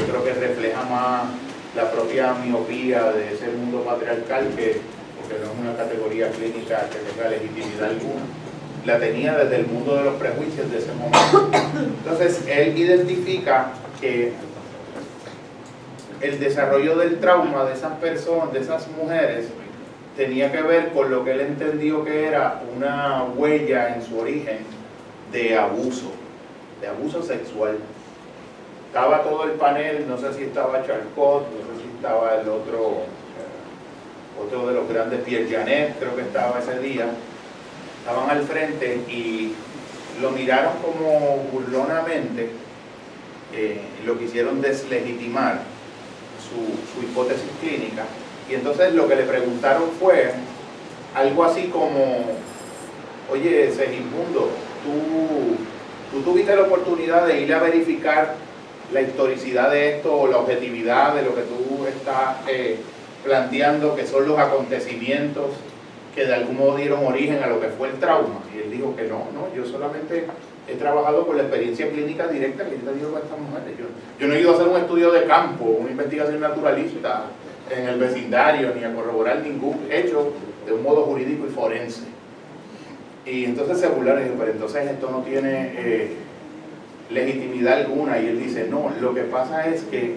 Yo 0.00 0.06
creo 0.06 0.24
que 0.24 0.34
refleja 0.34 0.82
más 0.82 1.24
la 1.76 1.90
propia 1.90 2.34
miopía 2.34 3.12
de 3.12 3.34
ese 3.34 3.48
mundo 3.48 3.84
patriarcal 3.84 4.48
que, 4.56 4.80
porque 5.20 5.38
no 5.38 5.52
es 5.52 5.58
una 5.60 5.76
categoría 5.76 6.30
clínica 6.30 6.88
que 6.90 6.98
tenga 6.98 7.30
legitimidad 7.30 7.90
alguna 7.90 8.22
la 8.84 8.98
tenía 8.98 9.36
desde 9.36 9.56
el 9.56 9.66
mundo 9.66 9.96
de 9.96 10.04
los 10.04 10.14
prejuicios 10.14 10.70
de 10.70 10.78
ese 10.78 10.92
momento. 10.94 11.50
Entonces, 11.98 12.42
él 12.48 12.76
identifica 12.76 13.72
que 14.00 14.32
el 16.22 16.38
desarrollo 16.38 16.96
del 16.96 17.18
trauma 17.18 17.64
de 17.64 17.74
esas 17.74 17.98
personas, 17.98 18.52
de 18.52 18.60
esas 18.60 18.86
mujeres, 18.88 19.46
tenía 20.16 20.52
que 20.52 20.62
ver 20.62 20.92
con 20.92 21.10
lo 21.10 21.24
que 21.24 21.32
él 21.32 21.40
entendió 21.40 22.04
que 22.04 22.26
era 22.26 22.62
una 22.76 23.24
huella 23.24 23.94
en 23.94 24.02
su 24.02 24.18
origen 24.18 24.58
de 25.32 25.58
abuso, 25.58 26.12
de 26.80 26.86
abuso 26.86 27.22
sexual. 27.22 27.78
Estaba 28.86 29.22
todo 29.22 29.44
el 29.44 29.52
panel, 29.52 30.06
no 30.08 30.16
sé 30.16 30.32
si 30.34 30.44
estaba 30.44 30.86
Charcot, 30.86 31.48
no 31.50 31.74
sé 31.74 31.82
si 31.82 31.96
estaba 31.96 32.40
el 32.40 32.48
otro, 32.48 32.98
eh, 33.00 34.44
otro 34.46 34.68
de 34.68 34.74
los 34.74 34.88
grandes, 34.88 35.22
Pierre 35.22 35.50
Janet, 35.50 35.98
creo 35.98 36.14
que 36.14 36.22
estaba 36.22 36.60
ese 36.60 36.78
día, 36.78 37.06
estaban 38.00 38.30
al 38.30 38.42
frente 38.44 38.96
y 39.08 39.54
lo 40.20 40.30
miraron 40.30 40.74
como 40.82 41.38
burlonamente, 41.50 42.50
eh, 43.54 43.80
lo 44.04 44.18
quisieron 44.18 44.60
deslegitimar 44.60 45.71
su, 46.52 47.02
hipótesis 47.02 47.50
clínica. 47.60 48.04
Y 48.48 48.54
entonces 48.54 48.94
lo 48.94 49.08
que 49.08 49.16
le 49.16 49.24
preguntaron 49.24 49.84
fue 49.98 50.32
algo 51.14 51.44
así 51.44 51.64
como, 51.68 52.26
oye, 53.30 53.70
Segismundo, 53.72 54.50
tú, 54.84 56.16
tú 56.16 56.22
tuviste 56.22 56.54
la 56.54 56.62
oportunidad 56.62 57.26
de 57.26 57.40
ir 57.40 57.54
a 57.54 57.60
verificar 57.60 58.34
la 58.92 59.00
historicidad 59.00 59.70
de 59.70 59.96
esto 59.96 60.14
o 60.14 60.26
la 60.26 60.38
objetividad 60.38 61.14
de 61.14 61.22
lo 61.22 61.34
que 61.34 61.42
tú 61.42 61.86
estás 61.86 62.36
eh, 62.48 62.76
planteando, 63.24 63.94
que 63.96 64.06
son 64.06 64.28
los 64.28 64.38
acontecimientos 64.38 65.50
que 66.14 66.26
de 66.26 66.34
algún 66.34 66.58
modo 66.58 66.76
dieron 66.76 67.06
origen 67.06 67.42
a 67.42 67.46
lo 67.46 67.60
que 67.60 67.68
fue 67.68 67.88
el 67.88 67.94
trauma. 67.94 68.40
Y 68.54 68.58
él 68.58 68.70
dijo 68.70 68.94
que 68.94 69.04
no, 69.04 69.28
no, 69.32 69.54
yo 69.56 69.64
solamente 69.64 70.26
he 70.68 70.74
trabajado 70.74 71.26
con 71.26 71.36
la 71.36 71.44
experiencia 71.44 71.90
clínica 71.90 72.28
directa 72.28 72.64
que 72.64 72.76
yo 72.76 72.90
te 72.90 72.94
digo 72.94 73.12
con 73.12 73.22
estas 73.22 73.38
mujeres. 73.38 73.76
Yo 74.22 74.28
no 74.28 74.34
he 74.34 74.40
ido 74.40 74.52
a 74.52 74.54
hacer 74.54 74.68
un 74.68 74.76
estudio 74.76 75.10
de 75.10 75.24
campo, 75.24 75.64
una 75.64 75.90
investigación 75.90 76.40
naturalista 76.40 77.24
en 77.68 77.88
el 77.88 77.98
vecindario, 77.98 78.72
ni 78.72 78.84
a 78.84 78.94
corroborar 78.94 79.40
ningún 79.40 79.80
hecho 79.90 80.32
de 80.64 80.72
un 80.72 80.84
modo 80.84 81.06
jurídico 81.06 81.44
y 81.44 81.50
forense. 81.50 82.02
Y 83.26 83.46
entonces 83.46 83.80
se 83.80 83.88
burlaron 83.88 84.20
y 84.20 84.24
dijo, 84.26 84.36
pero 84.38 84.52
entonces 84.52 84.88
esto 84.88 85.10
no 85.10 85.22
tiene 85.22 85.72
eh, 85.76 86.16
legitimidad 87.10 87.80
alguna. 87.80 88.20
Y 88.20 88.28
él 88.28 88.38
dice, 88.38 88.68
no, 88.70 88.92
lo 89.00 89.12
que 89.12 89.22
pasa 89.22 89.66
es 89.66 89.82
que 89.82 90.14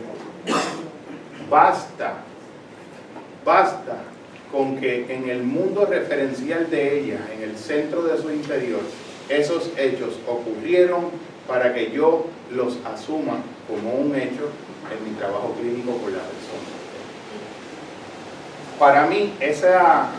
basta, 1.49 2.17
basta 3.43 4.03
con 4.51 4.77
que 4.77 5.11
en 5.11 5.31
el 5.31 5.41
mundo 5.41 5.87
referencial 5.87 6.69
de 6.69 6.99
ella, 6.99 7.21
en 7.35 7.41
el 7.41 7.57
centro 7.57 8.03
de 8.03 8.21
su 8.21 8.29
interior, 8.29 8.81
esos 9.29 9.71
hechos 9.79 10.19
ocurrieron 10.27 11.05
para 11.47 11.73
que 11.73 11.89
yo 11.89 12.27
los 12.51 12.77
asuma 12.85 13.37
como 13.67 13.93
un 13.93 14.15
hecho 14.15 14.49
en 14.91 15.09
mi 15.09 15.17
trabajo 15.17 15.55
clínico 15.59 15.91
con 15.93 16.13
la 16.13 16.19
persona. 16.19 16.75
Para 18.79 19.07
mí, 19.07 19.33
esa, 19.39 20.09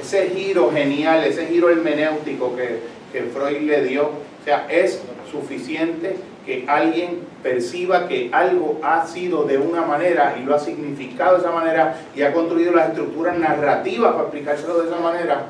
ese 0.00 0.30
giro 0.30 0.70
genial, 0.72 1.24
ese 1.24 1.46
giro 1.46 1.68
hermenéutico 1.68 2.56
que, 2.56 2.80
que 3.12 3.24
Freud 3.24 3.60
le 3.62 3.84
dio, 3.84 4.10
sea, 4.44 4.66
es 4.70 5.02
suficiente 5.30 6.16
que 6.46 6.64
alguien 6.66 7.20
perciba 7.42 8.08
que 8.08 8.30
algo 8.32 8.80
ha 8.82 9.06
sido 9.06 9.44
de 9.44 9.58
una 9.58 9.82
manera 9.82 10.36
y 10.40 10.44
lo 10.44 10.54
ha 10.54 10.58
significado 10.58 11.36
de 11.36 11.42
esa 11.42 11.52
manera 11.52 12.00
y 12.16 12.22
ha 12.22 12.32
construido 12.32 12.72
las 12.72 12.88
estructuras 12.88 13.38
narrativas 13.38 14.12
para 14.12 14.24
explicárselo 14.24 14.80
de 14.80 14.88
esa 14.88 15.00
manera, 15.00 15.46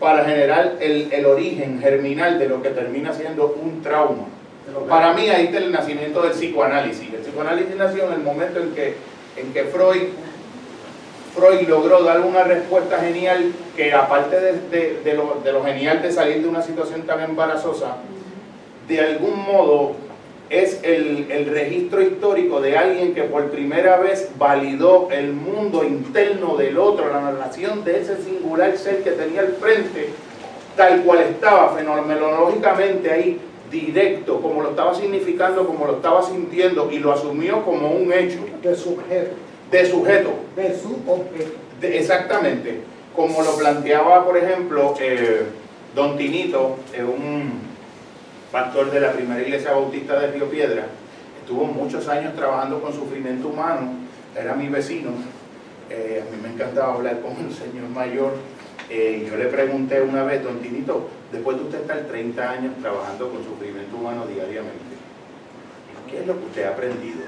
para 0.00 0.24
generar 0.24 0.76
el, 0.80 1.12
el 1.12 1.26
origen 1.26 1.80
germinal 1.80 2.38
de 2.38 2.48
lo 2.48 2.60
que 2.60 2.70
termina 2.70 3.12
siendo 3.12 3.56
un 3.62 3.82
trauma. 3.82 4.26
Para 4.88 5.12
mí 5.12 5.28
ahí 5.28 5.46
está 5.46 5.58
el 5.58 5.72
nacimiento 5.72 6.22
del 6.22 6.32
psicoanálisis. 6.32 7.12
El 7.12 7.20
psicoanálisis 7.20 7.76
nació 7.76 8.06
en 8.06 8.14
el 8.14 8.20
momento 8.20 8.60
en 8.60 8.74
que, 8.74 8.96
en 9.36 9.52
que 9.52 9.64
Freud, 9.64 10.08
Freud 11.34 11.68
logró 11.68 12.02
dar 12.02 12.20
una 12.20 12.42
respuesta 12.42 12.98
genial 12.98 13.52
que 13.76 13.92
aparte 13.92 14.40
de, 14.40 15.00
de, 15.04 15.14
lo, 15.14 15.40
de 15.44 15.52
lo 15.52 15.62
genial 15.62 16.02
de 16.02 16.10
salir 16.10 16.42
de 16.42 16.48
una 16.48 16.62
situación 16.62 17.02
tan 17.02 17.20
embarazosa, 17.20 17.96
de 18.88 19.00
algún 19.00 19.44
modo 19.44 19.94
es 20.48 20.80
el, 20.84 21.26
el, 21.30 21.46
registro 21.46 22.00
histórico 22.02 22.60
de 22.60 22.78
alguien 22.78 23.14
que 23.14 23.22
por 23.22 23.50
primera 23.50 23.96
vez 23.96 24.30
validó 24.38 25.08
el 25.10 25.32
mundo 25.32 25.82
interno 25.82 26.56
del 26.56 26.78
otro, 26.78 27.12
la 27.12 27.20
narración 27.20 27.84
de 27.84 28.00
ese 28.00 28.22
singular 28.22 28.76
ser 28.78 29.02
que 29.02 29.10
tenía 29.12 29.40
al 29.40 29.54
frente, 29.54 30.10
tal 30.76 31.02
cual 31.02 31.20
estaba 31.20 31.74
fenomenológicamente 31.76 33.10
ahí, 33.10 33.40
directo, 33.70 34.40
como 34.40 34.62
lo 34.62 34.70
estaba 34.70 34.94
significando, 34.94 35.66
como 35.66 35.86
lo 35.86 35.96
estaba 35.96 36.22
sintiendo, 36.22 36.90
y 36.90 36.98
lo 36.98 37.12
asumió 37.12 37.64
como 37.64 37.90
un 37.90 38.12
hecho. 38.12 38.40
De 38.62 38.74
sujeto. 38.74 39.34
De 39.70 39.86
sujeto. 39.86 40.30
De 40.54 40.78
su 40.78 40.98
objeto. 41.06 41.58
De, 41.80 41.98
exactamente. 41.98 42.80
Como 43.14 43.42
lo 43.42 43.56
planteaba, 43.56 44.24
por 44.24 44.36
ejemplo, 44.36 44.94
eh, 45.00 45.42
Don 45.94 46.16
Tinito, 46.16 46.76
en 46.92 47.06
un 47.06 47.52
pastor 48.52 48.90
de 48.90 49.00
la 49.00 49.12
primera 49.12 49.40
iglesia 49.40 49.72
bautista 49.72 50.20
de 50.20 50.28
Río 50.28 50.48
Piedra, 50.50 50.86
estuvo 51.40 51.64
muchos 51.64 52.08
años 52.08 52.34
trabajando 52.34 52.80
con 52.80 52.92
sufrimiento 52.92 53.48
humano, 53.48 53.94
era 54.34 54.54
mi 54.54 54.68
vecino, 54.68 55.10
eh, 55.88 56.22
a 56.26 56.30
mí 56.30 56.42
me 56.42 56.48
encantaba 56.52 56.94
hablar 56.94 57.20
con 57.20 57.32
un 57.32 57.52
señor 57.52 57.88
mayor, 57.94 58.32
eh, 58.88 59.26
yo 59.28 59.36
le 59.36 59.46
pregunté 59.46 60.00
una 60.00 60.24
vez, 60.24 60.42
don 60.42 60.60
Tinito, 60.60 61.08
después 61.32 61.56
de 61.56 61.64
usted 61.64 61.80
estar 61.80 61.98
30 62.00 62.50
años 62.50 62.74
trabajando 62.80 63.30
con 63.30 63.44
sufrimiento 63.44 63.96
humano 63.96 64.26
diariamente, 64.26 64.94
¿qué 66.10 66.20
es 66.20 66.26
lo 66.26 66.38
que 66.38 66.46
usted 66.46 66.64
ha 66.64 66.70
aprendido? 66.70 67.20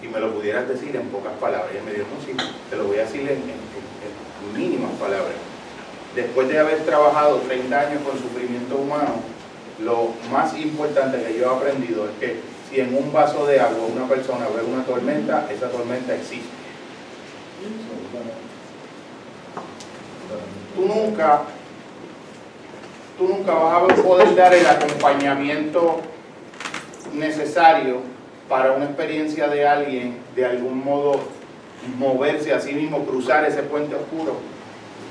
Si 0.00 0.08
me 0.08 0.20
lo 0.20 0.32
pudieras 0.32 0.68
decir 0.68 0.94
en 0.96 1.08
pocas 1.08 1.32
palabras, 1.40 1.70
y 1.72 1.84
me 1.84 1.92
dijo, 1.92 2.06
no, 2.14 2.24
sí, 2.24 2.36
te 2.70 2.76
lo 2.76 2.84
voy 2.84 2.98
a 2.98 3.04
decir 3.04 3.22
en, 3.22 3.28
en, 3.28 3.60
en 3.60 4.56
mínimas 4.56 4.92
palabras. 4.92 5.34
Después 6.14 6.48
de 6.48 6.58
haber 6.58 6.80
trabajado 6.84 7.38
30 7.38 7.80
años 7.80 8.02
con 8.02 8.18
sufrimiento 8.18 8.76
humano, 8.76 9.22
lo 9.80 10.10
más 10.32 10.56
importante 10.58 11.22
que 11.22 11.38
yo 11.38 11.44
he 11.44 11.56
aprendido 11.56 12.06
es 12.06 12.10
que 12.18 12.40
si 12.68 12.80
en 12.80 12.94
un 12.94 13.12
vaso 13.12 13.46
de 13.46 13.60
agua 13.60 13.86
una 13.86 14.08
persona 14.08 14.46
ve 14.48 14.62
una 14.62 14.84
tormenta, 14.84 15.48
esa 15.50 15.70
tormenta 15.70 16.14
existe. 16.14 16.48
Tú 20.78 20.86
nunca, 20.86 21.42
tú 23.18 23.26
nunca 23.26 23.52
vas 23.52 23.82
a 23.90 23.94
poder 23.96 24.36
dar 24.36 24.54
el 24.54 24.64
acompañamiento 24.64 26.02
necesario 27.12 27.96
para 28.48 28.70
una 28.70 28.84
experiencia 28.84 29.48
de 29.48 29.66
alguien, 29.66 30.18
de 30.36 30.46
algún 30.46 30.84
modo 30.84 31.18
moverse 31.98 32.54
a 32.54 32.60
sí 32.60 32.74
mismo, 32.74 33.04
cruzar 33.06 33.44
ese 33.44 33.64
puente 33.64 33.96
oscuro, 33.96 34.36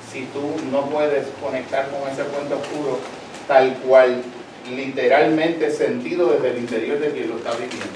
si 0.09 0.21
tú 0.27 0.39
no 0.71 0.85
puedes 0.85 1.27
conectar 1.43 1.89
con 1.89 2.09
ese 2.09 2.23
puente 2.23 2.53
oscuro 2.53 2.99
tal 3.45 3.73
cual 3.85 4.23
literalmente 4.73 5.69
sentido 5.69 6.31
desde 6.31 6.51
el 6.51 6.59
interior 6.59 6.97
de 6.97 7.11
quien 7.11 7.29
lo 7.29 7.37
está 7.39 7.51
viviendo. 7.51 7.87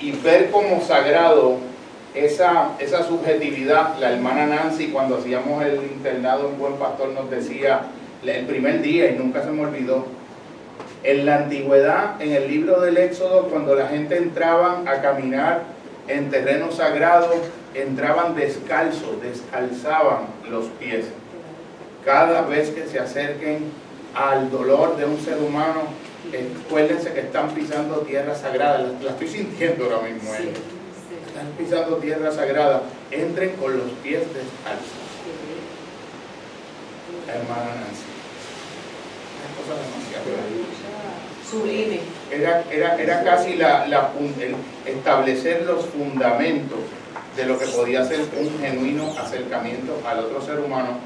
Y 0.00 0.10
ver 0.10 0.50
como 0.50 0.84
sagrado 0.84 1.58
esa, 2.14 2.72
esa 2.78 3.04
subjetividad, 3.04 3.98
la 3.98 4.12
hermana 4.12 4.46
Nancy 4.46 4.88
cuando 4.88 5.18
hacíamos 5.18 5.64
el 5.64 5.76
internado 5.76 6.48
en 6.48 6.58
Buen 6.58 6.74
Pastor 6.74 7.10
nos 7.10 7.30
decía 7.30 7.82
el 8.24 8.46
primer 8.46 8.82
día 8.82 9.10
y 9.10 9.16
nunca 9.16 9.42
se 9.42 9.50
me 9.50 9.62
olvidó, 9.62 10.06
en 11.02 11.24
la 11.24 11.36
antigüedad, 11.36 12.20
en 12.20 12.32
el 12.32 12.48
libro 12.48 12.80
del 12.80 12.98
Éxodo, 12.98 13.48
cuando 13.48 13.74
la 13.74 13.88
gente 13.88 14.18
entraba 14.18 14.82
a 14.86 15.00
caminar 15.00 15.62
en 16.08 16.30
terreno 16.30 16.70
sagrado, 16.70 17.30
entraban 17.74 18.34
descalzos, 18.34 19.22
descalzaban 19.22 20.26
los 20.50 20.66
pies. 20.78 21.06
cada 22.04 22.42
vez 22.42 22.70
que 22.70 22.86
se 22.86 22.98
acerquen 22.98 23.58
al 24.14 24.50
dolor 24.50 24.96
de 24.96 25.04
un 25.04 25.18
ser 25.20 25.38
humano, 25.38 25.82
acuérdense 26.66 27.12
que 27.12 27.20
están 27.20 27.50
pisando 27.50 28.00
tierra 28.00 28.34
sagrada. 28.34 28.92
La, 29.02 29.10
estoy 29.10 29.28
sintiendo 29.28 29.84
ahora 29.84 30.08
mismo. 30.08 30.34
¿eh? 30.34 30.52
Están 31.40 31.56
pisando 31.56 31.96
tierra 31.96 32.30
sagrada. 32.30 32.82
Entren 33.10 33.56
con 33.56 33.74
los 33.74 33.88
pies 34.02 34.20
descalzos. 34.20 35.00
Hermana 37.26 37.76
Nancy. 37.76 38.04
Una 39.40 39.48
cosa 39.56 39.80
Sublime. 41.50 42.00
era, 42.30 42.64
era, 42.70 43.00
era 43.00 43.24
casi 43.24 43.54
la, 43.54 43.86
la 43.86 44.12
el 44.38 44.54
establecer 44.84 45.62
los 45.64 45.86
fundamentos 45.86 46.80
de 47.34 47.46
lo 47.46 47.58
que 47.58 47.66
podía 47.68 48.04
ser 48.04 48.20
un 48.38 48.60
genuino 48.60 49.18
acercamiento 49.18 49.98
al 50.06 50.18
otro 50.18 50.42
ser 50.42 50.60
humano, 50.60 50.98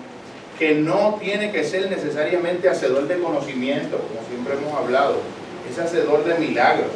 que 0.59 0.74
no 0.74 1.16
tiene 1.20 1.52
que 1.52 1.62
ser 1.62 1.89
necesariamente 1.89 2.69
hacedor 2.69 3.06
de 3.06 3.20
conocimiento, 3.20 3.98
como 3.98 4.27
siempre 4.28 4.55
hemos 4.55 4.74
hablado, 4.74 5.19
es 5.70 5.78
hacedor 5.78 6.24
de 6.24 6.35
milagros, 6.39 6.90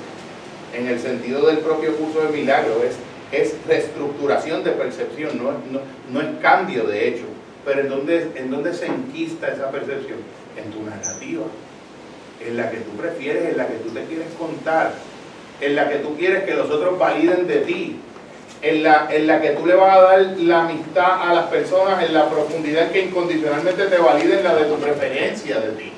en 0.75 0.89
el 0.89 1.01
sentido 1.01 1.47
del 1.47 1.59
propio 1.59 1.97
curso 1.97 2.21
de 2.21 2.37
milagros, 2.37 2.77
es, 2.85 2.97
es 3.33 3.55
reestructuración 3.67 4.65
de 4.65 4.71
percepción, 4.73 5.39
no, 5.39 5.53
no, 5.71 5.81
no 6.13 6.21
es 6.21 6.39
cambio 6.41 6.85
de 6.85 7.09
hecho, 7.09 7.25
pero 7.65 7.81
¿en 7.81 7.89
dónde, 7.89 8.31
¿en 8.35 8.51
dónde 8.51 8.73
se 8.73 8.87
enquista 8.87 9.49
esa 9.49 9.71
percepción? 9.71 10.19
En 10.57 10.71
tu 10.73 10.83
narrativa 10.83 11.45
en 12.47 12.57
la 12.57 12.71
que 12.71 12.79
tú 12.79 12.91
prefieres, 12.93 13.51
en 13.51 13.57
la 13.57 13.67
que 13.67 13.75
tú 13.75 13.91
te 13.91 14.05
quieres 14.05 14.29
contar, 14.39 14.93
en 15.61 15.77
la 15.77 15.89
que 15.89 15.97
tú 15.97 16.17
quieres 16.17 16.45
que 16.45 16.55
los 16.55 16.71
otros 16.71 16.99
validen 16.99 17.47
de 17.47 17.59
ti, 17.59 17.97
en 18.63 18.83
la, 18.83 19.09
en 19.11 19.27
la 19.27 19.41
que 19.41 19.51
tú 19.51 19.67
le 19.67 19.75
vas 19.75 19.97
a 19.97 20.01
dar 20.01 20.21
la 20.39 20.65
amistad 20.65 21.29
a 21.29 21.35
las 21.35 21.47
personas 21.47 22.03
en 22.03 22.15
la 22.15 22.29
profundidad 22.29 22.91
que 22.91 23.03
incondicionalmente 23.03 23.85
te 23.85 23.99
validen 23.99 24.43
la 24.43 24.55
de 24.55 24.65
tu 24.65 24.77
preferencia 24.77 25.61
de 25.61 25.71
ti. 25.73 25.93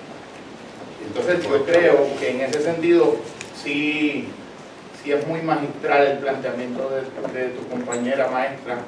Entonces 1.07 1.43
yo 1.43 1.65
creo 1.65 2.07
que 2.19 2.31
en 2.31 2.41
ese 2.43 2.63
sentido 2.63 3.17
sí, 3.63 4.29
sí 5.03 5.13
es 5.13 5.27
muy 5.27 5.41
magistral 5.41 6.07
el 6.07 6.19
planteamiento 6.19 6.91
de, 6.91 7.49
tu 7.49 7.67
compañera 7.69 8.29
maestra 8.29 8.79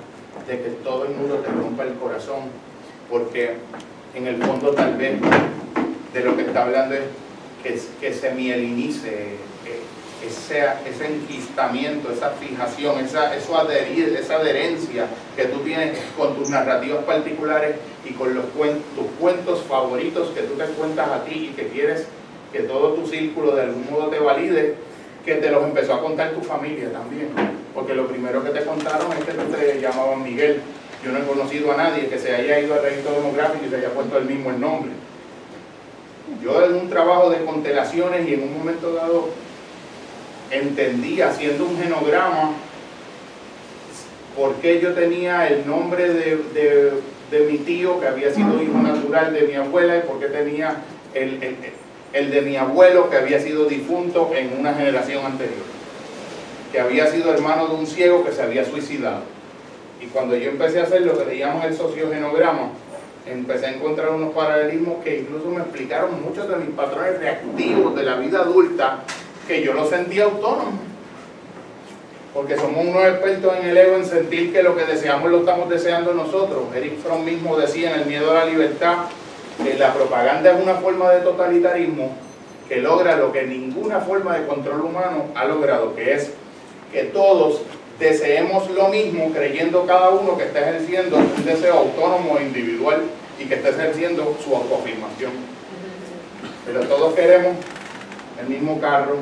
de 0.47 0.61
que 0.61 0.71
todo 0.83 1.05
el 1.05 1.15
mundo 1.15 1.37
te 1.37 1.51
rompa 1.51 1.85
el 1.85 1.95
corazón, 1.95 2.41
porque 3.11 3.55
en 4.15 4.27
el 4.27 4.43
fondo 4.43 4.73
tal 4.73 4.97
vez 4.97 5.15
de 6.13 6.21
lo 6.21 6.37
que 6.37 6.43
está 6.43 6.65
hablando 6.65 6.95
es 7.65 7.89
que, 8.01 8.13
se 8.13 8.31
mielinice 8.33 9.35
eh, 9.67 10.27
ese, 10.27 10.65
ese 10.89 11.07
enquistamiento, 11.07 12.11
esa 12.13 12.31
fijación, 12.31 12.99
esa, 12.99 13.35
esa 13.37 13.61
adherencia 14.37 15.07
que 15.37 15.45
tú 15.45 15.61
tienes 15.61 15.99
con 16.17 16.35
tus 16.37 16.51
narrativas 16.51 17.05
particulares 17.05 17.77
y 18.05 18.13
con 18.13 18.35
tus 18.35 19.07
cuentos 19.19 19.63
favoritos 19.63 20.31
que 20.31 20.43
tú 20.43 20.55
te 20.55 20.65
cuentas 20.65 21.09
a 21.09 21.25
ti 21.25 21.51
y 21.51 21.55
que 21.55 21.69
quieres 21.69 22.07
que 22.53 22.61
todo 22.61 22.95
tu 22.95 23.07
círculo 23.07 23.55
de 23.55 23.63
algún 23.63 23.91
modo 23.91 24.09
te 24.09 24.19
valide, 24.19 24.77
que 25.25 25.35
te 25.37 25.51
los 25.51 25.63
empezó 25.65 25.95
a 25.95 26.01
contar 26.01 26.31
tu 26.33 26.41
familia 26.43 26.91
también. 26.93 27.29
Porque 27.75 27.95
lo 27.95 28.07
primero 28.07 28.43
que 28.45 28.51
te 28.51 28.65
contaron 28.65 29.13
es 29.13 29.25
que 29.25 29.33
te 29.33 29.81
llamaban 29.81 30.23
Miguel. 30.23 30.61
Yo 31.05 31.11
no 31.13 31.19
he 31.19 31.23
conocido 31.27 31.73
a 31.73 31.77
nadie 31.77 32.09
que 32.09 32.19
se 32.19 32.35
haya 32.35 32.61
ido 32.61 32.75
al 32.75 32.83
registro 32.83 33.13
demográfico 33.15 33.65
y 33.67 33.71
se 33.71 33.77
haya 33.77 33.91
puesto 33.91 34.19
el 34.19 34.25
mismo 34.27 34.51
el 34.51 34.61
nombre. 34.61 34.93
Yo 36.43 36.65
en 36.65 36.75
un 36.75 36.89
trabajo 36.91 37.31
de 37.31 37.45
constelaciones 37.45 38.29
y 38.29 38.35
en 38.35 38.43
un 38.45 38.59
momento 38.59 38.93
dado 38.95 39.29
entendí 40.51 41.21
haciendo 41.23 41.65
un 41.65 41.79
genograma 41.81 42.53
por 44.37 44.55
qué 44.57 44.81
yo 44.81 44.93
tenía 44.95 45.49
el 45.49 45.67
nombre 45.67 46.13
de, 46.13 46.37
de- 46.55 46.93
mi 47.51 47.57
tío 47.59 47.99
que 47.99 48.07
había 48.07 48.31
sido 48.33 48.63
hijo 48.63 48.77
natural 48.79 49.33
de 49.33 49.43
mi 49.43 49.55
abuela 49.55 49.97
y 49.97 50.01
por 50.03 50.21
qué 50.21 50.27
tenía 50.27 50.77
el- 51.15 51.43
el 52.13 52.31
de 52.31 52.43
mi 52.43 52.57
abuelo 52.57 53.09
que 53.09 53.17
había 53.17 53.41
sido 53.41 53.67
difunto 53.67 54.31
en 54.35 54.59
una 54.59 54.75
generación 54.75 55.25
anterior, 55.25 55.65
que 56.71 56.81
había 56.81 57.07
sido 57.07 57.33
hermano 57.33 57.69
de 57.69 57.75
un 57.75 57.87
ciego 57.87 58.25
que 58.25 58.33
se 58.33 58.43
había 58.43 58.65
suicidado. 58.65 59.23
Y 60.01 60.07
cuando 60.07 60.37
yo 60.37 60.51
empecé 60.51 60.81
a 60.81 60.85
hacer 60.85 61.03
lo 61.03 61.17
que 61.17 61.25
le 61.25 61.39
llaman 61.39 61.63
el 61.69 61.77
sociogenograma, 61.77 62.71
empecé 63.27 63.67
a 63.67 63.73
encontrar 63.73 64.11
unos 64.11 64.35
paralelismos 64.35 65.03
que 65.05 65.21
incluso 65.21 65.49
me 65.49 65.61
explicaron 65.61 66.23
muchos 66.23 66.49
de 66.49 66.57
mis 66.57 66.71
patrones 66.71 67.19
reactivos 67.19 67.95
de 67.95 68.03
la 68.03 68.17
vida 68.17 68.41
adulta 68.41 68.99
que 69.47 69.63
yo 69.63 69.73
los 69.75 69.89
sentía 69.89 70.25
autónomos. 70.25 70.81
Porque 72.35 72.57
somos 72.57 72.87
unos 72.87 73.05
expertos 73.05 73.55
en 73.61 73.69
el 73.69 73.77
ego 73.77 73.97
en 73.97 74.07
sentir 74.07 74.53
que 74.53 74.63
lo 74.63 74.75
que 74.75 74.85
deseamos 74.85 75.31
lo 75.31 75.41
estamos 75.41 75.69
deseando 75.69 76.15
nosotros. 76.15 76.63
Eric 76.75 76.99
Fromm 76.99 77.25
mismo 77.25 77.57
decía 77.57 77.95
en 77.95 78.01
El 78.01 78.07
miedo 78.07 78.31
a 78.31 78.35
la 78.35 78.45
libertad 78.47 79.05
que 79.63 79.75
la 79.75 79.93
propaganda 79.93 80.53
es 80.53 80.63
una 80.63 80.75
forma 80.77 81.11
de 81.11 81.21
totalitarismo 81.21 82.13
que 82.69 82.81
logra 82.81 83.17
lo 83.17 83.33
que 83.33 83.43
ninguna 83.43 84.01
forma 84.01 84.39
de 84.39 84.47
control 84.47 84.83
humano 84.83 85.27
ha 85.35 85.45
logrado, 85.45 85.95
que 85.95 86.15
es 86.15 86.33
que 86.93 87.05
todos 87.05 87.63
deseemos 87.99 88.71
lo 88.71 88.89
mismo 88.89 89.31
creyendo 89.33 89.87
cada 89.87 90.11
uno 90.11 90.37
que 90.37 90.45
está 90.45 90.61
ejerciendo 90.61 91.17
un 91.17 91.45
deseo 91.45 91.79
autónomo 91.79 92.39
e 92.39 92.45
individual 92.45 93.03
y 93.39 93.45
que 93.45 93.55
está 93.55 93.71
ejerciendo 93.71 94.37
su 94.43 94.55
autoafirmación. 94.55 95.33
Pero 96.67 96.81
todos 96.83 97.15
queremos 97.15 97.57
el 98.41 98.49
mismo 98.49 98.81
carro, 98.81 99.17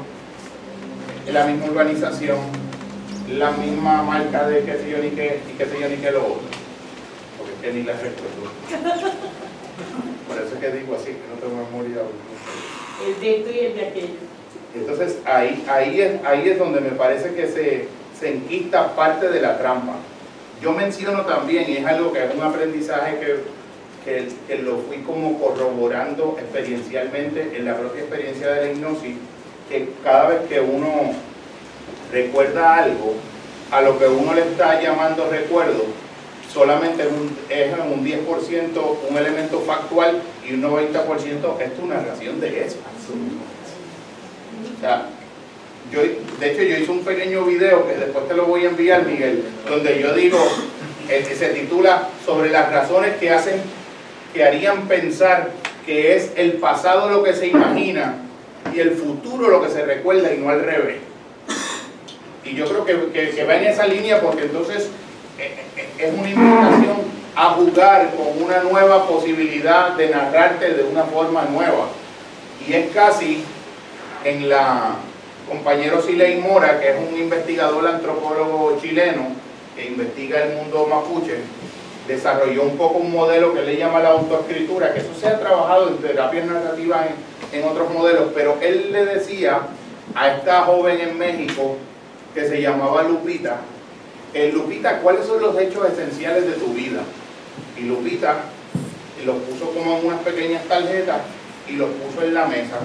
la 1.33 1.47
misma 1.47 1.67
urbanización, 1.67 2.39
la 3.29 3.51
misma 3.53 4.03
marca 4.03 4.47
de 4.49 4.65
qué 4.65 4.73
sé 4.75 4.91
yo 4.91 4.99
ni 4.99 5.11
qué 5.11 5.41
y 5.53 5.57
qué 5.57 5.67
sé 5.67 5.81
yo 5.81 5.89
ni 5.89 5.97
qué 5.97 6.11
lo 6.11 6.21
otro. 6.21 6.49
Porque 7.39 7.53
es 7.55 7.61
que 7.61 7.73
ni 7.73 7.83
la 7.85 7.93
recuerdo. 7.95 9.30
Por 10.31 10.39
eso 10.41 10.55
es 10.55 10.61
que 10.61 10.79
digo 10.79 10.95
así, 10.95 11.07
que 11.07 11.27
no 11.29 11.41
tengo 11.41 11.57
memoria. 11.65 12.03
El 13.05 13.21
de 13.21 13.37
esto 13.39 13.51
y 13.51 13.59
el 13.59 13.75
de 13.75 13.87
aquello. 13.87 14.15
Entonces 14.77 15.19
ahí, 15.25 15.65
ahí, 15.69 16.01
es, 16.01 16.25
ahí 16.25 16.49
es 16.49 16.57
donde 16.57 16.81
me 16.81 16.91
parece 16.91 17.35
que 17.35 17.49
se, 17.49 17.89
se 18.19 18.35
enquista 18.35 18.95
parte 18.95 19.29
de 19.29 19.41
la 19.41 19.59
trampa. 19.59 19.95
Yo 20.63 20.71
menciono 20.73 21.23
también, 21.23 21.69
y 21.69 21.79
es 21.79 21.87
algo 21.87 22.13
que 22.13 22.25
es 22.25 22.33
un 22.33 22.43
aprendizaje 22.43 23.19
que, 23.19 23.41
que, 24.05 24.29
que 24.47 24.63
lo 24.63 24.79
fui 24.79 24.99
como 24.99 25.41
corroborando 25.41 26.37
experiencialmente 26.39 27.57
en 27.57 27.65
la 27.65 27.77
propia 27.77 28.03
experiencia 28.03 28.53
de 28.53 28.67
la 28.67 28.73
hipnosis, 28.73 29.17
que 29.69 29.89
cada 30.05 30.29
vez 30.29 30.43
que 30.49 30.61
uno 30.61 31.13
recuerda 32.13 32.77
algo, 32.77 33.15
a 33.73 33.81
lo 33.81 33.99
que 33.99 34.07
uno 34.07 34.35
le 34.35 34.43
está 34.43 34.81
llamando 34.81 35.29
recuerdo, 35.29 35.85
solamente 36.53 37.03
es 37.03 37.09
un, 37.09 37.37
es 37.49 37.73
un 37.79 38.05
10% 38.05 38.19
un 39.09 39.17
elemento 39.17 39.61
factual 39.61 40.21
y 40.49 40.55
un 40.55 40.63
90% 40.63 41.61
es 41.61 41.77
tu 41.77 41.87
narración 41.87 42.41
de 42.41 42.65
eso. 42.65 42.77
O 44.77 44.81
sea, 44.81 45.07
yo, 45.93 46.01
de 46.39 46.51
hecho, 46.53 46.63
yo 46.63 46.77
hice 46.79 46.91
un 46.91 47.05
pequeño 47.05 47.45
video 47.45 47.87
que 47.87 47.95
después 47.95 48.27
te 48.29 48.35
lo 48.35 48.47
voy 48.47 48.65
a 48.65 48.69
enviar, 48.69 49.05
Miguel, 49.05 49.45
donde 49.69 50.01
yo 50.01 50.15
digo, 50.15 50.39
eh, 51.09 51.25
se 51.37 51.49
titula 51.51 52.09
sobre 52.25 52.51
las 52.51 52.71
razones 52.73 53.17
que 53.17 53.31
hacen, 53.31 53.57
que 54.33 54.45
harían 54.45 54.87
pensar 54.89 55.51
que 55.87 56.15
es 56.17 56.31
el 56.37 56.53
pasado 56.55 57.11
lo 57.11 57.23
que 57.23 57.33
se 57.35 57.49
imagina 57.49 58.15
y 58.75 58.79
el 58.81 58.93
futuro 58.93 59.49
lo 59.49 59.63
que 59.63 59.71
se 59.71 59.85
recuerda 59.85 60.33
y 60.33 60.39
no 60.39 60.51
al 60.51 60.63
revés. 60.63 60.99
Y 62.45 62.55
yo 62.55 62.65
creo 62.67 62.85
que, 62.85 63.13
que- 63.13 63.31
que 63.31 63.45
va 63.45 63.57
en 63.57 63.65
esa 63.65 63.87
línea 63.87 64.21
porque 64.21 64.43
entonces 64.43 64.89
es 65.99 66.19
una 66.19 66.29
invitación 66.29 66.97
a 67.37 67.51
jugar 67.51 68.11
con 68.17 68.43
una 68.43 68.63
nueva 68.63 69.07
posibilidad 69.07 69.93
de 69.93 70.11
narrarte 70.11 70.75
de 70.75 70.85
una 70.85 71.05
forma 71.05 71.45
nueva. 71.45 71.89
Y 72.67 72.73
es 72.73 72.93
casi 72.93 73.45
en 74.25 74.49
la 74.49 74.97
compañero 75.49 76.01
Siley 76.01 76.41
Mora, 76.41 76.79
que 76.79 76.91
es 76.91 76.97
un 76.97 77.19
investigador 77.19 77.87
antropólogo 77.87 78.79
chileno 78.81 79.29
que 79.75 79.87
investiga 79.87 80.45
el 80.45 80.57
mundo 80.57 80.87
mapuche, 80.89 81.39
desarrolló 82.07 82.63
un 82.63 82.77
poco 82.77 82.99
un 82.99 83.13
modelo 83.13 83.53
que 83.53 83.63
le 83.63 83.77
llama 83.77 84.01
la 84.01 84.11
autoescritura, 84.11 84.93
que 84.93 85.01
eso 85.01 85.15
se 85.19 85.27
ha 85.27 85.41
trabajado 85.41 85.89
en 85.89 85.99
terapias 85.99 86.47
narrativas 86.47 87.07
en 87.53 87.65
otros 87.65 87.93
modelos, 87.93 88.31
pero 88.35 88.59
él 88.61 88.93
le 88.93 89.05
decía 89.07 89.61
a 90.15 90.29
esta 90.29 90.63
joven 90.63 91.01
en 91.01 91.19
México 91.19 91.77
que 92.35 92.47
se 92.47 92.61
llamaba 92.61 93.03
Lupita, 93.03 93.59
eh, 94.35 94.51
Lupita, 94.53 95.01
¿cuáles 95.01 95.27
son 95.27 95.41
los 95.41 95.59
hechos 95.59 95.87
esenciales 95.89 96.47
de 96.47 96.53
tu 96.53 96.73
vida? 96.73 97.01
Y 97.79 97.83
Lupita 97.83 98.37
los 99.25 99.37
puso 99.37 99.71
como 99.71 99.99
en 99.99 100.07
unas 100.07 100.21
pequeñas 100.21 100.65
tarjetas 100.65 101.21
y 101.69 101.73
los 101.73 101.89
puso 101.91 102.27
en 102.27 102.35
la 102.35 102.47
mesa. 102.47 102.77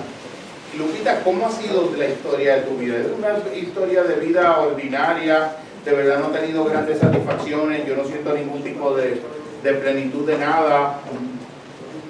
Lupita, 0.77 1.23
¿cómo 1.23 1.47
ha 1.47 1.51
sido 1.51 1.91
la 1.97 2.07
historia 2.07 2.55
de 2.55 2.61
tu 2.63 2.77
vida? 2.77 2.97
Es 2.97 3.07
una 3.17 3.57
historia 3.57 4.03
de 4.03 4.15
vida 4.15 4.59
ordinaria, 4.59 5.55
de 5.85 5.91
verdad 5.93 6.19
no 6.19 6.35
he 6.35 6.39
tenido 6.39 6.65
grandes 6.65 6.99
satisfacciones, 6.99 7.87
yo 7.87 7.95
no 7.95 8.03
siento 8.03 8.33
ningún 8.33 8.61
tipo 8.61 8.95
de, 8.95 9.21
de 9.63 9.73
plenitud 9.73 10.25
de 10.25 10.37
nada, 10.37 10.99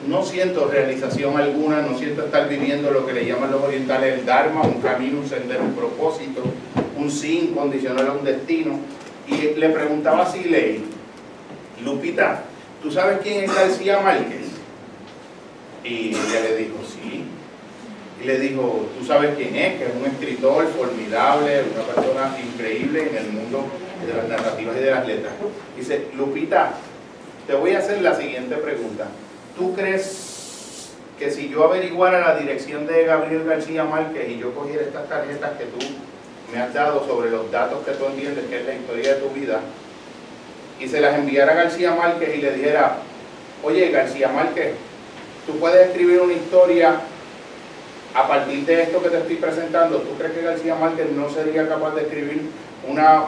no 0.07 0.23
siento 0.23 0.67
realización 0.67 1.37
alguna, 1.37 1.81
no 1.81 1.97
siento 1.97 2.25
estar 2.25 2.47
viviendo 2.47 2.91
lo 2.91 3.05
que 3.05 3.13
le 3.13 3.25
llaman 3.25 3.51
los 3.51 3.61
orientales 3.61 4.19
el 4.19 4.25
Dharma, 4.25 4.61
un 4.61 4.81
camino, 4.81 5.19
un 5.19 5.27
sendero, 5.27 5.63
un 5.63 5.73
propósito, 5.73 6.41
un 6.97 7.11
sin 7.11 7.53
condicional 7.53 8.07
a 8.07 8.11
un 8.13 8.23
destino. 8.23 8.79
Y 9.27 9.59
le 9.59 9.69
preguntaba 9.69 10.23
a 10.23 10.31
Siley, 10.31 10.83
Lupita, 11.83 12.43
¿tú 12.81 12.91
sabes 12.91 13.19
quién 13.23 13.43
es 13.43 13.53
García 13.53 13.99
Márquez? 13.99 14.45
Y 15.83 16.09
ella 16.09 16.41
le 16.43 16.57
dijo, 16.57 16.75
sí. 16.85 17.25
Y 18.21 18.25
le 18.25 18.39
dijo, 18.39 18.87
tú 18.97 19.05
sabes 19.05 19.35
quién 19.35 19.55
es, 19.55 19.77
que 19.77 19.85
es 19.85 19.91
un 19.95 20.05
escritor 20.05 20.67
formidable, 20.69 21.63
una 21.73 21.83
persona 21.83 22.37
increíble 22.39 23.09
en 23.09 23.17
el 23.17 23.31
mundo 23.31 23.65
de 24.05 24.13
las 24.13 24.27
narrativas 24.27 24.75
y 24.77 24.79
de 24.79 24.91
las 24.91 25.07
letras. 25.07 25.33
Dice, 25.75 26.07
Lupita, 26.15 26.73
te 27.47 27.55
voy 27.55 27.71
a 27.71 27.79
hacer 27.79 28.01
la 28.01 28.15
siguiente 28.15 28.55
pregunta. 28.55 29.07
¿Tú 29.55 29.73
crees 29.73 30.91
que 31.19 31.31
si 31.31 31.49
yo 31.49 31.63
averiguara 31.63 32.19
la 32.19 32.39
dirección 32.39 32.87
de 32.87 33.05
Gabriel 33.05 33.45
García 33.45 33.83
Márquez 33.83 34.29
y 34.29 34.39
yo 34.39 34.53
cogiera 34.53 34.83
estas 34.83 35.07
tarjetas 35.07 35.51
que 35.57 35.65
tú 35.65 35.79
me 36.55 36.61
has 36.61 36.73
dado 36.73 37.05
sobre 37.05 37.29
los 37.29 37.51
datos 37.51 37.85
que 37.85 37.91
tú 37.91 38.05
entiendes 38.05 38.45
que 38.45 38.61
es 38.61 38.65
la 38.65 38.75
historia 38.75 39.15
de 39.15 39.21
tu 39.21 39.29
vida 39.31 39.59
y 40.79 40.87
se 40.87 41.01
las 41.01 41.15
enviara 41.15 41.51
a 41.51 41.55
García 41.55 41.93
Márquez 41.93 42.33
y 42.33 42.41
le 42.41 42.51
dijera, 42.53 42.95
oye 43.61 43.91
García 43.91 44.29
Márquez, 44.29 44.73
tú 45.45 45.59
puedes 45.59 45.89
escribir 45.89 46.21
una 46.21 46.31
historia 46.31 46.95
a 48.13 48.27
partir 48.29 48.65
de 48.65 48.83
esto 48.83 49.03
que 49.03 49.09
te 49.09 49.17
estoy 49.17 49.35
presentando, 49.35 49.97
¿tú 49.97 50.17
crees 50.17 50.31
que 50.31 50.43
García 50.43 50.75
Márquez 50.75 51.11
no 51.11 51.29
sería 51.29 51.67
capaz 51.67 51.93
de 51.95 52.03
escribir 52.03 52.43
una, 52.87 53.23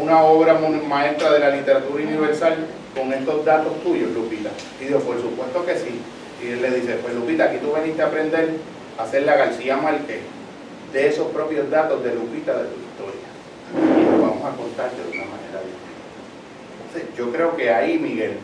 una, 0.00 0.22
obra 0.22 0.54
maestra 0.88 1.32
de 1.32 1.40
la 1.40 1.50
literatura 1.50 2.02
universal 2.02 2.56
con 2.96 3.12
estos 3.12 3.44
datos 3.44 3.82
tuyos, 3.82 4.10
Lupita? 4.12 4.48
Y 4.80 4.86
dijo, 4.86 5.00
por 5.00 5.20
supuesto 5.20 5.66
que 5.66 5.76
sí. 5.76 6.00
Y 6.42 6.52
él 6.52 6.62
le 6.62 6.70
dice, 6.70 6.94
pues 7.02 7.14
Lupita, 7.14 7.44
aquí 7.44 7.58
tú 7.58 7.72
veniste 7.72 8.00
a 8.00 8.06
aprender 8.06 8.52
a 8.98 9.02
hacer 9.02 9.24
la 9.24 9.36
García 9.36 9.76
Márquez 9.76 10.37
de 10.92 11.08
esos 11.08 11.28
propios 11.28 11.70
datos 11.70 12.02
de 12.02 12.14
Lupita 12.14 12.54
de 12.54 12.68
tu 12.68 12.80
historia. 12.80 13.28
Y 13.74 14.04
lo 14.04 14.22
vamos 14.22 14.44
a 14.44 14.56
contar 14.56 14.90
de 14.90 15.02
una 15.02 15.26
manera 15.26 15.60
diferente. 15.60 15.88
Entonces, 16.86 17.16
yo 17.16 17.32
creo 17.32 17.56
que 17.56 17.70
ahí, 17.70 17.98
Miguel, 17.98 18.38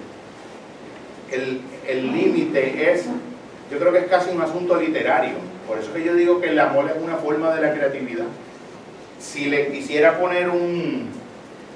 el 1.30 2.12
límite 2.12 2.92
es, 2.92 3.06
yo 3.70 3.78
creo 3.78 3.92
que 3.92 3.98
es 3.98 4.06
casi 4.06 4.30
un 4.30 4.42
asunto 4.42 4.76
literario. 4.76 5.54
Por 5.66 5.78
eso 5.78 5.92
que 5.92 6.04
yo 6.04 6.14
digo 6.14 6.40
que 6.40 6.50
el 6.50 6.60
amor 6.60 6.90
es 6.90 7.02
una 7.02 7.16
forma 7.16 7.54
de 7.54 7.62
la 7.62 7.72
creatividad. 7.72 8.26
Si 9.18 9.46
le 9.46 9.68
quisiera 9.72 10.18
poner 10.18 10.50
un, 10.50 11.08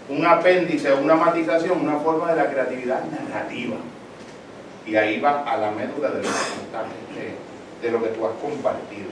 un 0.09 0.27
apéndice, 0.27 0.93
una 0.93 1.15
matización, 1.15 1.81
una 1.81 1.99
forma 1.99 2.31
de 2.32 2.36
la 2.36 2.51
creatividad 2.51 3.03
narrativa. 3.05 3.77
Y 4.86 4.97
ahí 4.97 5.20
va 5.20 5.43
a 5.43 5.57
la 5.57 5.70
médula 5.70 6.11
de 6.11 6.23
lo 6.23 6.28
que, 6.28 7.86
de 7.86 7.93
lo 7.93 8.03
que 8.03 8.09
tú 8.11 8.27
has 8.27 8.32
compartido. 8.40 9.09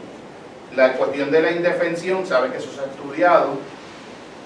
La 0.76 0.92
cuestión 0.92 1.30
de 1.30 1.40
la 1.40 1.52
indefensión, 1.52 2.26
sabe 2.26 2.50
que 2.50 2.58
eso 2.58 2.70
se 2.70 2.80
ha 2.80 2.84
estudiado. 2.84 3.58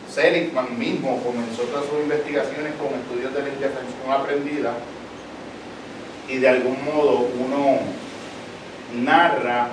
Seligman 0.09 0.79
mismo 0.79 1.23
comenzó 1.25 1.63
todas 1.63 1.87
sus 1.87 2.01
investigaciones 2.01 2.73
con 2.75 2.99
estudios 2.99 3.35
de 3.35 3.43
la 3.43 3.49
indefensión 3.49 4.11
aprendida 4.11 4.73
y 6.29 6.39
de 6.39 6.49
algún 6.49 6.85
modo 6.85 7.29
uno 7.39 7.79
narra, 9.03 9.69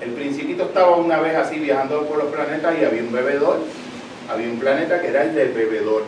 el 0.00 0.10
principito 0.10 0.64
estaba 0.64 0.96
una 0.96 1.20
vez 1.20 1.36
así 1.36 1.58
viajando 1.58 2.06
por 2.06 2.18
los 2.18 2.32
planetas 2.32 2.74
y 2.80 2.84
había 2.84 3.02
un 3.02 3.12
bebedor, 3.12 3.60
había 4.28 4.48
un 4.48 4.58
planeta 4.58 5.00
que 5.00 5.08
era 5.08 5.22
el 5.22 5.34
del 5.34 5.52
bebedor. 5.52 6.02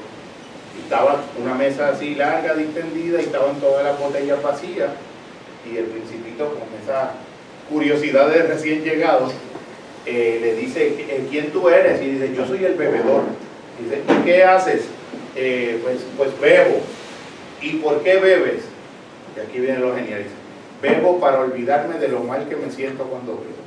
Y 0.77 0.83
estaba 0.83 1.23
una 1.41 1.55
mesa 1.55 1.89
así 1.89 2.15
larga, 2.15 2.55
distendida 2.55 3.21
y 3.21 3.25
estaban 3.25 3.57
todas 3.57 3.85
las 3.85 3.99
botellas 3.99 4.43
vacías 4.43 4.91
y 5.71 5.77
el 5.77 5.87
principito 5.87 6.49
con 6.51 6.69
esa 6.83 7.13
curiosidad 7.69 8.31
de 8.31 8.43
recién 8.43 8.83
llegado 8.83 9.31
eh, 10.07 10.39
le 10.41 10.55
dice, 10.55 10.87
eh, 10.87 11.27
¿quién 11.29 11.51
tú 11.51 11.69
eres? 11.69 12.01
Y 12.01 12.11
dice, 12.11 12.33
yo 12.35 12.47
soy 12.47 12.65
el 12.65 12.75
bebedor. 12.75 13.25
Y 13.81 13.85
dice, 13.85 14.03
¿y 14.09 14.25
qué 14.25 14.45
haces? 14.45 14.83
Eh, 15.35 15.81
pues, 15.83 15.99
pues 16.17 16.41
bebo. 16.41 16.81
¿Y 17.61 17.79
por 17.79 18.03
qué 18.03 18.17
bebes? 18.19 18.63
Y 19.37 19.41
aquí 19.41 19.59
vienen 19.59 19.83
los 19.83 19.97
geniales. 19.97 20.29
Bebo 20.81 21.19
para 21.19 21.41
olvidarme 21.41 21.99
de 21.99 22.09
lo 22.09 22.21
mal 22.21 22.49
que 22.49 22.55
me 22.55 22.71
siento 22.71 23.05
cuando 23.05 23.33
bebo. 23.33 23.67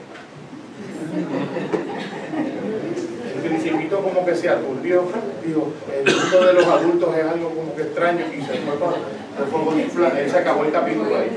El 3.40 3.49
principito 3.49 4.02
como 4.02 4.26
que 4.26 4.36
se 4.36 4.49
aturdió, 4.49 5.03
digo, 5.45 5.72
el 5.95 6.14
mundo 6.14 6.45
de 6.45 6.53
los 6.53 6.66
adultos 6.66 7.16
es 7.16 7.24
algo 7.24 7.49
como 7.49 7.74
que 7.74 7.84
extraño 7.84 8.26
y 8.38 8.41
se 8.41 8.53
fue 8.60 8.76
para 8.78 10.20
él 10.20 10.30
se 10.30 10.38
acabó 10.38 10.66
el 10.66 10.72
capítulo 10.72 11.18
ahí. 11.18 11.30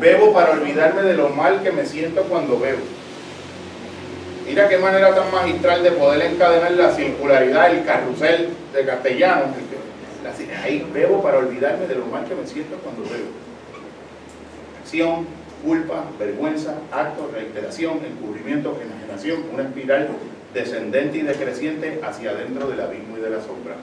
Bebo 0.00 0.32
para 0.32 0.52
olvidarme 0.52 1.02
de 1.02 1.14
lo 1.14 1.28
mal 1.28 1.62
que 1.62 1.70
me 1.70 1.86
siento 1.86 2.22
cuando 2.24 2.58
bebo. 2.58 2.80
Mira 4.44 4.68
qué 4.68 4.78
manera 4.78 5.14
tan 5.14 5.30
magistral 5.30 5.84
de 5.84 5.92
poder 5.92 6.32
encadenar 6.32 6.72
la 6.72 6.90
circularidad, 6.92 7.70
el 7.70 7.84
carrusel 7.84 8.48
de 8.72 8.84
castellano 8.84 9.44
Ahí 10.64 10.84
bebo 10.92 11.22
para 11.22 11.38
olvidarme 11.38 11.86
de 11.86 11.94
lo 11.94 12.06
mal 12.06 12.24
que 12.24 12.34
me 12.34 12.46
siento 12.46 12.76
cuando 12.78 13.02
bebo. 13.02 13.30
Acción, 14.82 15.26
culpa, 15.64 16.04
vergüenza, 16.18 16.74
acto, 16.90 17.30
reiteración, 17.32 18.00
encubrimiento, 18.04 18.76
enajenación, 18.82 19.44
una 19.52 19.62
espiral 19.62 20.08
descendente 20.56 21.18
y 21.18 21.22
decreciente 21.22 22.00
hacia 22.02 22.30
adentro 22.30 22.66
del 22.68 22.80
abismo 22.80 23.18
y 23.18 23.20
de 23.20 23.28
la 23.28 23.44
sombra, 23.44 23.76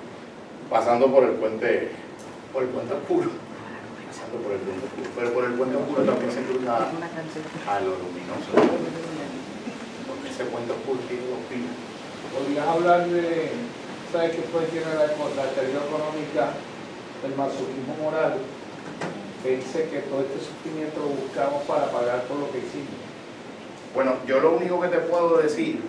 pasando 0.71 1.05
por 1.13 1.23
el 1.23 1.37
puente, 1.37 1.89
por 2.51 2.63
el 2.63 2.69
puente 2.69 2.93
oscuro, 2.95 3.29
pasando 4.09 4.41
por 4.41 4.57
el 4.57 4.61
puente 4.65 4.81
oscuro, 4.89 5.09
pero 5.15 5.33
por 5.33 5.43
el 5.45 5.53
puente 5.53 5.77
oscuro 5.77 6.01
también 6.01 6.31
se 6.33 6.41
cruza 6.41 6.89
a 7.69 7.79
lo 7.79 7.93
luminoso, 8.01 8.49
porque 10.09 10.27
ese 10.33 10.45
puente 10.49 10.73
oscuro 10.73 10.99
tiene 11.07 11.29
dos 11.29 11.45
¿Podrías 12.33 12.65
hablar 12.65 13.05
de 13.05 13.51
sabes 14.11 14.35
que 14.35 14.41
fue 14.49 14.65
tiene 14.73 14.89
la, 14.97 15.05
la 15.05 15.47
teoría 15.53 15.77
económica 15.77 16.57
del 17.21 17.37
masoquismo 17.37 17.93
moral, 18.01 18.41
que 19.43 19.57
dice 19.57 19.89
que 19.93 20.09
todo 20.09 20.25
este 20.25 20.41
sufrimiento 20.41 21.05
lo 21.05 21.13
buscamos 21.21 21.61
para 21.69 21.91
pagar 21.93 22.23
por 22.25 22.41
lo 22.41 22.49
que 22.49 22.57
hicimos. 22.65 22.97
Bueno, 23.93 24.17
yo 24.25 24.39
lo 24.39 24.57
único 24.57 24.81
que 24.81 24.87
te 24.87 24.97
puedo 25.05 25.37
decir, 25.37 25.81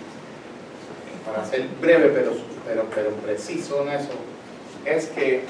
para 1.24 1.44
ser 1.44 1.66
breve 1.80 2.10
pero, 2.14 2.32
pero, 2.66 2.84
pero 2.94 3.10
preciso 3.10 3.82
en 3.82 3.88
eso, 3.90 4.12
es 4.84 5.06
que 5.06 5.42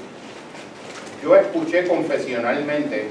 yo 1.22 1.34
escuché 1.36 1.86
confesionalmente 1.86 3.09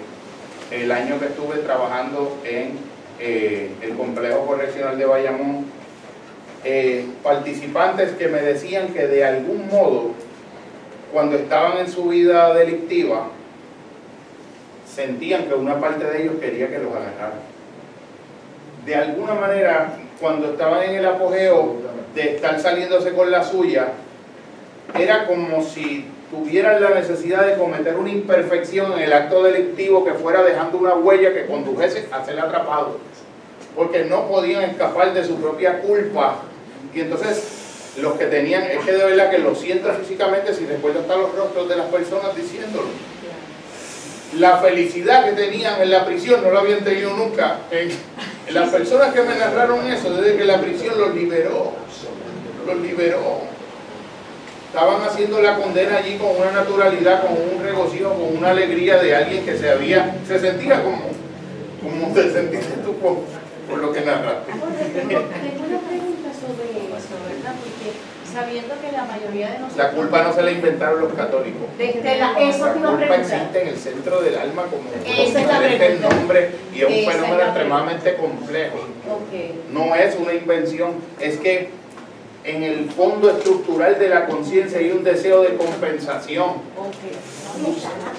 el 0.71 0.91
año 0.91 1.19
que 1.19 1.25
estuve 1.25 1.57
trabajando 1.57 2.37
en 2.45 2.77
eh, 3.19 3.71
el 3.81 3.93
complejo 3.95 4.45
correccional 4.45 4.97
de 4.97 5.05
Bayamón 5.05 5.65
eh, 6.63 7.05
participantes 7.21 8.11
que 8.13 8.27
me 8.27 8.41
decían 8.41 8.93
que 8.93 9.07
de 9.07 9.25
algún 9.25 9.67
modo, 9.67 10.11
cuando 11.11 11.35
estaban 11.35 11.77
en 11.77 11.89
su 11.89 12.05
vida 12.05 12.53
delictiva, 12.53 13.27
sentían 14.87 15.45
que 15.45 15.55
una 15.55 15.79
parte 15.79 16.05
de 16.05 16.23
ellos 16.23 16.35
quería 16.39 16.69
que 16.69 16.79
los 16.79 16.93
agarraran. 16.93 17.39
De 18.85 18.95
alguna 18.95 19.33
manera, 19.33 19.93
cuando 20.23 20.51
estaban 20.51 20.83
en 20.83 20.95
el 20.95 21.05
apogeo 21.05 21.75
de 22.15 22.35
estar 22.35 22.57
saliéndose 22.57 23.11
con 23.11 23.29
la 23.29 23.43
suya, 23.43 23.89
era 24.97 25.27
como 25.27 25.61
si 25.61 26.05
tuvieran 26.31 26.81
la 26.81 26.91
necesidad 26.91 27.45
de 27.45 27.57
cometer 27.57 27.97
una 27.97 28.09
imperfección 28.09 28.93
en 28.93 28.99
el 28.99 29.11
acto 29.11 29.43
delictivo 29.43 30.05
que 30.05 30.13
fuera 30.13 30.41
dejando 30.41 30.77
una 30.77 30.93
huella 30.93 31.33
que 31.33 31.45
condujese 31.45 32.07
a 32.09 32.23
ser 32.23 32.39
atrapado. 32.39 32.99
Porque 33.75 34.05
no 34.05 34.29
podían 34.29 34.61
escapar 34.63 35.13
de 35.13 35.25
su 35.25 35.35
propia 35.35 35.81
culpa 35.81 36.37
y 36.95 37.01
entonces, 37.01 37.97
los 37.97 38.13
que 38.13 38.27
tenían, 38.27 38.63
es 38.63 38.79
que 38.85 38.93
de 38.93 39.03
verdad 39.03 39.29
que 39.29 39.39
lo 39.39 39.53
siento 39.53 39.91
físicamente 39.91 40.53
si 40.53 40.65
recuerdo 40.65 41.01
hasta 41.01 41.17
los 41.17 41.35
rostros 41.35 41.67
de 41.67 41.75
las 41.75 41.87
personas 41.87 42.33
diciéndolo. 42.33 42.87
La 44.37 44.59
felicidad 44.59 45.25
que 45.25 45.33
tenían 45.33 45.81
en 45.81 45.91
la 45.91 46.05
prisión 46.05 46.41
no 46.41 46.49
lo 46.49 46.59
habían 46.59 46.81
tenido 46.81 47.13
nunca. 47.13 47.57
Las 48.51 48.69
personas 48.69 49.13
que 49.13 49.21
me 49.21 49.35
narraron 49.35 49.85
eso, 49.87 50.13
desde 50.13 50.37
que 50.37 50.45
la 50.45 50.59
prisión 50.59 50.97
los 50.99 51.15
liberó, 51.15 51.71
los 52.65 52.77
liberó. 52.77 53.41
Estaban 54.67 55.01
haciendo 55.03 55.41
la 55.41 55.55
condena 55.55 55.97
allí 55.97 56.17
con 56.17 56.35
una 56.35 56.51
naturalidad, 56.51 57.21
con 57.21 57.33
un 57.33 57.63
regocijo, 57.63 58.09
con 58.13 58.37
una 58.37 58.49
alegría 58.49 58.97
de 58.97 59.15
alguien 59.15 59.45
que 59.45 59.57
se 59.57 59.69
había, 59.69 60.15
se 60.27 60.39
sentía 60.39 60.83
como, 60.83 61.03
como 61.81 62.13
te 62.13 62.31
sentiste 62.31 62.77
tú 62.83 62.95
por, 62.97 63.77
lo 63.77 63.91
que 63.91 64.01
narraste 64.01 64.51
sabiendo 68.33 68.73
que 68.81 68.91
la 68.91 69.05
mayoría 69.05 69.51
de 69.51 69.59
nosotros... 69.59 69.77
La 69.77 69.91
culpa 69.91 70.23
no 70.23 70.33
se 70.33 70.41
la 70.41 70.51
inventaron 70.51 71.01
los 71.01 71.13
católicos. 71.13 71.61
la, 71.77 72.39
eso 72.39 72.65
la 72.65 72.73
culpa 72.73 73.15
existe 73.15 73.61
en 73.61 73.67
el 73.67 73.77
centro 73.77 74.21
del 74.21 74.37
alma 74.37 74.63
como 74.63 74.83
diferentes 74.91 76.01
nombre 76.01 76.51
y 76.73 76.81
es 76.81 76.87
un 76.87 77.11
fenómeno 77.11 77.43
extremadamente 77.43 78.15
complejo. 78.15 78.77
No 79.71 79.95
es 79.95 80.15
una 80.17 80.33
invención, 80.33 80.93
es 81.19 81.37
que 81.37 81.69
en 82.43 82.63
el 82.63 82.89
fondo 82.89 83.29
estructural 83.29 83.97
de 83.97 84.09
la 84.09 84.25
conciencia 84.25 84.79
hay 84.79 84.91
un 84.91 85.03
deseo 85.03 85.41
de 85.41 85.55
compensación. 85.55 86.55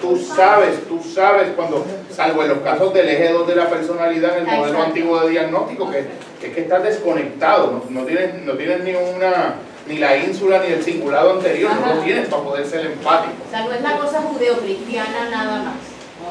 Tú, 0.01 0.17
sabes, 0.17 0.87
tú 0.89 1.03
sabes 1.03 1.49
cuando, 1.57 1.85
salvo 2.11 2.43
en 2.43 2.51
los 2.51 2.59
casos 2.59 2.95
del 2.95 3.09
eje 3.09 3.33
2 3.33 3.47
de 3.49 3.57
la 3.57 3.69
personalidad, 3.69 4.39
en 4.39 4.49
el 4.49 4.57
modelo 4.57 4.83
antiguo 4.83 5.21
de 5.21 5.31
diagnóstico, 5.31 5.91
que 5.91 5.99
es 6.47 6.55
que 6.55 6.61
estás 6.61 6.83
desconectado, 6.85 7.73
no, 7.73 8.01
no 8.01 8.07
tienes, 8.07 8.43
no 8.43 8.53
tienes 8.55 8.85
ni 8.85 8.95
una 8.95 9.57
ni 9.87 9.99
la 9.99 10.17
ínsula 10.17 10.61
ni 10.61 10.73
el 10.73 10.83
cingulado 10.83 11.33
anterior, 11.33 11.71
no 11.81 11.95
lo 11.95 12.03
tienes 12.03 12.29
para 12.29 12.43
poder 12.43 12.67
ser 12.67 12.87
empático. 12.87 13.35
O 13.47 13.51
sea, 13.51 13.65
no 13.65 13.73
es 13.73 13.83
la 13.83 13.99
cosa 13.99 14.21
judeocristiana 14.23 15.31
nada 15.31 15.63
más. 15.63 15.75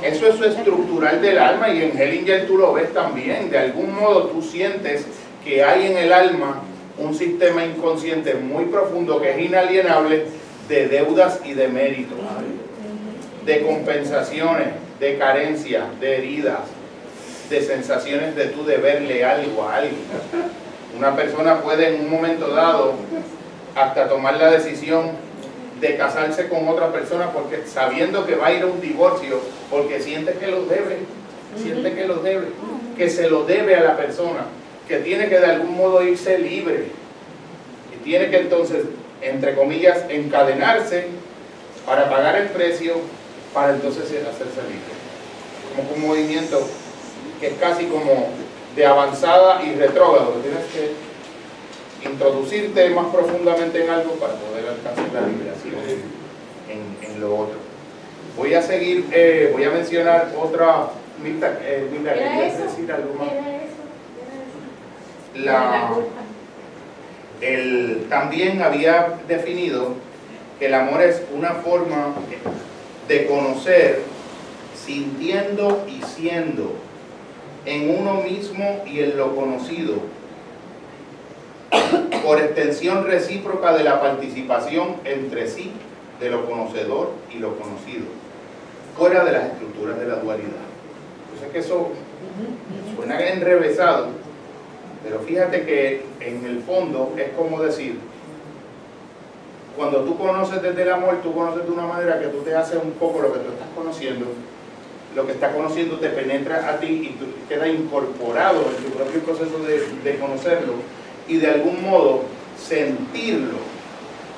Eso 0.01 0.27
es 0.27 0.41
estructural 0.41 1.21
del 1.21 1.37
alma 1.37 1.69
y 1.69 1.83
en 1.83 1.97
Hellinger 1.97 2.47
tú 2.47 2.57
lo 2.57 2.73
ves 2.73 2.93
también. 2.93 3.49
De 3.49 3.59
algún 3.59 3.93
modo 3.93 4.27
tú 4.27 4.41
sientes 4.41 5.05
que 5.43 5.63
hay 5.63 5.87
en 5.87 5.97
el 5.97 6.11
alma 6.11 6.61
un 6.97 7.13
sistema 7.13 7.65
inconsciente 7.65 8.35
muy 8.35 8.65
profundo 8.65 9.21
que 9.21 9.31
es 9.31 9.39
inalienable 9.39 10.25
de 10.67 10.87
deudas 10.87 11.39
y 11.43 11.53
de 11.53 11.67
méritos, 11.67 12.17
de 13.45 13.61
compensaciones, 13.61 14.69
de 14.99 15.17
carencias, 15.17 15.83
de 15.99 16.17
heridas, 16.17 16.59
de 17.49 17.61
sensaciones 17.61 18.35
de 18.35 18.45
tu 18.47 18.63
deberle 18.63 19.23
algo 19.25 19.63
a 19.63 19.77
alguien. 19.77 20.01
Una 20.97 21.15
persona 21.15 21.61
puede 21.61 21.95
en 21.95 22.01
un 22.01 22.09
momento 22.09 22.49
dado 22.49 22.93
hasta 23.75 24.07
tomar 24.07 24.37
la 24.37 24.51
decisión 24.51 25.11
de 25.81 25.97
casarse 25.97 26.47
con 26.47 26.67
otra 26.67 26.91
persona 26.91 27.31
porque 27.31 27.63
sabiendo 27.67 28.25
que 28.25 28.35
va 28.35 28.47
a 28.47 28.53
ir 28.53 28.63
a 28.63 28.67
un 28.67 28.79
divorcio 28.79 29.39
porque 29.69 30.01
siente 30.01 30.33
que 30.33 30.47
lo 30.47 30.65
debe, 30.65 30.99
siente 31.61 31.93
que 31.93 32.05
lo 32.05 32.15
debe, 32.15 32.47
que 32.97 33.09
se 33.09 33.29
lo 33.29 33.43
debe 33.43 33.75
a 33.75 33.83
la 33.83 33.97
persona, 33.97 34.45
que 34.87 34.97
tiene 34.99 35.27
que 35.27 35.39
de 35.39 35.45
algún 35.45 35.75
modo 35.75 36.01
irse 36.03 36.37
libre 36.37 36.85
y 37.93 38.03
tiene 38.03 38.29
que 38.29 38.37
entonces, 38.37 38.85
entre 39.21 39.55
comillas, 39.55 40.05
encadenarse 40.09 41.07
para 41.85 42.09
pagar 42.09 42.35
el 42.35 42.47
precio 42.47 42.93
para 43.53 43.73
entonces 43.73 44.05
hacerse 44.05 44.61
libre. 44.67 44.93
Como 45.75 45.91
un 45.95 46.07
movimiento 46.07 46.65
que 47.39 47.47
es 47.47 47.53
casi 47.59 47.85
como 47.85 48.29
de 48.75 48.85
avanzada 48.85 49.63
y 49.63 49.75
retrógrado, 49.75 50.33
tienes 50.41 50.63
que 50.73 51.12
introducirte 52.05 52.89
más 52.89 53.07
profundamente 53.13 53.83
en 53.83 53.89
algo 53.89 54.13
para 54.13 54.33
poder 54.33 54.69
alcanzar 54.69 55.13
la 55.13 55.27
liberación 55.27 55.75
en, 56.69 57.09
en 57.09 57.21
lo 57.21 57.37
otro. 57.37 57.55
Voy 58.37 58.53
a 58.53 58.61
seguir, 58.61 59.05
eh, 59.11 59.49
voy 59.53 59.63
a 59.63 59.69
mencionar 59.69 60.33
otra, 60.39 60.87
Milta, 61.21 61.59
eh, 61.61 61.87
Milta, 61.91 62.15
¿Era 62.15 62.31
¿querías 62.31 62.57
decir 62.59 62.91
algo 62.91 63.13
más? 63.15 63.29
¿Qué 63.29 63.37
era 63.37 63.55
eso? 63.57 63.83
¿Qué 65.35 65.41
era 65.41 65.45
eso? 65.45 65.45
La, 65.45 65.91
el, 67.41 68.05
también 68.09 68.61
había 68.61 69.19
definido 69.27 69.93
que 70.59 70.65
el 70.67 70.73
amor 70.73 71.01
es 71.01 71.21
una 71.35 71.51
forma 71.51 72.15
de 73.07 73.27
conocer 73.27 74.01
sintiendo 74.75 75.85
y 75.87 76.01
siendo 76.03 76.73
en 77.65 77.99
uno 77.99 78.15
mismo 78.15 78.83
y 78.85 78.99
en 78.99 79.17
lo 79.17 79.35
conocido, 79.35 79.95
por 82.23 82.39
extensión 82.39 83.05
recíproca 83.05 83.73
de 83.73 83.83
la 83.83 83.99
participación 84.01 84.95
entre 85.03 85.47
sí 85.47 85.71
de 86.19 86.29
lo 86.29 86.45
conocedor 86.45 87.11
y 87.33 87.39
lo 87.39 87.57
conocido, 87.57 88.05
fuera 88.97 89.25
de 89.25 89.31
las 89.33 89.45
estructuras 89.45 89.99
de 89.99 90.07
la 90.07 90.15
dualidad. 90.15 90.63
Sé 91.39 91.49
que 91.51 91.59
eso 91.59 91.89
suena 92.95 93.19
enrevesado, 93.27 94.07
pero 95.03 95.19
fíjate 95.19 95.65
que 95.65 96.05
en 96.21 96.45
el 96.45 96.61
fondo 96.61 97.13
es 97.17 97.29
como 97.35 97.61
decir, 97.61 97.99
cuando 99.75 100.01
tú 100.01 100.17
conoces 100.17 100.61
desde 100.61 100.83
el 100.83 100.93
amor, 100.93 101.17
tú 101.23 101.33
conoces 101.33 101.65
de 101.65 101.71
una 101.71 101.87
manera 101.87 102.19
que 102.19 102.27
tú 102.27 102.39
te 102.39 102.55
haces 102.55 102.79
un 102.81 102.91
poco 102.91 103.21
lo 103.21 103.33
que 103.33 103.39
tú 103.39 103.51
estás 103.51 103.67
conociendo, 103.75 104.27
lo 105.15 105.25
que 105.25 105.33
estás 105.33 105.53
conociendo 105.53 105.97
te 105.97 106.09
penetra 106.09 106.69
a 106.69 106.79
ti 106.79 107.09
y 107.11 107.17
tú 107.19 107.25
quedas 107.49 107.67
incorporado 107.67 108.61
en 108.61 108.83
tu 108.83 108.91
propio 108.91 109.19
proceso 109.21 109.59
de, 109.59 110.09
de 110.09 110.19
conocerlo 110.19 110.73
y 111.27 111.37
de 111.37 111.47
algún 111.47 111.83
modo 111.83 112.23
sentirlo. 112.57 113.57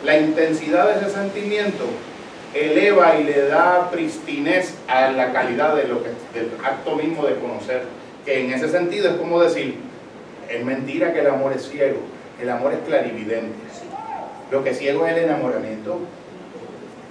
La 0.04 0.18
intensidad 0.18 0.88
de 0.88 1.00
ese 1.00 1.16
sentimiento 1.16 1.86
eleva 2.54 3.18
y 3.18 3.24
le 3.24 3.48
da 3.48 3.90
pristinez 3.92 4.76
a 4.88 5.12
la 5.12 5.34
calidad 5.34 5.76
de 5.76 5.88
lo 5.88 6.00
del 6.00 6.52
acto 6.64 6.96
mismo 6.96 7.26
de 7.26 7.36
conocer. 7.36 7.84
Que 8.24 8.46
en 8.46 8.54
ese 8.54 8.70
sentido 8.70 9.10
es 9.10 9.16
como 9.18 9.42
decir, 9.42 9.78
es 10.50 10.64
mentira 10.64 11.14
que 11.14 11.20
el 11.20 11.28
amor 11.28 11.54
es 11.54 11.68
ciego, 11.68 11.98
el 12.42 12.50
amor 12.50 12.74
es 12.74 12.80
clarividente. 12.88 13.56
Lo 14.52 14.64
que 14.64 14.72
es 14.72 14.78
ciego 14.78 15.06
es 15.06 15.18
el 15.18 15.24
enamoramiento. 15.24 16.00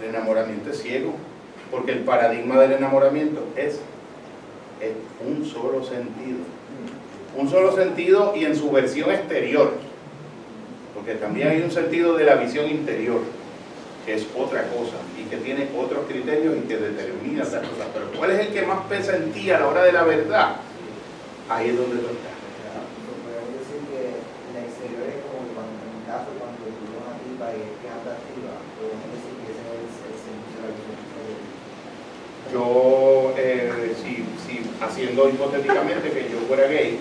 El 0.03 0.11
enamoramiento 0.11 0.71
es 0.71 0.83
ciego, 0.83 1.15
porque 1.71 1.93
el 1.93 2.01
paradigma 2.01 2.59
del 2.59 2.73
enamoramiento 2.73 3.47
es, 3.57 3.81
es 4.81 4.93
un 5.27 5.45
solo 5.45 5.83
sentido. 5.83 6.39
Un 7.37 7.51
solo 7.51 7.75
sentido 7.75 8.33
y 8.37 8.45
en 8.45 8.55
su 8.55 8.71
versión 8.71 9.11
exterior, 9.11 9.73
porque 10.95 11.15
también 11.15 11.49
hay 11.49 11.63
un 11.63 11.71
sentido 11.71 12.17
de 12.17 12.25
la 12.25 12.37
visión 12.37 12.69
interior, 12.69 13.21
que 14.07 14.15
es 14.15 14.27
otra 14.37 14.69
cosa 14.69 14.97
y 15.21 15.25
que 15.29 15.39
tiene 15.39 15.69
otros 15.77 16.07
criterios 16.09 16.55
y 16.57 16.69
que 16.69 16.77
determina 16.77 17.43
esas 17.43 17.67
cosas. 17.67 17.89
Pero 17.93 18.13
¿cuál 18.17 18.31
es 18.31 18.47
el 18.47 18.53
que 18.53 18.63
más 18.63 18.87
pesa 18.87 19.17
en 19.17 19.33
ti 19.33 19.51
a 19.51 19.59
la 19.59 19.67
hora 19.67 19.83
de 19.83 19.93
la 19.93 20.05
verdad? 20.05 20.57
Ahí 21.49 21.71
es 21.71 21.77
donde 21.77 21.97
tú 21.97 22.07
estás. 22.07 22.35
Yo, 32.53 33.35
eh, 33.37 33.95
si, 34.01 34.25
si 34.47 34.71
haciendo 34.81 35.29
hipotéticamente 35.29 36.11
que 36.11 36.31
yo 36.31 36.39
fuera 36.47 36.69
gay 36.69 37.01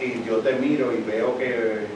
y 0.00 0.26
yo 0.26 0.38
te 0.38 0.52
miro 0.54 0.92
y 0.92 1.02
veo 1.02 1.36
que 1.38 1.86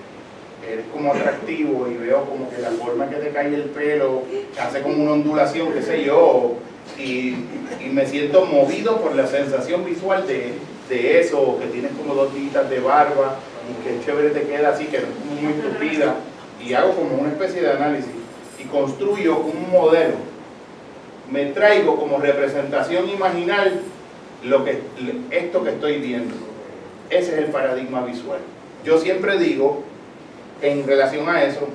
eres 0.71 0.85
como 0.93 1.13
atractivo 1.13 1.89
y 1.89 1.95
veo 1.95 2.25
como 2.25 2.49
que 2.51 2.59
la 2.59 2.71
forma 2.71 3.09
que 3.09 3.17
te 3.17 3.31
cae 3.31 3.55
el 3.55 3.65
pelo 3.65 4.23
hace 4.61 4.83
como 4.83 5.03
una 5.03 5.13
ondulación, 5.13 5.73
qué 5.73 5.83
sé 5.83 6.05
yo, 6.05 6.55
y, 6.99 7.37
me 7.93 8.07
siento 8.07 8.45
movido 8.47 9.01
por 9.01 9.15
la 9.15 9.27
sensación 9.27 9.85
visual 9.85 10.27
de, 10.27 10.55
de 10.89 11.21
eso, 11.21 11.59
que 11.61 11.67
tienes 11.67 11.93
como 11.93 12.15
dos 12.15 12.35
titas 12.35 12.69
de 12.69 12.81
barba 12.81 13.39
y 13.71 13.87
que 13.87 14.05
chévere 14.05 14.31
te 14.31 14.43
queda 14.43 14.71
así, 14.71 14.87
que 14.87 14.97
es 14.97 15.05
muy 15.41 15.53
tupida, 15.53 16.17
y 16.61 16.75
hago 16.75 16.93
como 16.95 17.19
una 17.19 17.29
especie 17.29 17.61
de 17.61 17.71
análisis 17.71 18.11
y 18.59 18.65
construyo 18.65 19.37
un 19.37 19.71
modelo 19.71 20.35
me 21.31 21.47
traigo 21.47 21.97
como 21.97 22.19
representación 22.19 23.09
imaginal 23.09 23.81
lo 24.45 24.65
que, 24.65 24.83
esto 25.31 25.65
que 25.65 25.71
estoy 25.71 25.99
viendo. 25.99 26.35
Ese 27.11 27.33
es 27.33 27.39
el 27.39 27.47
paradigma 27.47 28.05
visual. 28.05 28.41
Yo 28.85 28.99
siempre 28.99 29.39
digo, 29.39 29.83
en 30.63 30.87
relación 30.87 31.29
a 31.29 31.45
eso, 31.45 31.69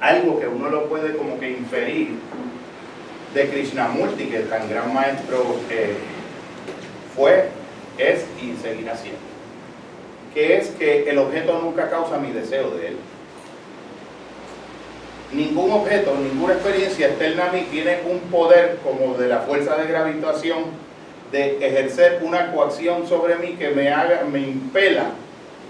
algo 0.00 0.40
que 0.40 0.48
uno 0.48 0.68
lo 0.68 0.88
puede 0.88 1.16
como 1.16 1.38
que 1.38 1.50
inferir 1.50 2.10
de 3.34 3.48
Krishnamurti, 3.48 4.24
que 4.26 4.40
tan 4.40 4.68
gran 4.68 4.92
maestro 4.92 5.56
eh, 5.70 5.94
fue, 7.16 7.48
es 7.98 8.24
y 8.42 8.54
seguirá 8.60 8.96
siendo. 8.96 9.20
Que 10.34 10.56
es 10.56 10.68
que 10.68 11.08
el 11.08 11.18
objeto 11.18 11.60
nunca 11.62 11.90
causa 11.90 12.18
mi 12.18 12.32
deseo 12.32 12.70
de 12.70 12.88
él 12.88 12.96
ningún 15.32 15.70
objeto, 15.72 16.14
ninguna 16.14 16.54
experiencia 16.54 17.08
externa 17.08 17.48
a 17.48 17.52
mí 17.52 17.66
tiene 17.70 18.00
un 18.08 18.20
poder 18.30 18.78
como 18.84 19.14
de 19.14 19.28
la 19.28 19.40
fuerza 19.40 19.76
de 19.76 19.86
gravitación 19.86 20.64
de 21.32 21.66
ejercer 21.66 22.20
una 22.22 22.52
coacción 22.52 23.08
sobre 23.08 23.36
mí 23.36 23.54
que 23.58 23.70
me 23.70 23.90
haga, 23.90 24.24
me 24.30 24.40
impela 24.40 25.06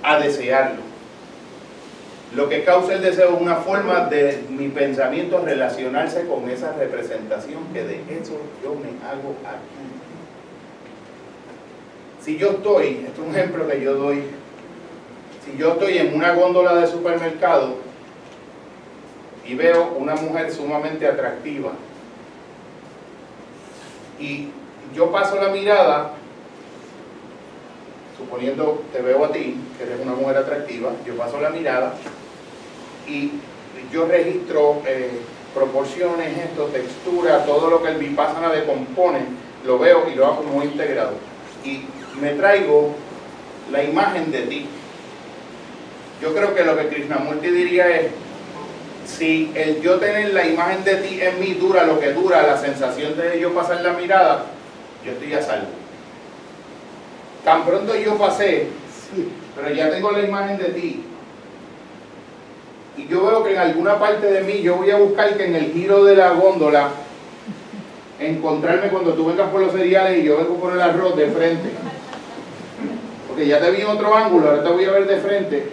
a 0.03 0.19
desearlo. 0.19 0.83
Lo 2.35 2.49
que 2.49 2.65
causa 2.65 2.95
el 2.95 3.03
deseo 3.03 3.37
es 3.37 3.41
una 3.41 3.57
forma 3.57 4.07
de 4.07 4.43
mi 4.49 4.69
pensamiento 4.69 5.41
relacionarse 5.45 6.27
con 6.27 6.51
esa 6.51 6.73
representación 6.73 7.61
que 7.73 7.85
de 7.85 7.97
eso 8.21 8.39
yo 8.63 8.75
me 8.75 8.89
hago 9.07 9.37
aquí. 9.47 9.83
Si 12.25 12.39
yo 12.39 12.53
estoy, 12.53 13.05
esto 13.07 13.23
es 13.23 13.29
un 13.29 13.37
ejemplo 13.37 13.69
que 13.69 13.81
yo 13.81 13.95
doy, 13.95 14.23
si 15.45 15.59
yo 15.59 15.73
estoy 15.73 15.99
en 15.99 16.15
una 16.15 16.33
góndola 16.33 16.75
de 16.75 16.87
supermercado 16.87 17.77
y 19.47 19.55
veo 19.55 19.95
una 19.99 20.15
mujer 20.15 20.51
sumamente 20.53 21.07
atractiva 21.07 21.73
y 24.19 24.49
yo 24.95 25.11
paso 25.11 25.37
la 25.37 25.49
mirada 25.49 26.13
suponiendo 28.17 28.83
te 28.93 29.03
veo 29.03 29.25
a 29.25 29.33
ti 29.33 29.57
que 29.77 29.85
eres 29.85 30.01
una 30.01 30.13
mujer 30.13 30.37
atractiva 30.39 30.91
yo 31.07 31.17
paso 31.17 31.41
la 31.41 31.51
mirada 31.51 31.95
y 33.09 33.33
yo 33.93 34.07
registro 34.07 34.83
eh, 34.87 35.11
proporciones, 35.55 36.39
esto, 36.39 36.65
textura, 36.67 37.45
todo 37.45 37.69
lo 37.69 37.83
que 37.83 37.91
el 37.91 37.99
vipassana 37.99 38.51
decompone, 38.51 39.21
lo 39.67 39.79
veo 39.79 40.09
y 40.11 40.15
lo 40.15 40.27
hago 40.27 40.43
muy 40.45 40.67
integrado. 40.67 41.13
Y 41.65 41.83
me 42.21 42.31
traigo 42.33 42.95
la 43.71 43.85
imagen 43.85 44.31
de 44.33 44.43
ti. 44.43 44.67
Yo 46.21 46.35
creo 46.35 46.55
que 46.55 46.65
lo 46.65 46.77
que 46.77 46.89
Krishnamurti 46.89 47.49
diría 47.49 47.89
es 47.89 48.07
si 49.07 49.51
el 49.55 49.83
yo 49.83 49.99
tener 49.99 50.33
la 50.33 50.47
imagen 50.47 50.85
de 50.85 50.97
ti 50.97 51.21
en 51.21 51.41
mí 51.41 51.55
dura 51.55 51.85
lo 51.85 51.99
que 51.99 52.13
dura, 52.13 52.43
la 52.43 52.57
sensación 52.57 53.17
de 53.17 53.41
yo 53.41 53.53
pasar 53.53 53.83
la 53.83 53.93
mirada, 53.93 54.47
yo 55.05 55.13
estoy 55.13 55.35
a 55.35 55.43
salvo. 55.43 55.69
Tan 57.45 57.65
pronto 57.65 57.95
yo 57.97 58.17
pasé, 58.17 58.69
pero 59.57 59.75
ya 59.75 59.91
tengo 59.91 60.13
la 60.13 60.21
imagen 60.21 60.59
de 60.59 60.65
ti. 60.67 61.05
Y 62.97 63.07
yo 63.09 63.27
veo 63.27 63.43
que 63.43 63.53
en 63.53 63.59
alguna 63.59 63.99
parte 63.99 64.27
de 64.27 64.43
mí 64.43 64.63
yo 64.63 64.77
voy 64.77 64.91
a 64.91 64.97
buscar 64.97 65.37
que 65.37 65.47
en 65.47 65.57
el 65.57 65.73
giro 65.73 66.05
de 66.05 66.17
la 66.17 66.31
góndola, 66.31 66.91
encontrarme 68.21 68.89
cuando 68.89 69.15
tú 69.15 69.27
vengas 69.27 69.51
por 69.51 69.61
los 69.61 69.73
cereales 69.73 70.23
y 70.23 70.25
yo 70.25 70.37
vengo 70.37 70.57
por 70.57 70.73
el 70.73 70.81
arroz 70.81 71.17
de 71.17 71.27
frente. 71.29 71.71
Porque 73.27 73.47
ya 73.47 73.61
te 73.61 73.71
vi 73.71 73.81
en 73.81 73.89
otro 73.89 74.15
ángulo, 74.15 74.51
ahora 74.51 74.63
te 74.63 74.69
voy 74.69 74.85
a 74.85 74.93
ver 74.93 75.07
de 75.07 75.17
frente. 75.17 75.69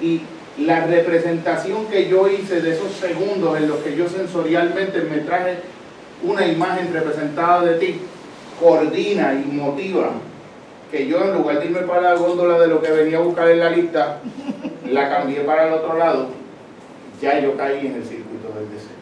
Y 0.00 0.22
la 0.58 0.86
representación 0.86 1.86
que 1.86 2.08
yo 2.08 2.28
hice 2.28 2.60
de 2.60 2.74
esos 2.74 2.92
segundos 2.92 3.56
en 3.58 3.68
los 3.68 3.78
que 3.78 3.96
yo 3.96 4.08
sensorialmente 4.08 5.00
me 5.00 5.18
traje 5.18 5.58
una 6.22 6.46
imagen 6.46 6.92
representada 6.92 7.62
de 7.62 7.78
ti, 7.78 8.00
coordina 8.60 9.32
y 9.34 9.50
motiva 9.52 10.10
que 10.90 11.06
yo 11.06 11.24
en 11.24 11.34
lugar 11.34 11.58
de 11.58 11.66
irme 11.66 11.80
para 11.80 12.00
la 12.02 12.14
góndola 12.14 12.58
de 12.60 12.68
lo 12.68 12.80
que 12.80 12.92
venía 12.92 13.18
a 13.18 13.22
buscar 13.22 13.50
en 13.50 13.58
la 13.58 13.70
lista, 13.70 14.20
la 14.88 15.08
cambié 15.08 15.40
para 15.40 15.66
el 15.66 15.72
otro 15.74 15.98
lado, 15.98 16.28
ya 17.20 17.40
yo 17.40 17.56
caí 17.56 17.86
en 17.86 17.96
el 17.96 18.04
circuito 18.04 18.48
del 18.54 18.70
deseo. 18.70 18.94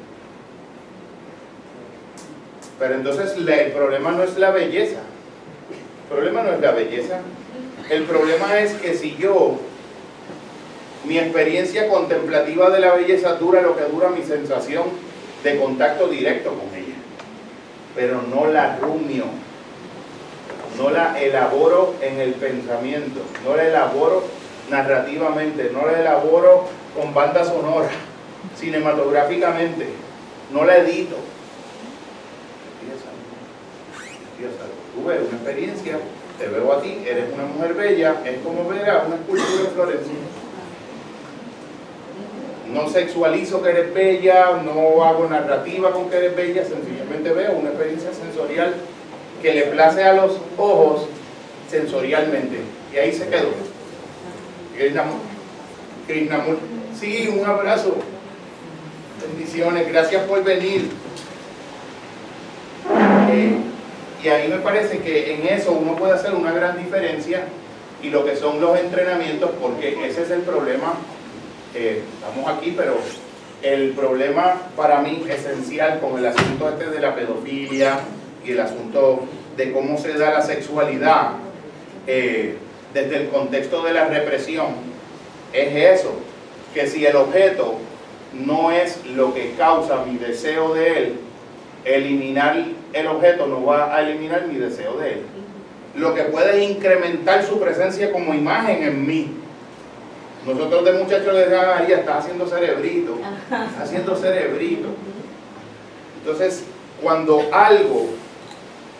Pero 2.79 2.95
entonces 2.95 3.37
el 3.37 3.73
problema 3.73 4.13
no 4.13 4.23
es 4.23 4.39
la 4.39 4.51
belleza, 4.51 5.01
el 6.09 6.15
problema 6.17 6.43
no 6.43 6.53
es 6.53 6.61
la 6.61 6.73
belleza, 6.73 7.21
el 7.91 8.05
problema 8.05 8.59
es 8.59 8.73
que 8.75 8.95
si 8.95 9.17
yo, 9.17 9.57
mi 11.05 11.19
experiencia 11.19 11.89
contemplativa 11.89 12.71
de 12.71 12.81
la 12.81 12.95
belleza 12.95 13.35
dura 13.35 13.61
lo 13.61 13.77
que 13.77 13.85
dura 13.85 14.09
mi 14.09 14.23
sensación 14.23 14.85
de 15.45 15.59
contacto 15.59 16.09
directo 16.09 16.51
con 16.51 16.75
ella, 16.75 16.82
pero 17.95 18.23
no 18.23 18.47
la 18.47 18.77
rumio, 18.77 19.25
no 20.79 20.91
la 20.91 21.21
elaboro 21.21 21.95
en 22.01 22.19
el 22.19 22.33
pensamiento, 22.35 23.21
no 23.45 23.57
la 23.57 23.65
elaboro 23.65 24.25
narrativamente, 24.71 25.71
no 25.73 25.87
la 25.87 26.01
elaboro 26.01 26.69
con 26.97 27.13
banda 27.13 27.45
sonora, 27.45 27.91
cinematográficamente, 28.57 29.89
no 30.53 30.65
la 30.65 30.79
edito. 30.79 31.17
Ves 35.07 35.21
una 35.27 35.37
experiencia, 35.37 35.99
te 36.39 36.47
veo 36.49 36.73
a 36.73 36.81
ti, 36.81 37.03
eres 37.07 37.33
una 37.33 37.45
mujer 37.45 37.75
bella, 37.75 38.17
es 38.25 38.39
como 38.45 38.69
ver 38.69 38.89
a 38.89 39.05
una 39.07 39.17
escultura 39.17 39.65
en 39.65 39.75
Florencia. 39.75 40.15
No 42.73 42.89
sexualizo 42.89 43.63
que 43.63 43.71
eres 43.71 43.93
bella, 43.93 44.63
no 44.65 45.05
hago 45.05 45.29
narrativa 45.29 45.91
con 45.91 46.09
que 46.09 46.17
eres 46.17 46.37
bella, 46.37 46.65
sencillamente 46.65 47.31
veo 47.31 47.53
una 47.53 47.71
experiencia 47.71 48.11
sensorial 48.13 48.75
que 49.43 49.53
le 49.53 49.63
place 49.63 50.03
a 50.05 50.15
los 50.15 50.39
ojos 50.57 51.07
sensorialmente. 51.69 52.61
Y 52.93 52.97
ahí 52.97 53.13
se 53.13 53.29
quedó. 53.29 53.51
Sí, 56.99 57.29
un 57.29 57.45
abrazo. 57.45 57.97
Bendiciones, 59.21 59.89
gracias 59.89 60.23
por 60.25 60.43
venir. 60.43 60.91
Eh, 63.31 63.57
y 64.23 64.29
ahí 64.29 64.49
me 64.49 64.59
parece 64.59 64.99
que 64.99 65.35
en 65.35 65.47
eso 65.47 65.73
uno 65.73 65.97
puede 65.97 66.15
hacer 66.15 66.35
una 66.35 66.53
gran 66.53 66.79
diferencia 66.79 67.45
y 68.03 68.11
lo 68.11 68.25
que 68.25 68.37
son 68.37 68.61
los 68.61 68.79
entrenamientos, 68.79 69.51
porque 69.61 70.07
ese 70.07 70.23
es 70.23 70.31
el 70.31 70.41
problema. 70.41 70.95
Estamos 71.75 72.49
aquí, 72.51 72.75
pero 72.77 72.99
el 73.63 73.91
problema 73.91 74.61
para 74.77 75.01
mí 75.01 75.25
esencial 75.29 76.01
con 76.01 76.19
el 76.19 76.27
asunto 76.27 76.69
este 76.69 76.91
de 76.91 77.01
la 77.01 77.15
pedofilia 77.15 78.01
y 78.45 78.51
el 78.53 78.61
asunto 78.61 79.25
de 79.57 79.73
cómo 79.73 79.99
se 79.99 80.15
da 80.15 80.33
la 80.33 80.43
sexualidad 80.43 81.33
eh, 82.07 82.57
desde 82.93 83.17
el 83.23 83.29
contexto 83.29 83.83
de 83.85 83.93
la 83.93 84.07
represión 84.07 84.93
es 85.53 86.01
eso, 86.01 86.15
que 86.75 86.87
si 86.87 87.05
el 87.07 87.17
objeto 87.17 87.77
no 88.33 88.71
es 88.71 89.05
lo 89.15 89.35
que 89.35 89.53
causa 89.53 90.05
mi 90.05 90.17
deseo 90.17 90.75
de 90.75 90.99
él, 90.99 91.15
eliminar 91.85 92.57
el 92.93 93.07
objeto 93.07 93.47
no 93.47 93.65
va 93.65 93.95
a 93.95 94.03
eliminar 94.03 94.47
mi 94.47 94.57
deseo 94.57 94.97
de 94.99 95.13
él. 95.15 95.21
Lo 95.95 96.15
que 96.15 96.23
puede 96.23 96.63
es 96.65 96.71
incrementar 96.71 97.45
su 97.45 97.61
presencia 97.61 98.11
como 98.13 98.35
imagen 98.35 98.83
en 98.83 99.07
mí. 99.07 99.31
Nosotros 100.47 100.85
de 100.85 100.93
muchachos 100.93 101.33
le 101.35 101.41
decían, 101.41 101.67
María, 101.67 101.99
está 101.99 102.19
haciendo 102.19 102.47
cerebrito, 102.47 103.17
está 103.45 103.83
haciendo 103.83 104.17
cerebrito. 104.17 104.89
Entonces, 106.19 106.65
cuando 107.01 107.43
algo, 107.53 108.07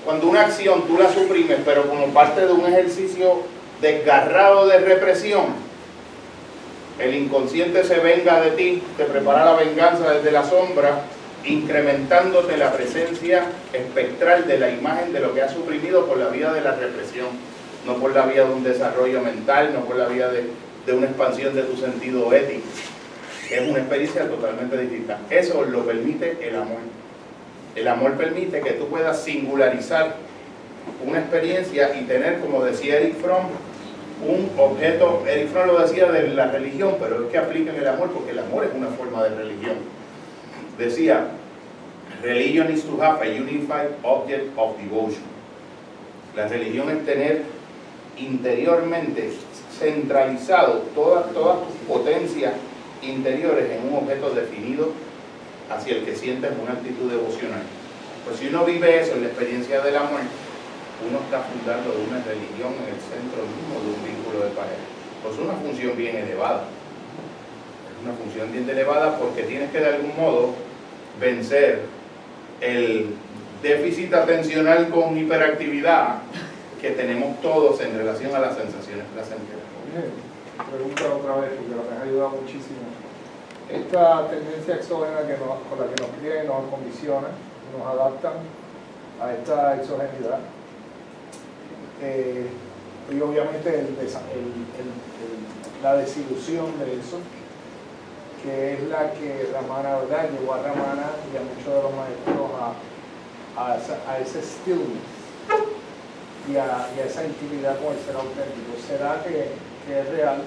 cuando 0.05 0.29
una 0.29 0.43
acción 0.43 0.83
tú 0.87 0.99
la 0.99 1.13
suprimes, 1.13 1.59
pero 1.65 1.89
como 1.89 2.07
parte 2.09 2.47
de 2.47 2.53
un 2.53 2.67
ejercicio 2.67 3.43
desgarrado 3.81 4.69
de 4.69 4.79
represión, 4.79 5.47
el 6.99 7.15
inconsciente 7.15 7.83
se 7.83 7.99
venga 7.99 8.41
de 8.41 8.53
ti, 8.53 8.83
te 8.97 9.05
prepara 9.05 9.45
la 9.45 9.55
venganza 9.55 10.13
desde 10.13 10.31
la 10.31 10.45
sombra, 10.45 11.03
incrementándote 11.45 12.57
la 12.57 12.73
presencia 12.73 13.47
espectral 13.73 14.47
de 14.47 14.59
la 14.59 14.71
imagen 14.71 15.13
de 15.13 15.19
lo 15.19 15.35
que 15.35 15.43
has 15.43 15.53
suprimido 15.53 16.07
por 16.07 16.19
la 16.19 16.29
vía 16.29 16.53
de 16.53 16.61
la 16.61 16.77
represión, 16.77 17.27
no 17.85 17.97
por 17.97 18.15
la 18.15 18.27
vía 18.27 18.45
de 18.45 18.53
un 18.53 18.63
desarrollo 18.63 19.21
mental, 19.23 19.73
no 19.75 19.81
por 19.81 19.97
la 19.97 20.07
vía 20.07 20.29
de, 20.29 20.45
de 20.87 20.93
una 20.93 21.07
expansión 21.07 21.55
de 21.55 21.63
tu 21.63 21.77
sentido 21.77 22.33
ético. 22.33 22.67
Es 23.51 23.69
una 23.69 23.79
experiencia 23.79 24.29
totalmente 24.29 24.79
distinta. 24.79 25.21
Eso 25.31 25.65
lo 25.65 25.85
permite 25.85 26.39
el 26.41 26.57
amor. 26.57 26.79
El 27.75 27.89
amor 27.89 28.17
permite 28.17 28.61
que 28.61 28.73
tú 28.73 28.89
puedas 28.89 29.23
singularizar 29.23 30.17
una 31.07 31.21
experiencia 31.21 31.95
y 31.99 32.05
tener, 32.05 32.41
como 32.41 32.65
decía 32.65 32.99
Eric 32.99 33.17
Fromm, 33.17 33.47
un 34.27 34.51
objeto, 34.57 35.25
Eric 35.27 35.49
Fromm 35.49 35.67
lo 35.69 35.81
decía 35.81 36.11
de 36.11 36.29
la 36.29 36.47
religión, 36.47 36.97
pero 37.01 37.25
es 37.25 37.31
que 37.31 37.39
aplica 37.39 37.73
en 37.73 37.79
el 37.79 37.89
amor 37.89 38.11
porque 38.13 38.31
el 38.31 38.39
amor 38.39 38.65
es 38.65 38.75
una 38.75 38.89
forma 38.89 39.25
de 39.25 39.35
religión. 39.35 39.77
Decía, 40.79 41.29
religion 42.23 42.73
is 42.73 42.85
to 42.85 43.01
have 43.03 43.21
a 43.23 43.27
unified 43.27 43.91
object 44.03 44.57
of 44.57 44.77
devotion. 44.79 45.23
La 46.37 46.49
religión 46.49 46.89
es 46.91 47.05
tener 47.05 47.43
interiormente 48.17 49.33
centralizado 49.83 50.85
todas, 50.95 51.33
todas 51.33 51.59
tus 51.67 51.77
potencias 51.89 52.55
interiores 53.03 53.71
en 53.71 53.89
un 53.89 54.05
objeto 54.05 54.31
definido 54.31 54.93
hacia 55.69 55.97
el 55.97 56.05
que 56.05 56.15
sientes 56.15 56.53
una 56.63 56.73
actitud 56.73 57.11
devocional. 57.11 57.63
Pues 58.25 58.39
si 58.39 58.49
uno 58.49 58.65
vive 58.65 59.01
eso 59.01 59.15
en 59.15 59.23
la 59.23 59.29
experiencia 59.29 59.81
del 59.81 59.97
amor, 59.97 60.21
uno 61.09 61.19
está 61.19 61.43
fundando 61.43 61.91
una 62.07 62.23
religión 62.23 62.73
en 62.79 62.95
el 62.95 63.01
centro 63.03 63.43
mismo 63.43 63.83
de 63.83 63.89
un 63.91 64.05
vínculo 64.05 64.45
de 64.45 64.51
pareja. 64.55 64.87
Pues 65.23 65.39
una 65.39 65.55
función 65.55 65.97
bien 65.97 66.17
elevada. 66.17 66.65
Es 67.91 68.05
una 68.05 68.15
función 68.15 68.53
bien 68.53 68.71
elevada 68.71 69.19
porque 69.19 69.43
tienes 69.43 69.71
que 69.71 69.81
de 69.81 69.89
algún 69.95 70.17
modo 70.17 70.55
vencer 71.21 71.83
el 72.61 73.15
déficit 73.63 74.15
atencional 74.15 74.89
con 74.89 75.17
hiperactividad 75.17 76.19
que 76.81 76.91
tenemos 76.91 77.41
todos 77.41 77.81
en 77.81 77.97
relación 77.97 78.35
a 78.35 78.41
las 78.41 78.57
sensaciones 78.57 79.07
placenteras. 79.15 79.62
Pregunta 79.93 81.03
otra 81.15 81.37
vez 81.37 81.51
porque 81.57 81.75
nos 81.77 82.01
ha 82.01 82.03
ayudado 82.03 82.31
muchísimo. 82.31 82.81
Esta 83.71 84.29
tendencia 84.29 84.77
exógena 84.77 85.21
que 85.27 85.37
nos, 85.37 85.61
con 85.69 85.81
la 85.81 85.93
que 85.93 86.01
nos 86.01 86.11
crían 86.19 86.45
y 86.45 86.49
nos 86.49 86.71
condiciona, 86.71 87.29
nos 87.77 87.87
adaptan 87.87 88.33
a 89.21 89.33
esta 89.33 89.77
exogenidad. 89.77 90.41
Eh, 92.01 92.49
y 93.11 93.21
obviamente 93.21 93.87
la 95.83 95.97
desilusión 95.97 96.79
de 96.79 96.95
eso, 96.95 97.19
que 98.43 98.75
es 98.75 98.83
la 98.85 99.13
que 99.13 99.51
Ramana, 99.53 99.97
¿verdad? 99.99 100.31
Llevó 100.31 100.55
a 100.55 100.63
Ramana 100.63 101.11
y 101.33 101.37
a 101.37 101.43
muchos 101.43 101.67
de 101.67 101.83
los 101.83 101.93
maestros 101.95 102.51
a, 103.57 104.13
a, 104.13 104.19
ese 104.19 104.43
stillness 104.43 104.99
y 106.49 106.57
a, 106.57 106.89
y 106.97 107.01
a 107.01 107.05
esa 107.05 107.25
intimidad 107.25 107.79
con 107.79 107.93
el 107.95 108.01
ser 108.01 108.17
auténtico. 108.17 108.73
¿Será 108.87 109.23
que, 109.23 109.72
que 109.87 110.01
es 110.01 110.09
real 110.11 110.43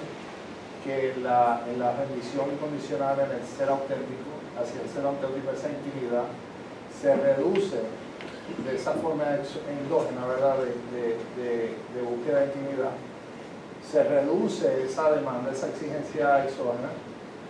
que 0.84 1.14
la, 1.22 1.62
la 1.78 1.91
rendición 1.98 2.45
incondicional 2.53 3.18
en 3.20 3.32
el 3.40 3.44
ser 3.45 3.70
auténtico, 3.70 4.30
hacia 4.60 4.82
el 4.82 4.90
ser 4.90 5.06
auténtico, 5.06 5.52
esa 5.52 5.70
intimidad, 5.70 6.26
se 7.02 7.16
reduce 7.16 7.80
de 8.66 8.76
esa 8.76 8.91
forma 8.94 9.26
endógena, 9.68 10.28
¿verdad?, 10.28 10.56
de, 10.60 10.72
de, 10.95 11.07
de- 11.41 11.74
de 11.95 12.02
búsqueda 12.07 12.41
de 12.41 12.45
intimidad, 12.53 12.91
se 13.91 14.03
reduce 14.03 14.84
esa 14.86 15.12
demanda, 15.12 15.52
esa 15.52 15.68
exigencia 15.70 16.44
exógena, 16.45 16.90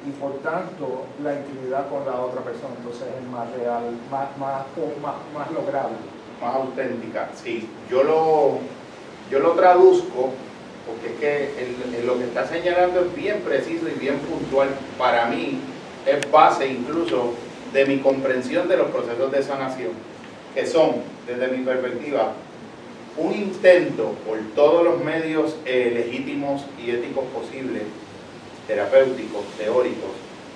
y 0.07 0.11
por 0.11 0.33
tanto 0.39 1.03
la 1.23 1.33
intimidad 1.33 1.89
con 1.89 2.05
la 2.05 2.19
otra 2.21 2.41
persona 2.41 2.73
entonces 2.77 3.07
es 3.19 3.27
más 3.29 3.51
real, 3.57 3.83
más, 4.11 4.37
más, 4.37 4.63
más, 5.01 5.15
más 5.33 5.51
lograble. 5.51 5.97
más 6.41 6.55
auténtica. 6.55 7.29
Sí, 7.35 7.69
yo 7.89 8.03
lo, 8.03 8.59
yo 9.31 9.39
lo 9.39 9.51
traduzco 9.53 10.29
porque 10.85 11.07
es 11.07 11.19
que 11.19 12.05
lo 12.05 12.17
que 12.17 12.25
está 12.25 12.47
señalando 12.47 13.01
es 13.01 13.15
bien 13.15 13.41
preciso 13.41 13.87
y 13.87 13.99
bien 13.99 14.19
puntual. 14.19 14.69
Para 14.97 15.25
mí 15.25 15.59
es 16.05 16.31
base 16.31 16.67
incluso 16.67 17.33
de 17.73 17.85
mi 17.85 17.99
comprensión 17.99 18.67
de 18.67 18.77
los 18.77 18.89
procesos 18.89 19.31
de 19.31 19.43
sanación, 19.43 19.91
que 20.53 20.65
son, 20.65 21.01
desde 21.27 21.47
mi 21.47 21.63
perspectiva, 21.63 22.33
un 23.17 23.33
intento 23.33 24.13
por 24.25 24.37
todos 24.55 24.83
los 24.83 25.03
medios 25.03 25.55
eh, 25.65 25.91
legítimos 25.93 26.65
y 26.83 26.91
éticos 26.91 27.25
posibles, 27.33 27.83
terapéuticos, 28.67 29.45
teóricos, 29.57 30.11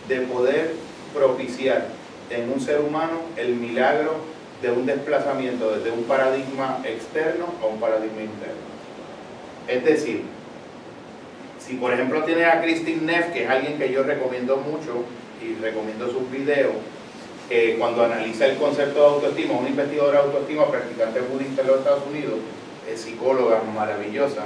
de 0.08 0.22
poder 0.22 0.74
propiciar 1.14 1.88
en 2.30 2.52
un 2.52 2.60
ser 2.60 2.82
humano 2.82 3.22
el 3.38 3.56
milagro 3.56 4.16
de 4.62 4.72
un 4.72 4.86
desplazamiento 4.86 5.72
desde 5.72 5.92
un 5.92 6.04
paradigma 6.04 6.82
externo 6.86 7.46
a 7.62 7.66
un 7.66 7.80
paradigma 7.80 8.22
interno. 8.22 8.69
Es 9.70 9.86
decir, 9.86 10.24
si 11.60 11.76
por 11.76 11.94
ejemplo 11.94 12.24
tiene 12.24 12.46
a 12.46 12.60
Christine 12.62 13.02
Neff, 13.04 13.32
que 13.32 13.44
es 13.44 13.50
alguien 13.50 13.78
que 13.78 13.92
yo 13.92 14.02
recomiendo 14.02 14.58
mucho 14.58 15.04
y 15.42 15.62
recomiendo 15.62 16.12
sus 16.12 16.30
videos, 16.32 16.74
cuando 17.78 18.04
analiza 18.04 18.48
el 18.48 18.58
concepto 18.58 19.00
de 19.00 19.06
autoestima, 19.08 19.54
una 19.54 19.70
investigadora 19.70 20.20
de 20.20 20.26
autoestima 20.26 20.68
practicante 20.70 21.22
budista 21.22 21.62
en 21.62 21.68
los 21.68 21.78
Estados 21.78 22.04
Unidos, 22.10 22.36
es 22.92 23.02
psicóloga 23.02 23.62
maravillosa, 23.76 24.44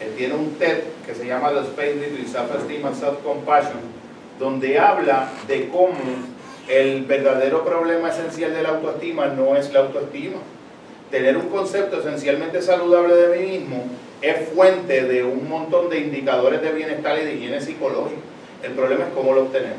eh, 0.00 0.12
tiene 0.16 0.34
un 0.34 0.54
TED 0.54 0.82
que 1.06 1.14
se 1.14 1.26
llama 1.26 1.50
The 1.50 1.60
Space 1.60 1.94
Between 1.94 2.26
Self-Esteem 2.26 2.86
and 2.86 2.96
Self-Compassion, 2.96 3.80
donde 4.38 4.78
habla 4.78 5.30
de 5.48 5.68
cómo 5.68 5.98
el 6.68 7.04
verdadero 7.04 7.64
problema 7.64 8.10
esencial 8.10 8.52
de 8.52 8.62
la 8.62 8.70
autoestima 8.70 9.26
no 9.26 9.56
es 9.56 9.72
la 9.72 9.80
autoestima. 9.80 10.38
Tener 11.10 11.36
un 11.36 11.48
concepto 11.48 12.00
esencialmente 12.00 12.62
saludable 12.62 13.14
de 13.14 13.38
mí 13.38 13.58
mismo 13.58 13.84
es 14.22 14.48
fuente 14.50 15.04
de 15.04 15.24
un 15.24 15.48
montón 15.48 15.88
de 15.88 15.98
indicadores 15.98 16.60
de 16.62 16.72
bienestar 16.72 17.18
y 17.18 17.24
de 17.24 17.34
higiene 17.34 17.60
psicológica. 17.60 18.20
El 18.62 18.72
problema 18.72 19.04
es 19.04 19.10
cómo 19.14 19.32
lo 19.32 19.42
obtenemos. 19.42 19.78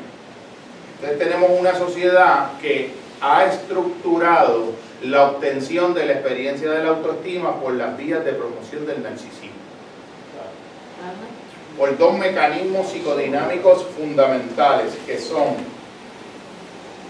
Entonces 0.96 1.20
tenemos 1.20 1.52
una 1.60 1.76
sociedad 1.76 2.60
que 2.60 2.92
ha 3.22 3.46
estructurado 3.46 4.74
la 5.04 5.30
obtención 5.30 5.94
de 5.94 6.06
la 6.06 6.14
experiencia 6.14 6.72
de 6.72 6.84
la 6.84 6.90
autoestima 6.90 7.60
por 7.60 7.74
las 7.74 7.98
vías 7.98 8.24
de 8.26 8.34
promoción 8.34 8.86
del 8.86 9.04
narcisismo. 9.04 9.62
Por 11.78 11.98
dos 11.98 12.18
mecanismos 12.18 12.92
psicodinámicos 12.92 13.86
fundamentales 13.98 14.94
que 15.06 15.18
son 15.20 15.56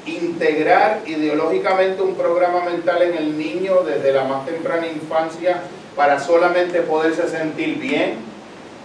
integrar 0.05 1.01
ideológicamente 1.05 2.01
un 2.01 2.15
programa 2.15 2.61
mental 2.61 3.01
en 3.01 3.15
el 3.15 3.37
niño 3.37 3.83
desde 3.83 4.13
la 4.13 4.23
más 4.23 4.45
temprana 4.45 4.87
infancia 4.87 5.61
para 5.95 6.19
solamente 6.19 6.81
poderse 6.81 7.27
sentir 7.27 7.77
bien 7.77 8.15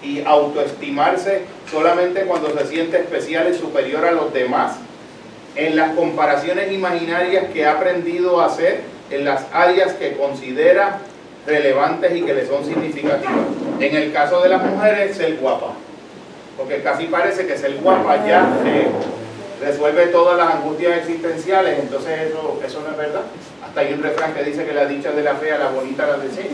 y 0.03 0.23
autoestimarse 0.25 1.43
solamente 1.71 2.23
cuando 2.23 2.57
se 2.57 2.67
siente 2.67 2.99
especial 2.99 3.49
y 3.53 3.59
superior 3.59 4.05
a 4.05 4.13
los 4.13 4.33
demás, 4.33 4.77
en 5.55 5.77
las 5.77 5.95
comparaciones 5.95 6.71
imaginarias 6.73 7.47
que 7.53 7.65
ha 7.65 7.73
aprendido 7.73 8.41
a 8.41 8.47
hacer 8.47 8.83
en 9.11 9.25
las 9.25 9.47
áreas 9.53 9.93
que 9.95 10.17
considera 10.17 11.01
relevantes 11.47 12.15
y 12.15 12.23
que 12.23 12.35
le 12.35 12.47
son 12.47 12.65
significativas. 12.65 13.47
En 13.81 13.97
el 13.97 14.13
caso 14.13 14.41
de 14.43 14.49
las 14.49 14.63
mujeres, 14.65 15.17
ser 15.17 15.37
guapa, 15.37 15.73
porque 16.57 16.83
casi 16.83 17.07
parece 17.07 17.47
que 17.47 17.57
ser 17.57 17.77
guapa 17.77 18.27
ya 18.27 18.47
resuelve 19.61 20.09
todas 20.09 20.37
las 20.37 20.57
angustias 20.57 20.99
existenciales, 20.99 21.79
entonces 21.79 22.29
eso, 22.29 22.61
eso 22.65 22.83
no 22.83 22.91
es 22.91 22.97
verdad. 22.97 23.23
Hasta 23.65 23.81
hay 23.81 23.95
un 23.95 24.03
refrán 24.03 24.35
que 24.35 24.45
dice 24.45 24.67
que 24.67 24.75
la 24.75 24.85
dicha 24.87 25.13
de 25.13 25.23
la 25.23 25.35
fea, 25.37 25.57
la 25.57 25.69
bonita 25.69 26.07
la 26.07 26.19
desea 26.19 26.45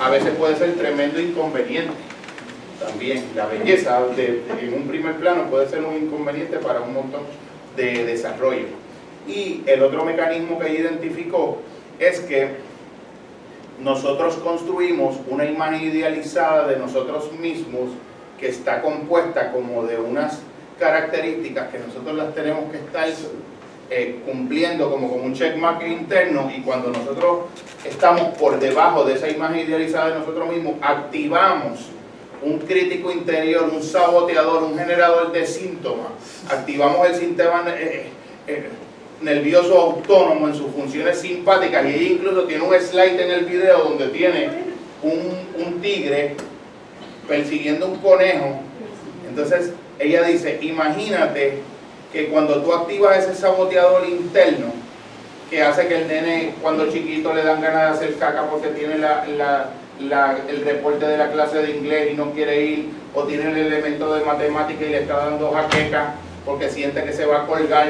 a 0.00 0.10
veces 0.10 0.30
puede 0.34 0.56
ser 0.56 0.74
tremendo 0.74 1.20
inconveniente. 1.20 1.92
También 2.80 3.24
la 3.36 3.46
belleza 3.46 4.00
en 4.16 4.74
un 4.74 4.88
primer 4.88 5.16
plano 5.16 5.48
puede 5.48 5.68
ser 5.68 5.84
un 5.84 5.96
inconveniente 5.96 6.58
para 6.58 6.80
un 6.80 6.94
montón 6.94 7.22
de 7.76 8.04
desarrollo. 8.04 8.66
Y 9.28 9.62
el 9.66 9.82
otro 9.82 10.04
mecanismo 10.04 10.58
que 10.58 10.74
identificó 10.74 11.58
es 11.98 12.20
que 12.20 12.56
nosotros 13.80 14.34
construimos 14.36 15.16
una 15.28 15.44
imagen 15.44 15.82
idealizada 15.82 16.66
de 16.66 16.76
nosotros 16.76 17.32
mismos 17.32 17.90
que 18.38 18.48
está 18.48 18.82
compuesta 18.82 19.52
como 19.52 19.84
de 19.84 19.98
unas 19.98 20.40
características 20.78 21.70
que 21.70 21.78
nosotros 21.78 22.16
las 22.16 22.34
tenemos 22.34 22.70
que 22.72 22.78
estar 22.78 23.08
eh, 23.90 24.20
cumpliendo 24.24 24.90
como, 24.90 25.10
como 25.10 25.24
un 25.24 25.34
checkmark 25.34 25.86
interno 25.86 26.50
y 26.54 26.62
cuando 26.62 26.90
nosotros 26.90 27.46
estamos 27.84 28.36
por 28.38 28.58
debajo 28.58 29.04
de 29.04 29.14
esa 29.14 29.28
imagen 29.28 29.68
idealizada 29.68 30.10
de 30.10 30.18
nosotros 30.20 30.48
mismos, 30.48 30.74
activamos 30.80 31.90
un 32.42 32.58
crítico 32.58 33.12
interior, 33.12 33.70
un 33.72 33.82
saboteador, 33.82 34.62
un 34.64 34.78
generador 34.78 35.32
de 35.32 35.46
síntomas, 35.46 36.08
activamos 36.48 37.08
el 37.08 37.14
sistema 37.14 37.64
eh, 37.68 38.06
eh, 38.46 38.68
nervioso 39.20 39.80
autónomo 39.80 40.48
en 40.48 40.54
sus 40.54 40.72
funciones 40.72 41.20
simpáticas 41.20 41.84
y 41.86 41.88
ella 41.88 42.14
incluso 42.14 42.44
tiene 42.44 42.64
un 42.64 42.74
slide 42.74 43.20
en 43.20 43.30
el 43.30 43.44
video 43.44 43.84
donde 43.84 44.08
tiene 44.08 44.48
un 45.02 45.80
tigre 45.80 46.36
persiguiendo 47.28 47.86
un 47.88 47.96
conejo. 47.98 48.60
Entonces 49.28 49.72
ella 49.98 50.22
dice, 50.24 50.58
imagínate 50.62 51.58
que 52.12 52.28
cuando 52.28 52.62
tú 52.62 52.72
activas 52.72 53.18
ese 53.18 53.34
saboteador 53.34 54.06
interno, 54.06 54.66
que 55.48 55.62
hace 55.62 55.86
que 55.88 56.02
el 56.02 56.08
nene 56.08 56.54
cuando 56.60 56.90
chiquito 56.90 57.32
le 57.32 57.42
dan 57.42 57.60
ganas 57.60 58.00
de 58.00 58.06
hacer 58.06 58.18
caca 58.18 58.48
porque 58.50 58.68
tiene 58.68 58.94
el 58.94 60.64
reporte 60.64 61.06
de 61.06 61.18
la 61.18 61.30
clase 61.30 61.58
de 61.58 61.76
inglés 61.76 62.12
y 62.12 62.16
no 62.16 62.32
quiere 62.32 62.64
ir, 62.64 62.90
o 63.14 63.24
tiene 63.24 63.50
el 63.50 63.56
elemento 63.56 64.14
de 64.14 64.24
matemática 64.24 64.84
y 64.84 64.90
le 64.90 65.00
está 65.00 65.16
dando 65.16 65.50
jaqueca 65.50 66.14
porque 66.44 66.70
siente 66.70 67.04
que 67.04 67.12
se 67.12 67.26
va 67.26 67.42
a 67.42 67.46
colgar. 67.46 67.88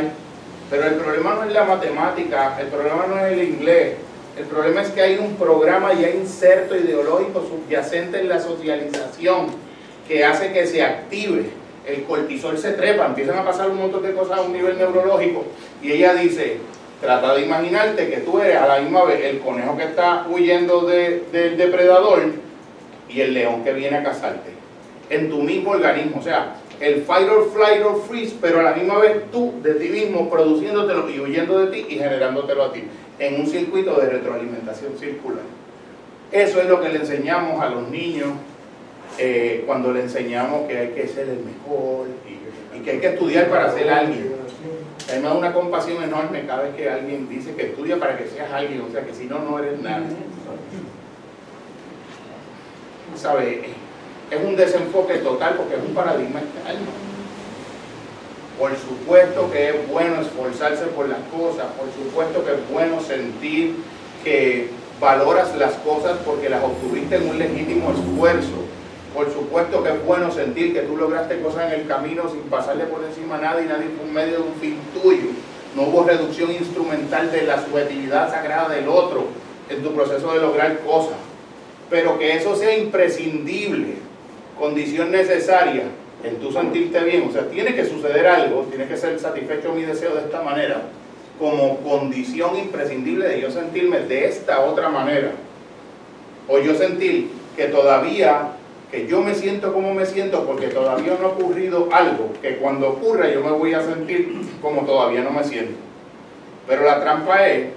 Pero 0.71 0.87
el 0.87 0.95
problema 0.95 1.35
no 1.35 1.45
es 1.45 1.53
la 1.53 1.65
matemática, 1.65 2.57
el 2.61 2.69
problema 2.69 3.07
no 3.07 3.19
es 3.19 3.33
el 3.33 3.43
inglés, 3.43 3.95
el 4.39 4.45
problema 4.47 4.83
es 4.83 4.91
que 4.91 5.03
hay 5.03 5.19
un 5.19 5.37
programa 5.37 5.93
ya 5.93 6.11
inserto 6.11 6.75
ideológico 6.77 7.47
subyacente 7.47 8.21
en 8.21 8.29
la 8.29 8.41
socialización 8.41 9.49
que 10.09 10.25
hace 10.25 10.53
que 10.53 10.67
se 10.67 10.83
active 10.83 11.51
el 11.87 12.05
cortisol 12.05 12.57
se 12.59 12.73
trepa, 12.73 13.07
empiezan 13.07 13.39
a 13.39 13.45
pasar 13.45 13.71
un 13.71 13.79
montón 13.79 14.03
de 14.03 14.13
cosas 14.13 14.39
a 14.39 14.43
un 14.43 14.53
nivel 14.53 14.79
neurológico 14.79 15.45
y 15.83 15.93
ella 15.93 16.15
dice, 16.15 16.59
trata 17.01 17.35
de 17.35 17.43
imaginarte 17.43 18.09
que 18.09 18.19
tú 18.19 18.41
eres 18.41 18.57
a 18.57 18.69
la 18.69 18.81
misma 18.81 19.05
vez 19.05 19.25
el 19.25 19.41
conejo 19.41 19.77
que 19.77 19.85
está 19.85 20.27
huyendo 20.31 20.83
del 20.83 21.57
depredador 21.57 22.23
y 23.09 23.21
el 23.21 23.35
león 23.35 23.65
que 23.65 23.73
viene 23.73 23.99
a 23.99 24.03
cazarte 24.03 24.63
en 25.11 25.29
tu 25.29 25.43
mismo 25.43 25.73
organismo, 25.73 26.21
o 26.21 26.23
sea, 26.23 26.57
el 26.81 27.03
fight 27.03 27.29
or 27.29 27.51
flight 27.53 27.85
or 27.85 28.03
freeze, 28.09 28.35
pero 28.41 28.61
a 28.61 28.63
la 28.63 28.73
misma 28.73 28.99
vez 28.99 29.31
tú 29.31 29.53
de 29.63 29.75
ti 29.75 29.89
mismo 29.89 30.31
produciéndotelo 30.31 31.09
y 31.11 31.21
huyendo 31.21 31.59
de 31.59 31.67
ti 31.71 31.87
y 31.89 31.99
generándotelo 31.99 32.65
a 32.65 32.73
ti, 32.73 32.85
en 33.19 33.41
un 33.41 33.47
circuito 33.47 33.95
de 34.01 34.09
retroalimentación 34.09 34.97
circular. 34.99 35.45
Eso 36.33 36.61
es 36.61 36.67
lo 36.67 36.81
que 36.81 36.89
le 36.89 37.01
enseñamos 37.01 37.63
a 37.63 37.69
los 37.69 37.89
niños 37.89 38.31
eh, 39.19 39.65
cuando 39.67 39.93
le 39.93 40.03
enseñamos 40.03 40.67
que 40.69 40.79
hay 40.79 40.89
que 40.89 41.07
ser 41.07 41.29
el 41.29 41.41
mejor 41.41 42.09
y, 42.27 42.81
que 42.83 42.91
hay 42.91 42.99
que 42.99 43.09
estudiar 43.09 43.49
para 43.49 43.73
ser 43.73 43.89
alguien. 43.91 44.33
Hay 45.11 45.37
una 45.37 45.53
compasión 45.53 46.03
enorme 46.03 46.45
cada 46.47 46.63
vez 46.63 46.75
que 46.75 46.89
alguien 46.89 47.29
dice 47.29 47.55
que 47.55 47.67
estudia 47.67 47.99
para 47.99 48.17
que 48.17 48.27
seas 48.27 48.51
alguien, 48.51 48.81
o 48.81 48.91
sea 48.91 49.05
que 49.05 49.15
si 49.15 49.27
no, 49.27 49.39
no 49.41 49.59
eres 49.59 49.81
nada. 49.81 50.03
¿Sabe? 53.15 53.63
Es 54.31 54.41
un 54.43 54.57
desenfoque 54.57 55.19
total 55.19 55.55
porque 55.57 55.75
es 55.75 55.81
un 55.87 55.95
paradigma 55.95 56.41
externo. 56.41 56.91
Por 58.59 58.77
supuesto 58.77 59.51
que 59.51 59.71
es 59.71 59.89
bueno 59.89 60.21
esforzarse 60.21 60.87
por 60.87 61.09
las 61.09 61.21
cosas, 61.31 61.67
por 61.73 61.87
supuesto 61.93 62.45
que 62.45 62.53
es 62.53 62.71
bueno 62.73 63.01
sentir 63.01 63.77
que 64.25 64.71
valoras 64.99 65.55
las 65.57 65.75
cosas 65.75 66.19
porque 66.25 66.49
las 66.49 66.63
obtuviste 66.65 67.17
en 67.17 67.29
un 67.29 67.39
legítimo 67.39 67.93
esfuerzo 67.93 68.72
por 69.15 69.31
supuesto 69.33 69.83
que 69.83 69.91
es 69.91 70.05
bueno 70.05 70.31
sentir 70.31 70.73
que 70.73 70.81
tú 70.81 70.97
lograste 70.97 71.41
cosas 71.41 71.73
en 71.73 71.81
el 71.81 71.87
camino 71.87 72.29
sin 72.31 72.41
pasarle 72.43 72.85
por 72.85 73.05
encima 73.05 73.37
a 73.37 73.41
nadie 73.41 73.65
y 73.65 73.69
nadie 73.69 73.89
fue 73.97 74.07
un 74.07 74.15
medio 74.15 74.39
de 74.39 74.43
un 74.43 74.55
fin 74.55 74.79
tuyo. 75.01 75.31
No 75.77 75.83
hubo 75.83 76.05
reducción 76.05 76.51
instrumental 76.51 77.31
de 77.31 77.43
la 77.43 77.63
subjetividad 77.63 78.31
sagrada 78.31 78.71
del 78.71 78.89
otro 78.89 79.27
en 79.69 79.83
tu 79.83 79.93
proceso 79.95 80.33
de 80.33 80.41
lograr 80.41 80.81
cosas. 80.81 81.17
Pero 81.91 82.19
que 82.19 82.37
eso 82.37 82.57
sea 82.57 82.77
imprescindible, 82.77 83.97
condición 84.59 85.11
necesaria 85.11 85.85
en 86.25 86.37
tu 86.37 86.51
sentirte 86.53 87.01
bien. 87.01 87.27
O 87.29 87.33
sea, 87.33 87.49
tiene 87.49 87.75
que 87.75 87.85
suceder 87.85 88.27
algo, 88.27 88.63
tiene 88.71 88.87
que 88.87 88.97
ser 88.97 89.19
satisfecho 89.19 89.73
mi 89.73 89.83
deseo 89.83 90.15
de 90.15 90.23
esta 90.23 90.43
manera, 90.43 90.83
como 91.39 91.79
condición 91.79 92.57
imprescindible 92.57 93.29
de 93.29 93.41
yo 93.41 93.51
sentirme 93.51 94.01
de 94.01 94.27
esta 94.27 94.61
otra 94.61 94.89
manera. 94.89 95.33
O 96.49 96.59
yo 96.59 96.75
sentir 96.75 97.31
que 97.57 97.67
todavía 97.67 98.57
que 98.93 99.07
yo 99.07 99.23
me 99.23 99.35
siento 99.35 99.73
como 99.73 99.95
me 99.95 100.05
siento 100.05 100.45
porque 100.45 100.69
todavía 100.69 101.17
no 101.19 101.27
ha 101.27 101.31
ocurrido 101.31 101.89
algo, 101.91 102.31
que 102.43 102.59
cuando 102.59 102.91
ocurra 102.91 103.31
yo 103.31 103.43
me 103.43 103.51
voy 103.51 103.73
a 103.73 103.83
sentir 103.83 104.39
como 104.61 104.83
todavía 104.83 105.23
no 105.23 105.31
me 105.31 105.43
siento. 105.43 105.73
Pero 106.69 106.85
la 106.85 107.01
trampa 107.01 107.49
es, 107.49 107.69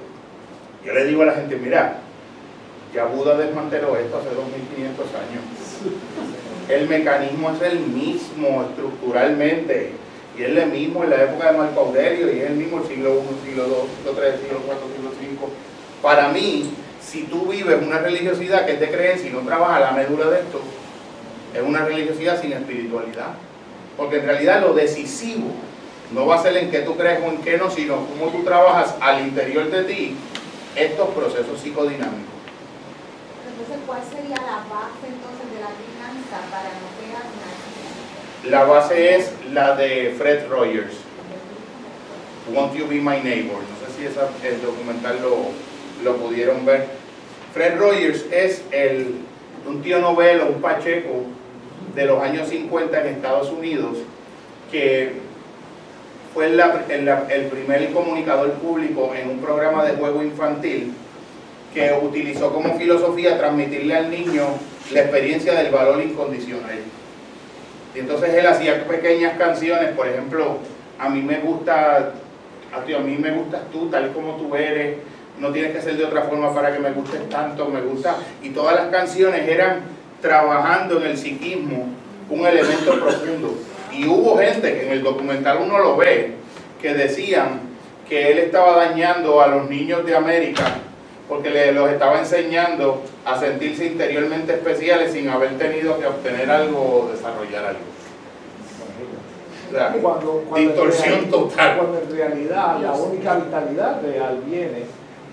yo 0.86 0.94
le 0.94 1.06
digo 1.06 1.22
a 1.22 1.28
la 1.28 1.34
gente, 1.34 1.56
mira, 1.56 2.02
ya 2.94 3.06
Buda 3.06 3.38
desmanteló 3.38 3.96
esto 3.96 4.18
hace 4.18 4.36
2500 4.36 5.06
años. 5.16 5.98
El 6.68 6.90
mecanismo 6.90 7.52
es 7.52 7.62
el 7.62 7.80
mismo 7.80 8.66
estructuralmente, 8.70 9.92
y 10.38 10.44
es 10.44 10.50
el 10.50 10.70
mismo 10.70 11.06
en 11.06 11.12
la 11.12 11.24
época 11.24 11.50
de 11.50 11.58
Marco 11.58 11.80
Aurelio, 11.80 12.30
y 12.30 12.40
es 12.40 12.50
el 12.50 12.58
mismo 12.58 12.82
el 12.82 12.88
siglo 12.88 13.22
I, 13.22 13.48
siglo 13.48 13.64
II, 13.68 13.74
siglo 13.98 14.22
III, 14.22 14.38
siglo 14.42 14.60
IV, 14.68 14.96
siglo 14.96 15.46
V. 15.46 15.54
Para 16.02 16.28
mí, 16.28 16.72
si 17.02 17.24
tú 17.24 17.48
vives 17.48 17.82
una 17.82 18.00
religiosidad 18.00 18.66
que 18.66 18.74
es 18.74 18.80
de 18.82 18.92
creencia 18.92 19.30
y 19.30 19.34
no 19.34 19.40
trabajas 19.40 19.80
la 19.80 19.92
medula 19.92 20.30
de 20.30 20.40
esto, 20.40 20.60
es 21.56 21.62
una 21.62 21.86
religiosidad 21.86 22.42
sin 22.42 22.54
espiritualidad. 22.54 23.34
Porque 23.98 24.18
en 24.18 24.26
realidad 24.26 24.62
lo 24.62 24.74
decisivo 24.74 25.48
no 26.14 26.26
va 26.26 26.36
a 26.36 26.44
ser 26.44 26.58
en 26.58 26.70
qué 26.70 26.80
tú 26.80 26.96
crees 26.98 27.20
o 27.24 27.30
en 27.30 27.38
qué 27.38 27.58
no, 27.58 27.72
sino 27.72 28.06
cómo 28.08 28.30
tú 28.32 28.44
trabajas 28.44 28.96
al 29.00 29.22
interior 29.22 29.72
de 29.72 29.84
ti 29.84 30.16
estos 30.76 31.10
procesos 31.10 31.60
psicodinámicos. 31.60 32.36
Entonces, 33.48 33.78
¿cuál 33.88 34.02
sería 34.04 34.36
la 34.36 34.64
base 34.70 35.08
entonces 35.08 35.48
de 35.54 35.62
la 35.62 35.72
crianza 35.72 36.44
para 36.52 36.70
no 36.76 36.88
pegar 37.00 37.24
nada? 37.24 37.56
La 38.50 38.64
base 38.66 39.16
es 39.16 39.32
la 39.54 39.76
de 39.76 40.14
Fred 40.18 40.48
Rogers, 40.50 40.94
Won't 42.54 42.76
You 42.76 42.86
Be 42.88 42.96
My 42.96 43.22
Neighbor. 43.24 43.58
No 43.58 43.88
sé 43.88 43.98
si 43.98 44.06
esa, 44.06 44.30
el 44.44 44.62
documental 44.62 45.20
lo, 45.22 45.38
lo 46.04 46.18
pudieron 46.18 46.66
ver. 46.66 46.88
Fred 47.54 47.80
Rogers 47.80 48.26
es 48.32 48.62
el, 48.72 49.16
un 49.66 49.82
tío 49.82 50.00
novelo, 50.00 50.48
un 50.48 50.62
pacheco 50.62 51.24
de 51.96 52.06
los 52.06 52.22
años 52.22 52.50
50 52.50 53.02
en 53.02 53.08
Estados 53.08 53.50
Unidos, 53.50 53.98
que 54.72 55.14
fue 56.34 56.48
el 56.48 57.46
primer 57.46 57.94
comunicador 57.94 58.52
público 58.54 59.14
en 59.16 59.30
un 59.30 59.40
programa 59.40 59.86
de 59.86 59.94
juego 59.94 60.22
infantil 60.22 60.94
que 61.74 61.98
utilizó 62.02 62.54
como 62.54 62.78
filosofía 62.78 63.38
transmitirle 63.38 63.96
al 63.96 64.10
niño 64.10 64.44
la 64.92 65.02
experiencia 65.02 65.54
del 65.54 65.72
valor 65.72 66.02
incondicional. 66.02 66.80
Y 67.94 68.00
entonces 68.00 68.34
él 68.34 68.46
hacía 68.46 68.86
pequeñas 68.86 69.38
canciones, 69.38 69.92
por 69.92 70.08
ejemplo, 70.08 70.58
a 71.00 71.10
mí 71.10 71.22
me 71.22 71.40
gusta, 71.40 72.14
a, 72.74 72.84
ti, 72.86 72.94
a 72.94 73.00
mí 73.00 73.18
me 73.18 73.32
gustas 73.32 73.62
tú 73.72 73.90
tal 73.90 74.12
como 74.12 74.36
tú 74.36 74.56
eres, 74.56 74.98
no 75.40 75.52
tienes 75.52 75.74
que 75.74 75.82
ser 75.82 75.98
de 75.98 76.06
otra 76.06 76.24
forma 76.24 76.54
para 76.54 76.74
que 76.74 76.80
me 76.80 76.92
gustes 76.92 77.30
tanto, 77.30 77.68
me 77.68 77.82
gusta. 77.82 78.18
Y 78.42 78.50
todas 78.50 78.76
las 78.76 78.88
canciones 78.88 79.48
eran 79.48 79.95
trabajando 80.22 80.98
en 80.98 81.08
el 81.12 81.18
psiquismo 81.18 81.88
un 82.30 82.46
elemento 82.46 83.00
profundo. 83.00 83.56
Y 83.92 84.08
hubo 84.08 84.38
gente 84.38 84.74
que 84.74 84.88
en 84.88 84.92
el 84.94 85.04
documental 85.04 85.60
uno 85.64 85.78
lo 85.80 85.98
ve, 85.98 86.34
que 86.82 86.94
decían 86.94 87.62
que 88.08 88.32
él 88.32 88.40
estaba 88.40 88.76
dañando 88.76 89.42
a 89.42 89.48
los 89.48 89.70
niños 89.70 90.06
de 90.06 90.16
América 90.16 90.64
porque 91.28 91.50
le, 91.50 91.72
los 91.72 91.90
estaba 91.90 92.20
enseñando 92.20 93.02
a 93.26 93.40
sentirse 93.40 93.86
interiormente 93.86 94.54
especiales 94.54 95.12
sin 95.12 95.28
haber 95.30 95.58
tenido 95.58 96.00
que 96.00 96.06
obtener 96.06 96.50
algo 96.50 96.80
o 96.80 97.12
desarrollar 97.12 97.66
algo. 97.66 97.80
O 99.68 99.76
sea, 99.76 99.92
Cuando, 100.00 100.46
cuando 100.48 100.58
en 100.58 100.68
distorsión 100.68 101.30
total. 101.32 101.78
Cuando 101.78 102.00
en 102.00 102.16
realidad 102.16 102.80
la 102.80 102.92
única 102.92 103.36
vitalidad 103.36 104.02
real 104.04 104.40
viene 104.46 104.84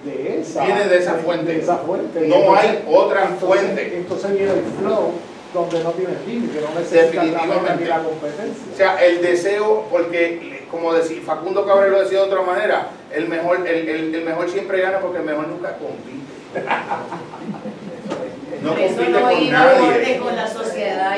de 0.04 0.40
esa, 0.40 0.64
Viene 0.64 0.84
de 0.88 0.98
esa 0.98 1.14
fuente. 1.14 1.52
de 1.52 1.60
esa 1.60 1.76
fuente. 1.78 2.26
Y 2.26 2.28
No 2.28 2.36
entonces- 2.36 2.70
hay 2.70 2.84
otra 2.88 3.22
entonces- 3.28 3.48
fuente. 3.48 3.96
Entonces 3.96 4.32
viene 4.32 4.52
el 4.52 4.62
flow 4.80 5.12
donde 5.54 5.84
no 5.84 5.90
tienes 5.90 6.26
límite, 6.26 6.60
no 6.62 6.80
necesitas 6.80 7.14
la 7.14 7.76
ni 7.76 7.84
la 7.84 7.98
competencia. 8.02 8.64
O 8.72 8.76
sea, 8.76 9.04
el 9.04 9.20
deseo, 9.20 9.84
porque 9.90 10.62
como 10.70 10.92
decía 10.94 11.20
Facundo 11.26 11.66
Cabrera 11.66 11.90
lo 11.92 12.02
decía 12.02 12.18
de 12.20 12.24
otra 12.24 12.40
manera, 12.42 12.88
el 13.14 13.28
mejor, 13.28 13.58
el, 13.66 13.88
el- 13.88 14.14
el 14.14 14.24
mejor 14.24 14.48
siempre 14.50 14.80
gana 14.80 14.98
porque 15.00 15.18
el 15.18 15.24
mejor 15.24 15.48
nunca 15.48 15.76
compite. 15.76 16.22
No 18.62 18.70
Por 18.70 18.80
eso 18.80 18.96
compite 18.96 19.12
no 19.12 19.28
con 19.28 19.50
nadie. 19.50 20.18
con 20.18 20.36
la 20.36 20.46
sociedad 20.46 21.16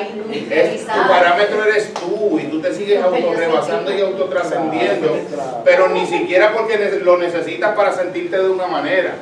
Es, 0.50 0.80
tu 0.86 1.08
parámetro 1.08 1.64
eres 1.64 1.92
tú 1.94 2.38
y 2.40 2.44
tú 2.44 2.60
te 2.60 2.72
sigues 2.72 3.02
autorrebasando 3.02 3.92
y 3.92 4.00
autotrascendiendo, 4.00 5.18
pero 5.64 5.88
ni 5.88 6.06
siquiera 6.06 6.52
porque 6.52 7.00
lo 7.02 7.18
necesitas 7.18 7.74
para 7.74 7.92
sentirte 7.92 8.38
de 8.38 8.48
una 8.48 8.66
manera. 8.66 9.14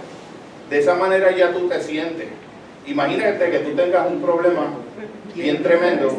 De 0.71 0.79
esa 0.79 0.95
manera 0.95 1.31
ya 1.33 1.53
tú 1.53 1.69
te 1.69 1.83
sientes. 1.83 2.29
Imagínate 2.87 3.51
que 3.51 3.59
tú 3.59 3.71
tengas 3.75 4.07
un 4.09 4.23
problema 4.23 4.71
bien 5.35 5.63
tremendo 5.63 6.19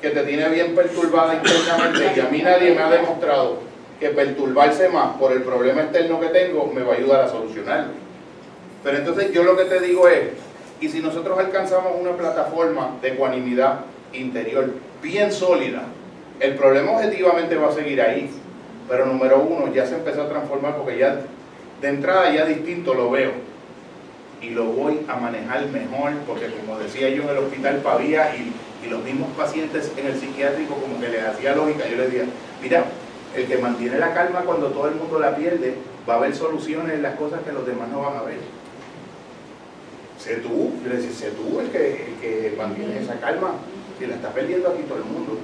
que 0.00 0.10
te 0.10 0.22
tiene 0.24 0.48
bien 0.48 0.74
perturbada 0.74 1.34
internamente 1.34 2.12
y 2.16 2.20
a 2.20 2.24
mí 2.24 2.42
nadie 2.42 2.74
me 2.74 2.82
ha 2.82 2.90
demostrado 2.90 3.58
que 4.00 4.08
perturbarse 4.08 4.88
más 4.88 5.16
por 5.16 5.32
el 5.32 5.42
problema 5.42 5.82
externo 5.82 6.20
que 6.20 6.26
tengo 6.26 6.66
me 6.66 6.82
va 6.82 6.94
a 6.94 6.96
ayudar 6.96 7.20
a 7.22 7.28
solucionarlo. 7.28 7.92
Pero 8.82 8.98
entonces 8.98 9.32
yo 9.32 9.44
lo 9.44 9.56
que 9.56 9.64
te 9.66 9.78
digo 9.80 10.08
es, 10.08 10.22
y 10.82 10.88
si 10.88 10.98
nosotros 10.98 11.38
alcanzamos 11.38 11.92
una 12.00 12.10
plataforma 12.16 12.96
de 13.00 13.10
ecuanimidad 13.10 13.82
interior 14.12 14.74
bien 15.00 15.30
sólida, 15.30 15.84
el 16.40 16.56
problema 16.56 16.90
objetivamente 16.90 17.54
va 17.54 17.68
a 17.68 17.72
seguir 17.72 18.02
ahí. 18.02 18.28
Pero 18.88 19.06
número 19.06 19.38
uno, 19.38 19.72
ya 19.72 19.86
se 19.86 19.94
empezó 19.94 20.22
a 20.22 20.28
transformar 20.28 20.76
porque 20.76 20.98
ya 20.98 21.20
de 21.80 21.88
entrada 21.88 22.34
ya 22.34 22.44
distinto 22.46 22.94
lo 22.94 23.12
veo. 23.12 23.30
Y 24.42 24.50
lo 24.50 24.64
voy 24.64 25.06
a 25.06 25.14
manejar 25.14 25.66
mejor 25.68 26.14
porque 26.26 26.46
como 26.46 26.76
decía 26.80 27.08
yo 27.10 27.22
en 27.22 27.28
el 27.28 27.38
hospital 27.38 27.76
Pavía 27.76 28.34
y, 28.34 28.52
y 28.84 28.90
los 28.90 29.04
mismos 29.04 29.28
pacientes 29.36 29.92
en 29.96 30.06
el 30.06 30.18
psiquiátrico 30.18 30.74
como 30.74 31.00
que 31.00 31.10
les 31.10 31.24
hacía 31.24 31.54
lógica, 31.54 31.86
yo 31.88 31.96
les 31.96 32.10
decía, 32.10 32.26
mira, 32.60 32.86
el 33.36 33.46
que 33.46 33.56
mantiene 33.58 33.98
la 34.00 34.12
calma 34.12 34.40
cuando 34.40 34.66
todo 34.72 34.88
el 34.88 34.96
mundo 34.96 35.20
la 35.20 35.36
pierde, 35.36 35.76
va 36.10 36.14
a 36.14 36.16
haber 36.16 36.34
soluciones 36.34 36.92
en 36.94 37.02
las 37.02 37.14
cosas 37.14 37.40
que 37.42 37.52
los 37.52 37.64
demás 37.64 37.88
no 37.88 38.02
van 38.02 38.16
a 38.16 38.22
ver. 38.22 38.61
Sé 40.22 40.36
tú, 40.36 40.72
yo 40.84 40.88
le 40.88 40.96
decía, 40.96 41.10
sé 41.12 41.30
tú 41.32 41.58
el 41.60 41.70
que, 41.70 42.06
el 42.06 42.20
que 42.20 42.54
mantiene 42.56 43.00
esa 43.00 43.14
calma, 43.18 43.54
si 43.98 44.06
la 44.06 44.14
está 44.14 44.28
perdiendo 44.30 44.68
aquí 44.68 44.82
todo 44.84 44.98
el 44.98 45.04
mundo. 45.04 45.38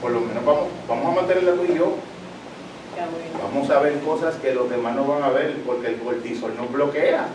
Por 0.00 0.12
lo 0.12 0.20
menos 0.20 0.44
vamos, 0.44 0.64
vamos 0.88 1.06
a 1.12 1.20
mantenerla 1.20 1.52
tú 1.54 1.64
y 1.64 1.76
yo, 1.76 1.94
vamos 3.42 3.70
a 3.70 3.80
ver 3.80 3.98
cosas 4.00 4.36
que 4.36 4.54
los 4.54 4.70
demás 4.70 4.94
no 4.94 5.04
van 5.06 5.22
a 5.24 5.30
ver 5.30 5.56
porque 5.66 5.88
el 5.88 5.96
cortisol 5.96 6.52
nos 6.56 6.70
bloquea. 6.72 7.26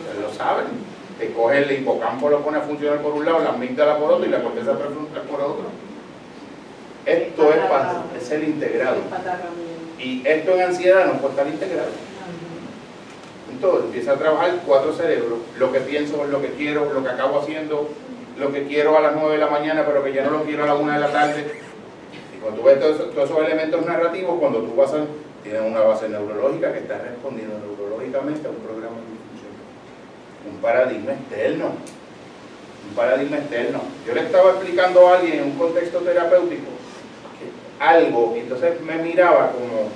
Ustedes 0.00 0.22
lo 0.22 0.32
saben. 0.32 0.66
Te 1.18 1.32
coge 1.32 1.58
el 1.62 1.70
hipocampo, 1.72 2.28
lo 2.28 2.40
pone 2.42 2.58
a 2.58 2.62
funcionar 2.62 3.00
por 3.00 3.12
un 3.12 3.24
lado, 3.24 3.40
la 3.40 3.50
amígdala 3.50 3.98
por 3.98 4.12
otro 4.12 4.26
y 4.26 4.30
la 4.30 4.42
corteza 4.42 4.76
prefrontal 4.78 5.22
por 5.22 5.40
otro. 5.40 5.64
Esto 7.06 7.50
es, 7.50 7.56
pa- 7.66 8.04
es 8.18 8.30
el 8.30 8.44
integrado. 8.44 8.96
Y 9.98 10.26
esto 10.26 10.54
en 10.54 10.62
ansiedad 10.62 11.06
no 11.06 11.12
puede 11.20 11.34
estar 11.34 11.46
integrado. 11.46 11.90
Entonces 13.54 13.84
empieza 13.84 14.12
a 14.12 14.16
trabajar 14.16 14.52
cuatro 14.66 14.92
cerebros, 14.92 15.38
lo 15.58 15.72
que 15.72 15.80
pienso, 15.80 16.24
lo 16.24 16.42
que 16.42 16.50
quiero, 16.50 16.92
lo 16.92 17.02
que 17.02 17.08
acabo 17.08 17.40
haciendo, 17.40 17.88
lo 18.36 18.52
que 18.52 18.64
quiero 18.64 18.98
a 18.98 19.00
las 19.00 19.14
9 19.14 19.32
de 19.32 19.38
la 19.38 19.46
mañana, 19.46 19.84
pero 19.86 20.02
que 20.02 20.12
ya 20.12 20.24
no 20.24 20.30
lo 20.30 20.44
quiero 20.44 20.64
a 20.64 20.66
la 20.66 20.74
1 20.74 20.92
de 20.92 20.98
la 20.98 21.12
tarde. 21.12 21.44
Y 22.36 22.40
cuando 22.40 22.60
tú 22.60 22.66
ves 22.66 22.80
todos 22.80 23.28
esos, 23.30 23.38
elementos 23.38 23.86
narrativos, 23.86 24.40
cuando 24.40 24.58
tú 24.60 24.74
vas 24.74 24.92
a, 24.92 25.04
tienes 25.44 25.62
una 25.62 25.80
base 25.80 26.08
neurológica 26.08 26.72
que 26.72 26.80
está 26.80 26.98
respondiendo 26.98 27.54
neurológicamente 27.58 28.48
a 28.48 28.50
un 28.50 28.56
programa 28.56 28.96
de 28.96 29.14
función. 29.22 30.52
Un 30.52 30.60
paradigma 30.60 31.12
externo. 31.12 31.66
Un 32.88 32.96
paradigma 32.96 33.36
externo. 33.36 33.80
Yo 34.04 34.14
le 34.14 34.20
estaba 34.22 34.50
explicando 34.50 35.06
a 35.06 35.18
alguien 35.18 35.38
en 35.38 35.44
un 35.44 35.52
contexto 35.52 36.00
terapéutico 36.00 36.70
que 37.38 37.84
algo, 37.84 38.34
y 38.36 38.40
entonces 38.40 38.80
me 38.80 38.96
miraba 38.96 39.52
como 39.52 39.90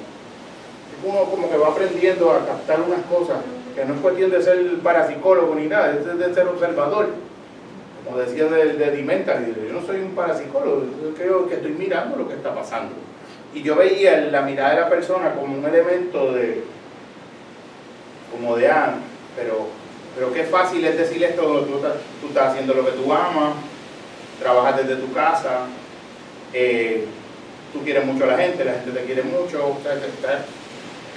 uno 1.05 1.25
como 1.25 1.51
que 1.51 1.57
va 1.57 1.69
aprendiendo 1.69 2.31
a 2.33 2.45
captar 2.47 2.81
unas 2.81 3.01
cosas, 3.07 3.39
que 3.75 3.85
no 3.85 3.95
es 3.95 4.01
cuestión 4.01 4.31
de 4.31 4.43
ser 4.43 4.79
parapsicólogo 4.83 5.55
ni 5.55 5.67
nada, 5.67 5.93
es 5.93 6.19
de 6.19 6.35
ser 6.35 6.47
observador. 6.49 7.09
Como 8.05 8.19
decía 8.19 8.47
de, 8.47 8.73
de 8.75 8.91
Dimenta, 8.91 9.39
yo 9.39 9.73
no 9.73 9.85
soy 9.87 10.01
un 10.01 10.13
parapsicólogo, 10.13 10.85
yo 11.03 11.15
creo 11.15 11.49
que 11.49 11.57
estoy 11.57 11.73
mirando 11.73 12.17
lo 12.17 12.27
que 12.29 12.35
está 12.35 12.55
pasando. 12.55 12.93
Y 13.55 13.63
yo 13.63 13.77
veía 13.77 14.19
la 14.31 14.43
mirada 14.43 14.71
de 14.75 14.81
la 14.81 14.89
persona 14.89 15.35
como 15.35 15.57
un 15.59 15.65
elemento 15.65 16.33
de, 16.33 16.63
como 18.31 18.57
de, 18.57 18.69
ah, 18.69 18.95
pero, 19.37 19.67
pero 20.15 20.33
qué 20.33 20.45
fácil 20.45 20.85
es 20.85 20.97
decir 20.97 21.23
esto, 21.23 21.43
tú 21.43 21.79
tú 22.21 22.29
estás 22.29 22.49
haciendo 22.51 22.75
lo 22.75 22.85
que 22.85 22.93
tú 22.93 23.13
amas, 23.13 23.55
trabajas 24.41 24.77
desde 24.79 24.97
tu 25.01 25.13
casa, 25.13 25.67
eh, 26.53 27.05
tú 27.73 27.81
quieres 27.83 28.05
mucho 28.05 28.25
a 28.25 28.29
la 28.29 28.39
gente, 28.39 28.65
la 28.65 28.73
gente 28.75 28.91
te 28.93 29.05
quiere 29.05 29.23
mucho, 29.23 29.67
o 29.67 29.83
sea, 29.83 29.95
te- 29.95 30.09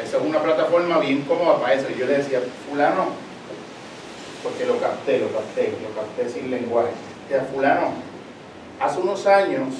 esa 0.03 0.17
es 0.17 0.23
una 0.23 0.41
plataforma 0.41 0.99
bien 0.99 1.21
cómoda 1.21 1.59
para 1.59 1.73
eso. 1.73 1.87
Y 1.89 1.99
yo 1.99 2.05
le 2.05 2.17
decía, 2.17 2.39
fulano, 2.69 3.07
porque 4.43 4.65
lo 4.65 4.77
capté, 4.79 5.19
lo 5.19 5.31
capté, 5.31 5.73
lo 5.81 6.01
capté 6.01 6.29
sin 6.29 6.49
lenguaje. 6.49 6.91
Decía, 7.29 7.45
fulano, 7.51 7.93
hace 8.79 8.99
unos 8.99 9.27
años, 9.27 9.75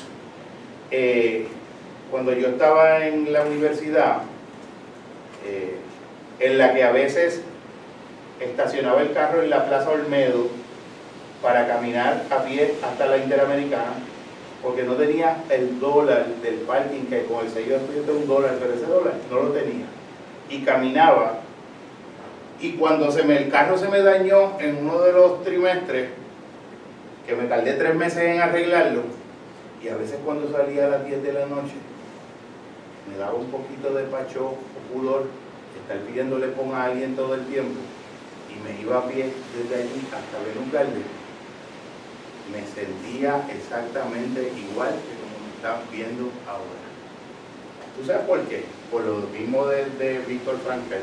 eh, 0.92 1.48
cuando 2.10 2.34
yo 2.34 2.50
estaba 2.50 3.06
en 3.06 3.32
la 3.34 3.44
universidad, 3.44 4.24
eh, 5.46 5.78
en 6.40 6.58
la 6.58 6.74
que 6.74 6.84
a 6.84 6.92
veces 6.92 7.42
estacionaba 8.40 9.02
el 9.02 9.14
carro 9.14 9.42
en 9.42 9.50
la 9.50 9.66
Plaza 9.66 9.90
Olmedo 9.90 10.48
para 11.42 11.68
caminar 11.68 12.24
a 12.30 12.44
pie 12.44 12.76
hasta 12.84 13.06
la 13.08 13.18
Interamericana, 13.18 13.94
porque 14.62 14.84
no 14.84 14.94
tenía 14.94 15.38
el 15.50 15.80
dólar 15.80 16.28
del 16.44 16.56
parking, 16.56 17.06
que 17.10 17.26
con 17.26 17.46
el 17.46 17.52
sello 17.52 17.80
de 18.06 18.12
un 18.12 18.28
dólar, 18.28 18.58
pero 18.60 18.74
ese 18.74 18.86
dólar 18.86 19.14
no 19.30 19.44
lo 19.44 19.50
tenía. 19.50 19.86
Y 20.52 20.60
caminaba, 20.60 21.40
y 22.60 22.74
cuando 22.74 23.12
se 23.12 23.24
me, 23.24 23.38
el 23.38 23.50
carro 23.50 23.78
se 23.78 23.88
me 23.88 24.02
dañó 24.02 24.60
en 24.60 24.78
uno 24.78 25.00
de 25.00 25.14
los 25.14 25.44
trimestres, 25.44 26.10
que 27.26 27.36
me 27.36 27.46
tardé 27.46 27.74
tres 27.74 27.96
meses 27.96 28.20
en 28.20 28.42
arreglarlo, 28.42 29.02
y 29.82 29.88
a 29.88 29.96
veces 29.96 30.20
cuando 30.24 30.52
salía 30.52 30.86
a 30.86 30.90
las 30.90 31.06
10 31.06 31.24
de 31.24 31.34
la 31.34 31.46
noche, 31.48 31.74
me 33.10 33.18
daba 33.18 33.34
un 33.34 33.50
poquito 33.50 33.94
de 33.94 34.04
pacho 34.04 34.50
o 34.50 34.94
pudor 34.94 35.26
estar 35.82 35.98
pidiéndole 36.06 36.48
pon 36.50 36.76
a 36.76 36.86
alguien 36.86 37.16
todo 37.16 37.34
el 37.34 37.46
tiempo, 37.46 37.80
y 38.50 38.62
me 38.62 38.80
iba 38.80 39.00
a 39.00 39.08
pie 39.08 39.32
desde 39.58 39.84
allí 39.84 40.08
hasta 40.08 40.38
Venus 40.46 40.72
Garden 40.72 41.22
me 42.52 42.66
sentía 42.66 43.48
exactamente 43.50 44.52
igual 44.58 44.90
que 44.90 45.16
como 45.16 45.40
me 45.40 45.56
están 45.56 45.80
viendo 45.92 46.30
ahora. 46.48 46.82
¿Tú 47.98 48.06
sabes 48.06 48.26
por 48.28 48.42
qué? 48.48 48.66
Por 48.92 49.04
lo 49.04 49.16
mismo 49.28 49.66
de, 49.68 50.20
Víctor 50.28 50.58
Frankel. 50.66 51.02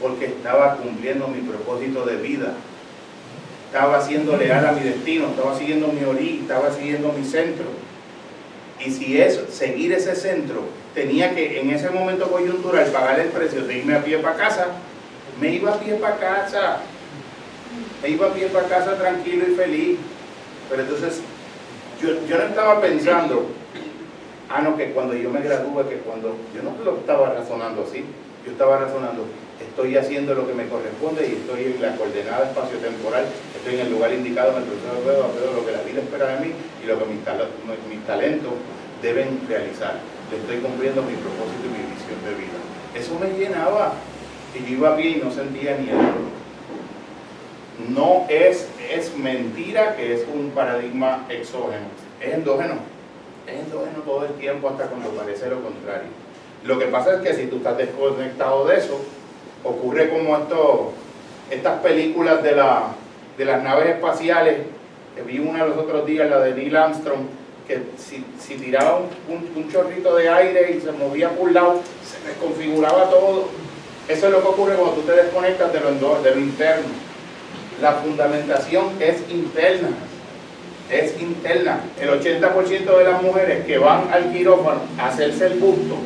porque 0.00 0.24
estaba 0.24 0.76
cumpliendo 0.76 1.28
mi 1.28 1.40
propósito 1.40 2.06
de 2.06 2.16
vida. 2.16 2.54
Estaba 3.66 4.00
siendo 4.02 4.36
leal 4.36 4.66
a 4.66 4.72
mi 4.72 4.80
destino, 4.80 5.28
estaba 5.28 5.56
siguiendo 5.56 5.88
mi 5.88 6.02
origen, 6.04 6.40
estaba 6.40 6.72
siguiendo 6.72 7.12
mi 7.12 7.24
centro. 7.24 7.66
Y 8.84 8.90
si 8.90 9.20
es 9.20 9.38
seguir 9.50 9.92
ese 9.92 10.16
centro, 10.16 10.64
tenía 10.94 11.34
que 11.34 11.60
en 11.60 11.70
ese 11.70 11.90
momento 11.90 12.30
coyuntural 12.30 12.86
pagar 12.86 13.20
el 13.20 13.28
precio 13.28 13.62
de 13.64 13.78
irme 13.78 13.94
a 13.94 14.02
pie 14.02 14.18
para 14.18 14.36
casa, 14.36 14.68
me 15.38 15.52
iba 15.52 15.72
a 15.72 15.78
pie 15.78 15.94
para 15.96 16.16
casa. 16.16 16.78
Me 18.02 18.08
iba 18.08 18.26
a 18.26 18.32
pie 18.32 18.46
para 18.46 18.68
casa 18.68 18.96
tranquilo 18.96 19.44
y 19.48 19.54
feliz. 19.54 19.98
Pero 20.68 20.82
entonces, 20.82 21.20
yo, 22.00 22.26
yo 22.26 22.38
no 22.38 22.44
estaba 22.44 22.80
pensando, 22.80 23.46
ah, 24.50 24.60
no, 24.62 24.76
que 24.76 24.92
cuando 24.92 25.14
yo 25.14 25.30
me 25.30 25.40
gradúe, 25.40 25.88
que 25.88 25.96
cuando, 25.98 26.36
yo 26.54 26.62
no 26.62 26.74
lo 26.84 26.98
estaba 26.98 27.30
razonando 27.30 27.84
así, 27.88 28.04
yo 28.44 28.52
estaba 28.52 28.78
razonando, 28.78 29.24
estoy 29.60 29.96
haciendo 29.96 30.34
lo 30.34 30.46
que 30.46 30.54
me 30.54 30.66
corresponde 30.68 31.26
y 31.28 31.32
estoy 31.40 31.74
en 31.76 31.82
la 31.82 31.94
coordenada 31.96 32.46
espacio-temporal, 32.48 33.24
estoy 33.56 33.74
en 33.74 33.86
el 33.86 33.92
lugar 33.92 34.12
indicado 34.12 34.52
en 34.52 34.58
el 34.58 34.64
proceso 34.64 35.00
de 35.06 35.52
lo 35.56 35.64
que 35.66 35.72
la 35.72 35.82
vida 35.82 36.00
espera 36.02 36.26
de 36.36 36.46
mí 36.46 36.52
y 36.82 36.86
lo 36.86 36.98
que 36.98 37.04
mis, 37.06 37.24
tal- 37.24 37.48
mis 37.88 38.04
talentos 38.06 38.52
deben 39.02 39.40
realizar. 39.48 39.98
Le 40.30 40.36
estoy 40.38 40.58
cumpliendo 40.58 41.02
mi 41.02 41.14
propósito 41.14 41.64
y 41.66 41.68
mi 41.70 41.82
visión 41.94 42.18
de 42.24 42.34
vida. 42.38 42.58
Eso 42.94 43.18
me 43.18 43.36
llenaba 43.38 43.94
y 44.54 44.58
yo 44.70 44.76
iba 44.78 44.94
bien 44.96 45.18
y 45.18 45.22
no 45.24 45.30
sentía 45.30 45.76
ni 45.78 45.90
el 45.90 45.96
No 47.94 48.26
es, 48.28 48.68
es 48.92 49.16
mentira 49.16 49.96
que 49.96 50.14
es 50.14 50.24
un 50.32 50.50
paradigma 50.50 51.24
exógeno, 51.28 51.86
es 52.20 52.34
endógeno. 52.34 52.74
Es 53.46 53.54
endógeno 53.60 53.98
todo 54.04 54.24
el 54.26 54.32
tiempo 54.34 54.68
hasta 54.68 54.84
cuando 54.86 55.10
parece 55.10 55.48
lo 55.48 55.62
contrario. 55.62 56.08
Lo 56.64 56.78
que 56.78 56.86
pasa 56.86 57.14
es 57.14 57.20
que 57.22 57.34
si 57.34 57.46
tú 57.46 57.56
estás 57.56 57.76
desconectado 57.78 58.66
de 58.66 58.76
eso, 58.78 59.00
ocurre 59.64 60.10
como 60.10 60.36
esto, 60.36 60.92
estas 61.50 61.80
películas 61.80 62.42
de, 62.42 62.52
la, 62.52 62.88
de 63.38 63.44
las 63.44 63.62
naves 63.62 63.88
espaciales, 63.96 64.58
que 65.16 65.22
vi 65.22 65.38
una 65.38 65.64
los 65.66 65.76
otros 65.78 66.06
días, 66.06 66.28
la 66.30 66.40
de 66.40 66.54
Neil 66.54 66.76
Armstrong, 66.76 67.20
que 67.66 67.80
si, 67.96 68.24
si 68.38 68.56
tiraba 68.56 68.98
un, 69.28 69.48
un- 69.56 69.70
chorrito 69.70 70.14
de 70.16 70.28
aire 70.28 70.72
y 70.76 70.80
se 70.80 70.90
movía 70.92 71.30
por 71.30 71.48
un 71.48 71.54
lado, 71.54 71.80
se 72.04 72.26
desconfiguraba 72.28 73.08
todo. 73.08 73.48
Eso 74.08 74.26
es 74.26 74.32
lo 74.32 74.40
que 74.42 74.48
ocurre 74.48 74.74
cuando 74.74 74.94
tú 74.96 75.02
te 75.02 75.12
desconectas 75.12 75.72
de 75.72 75.80
lo, 75.80 76.20
de 76.22 76.34
lo 76.34 76.40
interno. 76.40 76.88
La 77.80 77.92
fundamentación 77.92 78.86
es 79.00 79.18
interna, 79.30 79.88
es 80.90 81.20
interna. 81.20 81.80
El 82.00 82.10
80% 82.10 82.98
de 82.98 83.04
las 83.04 83.22
mujeres 83.22 83.64
que 83.64 83.78
van 83.78 84.08
al 84.12 84.32
quirófano 84.32 84.80
a 84.98 85.08
hacerse 85.08 85.46
el 85.46 85.58
busto 85.58 85.96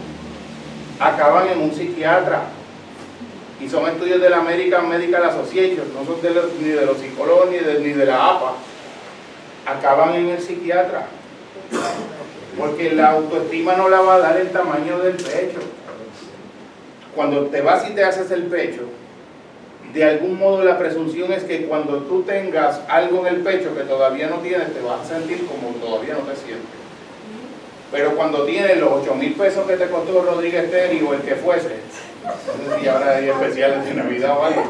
acaban 1.01 1.48
en 1.48 1.61
un 1.61 1.73
psiquiatra. 1.73 2.43
Y 3.61 3.69
son 3.69 3.86
estudios 3.89 4.20
de 4.20 4.28
la 4.31 4.39
American 4.39 4.89
Medical 4.89 5.24
Association, 5.24 5.86
no 5.94 6.05
son 6.05 6.20
de 6.20 6.31
los- 6.31 6.52
ni 6.61 6.69
de 6.69 6.85
los 6.85 6.98
psicólogos 6.98 7.51
ni 7.51 7.59
de, 7.59 7.81
ni 7.81 7.90
de 7.93 8.05
la 8.06 8.31
APA. 8.31 8.52
Acaban 9.66 10.15
en 10.15 10.28
el 10.28 10.40
psiquiatra. 10.40 11.06
Porque 12.59 12.93
la 12.93 13.12
autoestima 13.12 13.74
no 13.74 13.89
la 13.89 14.01
va 14.01 14.16
a 14.16 14.19
dar 14.19 14.36
el 14.36 14.51
tamaño 14.51 14.98
del 14.98 15.15
pecho. 15.16 15.61
Cuando 17.15 17.47
te 17.47 17.61
vas 17.62 17.89
y 17.89 17.94
te 17.94 18.05
haces 18.05 18.31
el 18.32 18.44
pecho, 18.44 18.82
de 19.94 20.04
algún 20.04 20.38
modo 20.38 20.64
la 20.64 20.76
presunción 20.76 21.32
es 21.32 21.44
que 21.44 21.66
cuando 21.66 21.98
tú 21.98 22.22
tengas 22.22 22.80
algo 22.88 23.24
en 23.24 23.36
el 23.36 23.42
pecho 23.42 23.76
que 23.76 23.82
todavía 23.82 24.26
no 24.26 24.38
tienes, 24.38 24.74
te 24.74 24.80
vas 24.80 25.02
a 25.02 25.14
sentir 25.14 25.46
como 25.46 25.68
todavía 25.76 26.14
no 26.14 26.20
te 26.20 26.34
sientes. 26.34 26.66
Pero 27.92 28.16
cuando 28.16 28.42
tienes 28.42 28.76
los 28.78 28.90
8 28.90 29.14
mil 29.14 29.34
pesos 29.34 29.64
que 29.68 29.76
te 29.76 29.86
costó 29.86 30.22
Rodríguez 30.22 30.68
Terry 30.68 31.00
o 31.00 31.14
el 31.14 31.20
que 31.20 31.36
fuese, 31.36 31.76
no 32.24 32.74
sé 32.74 32.80
si 32.80 32.88
ahora 32.88 33.16
hay 33.16 33.28
especiales 33.28 33.84
de 33.84 33.94
Navidad 33.94 34.36
o 34.36 34.42
algo, 34.42 34.62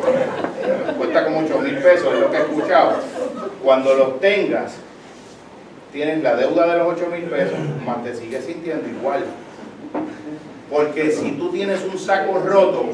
cuesta 0.98 1.24
como 1.24 1.38
8 1.38 1.58
mil 1.58 1.78
pesos, 1.78 2.12
es 2.12 2.20
lo 2.20 2.30
que 2.30 2.36
he 2.36 2.40
escuchado. 2.40 2.96
Cuando 3.62 3.94
los 3.94 4.20
tengas, 4.20 4.74
tienes 5.90 6.22
la 6.22 6.36
deuda 6.36 6.66
de 6.66 6.78
los 6.80 7.00
8 7.00 7.06
mil 7.10 7.22
pesos, 7.22 7.58
más 7.86 8.04
te 8.04 8.14
sigues 8.14 8.44
sintiendo 8.44 8.86
igual. 8.90 9.24
Porque 10.70 11.10
si 11.10 11.32
tú 11.32 11.50
tienes 11.50 11.82
un 11.82 11.98
saco 11.98 12.40
roto, 12.40 12.90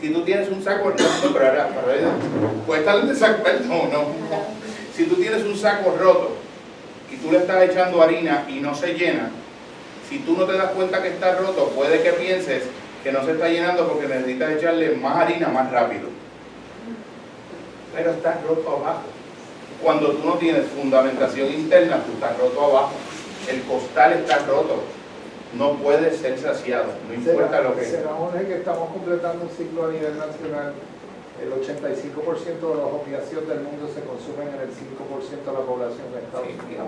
si 0.00 0.10
tú 0.10 0.22
tienes 0.22 0.48
un 0.50 0.62
saco 0.62 0.90
roto, 0.90 1.30
pero 1.32 1.46
ahora, 1.46 1.68
para 1.68 1.86
ver, 1.86 2.04
puede 2.66 2.80
estar 2.80 2.98
en 2.98 3.08
desacuerdo 3.08 3.64
o 3.74 3.88
no. 3.88 4.06
Si 4.94 5.04
tú 5.04 5.16
tienes 5.16 5.42
un 5.42 5.56
saco 5.56 5.96
roto 5.98 6.36
y 7.12 7.16
tú 7.16 7.32
le 7.32 7.38
estás 7.38 7.62
echando 7.62 8.02
harina 8.02 8.44
y 8.48 8.60
no 8.60 8.74
se 8.74 8.94
llena, 8.94 9.30
si 10.08 10.18
tú 10.18 10.36
no 10.36 10.44
te 10.44 10.52
das 10.52 10.70
cuenta 10.72 11.02
que 11.02 11.08
está 11.08 11.36
roto, 11.36 11.68
puede 11.70 12.02
que 12.02 12.10
pienses 12.10 12.64
que 13.02 13.12
no 13.12 13.24
se 13.24 13.32
está 13.32 13.48
llenando 13.48 13.88
porque 13.88 14.06
necesitas 14.06 14.52
echarle 14.52 14.96
más 14.96 15.16
harina 15.16 15.48
más 15.48 15.70
rápido. 15.70 16.08
Pero 17.94 18.10
está 18.12 18.40
roto 18.46 18.78
abajo. 18.78 19.02
Cuando 19.82 20.12
tú 20.12 20.26
no 20.26 20.34
tienes 20.34 20.66
fundamentación 20.68 21.52
interna, 21.52 22.02
tú 22.04 22.12
estás 22.12 22.38
roto 22.38 22.64
abajo. 22.64 22.92
El 23.48 23.62
costal 23.62 24.14
está 24.14 24.38
roto. 24.38 24.82
No 25.58 25.74
puede 25.78 26.16
ser 26.16 26.38
saciado, 26.38 26.92
no 27.06 27.14
importa 27.14 27.60
lo 27.62 27.76
que 27.76 27.84
Se 27.84 28.02
supone 28.02 28.44
que 28.44 28.56
estamos 28.56 28.90
completando 28.90 29.44
un 29.44 29.50
ciclo 29.50 29.86
a 29.86 29.90
nivel 29.90 30.18
nacional. 30.18 30.72
El 31.40 31.50
85% 31.52 32.60
de 32.60 32.74
los 32.74 32.92
opiáceos 32.92 33.46
del 33.48 33.60
mundo 33.60 33.88
se 33.92 34.02
consumen 34.02 34.48
en 34.48 34.60
el 34.60 34.70
5% 34.70 35.44
de 35.44 35.52
la 35.52 35.64
población 35.66 36.12
de 36.12 36.18
Estados 36.18 36.48
Unidos. 36.48 36.86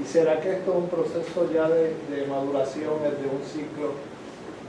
¿Y 0.00 0.04
será 0.06 0.40
que 0.40 0.52
esto 0.52 0.70
es 0.72 0.76
un 0.76 0.88
proceso 0.88 1.50
ya 1.52 1.68
de, 1.68 1.94
de 2.10 2.26
maduración, 2.26 2.94
es 3.04 3.16
de 3.20 3.28
un 3.28 3.42
ciclo 3.44 3.92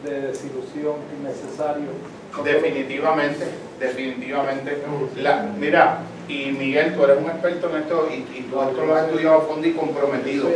de 0.04 0.22
desilusión 0.28 0.96
innecesario? 1.20 2.19
Definitivamente, 2.44 3.46
definitivamente. 3.80 4.78
La, 5.18 5.44
mira, 5.60 6.00
y 6.28 6.52
Miguel, 6.52 6.96
tú 6.96 7.04
eres 7.04 7.18
un 7.18 7.26
experto 7.26 7.70
en 7.70 7.76
esto 7.82 8.08
y, 8.12 8.14
y 8.38 8.48
tú 8.52 8.62
esto 8.62 8.86
lo 8.86 8.96
has 8.96 9.06
estudiado 9.08 9.38
a 9.38 9.42
fondo 9.42 9.68
y 9.68 9.72
comprometido. 9.74 10.48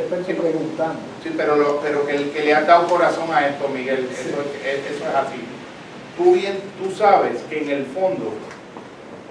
Sí, 1.23 1.31
pero, 1.35 1.55
lo, 1.55 1.79
pero 1.79 2.05
que, 2.05 2.15
el, 2.15 2.29
que 2.31 2.43
le 2.43 2.53
ha 2.53 2.61
dado 2.61 2.87
corazón 2.87 3.31
a 3.33 3.47
esto, 3.47 3.67
Miguel, 3.69 4.07
eso, 4.11 4.41
es- 4.63 4.91
eso 4.95 5.03
es 5.09 5.15
así. 5.15 5.39
Tú 6.17 6.33
bien, 6.33 6.59
tú 6.81 6.91
sabes 6.93 7.41
que 7.49 7.63
en 7.63 7.69
el 7.71 7.85
fondo, 7.85 8.33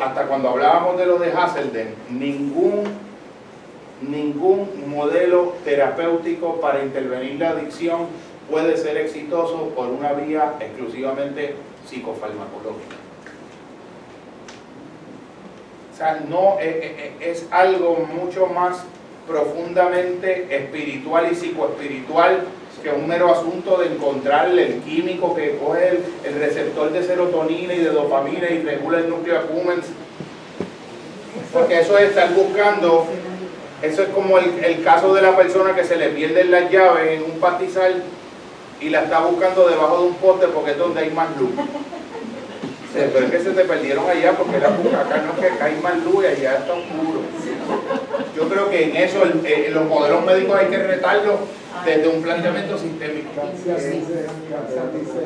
hasta 0.03 0.23
cuando 0.27 0.49
hablábamos 0.49 0.99
de 0.99 1.07
lo 1.07 1.19
de 1.19 1.33
Hasselden, 1.33 1.95
ningún, 2.11 2.83
ningún 4.01 4.69
modelo 4.89 5.55
terapéutico 5.65 6.61
para 6.61 6.83
intervenir 6.83 7.39
la 7.39 7.51
adicción 7.51 8.07
puede 8.51 8.77
ser 8.77 8.97
exitoso 8.97 9.69
por 9.77 9.89
una 9.89 10.13
vía 10.13 10.55
exclusivamente 10.59 11.55
psicofarmacológica. 11.89 12.97
O 15.93 15.97
sea, 15.97 16.23
no, 16.29 16.59
eh, 16.59 16.81
eh, 16.83 17.13
eh, 17.21 17.31
es 17.31 17.47
algo 17.51 18.07
mucho 18.15 18.47
más 18.47 18.85
profundamente 19.27 20.47
espiritual 20.51 21.29
y 21.31 21.35
psicoespiritual 21.35 22.45
que 22.83 22.91
un 22.91 23.07
mero 23.07 23.31
asunto 23.31 23.79
de 23.79 23.87
encontrarle 23.87 24.67
el 24.67 24.81
químico 24.81 25.35
que 25.37 25.57
coge 25.57 26.01
el, 26.25 26.35
receptor 26.41 26.91
de 26.91 27.05
serotonina 27.05 27.75
y 27.75 27.79
de 27.79 27.91
dopamina 27.91 28.51
y 28.51 28.63
regula 28.63 28.99
el 28.99 29.09
núcleo 29.09 29.39
accumbens. 29.39 29.87
Porque 31.53 31.81
eso 31.81 31.97
es 31.99 32.09
estar 32.09 32.33
buscando, 32.35 33.07
eso 33.83 34.03
es 34.03 34.09
como 34.09 34.39
el, 34.39 34.65
el 34.65 34.83
caso 34.83 35.15
de 35.15 35.23
la 35.23 35.37
persona 35.37 35.77
que 35.77 35.85
se 35.85 35.97
le 35.97 36.09
pierden 36.09 36.51
las 36.51 36.71
llaves 36.71 37.13
en 37.13 37.31
un 37.31 37.39
pastizal 37.39 38.03
y 38.83 38.91
la 38.91 39.03
está 39.05 39.21
buscando 39.21 39.69
debajo 39.69 39.99
de 39.99 40.07
un 40.09 40.15
poste 40.17 40.47
porque 40.49 40.73
es 40.73 40.79
donde 40.79 41.01
hay 41.01 41.11
más 41.11 41.29
luz. 41.39 41.51
Sí, 42.93 42.99
Pero 43.11 43.25
es 43.25 43.31
que 43.33 43.41
se 43.41 43.51
te 43.53 43.65
perdieron 43.65 44.05
allá 44.05 44.33
porque 44.37 44.59
la 44.61 44.69
busca 44.69 45.01
acá 45.01 45.17
no 45.25 45.33
es 45.33 45.39
que 45.41 45.47
acá 45.55 45.65
hay 45.65 45.81
más 45.81 45.97
luz 46.05 46.25
y 46.25 46.27
allá 46.27 46.59
está 46.59 46.75
oscuro. 46.75 47.25
Yo 48.37 48.49
creo 48.51 48.69
que 48.69 48.85
en 48.85 48.97
eso 48.97 49.23
el- 49.23 49.41
eh, 49.47 49.71
los 49.73 49.89
modelos 49.89 50.23
médicos 50.27 50.61
hay 50.61 50.67
que 50.67 50.77
retarlos 50.77 51.41
desde 51.87 52.07
un 52.09 52.21
planteamiento 52.23 52.77
sistémico. 52.77 53.31
García 53.35 53.77
dice, 53.81 54.29
García 54.53 54.85
dice 54.93 55.25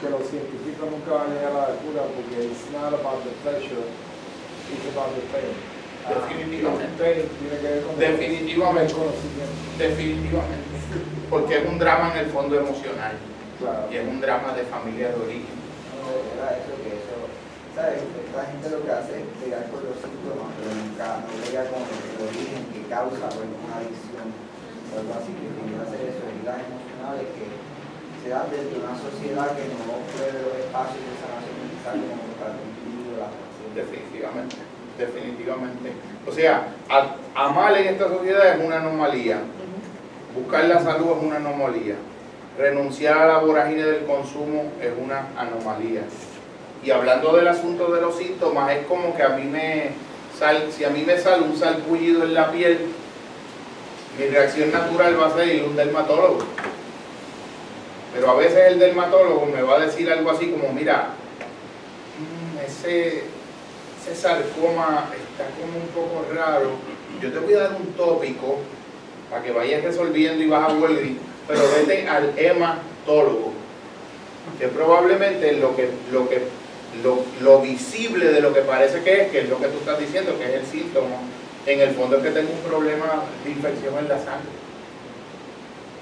que 0.00 0.08
los 0.08 0.24
científicos 0.32 0.88
nunca 0.88 1.12
van 1.12 1.28
a 1.28 1.34
llegar 1.36 1.52
a 1.60 1.68
la 1.68 1.74
cura 1.84 2.08
porque 2.08 2.40
it's 2.48 2.64
not 2.72 2.88
about 2.96 3.20
the 3.20 3.36
pleasure, 3.44 3.84
it's 4.72 4.88
about 4.88 5.12
the 5.12 5.28
pain. 5.28 5.52
Definitivamente. 6.08 6.96
Pain 6.96 7.28
tiene 7.36 7.56
que 7.60 7.68
ver 7.68 7.82
con 7.84 7.98
Definitivamente. 8.00 8.92
el 8.92 8.96
conocimiento. 8.96 9.56
Definitivamente. 9.76 10.77
Porque 11.30 11.58
es 11.58 11.64
un 11.68 11.78
drama 11.78 12.12
en 12.12 12.18
el 12.24 12.30
fondo 12.32 12.56
emocional 12.58 13.12
Claro. 13.58 13.88
y 13.90 13.96
es 13.96 14.06
un 14.06 14.20
drama 14.20 14.52
de 14.54 14.62
familia 14.64 15.08
de 15.12 15.18
origen. 15.18 15.56
No, 15.98 16.08
era 16.38 16.56
eso, 16.56 16.72
que 16.80 16.90
eso, 16.94 17.16
¿sabes? 17.74 18.00
Esta 18.00 18.42
gente 18.48 18.64
lo 18.70 18.80
que 18.86 18.90
hace 18.92 19.12
es 19.20 19.26
pegar 19.42 19.66
con 19.68 19.82
los 19.84 19.98
síntomas, 19.98 20.48
pero 20.56 20.70
nunca 20.78 21.06
no 21.26 21.32
llega 21.42 21.62
con 21.68 21.82
el 21.84 22.16
origen 22.22 22.60
que 22.72 22.80
causa 22.88 23.26
pues, 23.34 23.44
una 23.50 23.76
adicción 23.82 24.26
o 24.30 24.92
algo 24.94 25.12
así, 25.18 25.30
que 25.36 25.46
tiene 25.52 25.68
que 25.74 25.80
hacer 25.84 26.00
eso, 26.06 26.22
heridas 26.32 26.58
emocionales 26.64 27.26
que 27.36 27.46
se 28.24 28.28
dan 28.32 28.46
desde 28.48 28.72
una 28.78 28.94
sociedad 28.96 29.48
que 29.52 29.64
no 29.68 30.00
pruebe 30.16 30.38
los 30.48 30.54
espacios 30.64 31.02
de 31.02 31.14
sanación 31.18 31.54
necesarios 31.68 32.08
como 32.14 32.34
para 32.40 32.52
cumplir 32.56 33.20
la 33.20 33.28
pasión. 33.28 33.68
Definitivamente. 33.76 34.56
Definitivamente. 34.98 35.88
O 36.26 36.32
sea, 36.32 36.74
a- 36.90 37.14
amar 37.34 37.76
en 37.78 37.86
esta 37.94 38.08
sociedad 38.08 38.54
es 38.54 38.64
una 38.64 38.78
anomalía. 38.78 39.38
Buscar 40.38 40.66
la 40.66 40.80
salud 40.80 41.16
es 41.16 41.24
una 41.24 41.36
anomalía. 41.36 41.96
Renunciar 42.56 43.18
a 43.18 43.26
la 43.26 43.38
vorágine 43.38 43.82
del 43.82 44.04
consumo 44.04 44.72
es 44.80 44.90
una 44.96 45.28
anomalía. 45.36 46.02
Y 46.84 46.90
hablando 46.92 47.36
del 47.36 47.48
asunto 47.48 47.92
de 47.92 48.00
los 48.00 48.16
síntomas, 48.16 48.70
es 48.70 48.86
como 48.86 49.16
que 49.16 49.22
a 49.24 49.30
mí 49.30 49.44
me 49.44 49.90
sal, 50.38 50.68
si 50.70 50.84
a 50.84 50.90
mí 50.90 51.02
me 51.04 51.18
sale 51.18 51.42
un 51.42 51.56
salpullido 51.56 52.22
en 52.22 52.34
la 52.34 52.52
piel, 52.52 52.86
mi 54.16 54.26
reacción 54.26 54.70
natural 54.70 55.20
va 55.20 55.26
a 55.26 55.34
ser 55.34 55.48
ir 55.48 55.64
un 55.64 55.74
dermatólogo. 55.74 56.38
Pero 58.14 58.30
a 58.30 58.34
veces 58.36 58.72
el 58.72 58.78
dermatólogo 58.78 59.44
me 59.46 59.62
va 59.62 59.76
a 59.76 59.86
decir 59.86 60.08
algo 60.10 60.30
así 60.30 60.50
como, 60.50 60.72
mira, 60.72 61.08
mm, 62.18 62.58
ese 62.64 63.24
sarcoma 64.14 65.10
está 65.12 65.50
como 65.60 65.78
un 65.78 65.88
poco 65.88 66.24
raro, 66.32 66.70
yo 67.20 67.32
te 67.32 67.38
voy 67.40 67.54
a 67.54 67.60
dar 67.60 67.72
un 67.74 67.92
tópico 67.94 68.58
para 69.30 69.42
que 69.42 69.52
vayas 69.52 69.82
resolviendo 69.82 70.42
y 70.42 70.48
vas 70.48 70.70
a 70.70 70.74
Walgreens, 70.74 71.18
pero 71.46 71.60
vete 71.76 72.08
al 72.08 72.32
hematólogo, 72.36 73.52
que 74.58 74.68
probablemente 74.68 75.52
lo 75.54 75.76
que, 75.76 75.90
lo 76.12 76.28
que 76.28 76.42
lo, 77.02 77.22
lo 77.42 77.60
visible 77.60 78.32
de 78.32 78.40
lo 78.40 78.52
que 78.52 78.62
parece 78.62 79.02
que 79.02 79.22
es, 79.22 79.30
que 79.30 79.40
es 79.40 79.48
lo 79.48 79.58
que 79.58 79.68
tú 79.68 79.78
estás 79.78 79.98
diciendo, 79.98 80.36
que 80.38 80.44
es 80.44 80.54
el 80.54 80.66
síntoma, 80.66 81.16
en 81.66 81.80
el 81.80 81.90
fondo 81.90 82.16
es 82.16 82.22
que 82.22 82.30
tengo 82.30 82.50
un 82.50 82.70
problema 82.70 83.24
de 83.44 83.50
infección 83.50 83.98
en 83.98 84.08
la 84.08 84.18
sangre. 84.18 84.48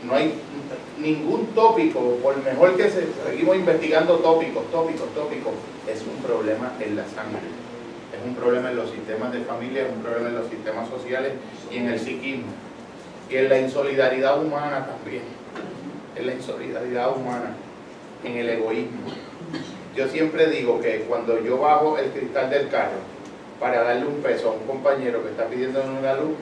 No 0.05 0.15
hay 0.15 0.35
ningún 0.99 1.47
tópico, 1.49 2.01
por 2.23 2.37
mejor 2.43 2.77
que 2.77 2.85
se, 2.85 3.07
seguimos 3.29 3.57
investigando 3.57 4.17
tópicos, 4.19 4.71
tópicos, 4.71 5.13
tópicos, 5.15 5.55
es 5.89 6.03
un 6.03 6.23
problema 6.23 6.73
en 6.81 6.97
la 6.97 7.05
sangre. 7.05 7.41
Es 8.17 8.25
un 8.25 8.35
problema 8.35 8.71
en 8.71 8.77
los 8.77 8.91
sistemas 8.91 9.33
de 9.33 9.41
familia, 9.41 9.87
es 9.87 9.93
un 9.93 10.03
problema 10.03 10.29
en 10.29 10.37
los 10.37 10.49
sistemas 10.49 10.89
sociales 10.89 11.33
y 11.71 11.79
en 11.79 11.89
el 11.89 11.99
psiquismo. 11.99 12.47
Y 13.29 13.37
en 13.37 13.49
la 13.49 13.59
insolidaridad 13.59 14.41
humana 14.43 14.87
también. 14.87 15.23
En 16.15 16.27
la 16.27 16.35
insolidaridad 16.35 17.17
humana, 17.17 17.55
en 18.25 18.37
el 18.37 18.49
egoísmo. 18.49 19.13
Yo 19.95 20.09
siempre 20.09 20.47
digo 20.49 20.81
que 20.81 21.07
cuando 21.09 21.43
yo 21.43 21.59
bajo 21.59 21.99
el 21.99 22.11
cristal 22.11 22.51
del 22.51 22.69
carro 22.69 22.99
para 23.59 23.83
darle 23.83 24.07
un 24.07 24.23
peso 24.23 24.51
a 24.51 24.53
un 24.53 24.67
compañero 24.67 25.23
que 25.23 25.31
está 25.31 25.47
pidiendo 25.47 25.83
una 25.83 26.15
luz, 26.15 26.37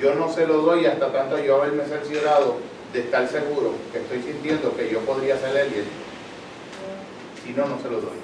yo 0.00 0.14
no 0.14 0.32
se 0.32 0.46
lo 0.46 0.58
doy 0.58 0.86
hasta 0.86 1.12
tanto 1.12 1.38
yo 1.38 1.60
haberme 1.60 1.84
cerciorado 1.84 2.56
de 2.92 3.00
estar 3.00 3.28
seguro 3.28 3.72
que 3.92 3.98
estoy 3.98 4.22
sintiendo 4.22 4.74
que 4.76 4.90
yo 4.90 5.00
podría 5.00 5.36
ser 5.38 5.56
él 5.56 5.68
y. 5.68 7.46
Si 7.46 7.52
no, 7.54 7.66
no 7.66 7.78
se 7.78 7.90
lo 7.90 8.00
doy. 8.00 8.18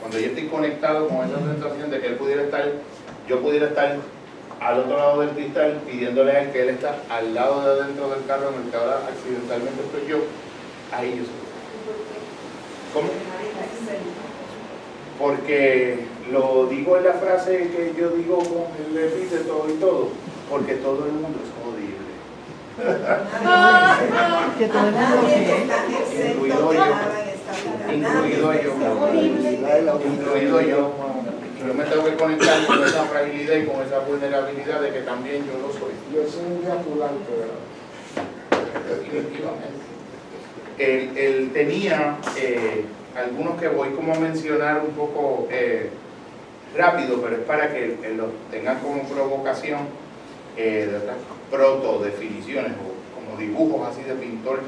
Cuando 0.00 0.18
yo 0.18 0.26
estoy 0.26 0.48
conectado 0.48 1.08
con 1.08 1.18
esa 1.18 1.38
sensación 1.38 1.90
de 1.90 2.00
que 2.00 2.06
él 2.08 2.16
pudiera 2.16 2.42
estar, 2.42 2.64
yo 3.28 3.40
pudiera 3.40 3.68
estar 3.68 3.96
al 4.64 4.80
otro 4.80 4.96
lado 4.96 5.20
del 5.20 5.30
cristal 5.30 5.82
pidiéndole 5.86 6.32
a 6.32 6.42
él 6.42 6.52
que 6.52 6.62
él 6.62 6.68
está 6.70 6.96
al 7.10 7.34
lado 7.34 7.62
de 7.62 7.82
adentro 7.82 8.08
del 8.08 8.24
carro 8.26 8.48
en 8.48 8.64
el 8.64 8.70
que 8.70 8.76
ahora 8.76 9.00
accidentalmente 9.06 9.82
estoy 9.82 10.08
yo, 10.08 10.18
ahí 10.90 11.10
yo 11.10 11.24
se 11.24 11.30
lo 11.30 11.44
doy. 11.44 12.04
¿Cómo? 12.94 13.08
porque 15.18 16.06
lo 16.30 16.66
digo 16.66 16.96
en 16.96 17.04
la 17.04 17.12
frase 17.12 17.70
que 17.70 17.94
yo 17.98 18.10
digo 18.10 18.38
con 18.38 18.66
el 18.78 18.96
epíteto 18.96 19.66
y 19.68 19.74
todo, 19.74 20.08
porque 20.50 20.74
todo 20.74 21.06
el 21.06 21.12
mundo 21.12 21.38
es 21.42 21.50
jodible. 21.62 21.94
Que 24.58 24.66
todo 24.66 24.88
el 24.88 24.94
mundo 24.94 25.20
Incluido 26.34 26.72
yo. 26.72 26.84
Incluido 27.92 28.52
yo. 28.54 28.72
Incluido 30.04 30.60
yo. 30.60 30.90
Yo 31.66 31.72
me 31.72 31.84
tengo 31.84 32.04
que 32.04 32.14
conectar 32.14 32.66
con 32.66 32.84
esa 32.84 33.04
fragilidad 33.04 33.56
y 33.56 33.64
con 33.64 33.82
esa 33.82 34.00
vulnerabilidad 34.00 34.80
de 34.82 34.90
que 34.90 35.00
también 35.00 35.46
yo 35.46 35.66
lo 35.66 35.72
soy. 35.72 35.92
Yo 36.12 36.30
soy 36.30 36.44
un 36.44 36.70
ambulante, 36.70 37.30
¿verdad? 37.38 37.64
definitivamente. 38.88 39.84
Él, 40.78 41.16
él 41.16 41.50
tenía 41.54 42.18
eh, 42.36 42.84
algunos 43.16 43.58
que 43.58 43.68
voy 43.68 43.90
como 43.90 44.12
a 44.14 44.18
mencionar 44.18 44.82
un 44.86 44.92
poco 44.94 45.48
eh, 45.50 45.88
rápido, 46.76 47.20
pero 47.22 47.36
es 47.36 47.42
para 47.42 47.72
que 47.72 47.96
los 48.16 48.28
tengan 48.50 48.80
como 48.80 49.02
provocación 49.04 49.80
eh, 50.56 50.88
de 50.90 50.96
otras 50.96 51.16
proto-definiciones 51.50 52.72
o 52.72 53.14
como 53.14 53.38
dibujos 53.38 53.88
así 53.88 54.02
de 54.02 54.14
pintor. 54.14 54.60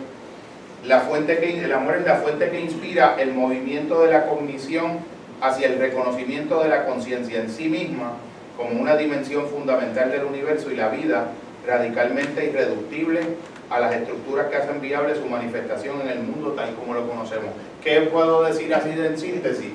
La 0.86 1.00
fuente 1.00 1.38
que, 1.38 1.62
el 1.62 1.72
amor 1.72 1.96
es 1.96 2.06
la 2.06 2.16
fuente 2.16 2.48
que 2.48 2.60
inspira 2.60 3.16
el 3.18 3.34
movimiento 3.34 4.02
de 4.02 4.12
la 4.12 4.26
cognición 4.26 5.00
hacia 5.40 5.68
el 5.68 5.78
reconocimiento 5.78 6.62
de 6.62 6.68
la 6.68 6.86
conciencia 6.86 7.40
en 7.40 7.50
sí 7.50 7.68
misma 7.68 8.12
como 8.56 8.80
una 8.80 8.96
dimensión 8.96 9.46
fundamental 9.48 10.10
del 10.10 10.24
universo 10.24 10.70
y 10.70 10.76
la 10.76 10.88
vida 10.88 11.28
radicalmente 11.66 12.46
irreductible 12.46 13.20
a 13.68 13.80
las 13.80 13.94
estructuras 13.94 14.46
que 14.46 14.56
hacen 14.56 14.80
viable 14.80 15.14
su 15.14 15.26
manifestación 15.26 16.00
en 16.02 16.08
el 16.08 16.20
mundo 16.20 16.52
tal 16.52 16.74
como 16.74 16.94
lo 16.94 17.08
conocemos. 17.08 17.50
¿Qué 17.82 18.02
puedo 18.02 18.44
decir 18.44 18.72
así 18.74 18.90
de 18.90 19.06
en 19.08 19.18
síntesis? 19.18 19.72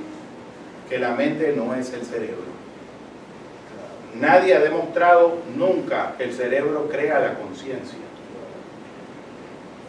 Que 0.89 0.97
la 0.97 1.11
mente 1.11 1.53
no 1.55 1.75
es 1.75 1.93
el 1.93 2.03
cerebro. 2.03 2.51
Nadie 4.19 4.55
ha 4.55 4.59
demostrado 4.59 5.37
nunca 5.55 6.15
que 6.17 6.25
el 6.25 6.33
cerebro 6.33 6.89
crea 6.89 7.19
la 7.19 7.33
conciencia. 7.35 7.99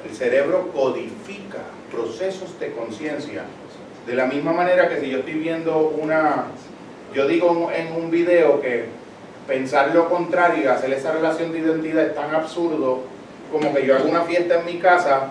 El 0.09 0.15
cerebro 0.15 0.71
codifica 0.73 1.59
procesos 1.91 2.59
de 2.59 2.73
conciencia. 2.73 3.45
De 4.07 4.15
la 4.15 4.27
misma 4.27 4.53
manera 4.53 4.89
que 4.89 5.01
si 5.01 5.11
yo 5.11 5.19
estoy 5.19 5.35
viendo 5.35 5.95
una, 6.01 6.47
yo 7.15 7.29
digo 7.29 7.71
en 7.75 7.93
un 7.93 8.11
video 8.11 8.61
que 8.61 8.87
pensar 9.47 9.95
lo 9.95 10.09
contrario 10.09 10.65
y 10.65 10.67
hacer 10.67 10.93
esa 10.93 11.13
relación 11.13 11.53
de 11.53 11.61
identidad 11.61 12.07
es 12.07 12.15
tan 12.15 12.35
absurdo 12.35 13.01
como 13.53 13.73
que 13.75 13.87
yo 13.87 13.95
hago 13.95 14.09
una 14.09 14.23
fiesta 14.23 14.59
en 14.59 14.67
mi 14.67 14.79
casa, 14.79 15.29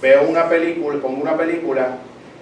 veo 0.00 0.22
una 0.22 0.48
película, 0.48 1.00
pongo 1.00 1.20
una 1.20 1.36
película 1.36 1.98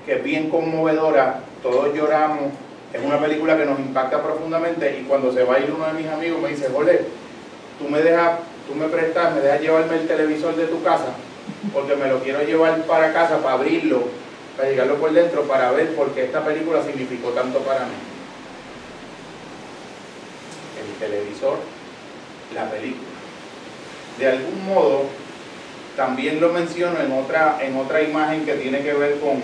que 0.06 0.16
es 0.16 0.24
bien 0.24 0.51
conmovedora, 0.51 1.40
todos 1.62 1.94
lloramos, 1.94 2.52
es 2.92 3.02
una 3.02 3.18
película 3.18 3.56
que 3.56 3.64
nos 3.64 3.80
impacta 3.80 4.22
profundamente 4.22 4.98
y 5.01 5.05
cuando 5.05 5.32
se 5.32 5.42
va 5.42 5.56
a 5.56 5.59
ir 5.60 5.72
uno 5.74 5.86
de 5.86 5.94
mis 5.94 6.06
amigos 6.09 6.40
me 6.40 6.51
dice, 6.51 6.68
Jorge, 6.72 7.01
tú 7.78 7.88
me 7.88 8.01
dejas, 8.01 8.38
tú 8.68 8.74
me 8.74 8.86
prestas, 8.86 9.34
me 9.34 9.40
dejas 9.40 9.60
llevarme 9.60 9.96
el 9.96 10.06
televisor 10.06 10.55
de 10.55 10.66
tu 10.66 10.82
casa, 10.82 11.14
porque 11.72 11.96
me 11.96 12.09
lo 12.09 12.20
quiero 12.20 12.42
llevar 12.42 12.82
para 12.82 13.12
casa 13.12 13.38
para 13.38 13.55
abrirlo, 13.55 14.05
para 14.56 14.68
llegarlo 14.68 14.97
por 14.97 15.12
dentro, 15.12 15.43
para 15.43 15.72
ver 15.72 15.94
por 15.94 16.12
qué 16.12 16.24
esta 16.24 16.44
película 16.44 16.82
significó 16.82 17.31
tanto 17.31 17.59
para 17.60 17.81
mí. 17.81 17.94
El 20.81 20.94
televisor, 20.98 21.59
la 22.55 22.70
película. 22.70 23.09
De 24.18 24.28
algún 24.28 24.66
modo, 24.66 25.06
también 25.97 26.40
lo 26.40 26.51
menciono 26.52 27.01
en 27.01 27.12
otra, 27.12 27.59
en 27.60 27.76
otra 27.76 28.02
imagen 28.02 28.44
que 28.44 28.55
tiene 28.55 28.82
que 28.82 28.94
ver 28.94 29.18
con, 29.18 29.40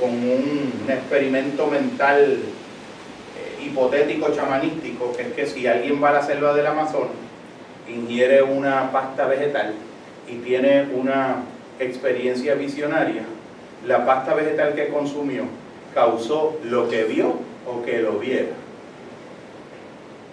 con 0.00 0.10
un 0.10 0.72
experimento 0.88 1.66
mental 1.66 2.38
eh, 3.36 3.64
hipotético 3.64 4.32
chamanístico, 4.34 5.12
que 5.12 5.22
es 5.22 5.32
que 5.32 5.46
si 5.46 5.66
alguien 5.66 6.02
va 6.02 6.10
a 6.10 6.14
la 6.14 6.22
selva 6.22 6.54
del 6.54 6.66
Amazonas, 6.66 7.12
ingiere 7.88 8.42
una 8.42 8.90
pasta 8.90 9.26
vegetal 9.26 9.74
y 10.28 10.36
tiene 10.36 10.88
una 10.94 11.44
experiencia 11.78 12.54
visionaria, 12.54 13.24
la 13.86 14.06
pasta 14.06 14.34
vegetal 14.34 14.74
que 14.74 14.88
consumió 14.88 15.44
causó 15.94 16.58
lo 16.64 16.88
que 16.88 17.04
vio 17.04 17.34
o 17.66 17.82
que 17.84 18.00
lo 18.00 18.18
viera. 18.18 18.48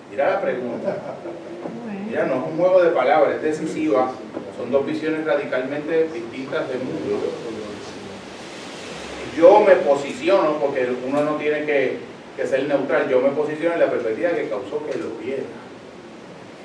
Mira 0.09 0.31
la 0.31 0.41
pregunta. 0.41 0.97
Mira, 2.07 2.25
no 2.25 2.35
es 2.35 2.41
un 2.51 2.57
juego 2.57 2.83
de 2.83 2.89
palabras, 2.89 3.35
es 3.35 3.41
decisiva. 3.41 4.11
Son 4.57 4.71
dos 4.71 4.85
visiones 4.85 5.25
radicalmente 5.25 6.09
distintas 6.09 6.67
del 6.67 6.79
mundo. 6.79 7.19
Yo 9.37 9.61
me 9.61 9.75
posiciono, 9.75 10.57
porque 10.57 10.89
uno 11.07 11.23
no 11.23 11.35
tiene 11.35 11.63
que, 11.65 11.99
ser 12.45 12.67
neutral, 12.67 13.07
yo 13.07 13.21
me 13.21 13.29
posiciono 13.29 13.75
en 13.75 13.79
la 13.79 13.89
perspectiva 13.89 14.31
que 14.31 14.49
causó 14.49 14.85
que 14.85 14.97
lo 14.97 15.11
viera. 15.23 15.43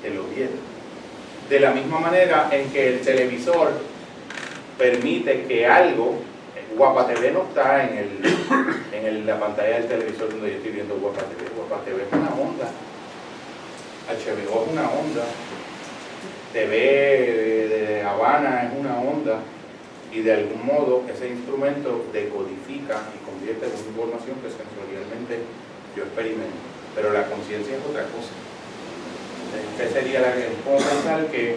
Que 0.01 0.09
lo 0.09 0.23
viera. 0.23 0.51
De 1.49 1.59
la 1.61 1.71
misma 1.71 1.99
manera 1.99 2.49
en 2.51 2.69
que 2.69 2.87
el 2.89 3.01
televisor 3.01 3.71
permite 4.77 5.45
que 5.45 5.65
algo, 5.65 6.15
Guapa 6.75 7.07
TV 7.07 7.31
no 7.31 7.43
está 7.43 7.83
en, 7.87 7.97
el, 7.97 8.09
en 8.93 9.05
el- 9.05 9.25
la 9.25 9.39
pantalla 9.39 9.79
del 9.79 9.87
televisor 9.87 10.29
donde 10.29 10.49
yo 10.51 10.57
estoy 10.57 10.71
viendo 10.71 10.95
Guapa 10.97 11.21
TV. 11.21 11.49
Guapa 11.55 11.83
TV 11.85 12.03
es 12.03 12.13
una 12.13 12.29
onda. 12.29 12.67
HBO 14.07 14.63
es 14.65 14.71
una 14.71 14.89
onda. 14.89 15.23
TV 16.53 17.67
de, 17.69 18.03
Habana 18.03 18.63
es 18.71 18.79
una 18.79 18.99
onda. 18.99 19.39
Y 20.11 20.21
de 20.21 20.33
algún 20.33 20.65
modo 20.65 21.03
ese 21.13 21.27
instrumento 21.29 22.05
decodifica 22.13 23.01
y 23.13 23.25
convierte 23.25 23.65
en 23.65 23.71
una 23.73 23.87
información 23.89 24.35
que 24.41 24.49
sensorialmente 24.49 25.39
yo 25.95 26.03
experimento. 26.03 26.57
Pero 26.95 27.11
la 27.11 27.25
conciencia 27.27 27.75
es 27.75 27.81
otra 27.85 28.03
cosa. 28.03 28.31
¿Qué 29.77 29.87
sería 29.89 30.21
la 30.21 30.33
que 30.33 30.47
puedo 30.63 30.77
pensar 30.77 31.25
que 31.27 31.55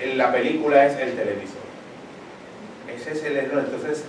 eh, 0.00 0.14
la 0.14 0.30
película 0.32 0.86
es 0.86 0.96
el 0.98 1.14
televisor? 1.16 1.55
Ese 2.94 3.12
es 3.12 3.24
el 3.24 3.36
error. 3.36 3.64
Entonces, 3.64 4.04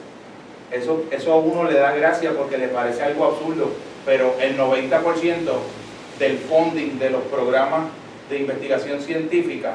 eso, 0.71 1.03
eso 1.11 1.33
a 1.33 1.37
uno 1.37 1.63
le 1.63 1.77
da 1.77 1.93
gracia 1.93 2.31
porque 2.31 2.57
le 2.57 2.67
parece 2.67 3.03
algo 3.03 3.25
absurdo, 3.25 3.71
pero 4.05 4.35
el 4.41 4.57
90% 4.57 5.51
del 6.19 6.37
funding 6.39 6.99
de 6.99 7.09
los 7.09 7.21
programas 7.23 7.85
de 8.29 8.39
investigación 8.39 9.01
científica 9.01 9.73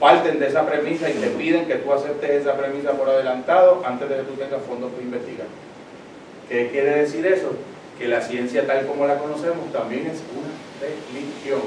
parten 0.00 0.38
de 0.38 0.48
esa 0.48 0.66
premisa 0.66 1.10
y 1.10 1.14
te 1.14 1.28
piden 1.28 1.66
que 1.66 1.76
tú 1.76 1.92
aceptes 1.92 2.30
esa 2.30 2.56
premisa 2.56 2.92
por 2.92 3.08
adelantado 3.08 3.82
antes 3.84 4.08
de 4.08 4.16
que 4.16 4.22
tú 4.22 4.34
tengas 4.34 4.62
fondos 4.62 4.90
para 4.90 5.02
investigar. 5.02 5.46
¿Qué 6.48 6.68
quiere 6.70 7.02
decir 7.02 7.26
eso? 7.26 7.52
que 7.98 8.08
la 8.08 8.20
ciencia 8.20 8.66
tal 8.66 8.86
como 8.86 9.06
la 9.06 9.16
conocemos 9.16 9.72
también 9.72 10.06
es 10.06 10.20
una 10.34 10.50
religión. 10.80 11.60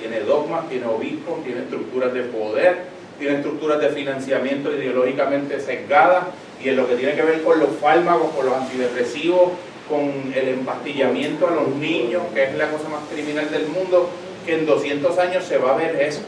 Tiene 0.00 0.20
dogmas, 0.20 0.68
tiene 0.68 0.86
obispos, 0.86 1.44
tiene 1.44 1.60
estructuras 1.60 2.12
de 2.12 2.22
poder, 2.22 2.76
tiene 3.18 3.36
estructuras 3.36 3.80
de 3.80 3.88
financiamiento 3.90 4.72
ideológicamente 4.72 5.60
sesgadas 5.60 6.24
y 6.62 6.68
en 6.68 6.76
lo 6.76 6.88
que 6.88 6.96
tiene 6.96 7.14
que 7.14 7.22
ver 7.22 7.42
con 7.42 7.58
los 7.58 7.70
fármacos, 7.80 8.30
con 8.34 8.46
los 8.46 8.54
antidepresivos, 8.54 9.52
con 9.88 10.32
el 10.34 10.48
empastillamiento 10.48 11.48
a 11.48 11.52
los 11.52 11.68
niños, 11.68 12.22
que 12.34 12.44
es 12.44 12.54
la 12.54 12.70
cosa 12.70 12.88
más 12.88 13.02
criminal 13.12 13.50
del 13.50 13.68
mundo, 13.68 14.10
que 14.44 14.54
en 14.54 14.66
200 14.66 15.18
años 15.18 15.44
se 15.44 15.58
va 15.58 15.74
a 15.74 15.76
ver 15.76 16.00
eso. 16.00 16.22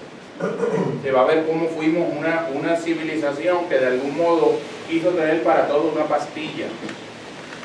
Se 1.02 1.10
va 1.10 1.22
a 1.22 1.24
ver 1.24 1.44
cómo 1.46 1.68
fuimos 1.68 2.08
una, 2.16 2.48
una 2.54 2.76
civilización 2.76 3.68
que 3.68 3.78
de 3.78 3.86
algún 3.86 4.16
modo 4.16 4.52
quiso 4.88 5.10
tener 5.10 5.42
para 5.42 5.66
todo 5.66 5.90
una 5.94 6.04
pastilla. 6.04 6.66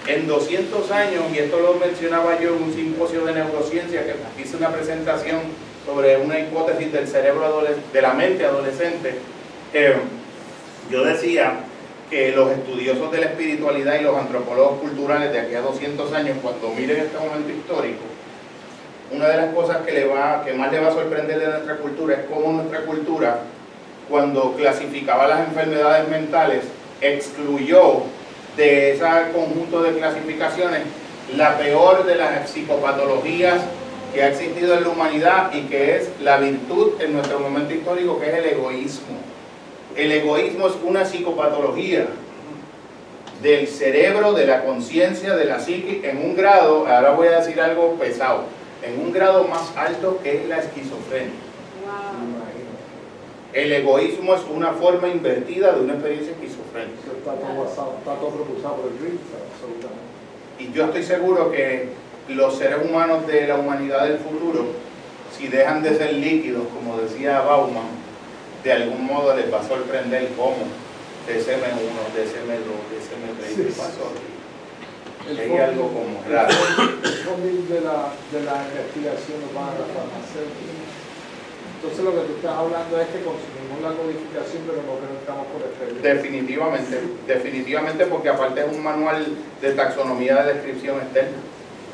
En 0.08 0.28
200 0.28 0.92
años, 0.92 1.24
y 1.34 1.38
esto 1.38 1.60
lo 1.60 1.76
mencionaba 1.76 2.40
yo 2.40 2.56
en 2.56 2.64
un 2.64 2.74
simposio 2.74 3.26
de 3.26 3.34
neurociencia 3.34 4.04
que 4.06 4.42
hice 4.42 4.58
una 4.58 4.70
presentación 4.70 5.42
sobre 5.86 6.18
una 6.18 6.40
hipótesis 6.40 6.92
del 6.92 7.08
cerebro 7.08 7.64
de 7.92 8.02
la 8.02 8.14
mente 8.14 8.46
adolescente, 8.46 9.16
eh, 9.74 9.96
yo 10.90 11.04
decía 11.04 11.60
que 12.10 12.32
los 12.32 12.52
estudiosos 12.52 13.12
de 13.12 13.20
la 13.20 13.26
espiritualidad 13.28 14.00
y 14.00 14.04
los 14.04 14.18
antropólogos 14.18 14.80
culturales 14.80 15.32
de 15.32 15.40
aquí 15.40 15.56
a 15.56 15.62
200 15.62 16.14
años, 16.14 16.38
cuando 16.42 16.70
miren 16.70 16.98
este 16.98 17.18
momento 17.18 17.52
histórico, 17.52 18.04
una 19.12 19.28
de 19.28 19.38
las 19.38 19.54
cosas 19.54 19.78
que, 19.86 20.06
va, 20.06 20.44
que 20.44 20.54
más 20.54 20.72
le 20.72 20.80
va 20.80 20.90
a 20.90 20.94
sorprender 20.94 21.40
de 21.40 21.48
nuestra 21.48 21.78
cultura 21.78 22.16
es 22.16 22.26
cómo 22.32 22.52
nuestra 22.54 22.82
cultura, 22.82 23.40
cuando 24.10 24.54
clasificaba 24.56 25.28
las 25.28 25.48
enfermedades 25.48 26.08
mentales, 26.10 26.64
excluyó 27.02 28.04
de 28.58 28.94
ese 28.94 29.06
conjunto 29.34 29.82
de 29.82 29.98
clasificaciones 29.98 30.82
la 31.36 31.58
peor 31.58 32.06
de 32.06 32.16
las 32.16 32.50
psicopatologías 32.50 33.62
que 34.14 34.22
ha 34.22 34.30
existido 34.30 34.76
en 34.76 34.84
la 34.84 34.90
humanidad 34.90 35.54
y 35.54 35.62
que 35.62 35.98
es 35.98 36.10
la 36.22 36.38
virtud 36.38 37.02
en 37.02 37.14
nuestro 37.14 37.40
momento 37.40 37.74
histórico, 37.74 38.20
que 38.20 38.30
es 38.30 38.34
el 38.36 38.46
egoísmo. 38.46 39.18
El 39.96 40.12
egoísmo 40.12 40.68
es 40.68 40.74
una 40.84 41.04
psicopatología 41.04 42.08
del 43.42 43.68
cerebro, 43.68 44.34
de 44.34 44.46
la 44.46 44.64
conciencia, 44.64 45.36
de 45.36 45.46
la 45.46 45.60
psique, 45.60 46.08
en 46.10 46.18
un 46.18 46.36
grado, 46.36 46.88
ahora 46.88 47.12
voy 47.12 47.28
a 47.28 47.40
decir 47.40 47.60
algo 47.60 47.96
pesado, 47.96 48.44
en 48.84 49.00
un 49.00 49.12
grado 49.12 49.46
más 49.46 49.76
alto 49.76 50.20
que 50.24 50.44
es 50.44 50.48
la 50.48 50.60
esquizofrenia. 50.60 51.34
El 53.52 53.72
egoísmo 53.72 54.34
es 54.34 54.42
una 54.52 54.72
forma 54.74 55.10
invertida 55.10 55.74
de 55.74 55.82
una 55.82 55.94
experiencia 55.94 56.32
esquizofrénica. 56.34 57.00
Está 57.18 57.34
todo, 57.34 57.66
está 57.66 58.16
todo 58.16 58.30
propulsado 58.30 58.76
por 58.78 58.92
el 58.92 58.98
green, 58.98 59.20
absolutamente. 59.54 60.04
Y 60.60 60.72
yo 60.72 60.86
estoy 60.86 61.04
seguro 61.04 61.52
que 61.52 61.90
los 62.30 62.58
seres 62.58 62.80
humanos 62.88 63.28
de 63.28 63.48
la 63.48 63.56
humanidad 63.56 64.08
del 64.08 64.18
futuro, 64.18 64.68
si 65.38 65.48
dejan 65.48 65.84
de 65.84 65.98
ser 65.98 66.14
líquidos, 66.14 66.64
como 66.74 66.98
decía 66.98 67.42
Bauman, 67.42 68.04
de 68.64 68.72
algún 68.72 69.06
modo 69.06 69.36
les 69.36 69.52
va 69.52 69.60
a 69.60 69.68
sorprender 69.68 70.30
cómo 70.38 70.56
DSM1, 71.28 71.90
DSM2, 72.16 72.76
DSM3, 72.92 73.56
¿qué 73.56 73.74
pasó 73.78 74.12
hay 75.30 75.58
algo 75.58 75.88
como 75.88 76.20
raro. 76.30 76.50
El 76.52 77.68
de 77.68 77.82
la, 77.82 78.12
de 78.32 78.44
la 78.44 78.56
investigación 78.68 79.40
la 79.56 79.88
farmacéutica. 79.88 80.84
Entonces 81.76 82.04
lo 82.04 82.12
que 82.12 82.28
tú 82.28 82.34
estás 82.38 82.56
hablando 82.56 83.00
es 83.00 83.08
que 83.08 83.24
consumimos 83.24 83.80
la 83.84 83.92
codificación 83.92 84.64
pero 84.68 84.84
no 84.84 85.20
estamos 85.20 85.48
por 85.48 85.62
experiencia. 85.64 86.14
Definitivamente, 86.14 87.02
definitivamente 87.28 88.06
porque 88.06 88.30
aparte 88.30 88.62
es 88.62 88.72
un 88.72 88.84
manual 88.84 89.26
de 89.62 89.72
taxonomía 89.74 90.44
de 90.44 90.54
descripción 90.54 90.98
externa. 90.98 91.38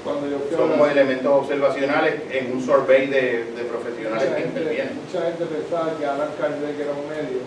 Cuando 0.03 0.27
yo 0.29 0.39
fui 0.39 0.55
Somos 0.55 0.79
hablar- 0.79 0.91
elementos 0.97 1.31
observacionales 1.31 2.13
en 2.31 2.51
un 2.53 2.61
survey 2.63 3.07
de, 3.07 3.51
de 3.51 3.63
profesionales 3.67 4.23
mucha 4.29 4.35
que 4.35 4.41
gente, 4.43 4.59
intervienen. 4.59 4.95
mucha 5.03 5.19
gente 5.27 5.43
pensaba 5.45 5.87
que 5.99 6.05
Alan 6.05 6.31
Kardec 6.39 6.75
era 6.79 6.93
un 6.95 7.05
medio 7.11 7.39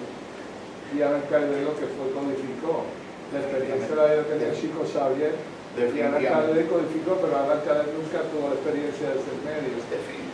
y 0.93 1.01
Alan 1.01 1.24
Kardec 1.31 1.65
lo 1.65 1.73
que 1.81 1.87
fue 1.97 2.12
codificó. 2.12 2.85
La 3.33 3.41
experiencia 3.41 3.97
la 3.97 4.05
que 4.20 4.29
tenía 4.29 4.53
Chico 4.53 4.85
Xavier 4.85 5.33
y 5.33 6.01
Alan. 6.05 6.20
Kardec 6.20 6.69
codificó, 6.69 7.16
pero 7.24 7.33
Alan 7.33 7.65
Kardec 7.65 7.89
nunca 7.97 8.20
tuvo 8.29 8.53
la 8.53 8.57
experiencia 8.61 9.09
de 9.09 9.16
ser 9.24 9.37
medio. 9.41 9.73
Definitivamente. 9.89 10.32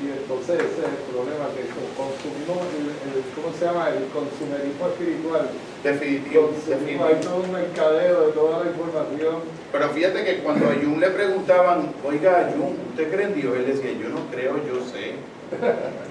Y 0.00 0.08
entonces 0.16 0.56
ese 0.56 0.80
es 0.80 0.88
el 0.96 1.04
problema, 1.12 1.52
que 1.52 1.68
co- 1.76 1.92
consumimos, 1.92 2.56
el, 2.72 2.88
el- 2.88 3.28
¿cómo 3.36 3.52
se 3.52 3.64
llama? 3.68 3.90
El 3.92 4.08
consumerismo 4.08 4.88
espiritual. 4.88 5.44
Definitivo, 5.84 7.04
hay 7.04 7.20
todo 7.20 7.36
un 7.44 7.52
mercadeo 7.52 8.26
de 8.26 8.32
toda 8.32 8.64
la 8.64 8.70
información. 8.70 9.36
Pero 9.72 9.88
fíjate 9.90 10.24
que 10.24 10.38
cuando 10.40 10.66
a 10.66 10.74
Jung 10.74 10.98
le 10.98 11.10
preguntaban, 11.10 11.92
oiga, 12.04 12.48
Jung, 12.56 12.76
¿usted 12.90 13.12
cree 13.12 13.26
en 13.26 13.34
Dios? 13.34 13.56
Él 13.56 13.66
decía, 13.66 13.92
yo 13.92 14.08
no 14.08 14.24
creo, 14.32 14.56
yo 14.64 14.80
sé. 14.88 15.20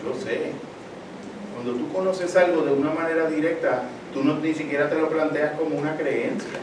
Yo 0.05 0.13
sé. 0.21 0.53
Cuando 1.53 1.73
tú 1.73 1.91
conoces 1.91 2.35
algo 2.35 2.61
de 2.61 2.71
una 2.71 2.91
manera 2.91 3.27
directa, 3.29 3.83
tú 4.13 4.23
no, 4.23 4.35
ni 4.39 4.53
siquiera 4.53 4.89
te 4.89 4.95
lo 4.95 5.09
planteas 5.09 5.53
como 5.57 5.75
una 5.77 5.95
creencia. 5.97 6.59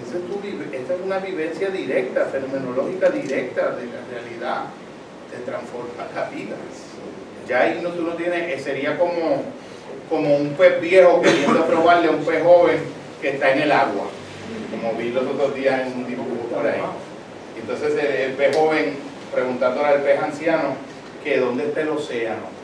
Es, 0.00 0.10
tu 0.12 0.40
esta 0.76 0.94
es 0.94 1.00
una 1.04 1.18
vivencia 1.18 1.70
directa, 1.70 2.26
fenomenológica 2.26 3.10
directa 3.10 3.70
de 3.76 3.86
la 3.86 4.00
realidad. 4.10 4.64
Te 5.34 5.50
transforma 5.50 6.06
la 6.14 6.28
vida. 6.30 6.56
Ya 7.48 7.62
ahí 7.62 7.80
no, 7.82 7.90
tú 7.90 8.02
no 8.02 8.12
tienes, 8.12 8.58
eh, 8.58 8.62
sería 8.62 8.96
como, 8.98 9.42
como 10.08 10.36
un 10.36 10.50
pez 10.54 10.80
viejo 10.80 11.20
queriendo 11.20 11.66
probarle 11.66 12.08
a 12.08 12.10
un 12.12 12.24
pez 12.24 12.42
joven 12.42 12.78
que 13.20 13.30
está 13.30 13.52
en 13.52 13.62
el 13.62 13.72
agua 13.72 14.06
como 14.70 14.94
vi 14.94 15.10
los 15.10 15.24
otros 15.26 15.54
días 15.54 15.86
en 15.86 15.98
un 15.98 16.06
dibujo 16.06 16.48
por 16.52 16.66
ahí. 16.66 16.80
Entonces 17.58 17.92
el, 18.02 18.32
pez 18.32 18.56
joven 18.56 18.96
preguntándole 19.32 19.88
al 19.88 20.02
pez 20.02 20.20
anciano 20.20 20.76
que 21.22 21.38
dónde 21.38 21.64
está 21.64 21.82
el 21.82 21.90
océano. 21.90 22.54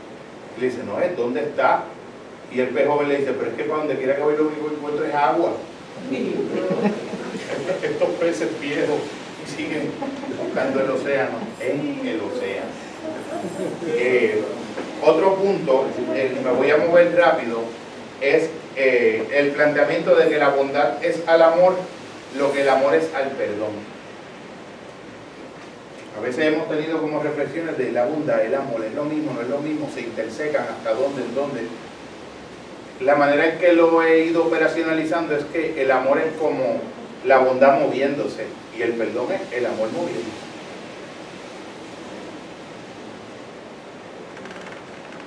Le 0.58 0.66
dice, 0.66 0.82
no 0.84 1.00
es, 1.00 1.16
¿dónde 1.16 1.40
está? 1.40 1.84
Y 2.52 2.60
el 2.60 2.68
pez 2.68 2.86
joven 2.86 3.08
le 3.08 3.18
dice, 3.18 3.32
pero 3.32 3.50
es 3.50 3.56
que 3.56 3.64
para 3.64 3.78
donde 3.78 3.96
quiera 3.96 4.16
que 4.16 4.22
voy 4.22 4.36
lo 4.36 4.48
único 4.48 4.68
que 4.68 4.74
encuentro 4.74 5.04
es 5.04 5.14
agua. 5.14 5.52
Estos 7.82 8.08
peces 8.20 8.60
viejos 8.60 8.98
siguen 9.46 9.90
buscando 10.42 10.80
el 10.80 10.90
océano 10.90 11.38
en 11.60 12.06
el 12.06 12.20
océano. 12.20 12.70
Eh, 13.96 14.42
otro 15.04 15.36
punto, 15.36 15.86
eh, 16.14 16.36
me 16.44 16.50
voy 16.52 16.70
a 16.70 16.76
mover 16.76 17.16
rápido, 17.16 17.62
es 18.20 18.50
eh, 18.76 19.26
el 19.32 19.50
planteamiento 19.52 20.14
de 20.14 20.28
que 20.28 20.38
la 20.38 20.50
bondad 20.50 21.02
es 21.02 21.26
al 21.26 21.42
amor 21.42 21.76
lo 22.38 22.52
que 22.52 22.62
el 22.62 22.68
amor 22.68 22.94
es 22.94 23.12
al 23.14 23.30
perdón. 23.30 23.72
A 26.16 26.20
veces 26.20 26.46
hemos 26.46 26.68
tenido 26.68 27.00
como 27.00 27.22
reflexiones 27.22 27.78
de 27.78 27.92
la 27.92 28.04
bondad, 28.04 28.44
el 28.44 28.54
amor, 28.54 28.84
es 28.84 28.94
lo 28.94 29.04
mismo, 29.04 29.32
no 29.32 29.40
es 29.40 29.48
lo 29.48 29.58
mismo, 29.58 29.88
se 29.92 30.02
intersecan, 30.02 30.64
hasta 30.64 30.92
dónde, 30.92 31.22
en 31.22 31.34
dónde. 31.34 31.62
La 33.00 33.16
manera 33.16 33.48
en 33.48 33.58
que 33.58 33.72
lo 33.72 34.02
he 34.02 34.26
ido 34.26 34.44
operacionalizando 34.46 35.36
es 35.36 35.44
que 35.44 35.80
el 35.80 35.90
amor 35.90 36.18
es 36.18 36.32
como 36.38 36.80
la 37.24 37.38
bondad 37.38 37.80
moviéndose 37.80 38.44
y 38.80 38.82
el 38.82 38.92
perdón 38.92 39.26
es 39.32 39.58
el 39.58 39.66
amor 39.66 39.92
moviéndose. 39.92 40.48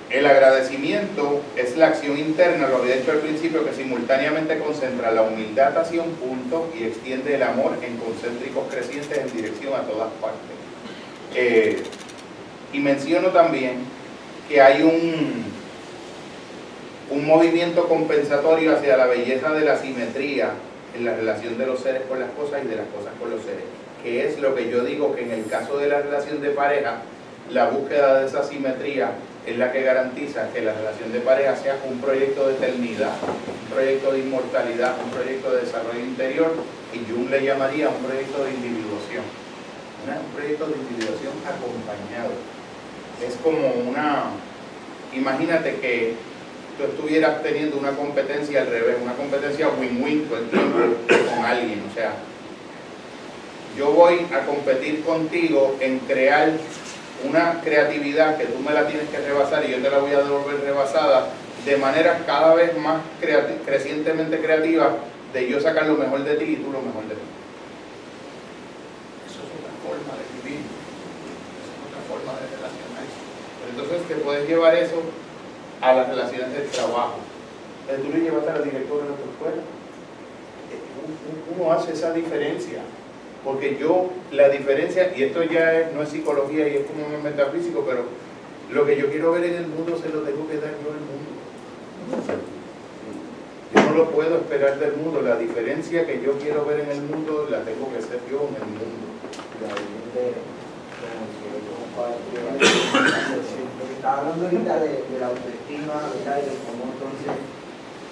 El 0.09 0.25
agradecimiento 0.25 1.41
es 1.55 1.77
la 1.77 1.88
acción 1.88 2.17
interna, 2.17 2.67
lo 2.67 2.77
había 2.77 2.95
dicho 2.95 3.11
al 3.11 3.19
principio, 3.19 3.63
que 3.65 3.73
simultáneamente 3.73 4.57
concentra 4.57 5.11
la 5.11 5.23
humildad 5.23 5.77
hacia 5.77 6.01
un 6.01 6.13
punto 6.13 6.71
y 6.77 6.84
extiende 6.84 7.35
el 7.35 7.43
amor 7.43 7.77
en 7.84 7.97
concéntricos 7.97 8.65
crecientes 8.71 9.17
en 9.17 9.35
dirección 9.35 9.73
a 9.73 9.81
todas 9.84 10.11
partes. 10.13 10.55
Eh, 11.35 11.84
y 12.73 12.80
menciono 12.80 13.30
también 13.30 13.77
que 14.49 14.61
hay 14.61 14.81
un, 14.81 15.45
un 17.09 17.25
movimiento 17.25 17.88
compensatorio 17.88 18.75
hacia 18.75 18.97
la 18.97 19.05
belleza 19.05 19.51
de 19.51 19.65
la 19.65 19.77
simetría 19.77 20.53
en 20.95 21.06
la 21.06 21.15
relación 21.15 21.57
de 21.57 21.65
los 21.65 21.80
seres 21.80 22.03
con 22.07 22.20
las 22.20 22.30
cosas 22.32 22.61
y 22.64 22.68
de 22.68 22.76
las 22.76 22.88
cosas 22.88 23.14
con 23.20 23.30
los 23.30 23.41
seres, 23.41 23.64
que 24.03 24.28
es 24.28 24.40
lo 24.40 24.56
que 24.56 24.70
yo 24.70 24.84
digo 24.84 25.15
que 25.15 25.24
en 25.24 25.32
el 25.32 25.45
caso 25.48 25.78
de 25.78 25.88
la 25.88 26.02
relación 26.02 26.41
de 26.41 26.49
pareja, 26.49 27.02
la 27.52 27.70
búsqueda 27.70 28.20
de 28.20 28.28
esa 28.28 28.44
simetría 28.44 29.11
es 29.45 29.57
la 29.57 29.72
que 29.72 29.84
garantiza 29.84 30.49
que 30.53 30.61
la 30.61 30.74
relación 30.74 31.11
de 31.11 31.20
pareja 31.20 31.56
sea 31.56 31.78
un 31.90 31.99
proyecto 31.99 32.48
de 32.48 32.53
eternidad, 32.53 33.11
un 33.65 33.74
proyecto 33.74 34.11
de 34.14 34.20
inmortalidad, 34.20 34.95
un 35.03 35.11
proyecto 35.11 35.52
de 35.52 35.61
desarrollo 35.61 35.99
interior, 35.99 36.53
y 36.94 37.11
Jung 37.11 37.30
le 37.30 37.44
llamaría 37.44 37.90
un 37.90 38.03
proyecto 38.03 38.44
de 38.45 38.52
individuación, 38.52 39.24
un 40.07 40.36
proyecto 40.36 40.68
de 40.68 40.76
individuación 40.78 41.34
acompañado. 41.44 42.32
Es 43.26 43.36
como 43.44 43.68
una, 43.90 44.32
imagínate 45.14 45.80
que 45.80 46.15
tú 46.78 46.84
estuvieras 46.84 47.44
teniendo 47.44 47.78
una 47.78 47.91
competencia 47.91 48.62
al 48.62 48.68
revés, 48.68 48.98
una 49.02 49.14
competencia 49.14 49.70
win-win 49.70 50.26
todo 50.26 50.40
el 50.40 50.45
con 51.28 51.45
alguien. 51.45 51.84
O 51.90 51.94
sea, 51.94 52.14
yo 53.78 53.91
voy 53.91 54.26
a 54.34 54.45
competir 54.45 55.04
contigo 55.04 55.78
en 55.80 56.00
crear 56.00 56.52
una 57.28 57.62
creatividad 57.62 58.38
que 58.38 58.45
tú 58.45 58.60
me 58.60 58.74
la 58.74 58.88
tienes 58.88 59.10
que 59.10 59.18
rebasar 59.18 59.66
y 59.66 59.72
yo 59.72 59.82
te 59.82 59.90
la 59.90 60.00
voy 60.00 60.12
a 60.12 60.22
devolver 60.22 60.62
rebasada 60.62 61.30
de 61.66 61.78
manera 61.78 62.24
cada 62.26 62.54
vez 62.56 62.78
más 62.78 63.02
crecientemente 63.66 64.40
creativa 64.40 64.98
de 65.32 65.50
yo 65.50 65.60
sacar 65.60 65.86
lo 65.88 65.95
mejor 65.95 66.24
de 66.24 66.36
ti 66.36 66.44
y 66.44 66.56
tú 66.58 66.72
lo 66.72 66.82
mejor 66.82 67.04
de 67.04 67.16
mí. 67.16 67.22
Eso 69.26 69.40
es 69.40 69.50
otra 69.50 69.74
forma 69.82 70.14
de 70.20 70.26
vivir, 70.44 70.66
eso 71.58 71.72
es 71.72 71.80
otra 71.88 72.02
forma 72.10 72.34
de 72.40 72.45
relacionarse. 72.54 73.18
Pero 73.60 73.70
entonces 73.72 74.08
te 74.08 74.16
puedes 74.24 74.48
llevar 74.48 74.76
eso 74.76 75.02
a 75.84 75.93
las 75.93 76.07
relaciones 76.07 76.53
del 76.53 76.68
trabajo. 76.69 77.18
Entonces, 77.81 78.05
tú 78.05 78.18
le 78.18 78.23
llevaste 78.23 78.49
a 78.49 78.53
la 78.55 78.61
directora 78.61 79.03
de 79.05 79.11
tu 79.11 79.30
escuela. 79.31 79.61
Eh, 80.72 81.55
Uno 81.60 81.72
hace 81.72 81.91
esa 81.93 82.14
diferencia. 82.14 82.80
Porque 83.43 83.77
yo, 83.77 84.10
la 84.31 84.47
diferencia, 84.47 85.11
y 85.15 85.23
esto 85.23 85.43
ya 85.43 85.73
es- 85.77 85.93
no 85.93 86.01
es 86.03 86.10
psicología 86.10 86.65
y 86.69 86.77
es 86.77 86.85
como 86.88 87.05
un 87.05 87.22
metafísico, 87.22 87.84
pero 87.85 88.03
lo 88.72 88.85
que 88.85 88.95
yo 88.97 89.10
quiero 89.11 89.34
ver 89.34 89.43
en 89.43 89.55
el 89.55 89.68
mundo 89.68 89.99
se 90.01 90.07
lo 90.10 90.22
tengo 90.22 90.47
que 90.47 90.55
dar 90.57 90.72
yo 90.72 90.89
al 90.95 91.03
mundo. 91.03 92.34
Yo 93.76 93.81
no 93.81 93.91
lo 93.97 94.10
puedo 94.11 94.38
esperar 94.38 94.80
del 94.80 94.93
mundo. 94.93 95.22
La 95.22 95.35
diferencia 95.35 96.05
que 96.07 96.22
yo 96.23 96.34
quiero 96.39 96.64
ver 96.65 96.80
en 96.81 96.91
el 96.91 97.01
mundo 97.01 97.47
la 97.51 97.60
tengo 97.64 97.91
que 97.93 98.01
ser 98.01 98.19
yo 98.31 98.47
en 98.47 98.55
el 98.55 98.68
mundo. 98.69 98.85
Estaba 104.03 104.19
hablando 104.19 104.51
ahorita 104.51 104.84
de, 104.84 105.15
la 105.15 105.31
autoestima, 105.31 105.95
¿verdad? 106.11 106.43
Y 106.43 106.51
de 106.51 106.59
cómo 106.67 106.91
entonces 106.91 107.39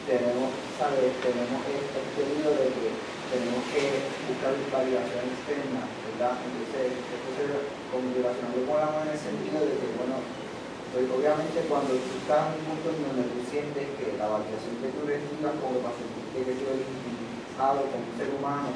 tenemos, 0.08 0.48
¿sabes? 0.80 1.12
Tenemos 1.20 1.60
este 1.68 2.00
pedido 2.16 2.48
de 2.56 2.72
que 2.72 2.96
tenemos 3.28 3.60
que 3.76 4.08
buscar 4.24 4.56
validación 4.72 5.36
externa, 5.36 5.84
¿verdad? 5.84 6.40
Entonces, 6.48 6.96
esto 6.96 7.30
se 7.36 7.44
como 7.92 8.08
relacionado 8.08 8.64
con 8.64 8.80
la 8.80 8.88
mano 8.88 9.12
en 9.12 9.20
el 9.20 9.20
sentido 9.20 9.68
de 9.68 9.76
que, 9.84 9.88
bueno, 10.00 10.16
pues 10.96 11.12
obviamente 11.12 11.60
cuando 11.68 11.92
tú 12.00 12.12
estás 12.24 12.56
en 12.56 12.72
un 12.72 12.80
punto 12.80 12.88
en 12.96 13.12
donde 13.12 13.28
tú 13.28 13.44
sientes 13.52 13.84
que 14.00 14.16
la 14.16 14.32
validación 14.32 14.80
que 14.80 14.96
tú 14.96 15.04
recibas 15.04 15.60
como 15.60 15.76
para 15.84 16.00
sentirte 16.00 16.40
que 16.40 16.56
tú 16.56 16.64
eres 16.72 16.88
identificado 16.88 17.84
como 17.92 18.08
un 18.08 18.16
ser 18.16 18.32
humano, 18.32 18.72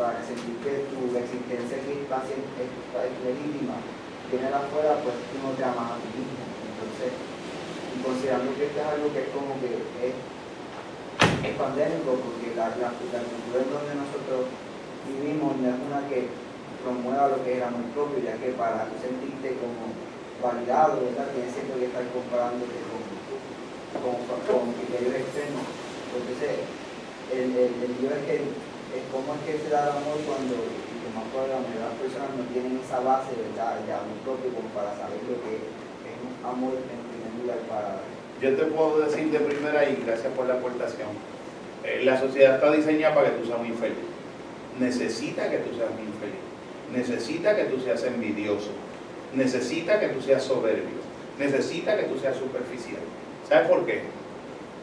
para 0.00 0.24
sentir 0.24 0.56
que 0.64 0.88
tu 0.88 1.04
existencia 1.20 1.84
es 1.84 3.12
legítima, 3.20 3.76
viene 4.30 4.48
de 4.48 4.58
afuera, 4.58 4.98
pues 5.02 5.16
no 5.42 5.54
te 5.54 5.62
amas 5.64 5.96
a 5.96 6.00
ti 6.02 6.08
mismo. 6.14 6.42
Entonces, 6.66 7.10
considerando 8.02 8.50
que 8.54 8.64
esto 8.66 8.78
es 8.80 8.88
algo 8.88 9.08
que 9.14 9.22
es 9.26 9.30
como 9.30 9.50
que 9.62 9.68
es, 10.06 10.14
es 11.46 11.54
pandémico, 11.56 12.18
porque 12.20 12.54
la, 12.58 12.74
la, 12.78 12.90
la 12.90 13.20
cultura 13.22 13.58
en 13.62 13.70
donde 13.70 13.94
nosotros 13.94 14.40
vivimos 15.06 15.54
no 15.62 15.66
es 15.70 15.78
una 15.78 16.00
que 16.10 16.26
promueva 16.82 17.30
lo 17.34 17.42
que 17.42 17.58
el 17.58 17.64
amor 17.66 17.86
propio, 17.94 18.18
ya 18.22 18.34
que 18.38 18.54
para 18.58 18.86
sentirte 18.98 19.58
como 19.58 19.94
validado, 20.42 21.02
¿verdad? 21.02 21.30
Tienes 21.34 21.54
siempre 21.54 21.80
que 21.80 21.88
estar 21.90 22.04
comparándote 22.10 22.78
con, 22.90 23.02
con, 24.02 24.16
con 24.46 24.74
criterios 24.74 25.14
externos. 25.14 25.66
Entonces, 26.14 26.66
el, 27.32 27.48
el, 27.54 27.72
el 27.82 27.90
lío 27.98 28.10
es 28.14 28.22
que 28.26 28.36
es 28.96 29.02
cómo 29.10 29.34
es 29.34 29.42
que 29.46 29.54
se 29.62 29.68
da 29.70 29.90
el 29.90 29.98
amor 29.98 30.18
cuando, 30.26 30.56
las 31.20 31.94
personas 31.96 32.28
no 32.36 32.44
tienen 32.52 32.80
esa 32.84 33.00
base 33.00 33.32
¿verdad? 33.32 33.80
de 33.80 33.92
amor 33.92 34.18
propio 34.24 34.50
para 34.74 34.92
saber 34.96 35.20
lo 35.24 35.40
que 35.40 35.56
es 35.56 36.16
un 36.20 36.34
amor 36.44 36.74
en 36.76 37.00
primer 37.08 37.32
lugar 37.40 37.60
para 37.68 38.00
Yo 38.40 38.56
te 38.56 38.64
puedo 38.72 39.00
decir 39.00 39.30
de 39.30 39.40
primera 39.40 39.88
y 39.88 40.02
gracias 40.04 40.32
por 40.34 40.46
la 40.46 40.54
aportación. 40.54 41.08
eh, 41.84 42.02
la 42.04 42.20
sociedad 42.20 42.56
está 42.56 42.72
diseñada 42.72 43.14
para 43.14 43.30
que 43.30 43.38
tú 43.38 43.46
seas 43.46 43.60
un 43.60 43.66
infeliz. 43.66 44.04
Necesita 44.78 45.50
que 45.50 45.58
tú 45.58 45.76
seas 45.76 45.88
un 45.90 46.04
infeliz. 46.04 46.44
Necesita 46.92 47.56
que 47.56 47.64
tú 47.64 47.80
seas 47.80 48.02
envidioso. 48.04 48.70
Necesita 49.34 50.00
que 50.00 50.08
tú 50.08 50.20
seas 50.20 50.42
soberbio. 50.42 51.00
Necesita 51.38 51.96
que 51.96 52.04
tú 52.04 52.18
seas 52.18 52.36
superficial. 52.36 53.00
¿Sabes 53.48 53.68
por 53.68 53.86
qué? 53.86 54.02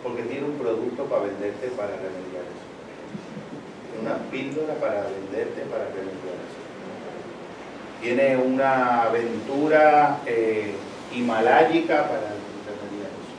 Porque 0.02 0.24
tiene 0.24 0.46
un 0.46 0.58
producto 0.58 1.06
para 1.06 1.24
venderte 1.24 1.68
para 1.78 1.94
remediar 1.96 2.46
una 4.02 4.18
píldora 4.32 4.74
para 4.76 5.04
venderte 5.04 5.62
para 5.70 5.86
remediar 5.86 6.38
eso. 6.44 6.62
Tiene 8.02 8.38
una 8.38 9.04
aventura 9.04 10.20
eh, 10.26 10.76
himaláyica 11.16 12.04
para 12.08 12.32
remediar 12.68 13.12
eso. 13.12 13.34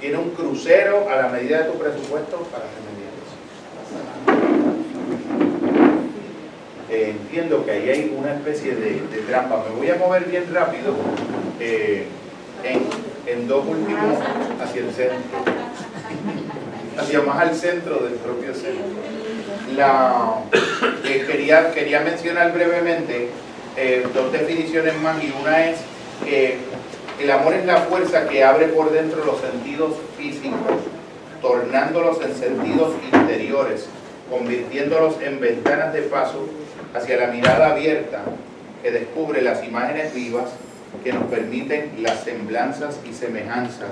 Tiene 0.00 0.16
un 0.18 0.30
crucero 0.30 1.08
a 1.10 1.16
la 1.16 1.28
medida 1.28 1.62
de 1.62 1.72
tu 1.72 1.78
presupuesto 1.78 2.36
para 2.52 2.64
remediar 2.64 3.12
eso. 3.18 3.36
Eh, 6.90 7.10
entiendo 7.10 7.64
que 7.64 7.70
ahí 7.70 7.88
hay 7.88 8.16
una 8.16 8.34
especie 8.34 8.74
de, 8.74 9.00
de 9.00 9.22
trampa. 9.28 9.64
Me 9.68 9.76
voy 9.76 9.90
a 9.90 9.96
mover 9.96 10.24
bien 10.24 10.52
rápido 10.52 10.94
eh, 11.60 12.06
en, 12.64 12.82
en 13.26 13.48
dos 13.48 13.64
últimos 13.66 14.18
hacia 14.62 14.82
el 14.82 14.92
centro. 14.92 15.38
Hacia 16.98 17.22
más 17.22 17.38
al 17.38 17.54
centro 17.54 18.00
del 18.00 18.14
propio 18.14 18.52
centro. 18.54 19.19
La, 19.76 20.42
eh, 21.04 21.24
quería, 21.74 22.00
mencionar 22.00 22.52
brevemente 22.52 23.30
eh, 23.76 24.06
dos 24.12 24.32
definiciones 24.32 25.00
más 25.00 25.22
y 25.22 25.32
una 25.40 25.66
es 25.66 25.78
que 26.24 26.58
el 27.20 27.30
amor 27.30 27.54
es 27.54 27.66
la 27.66 27.78
fuerza 27.82 28.28
que 28.28 28.42
abre 28.44 28.68
por 28.68 28.90
dentro 28.90 29.24
los 29.24 29.40
sentidos 29.40 29.94
físicos, 30.16 30.58
tornándolos 31.40 32.20
en 32.22 32.34
sentidos 32.34 32.94
interiores, 33.12 33.86
convirtiéndolos 34.30 35.20
en 35.22 35.40
ventanas 35.40 35.92
de 35.92 36.02
paso 36.02 36.48
hacia 36.94 37.16
la 37.18 37.26
mirada 37.28 37.72
abierta 37.72 38.22
que 38.82 38.90
descubre 38.90 39.42
las 39.42 39.62
imágenes 39.64 40.14
vivas 40.14 40.50
que 41.04 41.12
nos 41.12 41.24
permiten 41.24 41.92
las 41.98 42.24
semblanzas 42.24 42.98
y 43.08 43.12
semejanzas 43.12 43.90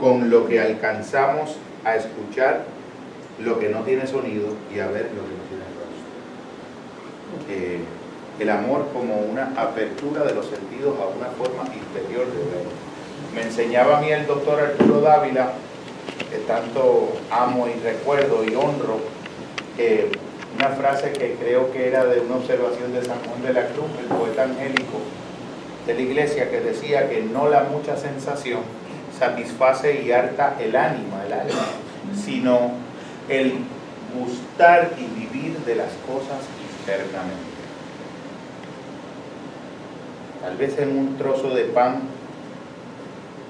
con 0.00 0.30
lo 0.30 0.48
que 0.48 0.60
alcanzamos 0.60 1.56
a 1.84 1.96
escuchar 1.96 2.64
lo 3.44 3.58
que 3.58 3.68
no 3.68 3.80
tiene 3.80 4.06
sonido 4.06 4.48
y 4.74 4.78
a 4.78 4.86
ver 4.88 5.10
lo 5.14 5.22
que 5.22 5.34
no 5.36 5.44
tiene 5.48 5.64
rostro. 5.78 7.50
Eh, 7.50 7.80
el 8.38 8.50
amor 8.50 8.88
como 8.92 9.16
una 9.16 9.52
apertura 9.56 10.24
de 10.24 10.34
los 10.34 10.46
sentidos 10.46 10.96
a 10.98 11.06
una 11.06 11.28
forma 11.28 11.64
interior 11.74 12.26
de 12.26 12.38
ver. 12.38 12.66
Me 13.34 13.42
enseñaba 13.42 13.98
a 13.98 14.00
mí 14.00 14.10
el 14.10 14.26
doctor 14.26 14.60
Arturo 14.60 15.00
Dávila, 15.00 15.52
que 16.30 16.38
tanto 16.38 17.12
amo 17.30 17.68
y 17.68 17.78
recuerdo 17.80 18.44
y 18.44 18.54
honro, 18.54 18.98
que 19.76 20.10
una 20.56 20.68
frase 20.68 21.12
que 21.12 21.34
creo 21.34 21.72
que 21.72 21.88
era 21.88 22.04
de 22.04 22.20
una 22.20 22.36
observación 22.36 22.92
de 22.92 23.04
San 23.04 23.18
Juan 23.20 23.42
de 23.42 23.52
la 23.52 23.68
Cruz, 23.68 23.86
el 24.00 24.06
poeta 24.16 24.44
angélico 24.44 24.98
de 25.86 25.94
la 25.94 26.00
iglesia, 26.00 26.50
que 26.50 26.60
decía 26.60 27.08
que 27.08 27.22
no 27.22 27.48
la 27.48 27.64
mucha 27.64 27.96
sensación 27.96 28.60
satisface 29.18 30.02
y 30.02 30.12
harta 30.12 30.56
el 30.60 30.74
ánima, 30.76 31.24
el 31.26 31.32
alma, 31.32 31.66
sino 32.24 32.72
el 33.28 33.54
gustar 34.14 34.92
y 34.98 35.04
vivir 35.20 35.58
de 35.60 35.76
las 35.76 35.92
cosas 36.06 36.40
internamente. 36.80 37.52
Tal 40.42 40.56
vez 40.56 40.78
en 40.78 40.98
un 40.98 41.16
trozo 41.18 41.54
de 41.54 41.64
pan, 41.66 42.00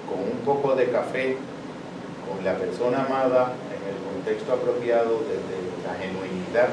con 0.08 0.20
un 0.20 0.38
poco 0.44 0.74
de 0.76 0.90
café, 0.90 1.36
con 2.28 2.44
la 2.44 2.56
persona 2.56 3.04
amada, 3.06 3.52
en 3.72 3.80
el 3.88 3.98
contexto 4.12 4.52
apropiado, 4.52 5.22
desde 5.24 5.56
la 5.88 5.94
genuinidad 5.98 6.68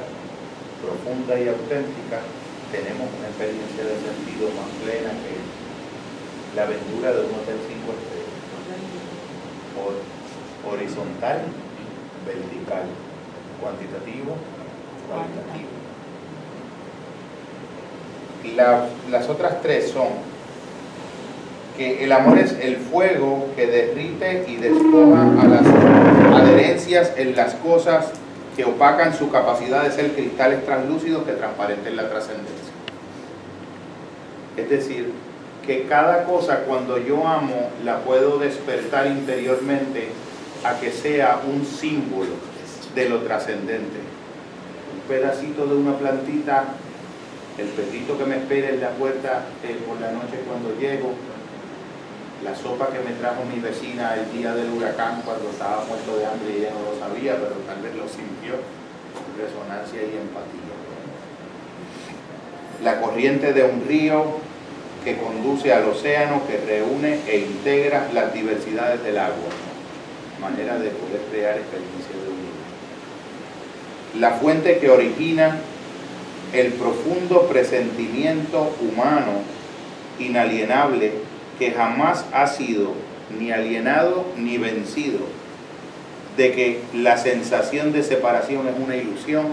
profunda 0.83 1.39
y 1.39 1.47
auténtica, 1.47 2.19
tenemos 2.71 3.07
una 3.17 3.27
experiencia 3.31 3.83
de 3.83 3.95
sentido 3.95 4.51
más 4.59 4.69
plena 4.83 5.09
que 5.23 5.39
la 6.55 6.63
aventura 6.63 7.11
de 7.15 7.19
un 7.25 7.33
hotel 7.39 7.57
cinco 7.67 7.95
estrellas. 7.95 8.39
Hor- 9.79 10.03
horizontal, 10.67 11.39
vertical, 12.33 12.83
cuantitativo, 13.61 14.35
cualitativo. 15.07 15.69
La- 18.55 18.85
las 19.11 19.29
otras 19.29 19.61
tres 19.61 19.91
son 19.91 20.07
que 21.77 22.03
el 22.03 22.11
amor 22.11 22.37
es 22.39 22.53
el 22.61 22.77
fuego 22.77 23.47
que 23.55 23.65
derrite 23.67 24.45
y 24.47 24.57
despoja 24.57 25.21
a 25.41 25.45
las 25.45 26.41
adherencias 26.41 27.13
en 27.15 27.35
las 27.35 27.53
cosas 27.55 28.11
que 28.57 28.65
opacan 28.65 29.13
su 29.13 29.31
capacidad 29.31 29.83
de 29.83 29.91
ser 29.91 30.11
cristales 30.13 30.65
translúcidos 30.65 31.23
que 31.23 31.31
transparenten 31.33 31.95
la 31.95 32.09
trascendencia. 32.09 32.73
Es 34.57 34.69
decir, 34.69 35.13
que 35.65 35.83
cada 35.87 36.25
cosa 36.25 36.61
cuando 36.67 36.97
yo 36.97 37.25
amo 37.25 37.69
la 37.85 37.99
puedo 37.99 38.39
despertar 38.39 39.07
interiormente 39.07 40.09
a 40.63 40.79
que 40.79 40.91
sea 40.91 41.41
un 41.47 41.65
símbolo 41.65 42.33
de 42.95 43.09
lo 43.09 43.19
trascendente. 43.19 43.99
Un 44.93 45.01
pedacito 45.07 45.65
de 45.65 45.75
una 45.75 45.97
plantita, 45.97 46.65
el 47.57 47.67
perrito 47.67 48.17
que 48.17 48.25
me 48.25 48.37
espera 48.37 48.69
en 48.69 48.81
la 48.81 48.89
puerta 48.91 49.45
eh, 49.63 49.77
por 49.87 49.99
la 49.99 50.11
noche 50.11 50.43
cuando 50.47 50.77
llego, 50.79 51.13
la 52.43 52.55
sopa 52.55 52.87
que 52.87 52.99
me 52.99 53.15
trajo 53.19 53.43
mi 53.43 53.59
vecina 53.59 54.15
el 54.15 54.31
día 54.31 54.53
del 54.53 54.69
huracán 54.71 55.21
cuando 55.25 55.49
estaba 55.49 55.83
muerto 55.85 56.17
de 56.17 56.25
hambre 56.25 56.49
y 56.53 56.57
ella 56.61 56.71
no 56.71 56.91
lo 56.91 56.99
sabía, 56.99 57.35
pero 57.35 57.55
tal 57.67 57.81
vez 57.81 57.95
lo 57.95 58.07
sintió, 58.07 58.55
resonancia 59.37 60.01
y 60.01 60.17
empatía. 60.17 60.69
La 62.83 63.01
corriente 63.01 63.51
de 63.51 63.63
un 63.63 63.85
río 63.85 64.23
que 65.03 65.17
conduce 65.17 65.73
al 65.73 65.85
océano, 65.89 66.41
que 66.47 66.57
reúne 66.57 67.19
e 67.27 67.39
integra 67.39 68.07
las 68.13 68.33
diversidades 68.33 69.03
del 69.03 69.17
agua, 69.17 69.49
manera 70.41 70.79
de 70.79 70.89
poder 70.89 71.21
crear 71.31 71.57
experiencias 71.57 72.13
de 72.13 72.29
unidad. 72.29 72.49
La 74.19 74.31
fuente 74.39 74.79
que 74.79 74.89
origina 74.89 75.59
el 76.53 76.73
profundo 76.73 77.47
presentimiento 77.47 78.73
humano, 78.81 79.43
inalienable, 80.19 81.11
que 81.59 81.71
jamás 81.71 82.25
ha 82.33 82.47
sido 82.47 82.93
ni 83.37 83.51
alienado 83.51 84.25
ni 84.37 84.57
vencido 84.57 85.19
de 86.37 86.51
que 86.53 86.81
la 86.93 87.17
sensación 87.17 87.91
de 87.91 88.01
separación 88.01 88.67
es 88.67 88.75
una 88.79 88.95
ilusión 88.95 89.47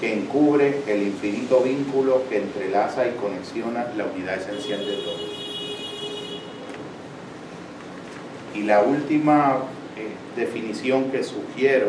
que 0.00 0.12
encubre 0.12 0.80
el 0.86 1.02
infinito 1.02 1.60
vínculo 1.60 2.22
que 2.28 2.36
entrelaza 2.36 3.06
y 3.08 3.12
conexiona 3.12 3.86
la 3.96 4.04
unidad 4.04 4.38
esencial 4.38 4.86
de 4.86 4.92
todo. 4.92 5.35
Y 8.56 8.62
la 8.62 8.80
última 8.80 9.58
eh, 9.96 10.08
definición 10.34 11.10
que 11.10 11.22
sugiero, 11.22 11.88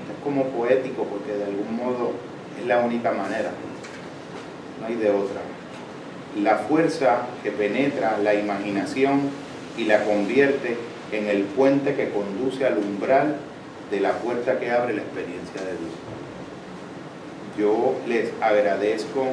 esto 0.00 0.12
es 0.16 0.24
como 0.24 0.44
poético 0.46 1.04
porque 1.04 1.32
de 1.32 1.44
algún 1.44 1.76
modo 1.76 2.12
es 2.58 2.66
la 2.66 2.78
única 2.78 3.12
manera, 3.12 3.50
no 4.80 4.86
hay 4.86 4.94
de 4.94 5.10
otra. 5.10 5.40
La 6.42 6.56
fuerza 6.56 7.26
que 7.42 7.50
penetra 7.50 8.16
la 8.18 8.34
imaginación 8.34 9.28
y 9.76 9.84
la 9.84 10.04
convierte 10.04 10.78
en 11.12 11.28
el 11.28 11.42
puente 11.42 11.94
que 11.94 12.10
conduce 12.10 12.64
al 12.64 12.78
umbral 12.78 13.36
de 13.90 14.00
la 14.00 14.12
puerta 14.12 14.58
que 14.58 14.70
abre 14.70 14.94
la 14.94 15.02
experiencia 15.02 15.60
de 15.60 15.72
Dios. 15.72 15.92
Yo 17.58 17.94
les 18.06 18.30
agradezco 18.40 19.26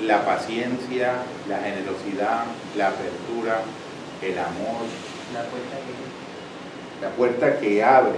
la 0.00 0.24
paciencia, 0.24 1.16
la 1.48 1.58
generosidad, 1.58 2.44
la 2.76 2.88
apertura, 2.88 3.60
el 4.22 4.38
amor, 4.38 4.86
La 5.34 5.42
puerta 5.42 5.76
que 5.76 6.22
la 7.02 7.10
puerta 7.10 7.58
que 7.58 7.82
abre 7.82 8.14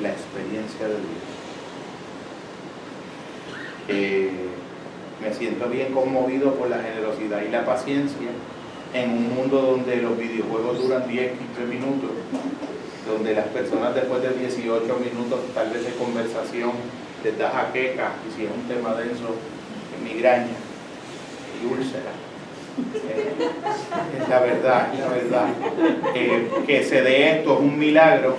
la 0.00 0.10
experiencia 0.10 0.86
de 0.86 0.94
Dios. 0.94 1.30
Eh, 3.88 4.30
me 5.20 5.34
siento 5.34 5.68
bien 5.68 5.92
conmovido 5.92 6.54
por 6.54 6.70
la 6.70 6.78
generosidad 6.78 7.42
y 7.42 7.50
la 7.50 7.66
paciencia 7.66 8.28
en 8.94 9.10
un 9.10 9.34
mundo 9.34 9.60
donde 9.60 9.96
los 9.96 10.16
videojuegos 10.16 10.80
duran 10.80 11.08
10, 11.08 11.32
15 11.32 11.64
minutos, 11.68 12.10
donde 13.06 13.34
las 13.34 13.46
personas 13.48 13.94
después 13.94 14.22
de 14.22 14.30
18 14.30 14.82
minutos 14.98 15.40
tal 15.52 15.70
vez 15.70 15.84
de 15.84 15.92
conversación 15.94 16.72
les 17.24 17.36
da 17.36 17.50
jaqueca 17.50 18.12
y 18.28 18.36
si 18.36 18.44
es 18.46 18.50
un 18.50 18.68
tema 18.68 18.94
denso, 18.94 19.34
migraña 20.02 20.56
y 21.60 21.66
úlcera. 21.66 22.29
Es 24.20 24.28
la 24.28 24.40
verdad, 24.40 24.94
es 24.94 25.00
la 25.00 25.08
verdad. 25.08 25.46
Que 26.66 26.84
se 26.84 27.02
dé 27.02 27.38
esto 27.38 27.54
es 27.54 27.60
un 27.60 27.78
milagro 27.78 28.36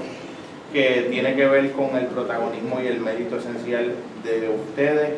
que 0.71 1.07
tiene 1.11 1.35
que 1.35 1.45
ver 1.45 1.71
con 1.71 1.95
el 1.97 2.05
protagonismo 2.07 2.79
y 2.81 2.87
el 2.87 2.99
mérito 2.99 3.37
esencial 3.37 3.93
de 4.23 4.49
ustedes 4.49 5.15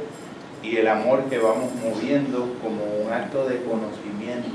y 0.64 0.78
el 0.78 0.88
amor 0.88 1.26
que 1.30 1.38
vamos 1.38 1.72
moviendo 1.76 2.56
como 2.64 2.86
un 2.86 3.12
acto 3.12 3.48
de 3.48 3.58
conocimiento, 3.58 4.50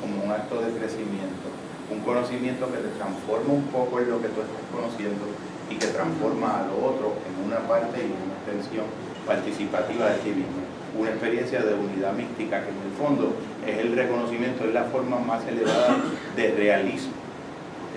como 0.00 0.24
un 0.24 0.30
acto 0.30 0.60
de 0.62 0.70
crecimiento. 0.78 1.50
Un 1.90 2.00
conocimiento 2.00 2.70
que 2.72 2.78
te 2.78 2.88
transforma 2.96 3.52
un 3.52 3.66
poco 3.66 4.00
en 4.00 4.10
lo 4.10 4.22
que 4.22 4.28
tú 4.28 4.40
estás 4.40 4.64
conociendo 4.72 5.26
y 5.68 5.76
que 5.76 5.86
transforma 5.88 6.60
a 6.60 6.66
lo 6.66 6.86
otro 6.86 7.12
en 7.28 7.44
una 7.44 7.58
parte 7.68 8.00
y 8.00 8.08
una 8.08 8.34
extensión 8.40 8.86
participativa 9.26 10.10
de 10.10 10.18
ti 10.18 10.30
mismo. 10.30 10.64
Una 10.98 11.10
experiencia 11.10 11.60
de 11.60 11.74
unidad 11.74 12.12
mística 12.12 12.62
que 12.62 12.70
en 12.70 12.76
el 12.86 12.92
fondo 12.96 13.34
es 13.66 13.78
el 13.78 13.96
reconocimiento, 13.96 14.64
es 14.64 14.72
la 14.74 14.84
forma 14.84 15.18
más 15.18 15.44
elevada 15.46 15.96
de 16.36 16.54
realismo, 16.56 17.12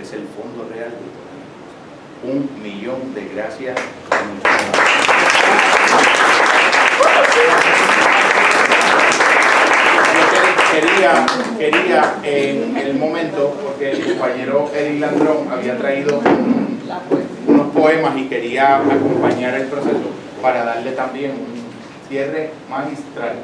es 0.02 0.12
el 0.14 0.26
fondo 0.36 0.68
real 0.74 0.90
de 0.90 0.98
todo. 0.98 2.34
Un 2.34 2.50
millón 2.64 3.14
de 3.14 3.28
gracias. 3.36 3.78
quería, 10.72 11.26
quería 11.58 12.16
en 12.24 12.78
el 12.78 12.94
momento, 12.96 13.56
porque 13.64 13.92
el 13.92 14.04
compañero 14.06 14.70
Eric 14.76 15.00
Landrón 15.00 15.48
había 15.52 15.78
traído 15.78 16.20
un- 16.20 16.80
unos 17.48 17.68
poemas 17.74 18.18
y 18.18 18.26
quería 18.26 18.78
acompañar 18.78 19.56
el 19.56 19.68
proceso 19.68 20.12
para 20.42 20.64
darle 20.66 20.92
también 20.92 21.32
un 21.32 21.57
cierre 22.08 22.52
magistral. 22.70 23.36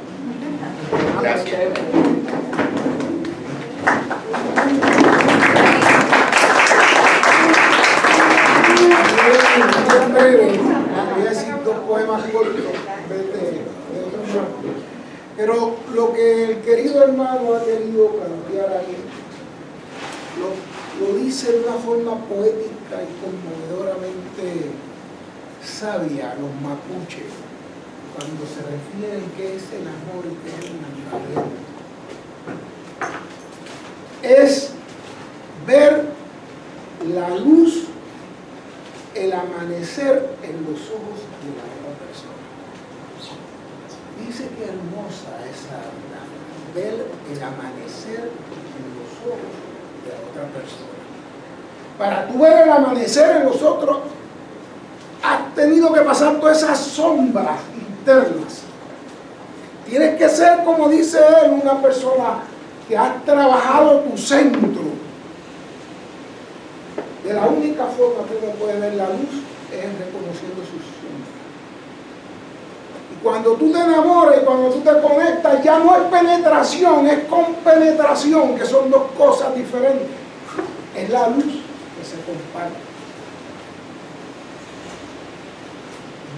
Gracias. 1.21 1.59
Voy 11.15 11.21
a 11.21 11.29
decir 11.29 11.55
dos 11.63 11.75
poemas 11.87 12.23
cortos. 12.31 12.63
Pero 15.35 15.75
lo 15.93 16.13
que 16.13 16.43
el 16.43 16.57
querido 16.61 17.03
hermano 17.03 17.55
ha 17.55 17.65
querido 17.65 18.09
plantear 18.09 18.77
ahí, 18.77 18.97
lo, 20.39 21.05
lo 21.05 21.17
dice 21.17 21.51
de 21.51 21.59
una 21.59 21.73
forma 21.73 22.17
poética 22.27 23.01
y 23.01 23.09
conmovedoramente 23.19 24.71
sabia 25.63 26.35
los 26.39 26.51
mapuches, 26.61 27.33
cuando 28.15 28.45
se 28.45 28.61
refieren 28.61 29.31
qué 29.35 29.55
es 29.55 29.63
el 29.73 29.87
amor 29.87 30.25
y 30.25 30.35
qué 30.43 30.49
es 30.49 30.65
el 30.69 30.77
naturaleza. 30.81 31.49
Es 34.21 34.69
ver 35.65 36.05
la 37.11 37.29
luz 37.37 37.85
el 39.15 39.33
amanecer 39.33 40.37
en 40.43 40.63
los 40.63 40.81
ojos 40.89 41.19
de 41.41 41.49
la 41.53 41.65
otra 41.79 42.05
persona. 42.05 42.33
Dice 44.25 44.47
que 44.55 44.63
hermosa 44.63 45.37
esa 45.51 45.77
verdad, 45.77 46.27
ver 46.73 47.07
el 47.31 47.43
amanecer 47.43 48.19
en 48.19 48.85
los 48.97 49.11
ojos 49.25 49.53
de 50.03 50.09
la 50.09 50.19
otra 50.29 50.59
persona. 50.59 50.93
Para 51.97 52.27
tú 52.27 52.39
ver 52.39 52.63
el 52.63 52.71
amanecer 52.71 53.37
en 53.37 53.45
los 53.45 53.61
otros, 53.61 53.99
has 55.21 55.53
tenido 55.55 55.93
que 55.93 56.01
pasar 56.01 56.39
todas 56.39 56.57
esas 56.57 56.79
sombras 56.79 57.59
Tienes 59.85 60.17
que 60.17 60.29
ser, 60.29 60.63
como 60.63 60.89
dice 60.89 61.19
él, 61.43 61.59
una 61.61 61.81
persona 61.81 62.43
que 62.87 62.97
ha 62.97 63.21
trabajado 63.25 63.99
tu 63.99 64.17
centro 64.17 64.83
de 67.23 67.33
la 67.33 67.47
única 67.47 67.85
forma 67.85 68.27
que 68.27 68.35
uno 68.43 68.53
puede 68.55 68.79
ver 68.79 68.95
la 68.95 69.07
luz 69.07 69.43
es 69.71 69.83
reconociendo 69.97 70.61
sus 70.61 70.83
sombras. 70.83 71.31
Y 73.11 73.23
cuando 73.23 73.53
tú 73.53 73.71
te 73.71 73.79
enamoras 73.79 74.41
y 74.41 74.45
cuando 74.45 74.69
tú 74.69 74.81
te 74.81 75.01
conectas, 75.01 75.63
ya 75.63 75.79
no 75.79 75.95
es 75.95 76.01
penetración, 76.03 77.07
es 77.07 77.19
compenetración, 77.25 78.55
que 78.55 78.65
son 78.65 78.91
dos 78.91 79.03
cosas 79.17 79.55
diferentes. 79.55 80.07
Es 80.95 81.09
la 81.09 81.29
luz 81.29 81.45
que 81.45 82.05
se 82.05 82.17
comparte. 82.25 82.92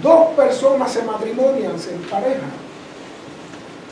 Dos 0.02 0.28
personas 0.36 0.92
se 0.92 1.04
matrimonian, 1.04 1.80
se 1.80 1.94
emparejan. 1.94 2.66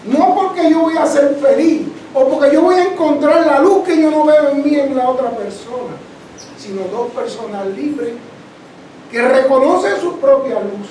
No 0.05 0.35
porque 0.35 0.69
yo 0.69 0.81
voy 0.81 0.97
a 0.97 1.05
ser 1.05 1.35
feliz 1.35 1.87
o 2.13 2.27
porque 2.27 2.53
yo 2.53 2.61
voy 2.61 2.75
a 2.75 2.91
encontrar 2.91 3.45
la 3.45 3.59
luz 3.59 3.83
que 3.85 4.01
yo 4.01 4.11
no 4.11 4.25
veo 4.25 4.49
en 4.49 4.63
mí 4.63 4.75
en 4.75 4.95
la 4.95 5.09
otra 5.09 5.29
persona 5.31 5.93
sino 6.63 6.83
dos 6.85 7.11
personas 7.11 7.67
libres 7.67 8.13
que 9.11 9.21
reconocen 9.21 9.99
su 9.99 10.17
propia 10.17 10.61
luz, 10.61 10.87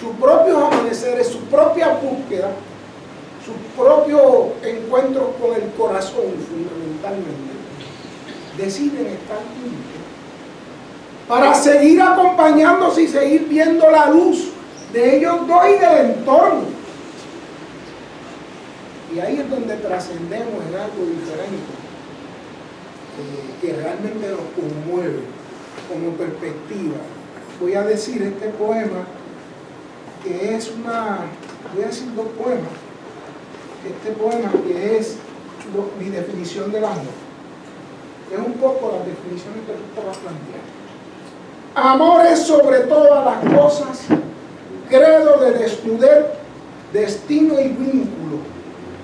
sus 0.00 0.14
propios 0.16 0.56
amaneceres, 0.56 1.28
su 1.28 1.38
propia 1.44 1.88
búsqueda, 1.94 2.50
sus 3.44 3.54
propios 3.76 4.52
encuentros 4.62 5.26
con 5.40 5.54
el 5.54 5.70
corazón 5.72 6.34
fundamentalmente, 6.48 7.54
deciden 8.58 9.06
estar 9.06 9.38
juntos 9.38 9.93
para 11.28 11.54
seguir 11.54 12.00
acompañándose 12.02 13.02
y 13.02 13.08
seguir 13.08 13.46
viendo 13.48 13.90
la 13.90 14.10
luz 14.10 14.50
de 14.92 15.16
ellos 15.16 15.46
dos 15.46 15.62
y 15.66 15.78
del 15.78 16.10
entorno. 16.10 16.64
Y 19.14 19.20
ahí 19.20 19.38
es 19.38 19.48
donde 19.48 19.76
trascendemos 19.76 20.62
en 20.68 20.74
algo 20.74 21.06
diferente 21.06 21.72
eh, 23.16 23.54
que 23.60 23.72
realmente 23.72 24.28
nos 24.28 24.40
conmueve 24.56 25.20
como 25.88 26.10
perspectiva. 26.16 26.96
Voy 27.60 27.74
a 27.74 27.82
decir 27.82 28.22
este 28.22 28.48
poema 28.48 29.06
que 30.24 30.56
es 30.56 30.70
una, 30.70 31.18
voy 31.74 31.84
a 31.84 31.86
decir 31.86 32.12
dos 32.14 32.26
poemas, 32.38 32.72
este 33.86 34.10
poema 34.12 34.50
que 34.66 34.96
es 34.96 35.16
mi 35.98 36.08
definición 36.08 36.72
del 36.72 36.84
amor, 36.84 37.14
es 38.32 38.38
un 38.38 38.54
poco 38.54 38.96
las 38.96 39.06
definiciones 39.06 39.60
que 39.66 39.72
tú 39.72 39.84
estabas 39.94 40.16
planteando. 40.16 40.73
Amor 41.74 42.24
es 42.24 42.38
sobre 42.46 42.80
todas 42.80 43.24
las 43.24 43.52
cosas, 43.52 44.02
credo 44.88 45.38
de 45.40 45.58
desnudez, 45.58 46.26
destino 46.92 47.58
y 47.58 47.66
vínculo, 47.66 48.38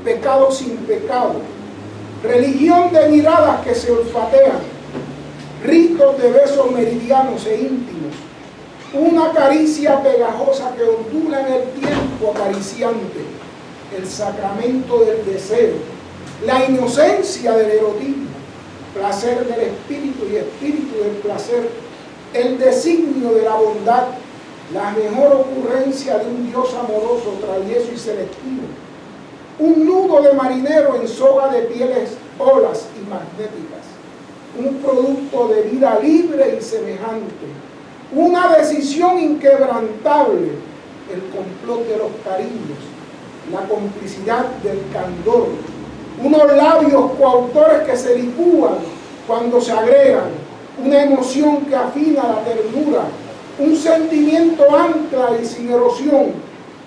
pecado 0.04 0.52
sin 0.52 0.76
pecado, 0.76 1.34
religión 2.22 2.92
de 2.92 3.08
miradas 3.08 3.62
que 3.62 3.74
se 3.74 3.90
olfatean, 3.90 4.60
ritos 5.64 6.22
de 6.22 6.30
besos 6.30 6.70
meridianos 6.70 7.44
e 7.46 7.60
íntimos, 7.60 8.14
una 8.94 9.32
caricia 9.32 10.00
pegajosa 10.00 10.72
que 10.76 10.84
ondula 10.84 11.40
en 11.40 11.52
el 11.52 11.62
tiempo 11.72 12.32
acariciante, 12.32 13.24
el 13.98 14.06
sacramento 14.06 15.00
del 15.00 15.26
deseo, 15.26 15.74
la 16.46 16.64
inocencia 16.66 17.50
del 17.50 17.72
erotismo, 17.72 18.28
placer 18.94 19.44
del 19.44 19.60
espíritu 19.60 20.24
y 20.32 20.36
espíritu 20.36 21.02
del 21.02 21.16
placer, 21.16 21.89
el 22.34 22.58
designio 22.58 23.32
de 23.34 23.42
la 23.42 23.56
bondad, 23.56 24.04
la 24.72 24.92
mejor 24.92 25.46
ocurrencia 25.46 26.18
de 26.18 26.26
un 26.26 26.48
Dios 26.48 26.72
amoroso, 26.74 27.38
travieso 27.40 27.90
y 27.92 27.98
selectivo, 27.98 28.62
un 29.58 29.84
nudo 29.84 30.22
de 30.22 30.32
marinero 30.32 30.94
en 30.96 31.08
soga 31.08 31.48
de 31.48 31.62
pieles, 31.62 32.16
olas 32.38 32.86
y 32.96 33.08
magnéticas, 33.08 33.84
un 34.58 34.76
producto 34.76 35.48
de 35.48 35.62
vida 35.62 35.98
libre 36.00 36.56
y 36.58 36.62
semejante, 36.62 37.46
una 38.12 38.56
decisión 38.56 39.18
inquebrantable, 39.18 40.52
el 41.12 41.20
complot 41.34 41.86
de 41.88 41.96
los 41.96 42.10
cariños, 42.24 42.78
la 43.52 43.66
complicidad 43.68 44.46
del 44.62 44.80
candor, 44.92 45.48
unos 46.22 46.56
labios 46.56 47.10
coautores 47.18 47.82
que 47.88 47.96
se 47.96 48.16
licúan 48.16 48.74
cuando 49.26 49.60
se 49.60 49.72
agregan, 49.72 50.30
una 50.78 51.02
emoción 51.02 51.66
que 51.66 51.76
afina 51.76 52.22
la 52.22 52.44
ternura, 52.44 53.04
un 53.58 53.76
sentimiento 53.76 54.64
ancla 54.74 55.36
y 55.40 55.44
sin 55.44 55.70
erosión, 55.70 56.32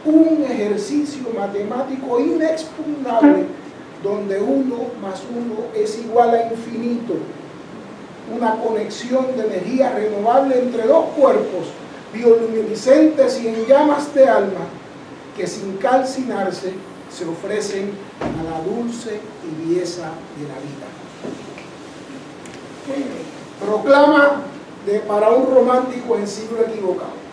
un 0.06 0.44
ejercicio 0.44 1.24
matemático 1.38 2.20
inexpugnable 2.20 3.46
donde 4.04 4.40
uno 4.42 4.88
más 5.02 5.24
uno 5.30 5.68
es 5.74 5.98
igual 6.00 6.36
a 6.36 6.52
infinito, 6.52 7.14
una 8.36 8.58
conexión 8.58 9.28
de 9.38 9.46
energía 9.46 9.94
renovable 9.94 10.60
entre 10.60 10.84
dos 10.84 11.06
cuerpos 11.18 11.68
bioluminiscentes 12.14 13.42
y 13.42 13.48
en 13.48 13.66
llamas 13.66 14.14
de 14.14 14.28
alma 14.28 14.68
que 15.36 15.48
sin 15.48 15.78
calcinarse 15.78 16.74
se 17.10 17.26
ofrecen 17.26 17.92
a 18.20 18.44
la 18.44 18.62
dulce 18.62 19.20
tibieza 19.42 20.12
de 20.38 20.48
la 20.48 20.60
vida. 20.60 20.88
Proclama 23.60 24.42
de, 24.86 25.00
para 25.02 25.30
un 25.30 25.54
romántico 25.54 26.18
en 26.18 26.28
siglo 26.28 26.62
equivocado. 26.62 27.24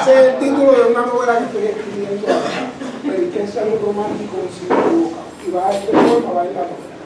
Ese 0.00 0.12
es 0.12 0.34
el 0.34 0.38
título 0.38 0.72
de 0.72 0.90
una 0.90 1.06
novela 1.06 1.38
que 1.38 1.44
estoy 1.44 1.64
escribiendo 1.64 2.26
ahora. 2.28 2.70
Penitencia 3.02 3.64
de 3.64 3.70
un 3.72 3.82
romántico 3.84 4.36
en 4.42 4.52
siglo 4.52 4.76
equivocado. 4.76 5.26
Y 5.46 5.50
va 5.50 5.68
a 5.68 5.72
este 5.72 5.92
forma, 5.92 6.32
va 6.32 6.40
a 6.40 6.44
la 6.44 6.50
novela. 6.52 6.96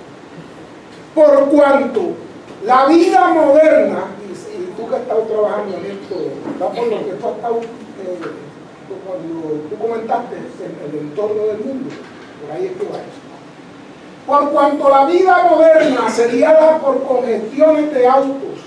Por 1.15 1.49
cuanto 1.51 2.15
la 2.65 2.87
vida 2.87 3.29
moderna, 3.29 4.05
y, 4.23 4.77
tú 4.77 4.89
que 4.89 4.95
has 4.95 5.03
estado 5.03 5.23
trabajando 5.23 5.77
en 5.77 5.87
esto, 5.87 6.17
va 6.63 6.71
por 6.71 6.87
lo 6.87 6.99
que 6.99 7.13
tú 7.13 7.27
has 7.27 7.37
estado, 7.37 7.61
eh, 7.61 8.19
cuando 9.07 9.69
tú 9.69 9.79
comentaste 9.79 10.37
el, 10.37 10.95
el 10.95 11.01
entorno 11.01 11.43
del 11.43 11.59
mundo, 11.59 11.91
por 12.41 12.57
ahí 12.57 12.67
es 12.67 12.73
que 12.73 12.85
va 12.85 12.99
eso. 12.99 13.30
Por 14.31 14.51
cuanto 14.51 14.89
la 14.89 15.07
vida 15.07 15.49
moderna 15.51 16.09
se 16.09 16.29
guiada 16.29 16.79
por 16.79 17.03
congestiones 17.03 17.93
de 17.93 18.07
autos, 18.07 18.61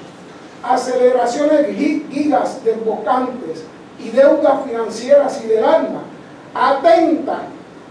aceleraciones 0.61 1.67
gigas 2.11 2.61
desbocantes 2.65 3.63
y 3.97 4.09
deudas 4.09 4.55
financieras 4.67 5.41
y 5.41 5.47
del 5.47 5.63
alma, 5.63 6.01
atenta 6.53 7.43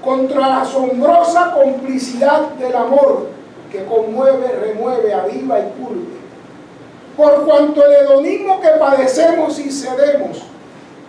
contra 0.05 0.41
la 0.41 0.61
asombrosa 0.61 1.53
complicidad 1.53 2.51
del 2.59 2.77
amor 2.77 3.29
que 3.71 3.87
conmueve, 3.87 4.49
remueve, 4.49 5.15
aviva 5.15 5.61
y 5.61 5.73
pulve. 5.83 6.19
Por 7.17 7.47
cuanto 7.47 7.87
el 7.87 7.93
hedonismo 7.95 8.61
que 8.61 8.69
padecemos 8.79 9.59
y 9.59 9.71
cedemos 9.71 10.43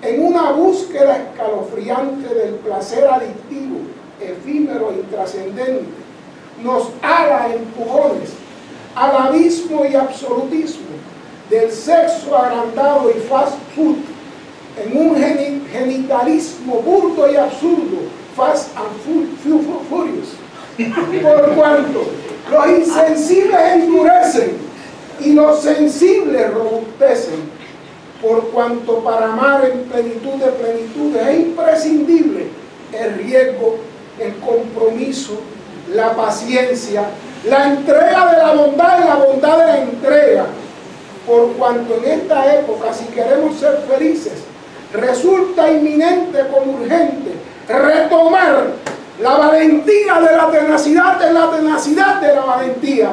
en 0.01 0.27
una 0.27 0.51
búsqueda 0.51 1.17
escalofriante 1.17 2.33
del 2.33 2.53
placer 2.55 3.05
adictivo, 3.05 3.79
efímero 4.21 4.91
e 4.91 4.99
intrascendente, 4.99 6.02
nos 6.61 6.89
ala 7.01 7.53
empujones 7.53 8.29
al 8.95 9.27
abismo 9.27 9.85
y 9.85 9.95
absolutismo 9.95 10.93
del 11.49 11.71
sexo 11.71 12.37
agrandado 12.37 13.09
y 13.09 13.19
fast 13.21 13.57
food 13.75 13.97
en 14.83 14.97
un 14.97 15.15
genitalismo 15.71 16.81
burdo 16.81 17.31
y 17.31 17.35
absurdo, 17.35 17.97
fast 18.35 18.69
and 18.75 18.89
furious. 19.89 20.35
Por 21.21 21.55
cuanto 21.55 22.03
los 22.49 22.67
insensibles 22.67 23.59
endurecen 23.73 24.57
y 25.19 25.33
los 25.33 25.61
sensibles 25.61 26.51
robustecen, 26.51 27.51
por 28.21 28.47
cuanto 28.49 28.99
para 28.99 29.33
amar 29.33 29.69
en 29.69 29.83
plenitud 29.83 30.33
de 30.43 30.51
plenitud 30.51 31.15
es 31.15 31.39
imprescindible 31.39 32.47
el 32.91 33.15
riesgo, 33.15 33.75
el 34.19 34.33
compromiso, 34.37 35.41
la 35.93 36.15
paciencia, 36.15 37.03
la 37.47 37.67
entrega 37.69 38.31
de 38.31 38.37
la 38.37 38.53
bondad 38.53 38.99
y 38.99 39.07
la 39.07 39.15
bondad 39.15 39.57
de 39.59 39.65
la 39.65 39.79
entrega. 39.79 40.45
Por 41.27 41.53
cuanto 41.53 41.95
en 41.95 42.21
esta 42.21 42.55
época, 42.55 42.93
si 42.93 43.05
queremos 43.05 43.57
ser 43.57 43.79
felices, 43.87 44.33
resulta 44.93 45.71
inminente 45.71 46.39
como 46.51 46.79
urgente 46.79 47.31
retomar 47.67 48.65
la 49.21 49.37
valentía 49.37 50.19
de 50.19 50.35
la 50.35 50.51
tenacidad 50.51 51.19
de 51.19 51.31
la 51.31 51.51
tenacidad 51.51 52.21
de 52.21 52.35
la 52.35 52.41
valentía. 52.41 53.09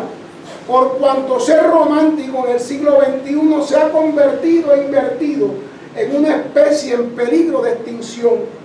Por 0.67 0.99
cuanto 0.99 1.41
ser 1.41 1.65
romántico 1.65 2.47
en 2.47 2.55
el 2.55 2.61
siglo 2.61 2.99
XXI 3.01 3.67
se 3.67 3.77
ha 3.77 3.91
convertido 3.91 4.73
e 4.75 4.85
invertido 4.85 5.49
en 5.97 6.17
una 6.17 6.37
especie 6.37 6.95
en 6.95 7.11
peligro 7.11 7.63
de 7.63 7.73
extinción 7.73 8.60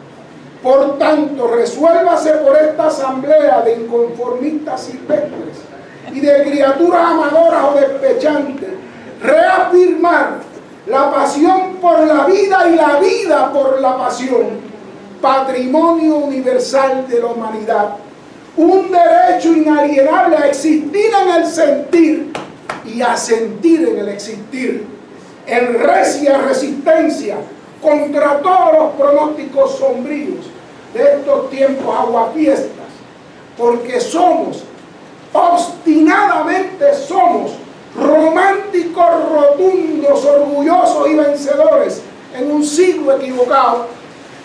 por 0.65 0.97
tanto, 0.97 1.47
resuélvase 1.47 2.31
por 2.37 2.57
esta 2.57 2.87
asamblea 2.87 3.61
de 3.61 3.75
inconformistas 3.75 4.85
silvestres 4.85 5.57
y 6.11 6.19
de 6.19 6.43
criaturas 6.43 7.05
amadoras 7.05 7.65
o 7.65 7.79
despechantes, 7.79 8.69
reafirmar 9.21 10.39
la 10.87 11.11
pasión 11.11 11.75
por 11.79 11.99
la 12.07 12.25
vida 12.25 12.67
y 12.67 12.75
la 12.77 12.99
vida 12.99 13.53
por 13.53 13.79
la 13.79 13.95
pasión, 13.95 14.59
patrimonio 15.21 16.15
universal 16.15 17.07
de 17.07 17.19
la 17.19 17.27
humanidad, 17.27 17.97
un 18.57 18.89
derecho 18.91 19.49
inalienable 19.49 20.35
a 20.35 20.47
existir 20.47 21.11
en 21.21 21.29
el 21.29 21.45
sentir 21.45 22.33
y 22.91 23.03
a 23.03 23.15
sentir 23.15 23.87
en 23.87 23.99
el 23.99 24.09
existir, 24.09 24.87
en 25.45 25.79
recia 25.79 26.39
resistencia 26.39 27.35
contra 27.83 28.39
todos 28.39 28.73
los 28.73 28.93
pronósticos 28.93 29.77
sombríos 29.77 30.54
de 30.95 31.03
estos 31.03 31.49
tiempos 31.49 31.93
aguafiestas, 31.93 32.87
porque 33.57 33.99
somos, 33.99 34.63
obstinadamente 35.33 36.95
somos, 36.95 37.51
románticos, 37.99 39.05
rotundos, 39.29 40.23
orgullosos 40.23 41.09
y 41.09 41.15
vencedores 41.15 42.01
en 42.33 42.49
un 42.49 42.63
siglo 42.63 43.17
equivocado, 43.17 43.87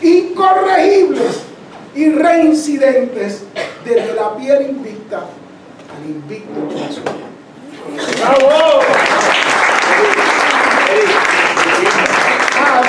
incorregibles 0.02 1.40
y 1.94 2.10
reincidentes 2.10 3.44
desde 3.84 4.14
la 4.14 4.36
piel 4.36 4.70
invicta 4.70 5.18
al 5.18 6.10
invicto 6.10 6.60
corazón. 6.68 7.30
¡Bravo! 8.18 8.80
Ah, 12.56 12.82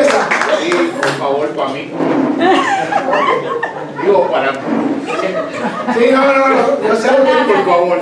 esa? 0.00 0.35
Sí, 0.60 0.92
por 1.00 1.10
favor, 1.10 1.48
para 1.56 1.70
mí. 1.70 1.90
Digo, 4.02 4.30
para 4.30 4.52
Sí, 4.52 6.10
no, 6.12 6.24
no, 6.24 6.48
no. 6.48 6.88
Yo 6.88 6.96
sé, 6.96 7.08
por 7.08 7.64
favor. 7.64 8.00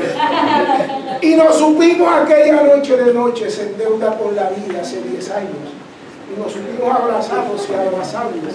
Y 1.20 1.34
nos 1.36 1.56
supimos 1.56 2.08
aquella 2.12 2.62
noche 2.62 2.96
de 2.96 3.14
noches 3.14 3.58
en 3.58 3.78
deuda 3.78 4.18
por 4.18 4.32
la 4.34 4.50
vida 4.50 4.80
hace 4.82 5.00
10 5.00 5.30
años. 5.30 5.72
Y 6.34 6.40
nos 6.40 6.52
supimos 6.52 6.94
abrazados 6.94 7.68
y 7.70 7.74
abrazables, 7.74 8.54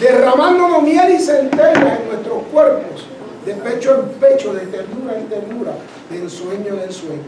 derramándonos 0.00 0.82
miel 0.82 1.14
y 1.14 1.18
centellas 1.18 2.00
en 2.00 2.08
nuestros 2.08 2.42
cuerpos, 2.52 3.06
de 3.46 3.54
pecho 3.54 4.02
en 4.02 4.08
pecho, 4.18 4.52
de 4.52 4.66
ternura 4.66 5.16
en 5.16 5.28
ternura, 5.28 5.72
de 6.10 6.18
ensueño 6.18 6.74
en 6.74 6.80
ensueño. 6.80 7.22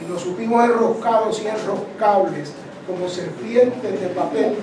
Y 0.00 0.10
nos 0.10 0.20
supimos 0.22 0.64
enroscados 0.64 1.40
y 1.40 1.46
enroscables 1.46 2.52
como 2.86 3.08
serpientes 3.08 4.00
de 4.00 4.08
papel, 4.08 4.56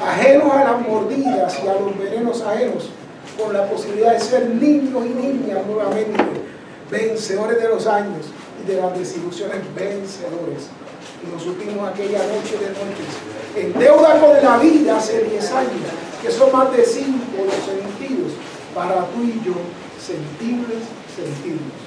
ajenos 0.00 0.52
a 0.52 0.64
las 0.64 0.80
mordidas 0.80 1.58
y 1.62 1.68
a 1.68 1.74
los 1.74 1.98
venenos 1.98 2.42
ajenos, 2.42 2.90
con 3.38 3.52
la 3.52 3.68
posibilidad 3.68 4.12
de 4.12 4.20
ser 4.20 4.48
niños 4.48 5.04
y 5.04 5.10
niñas 5.10 5.66
nuevamente, 5.66 6.22
vencedores 6.90 7.62
de 7.62 7.68
los 7.68 7.86
años 7.86 8.26
y 8.62 8.66
de 8.70 8.80
las 8.80 8.98
desilusiones 8.98 9.58
vencedores. 9.74 10.68
Y 11.22 11.32
nos 11.32 11.42
supimos 11.42 11.88
aquella 11.88 12.18
noche 12.18 12.58
de 12.58 12.68
noches, 12.68 13.10
en 13.56 13.72
deuda 13.78 14.20
con 14.20 14.42
la 14.42 14.58
vida 14.58 14.96
hace 14.98 15.24
10 15.24 15.52
años, 15.52 15.72
que 16.22 16.30
son 16.30 16.52
más 16.52 16.72
de 16.76 16.84
5 16.84 17.08
los 17.44 17.54
sentidos, 17.54 18.32
para 18.74 19.06
tú 19.06 19.22
y 19.22 19.40
yo, 19.44 19.54
sentibles, 19.98 20.84
sentidos. 21.14 21.86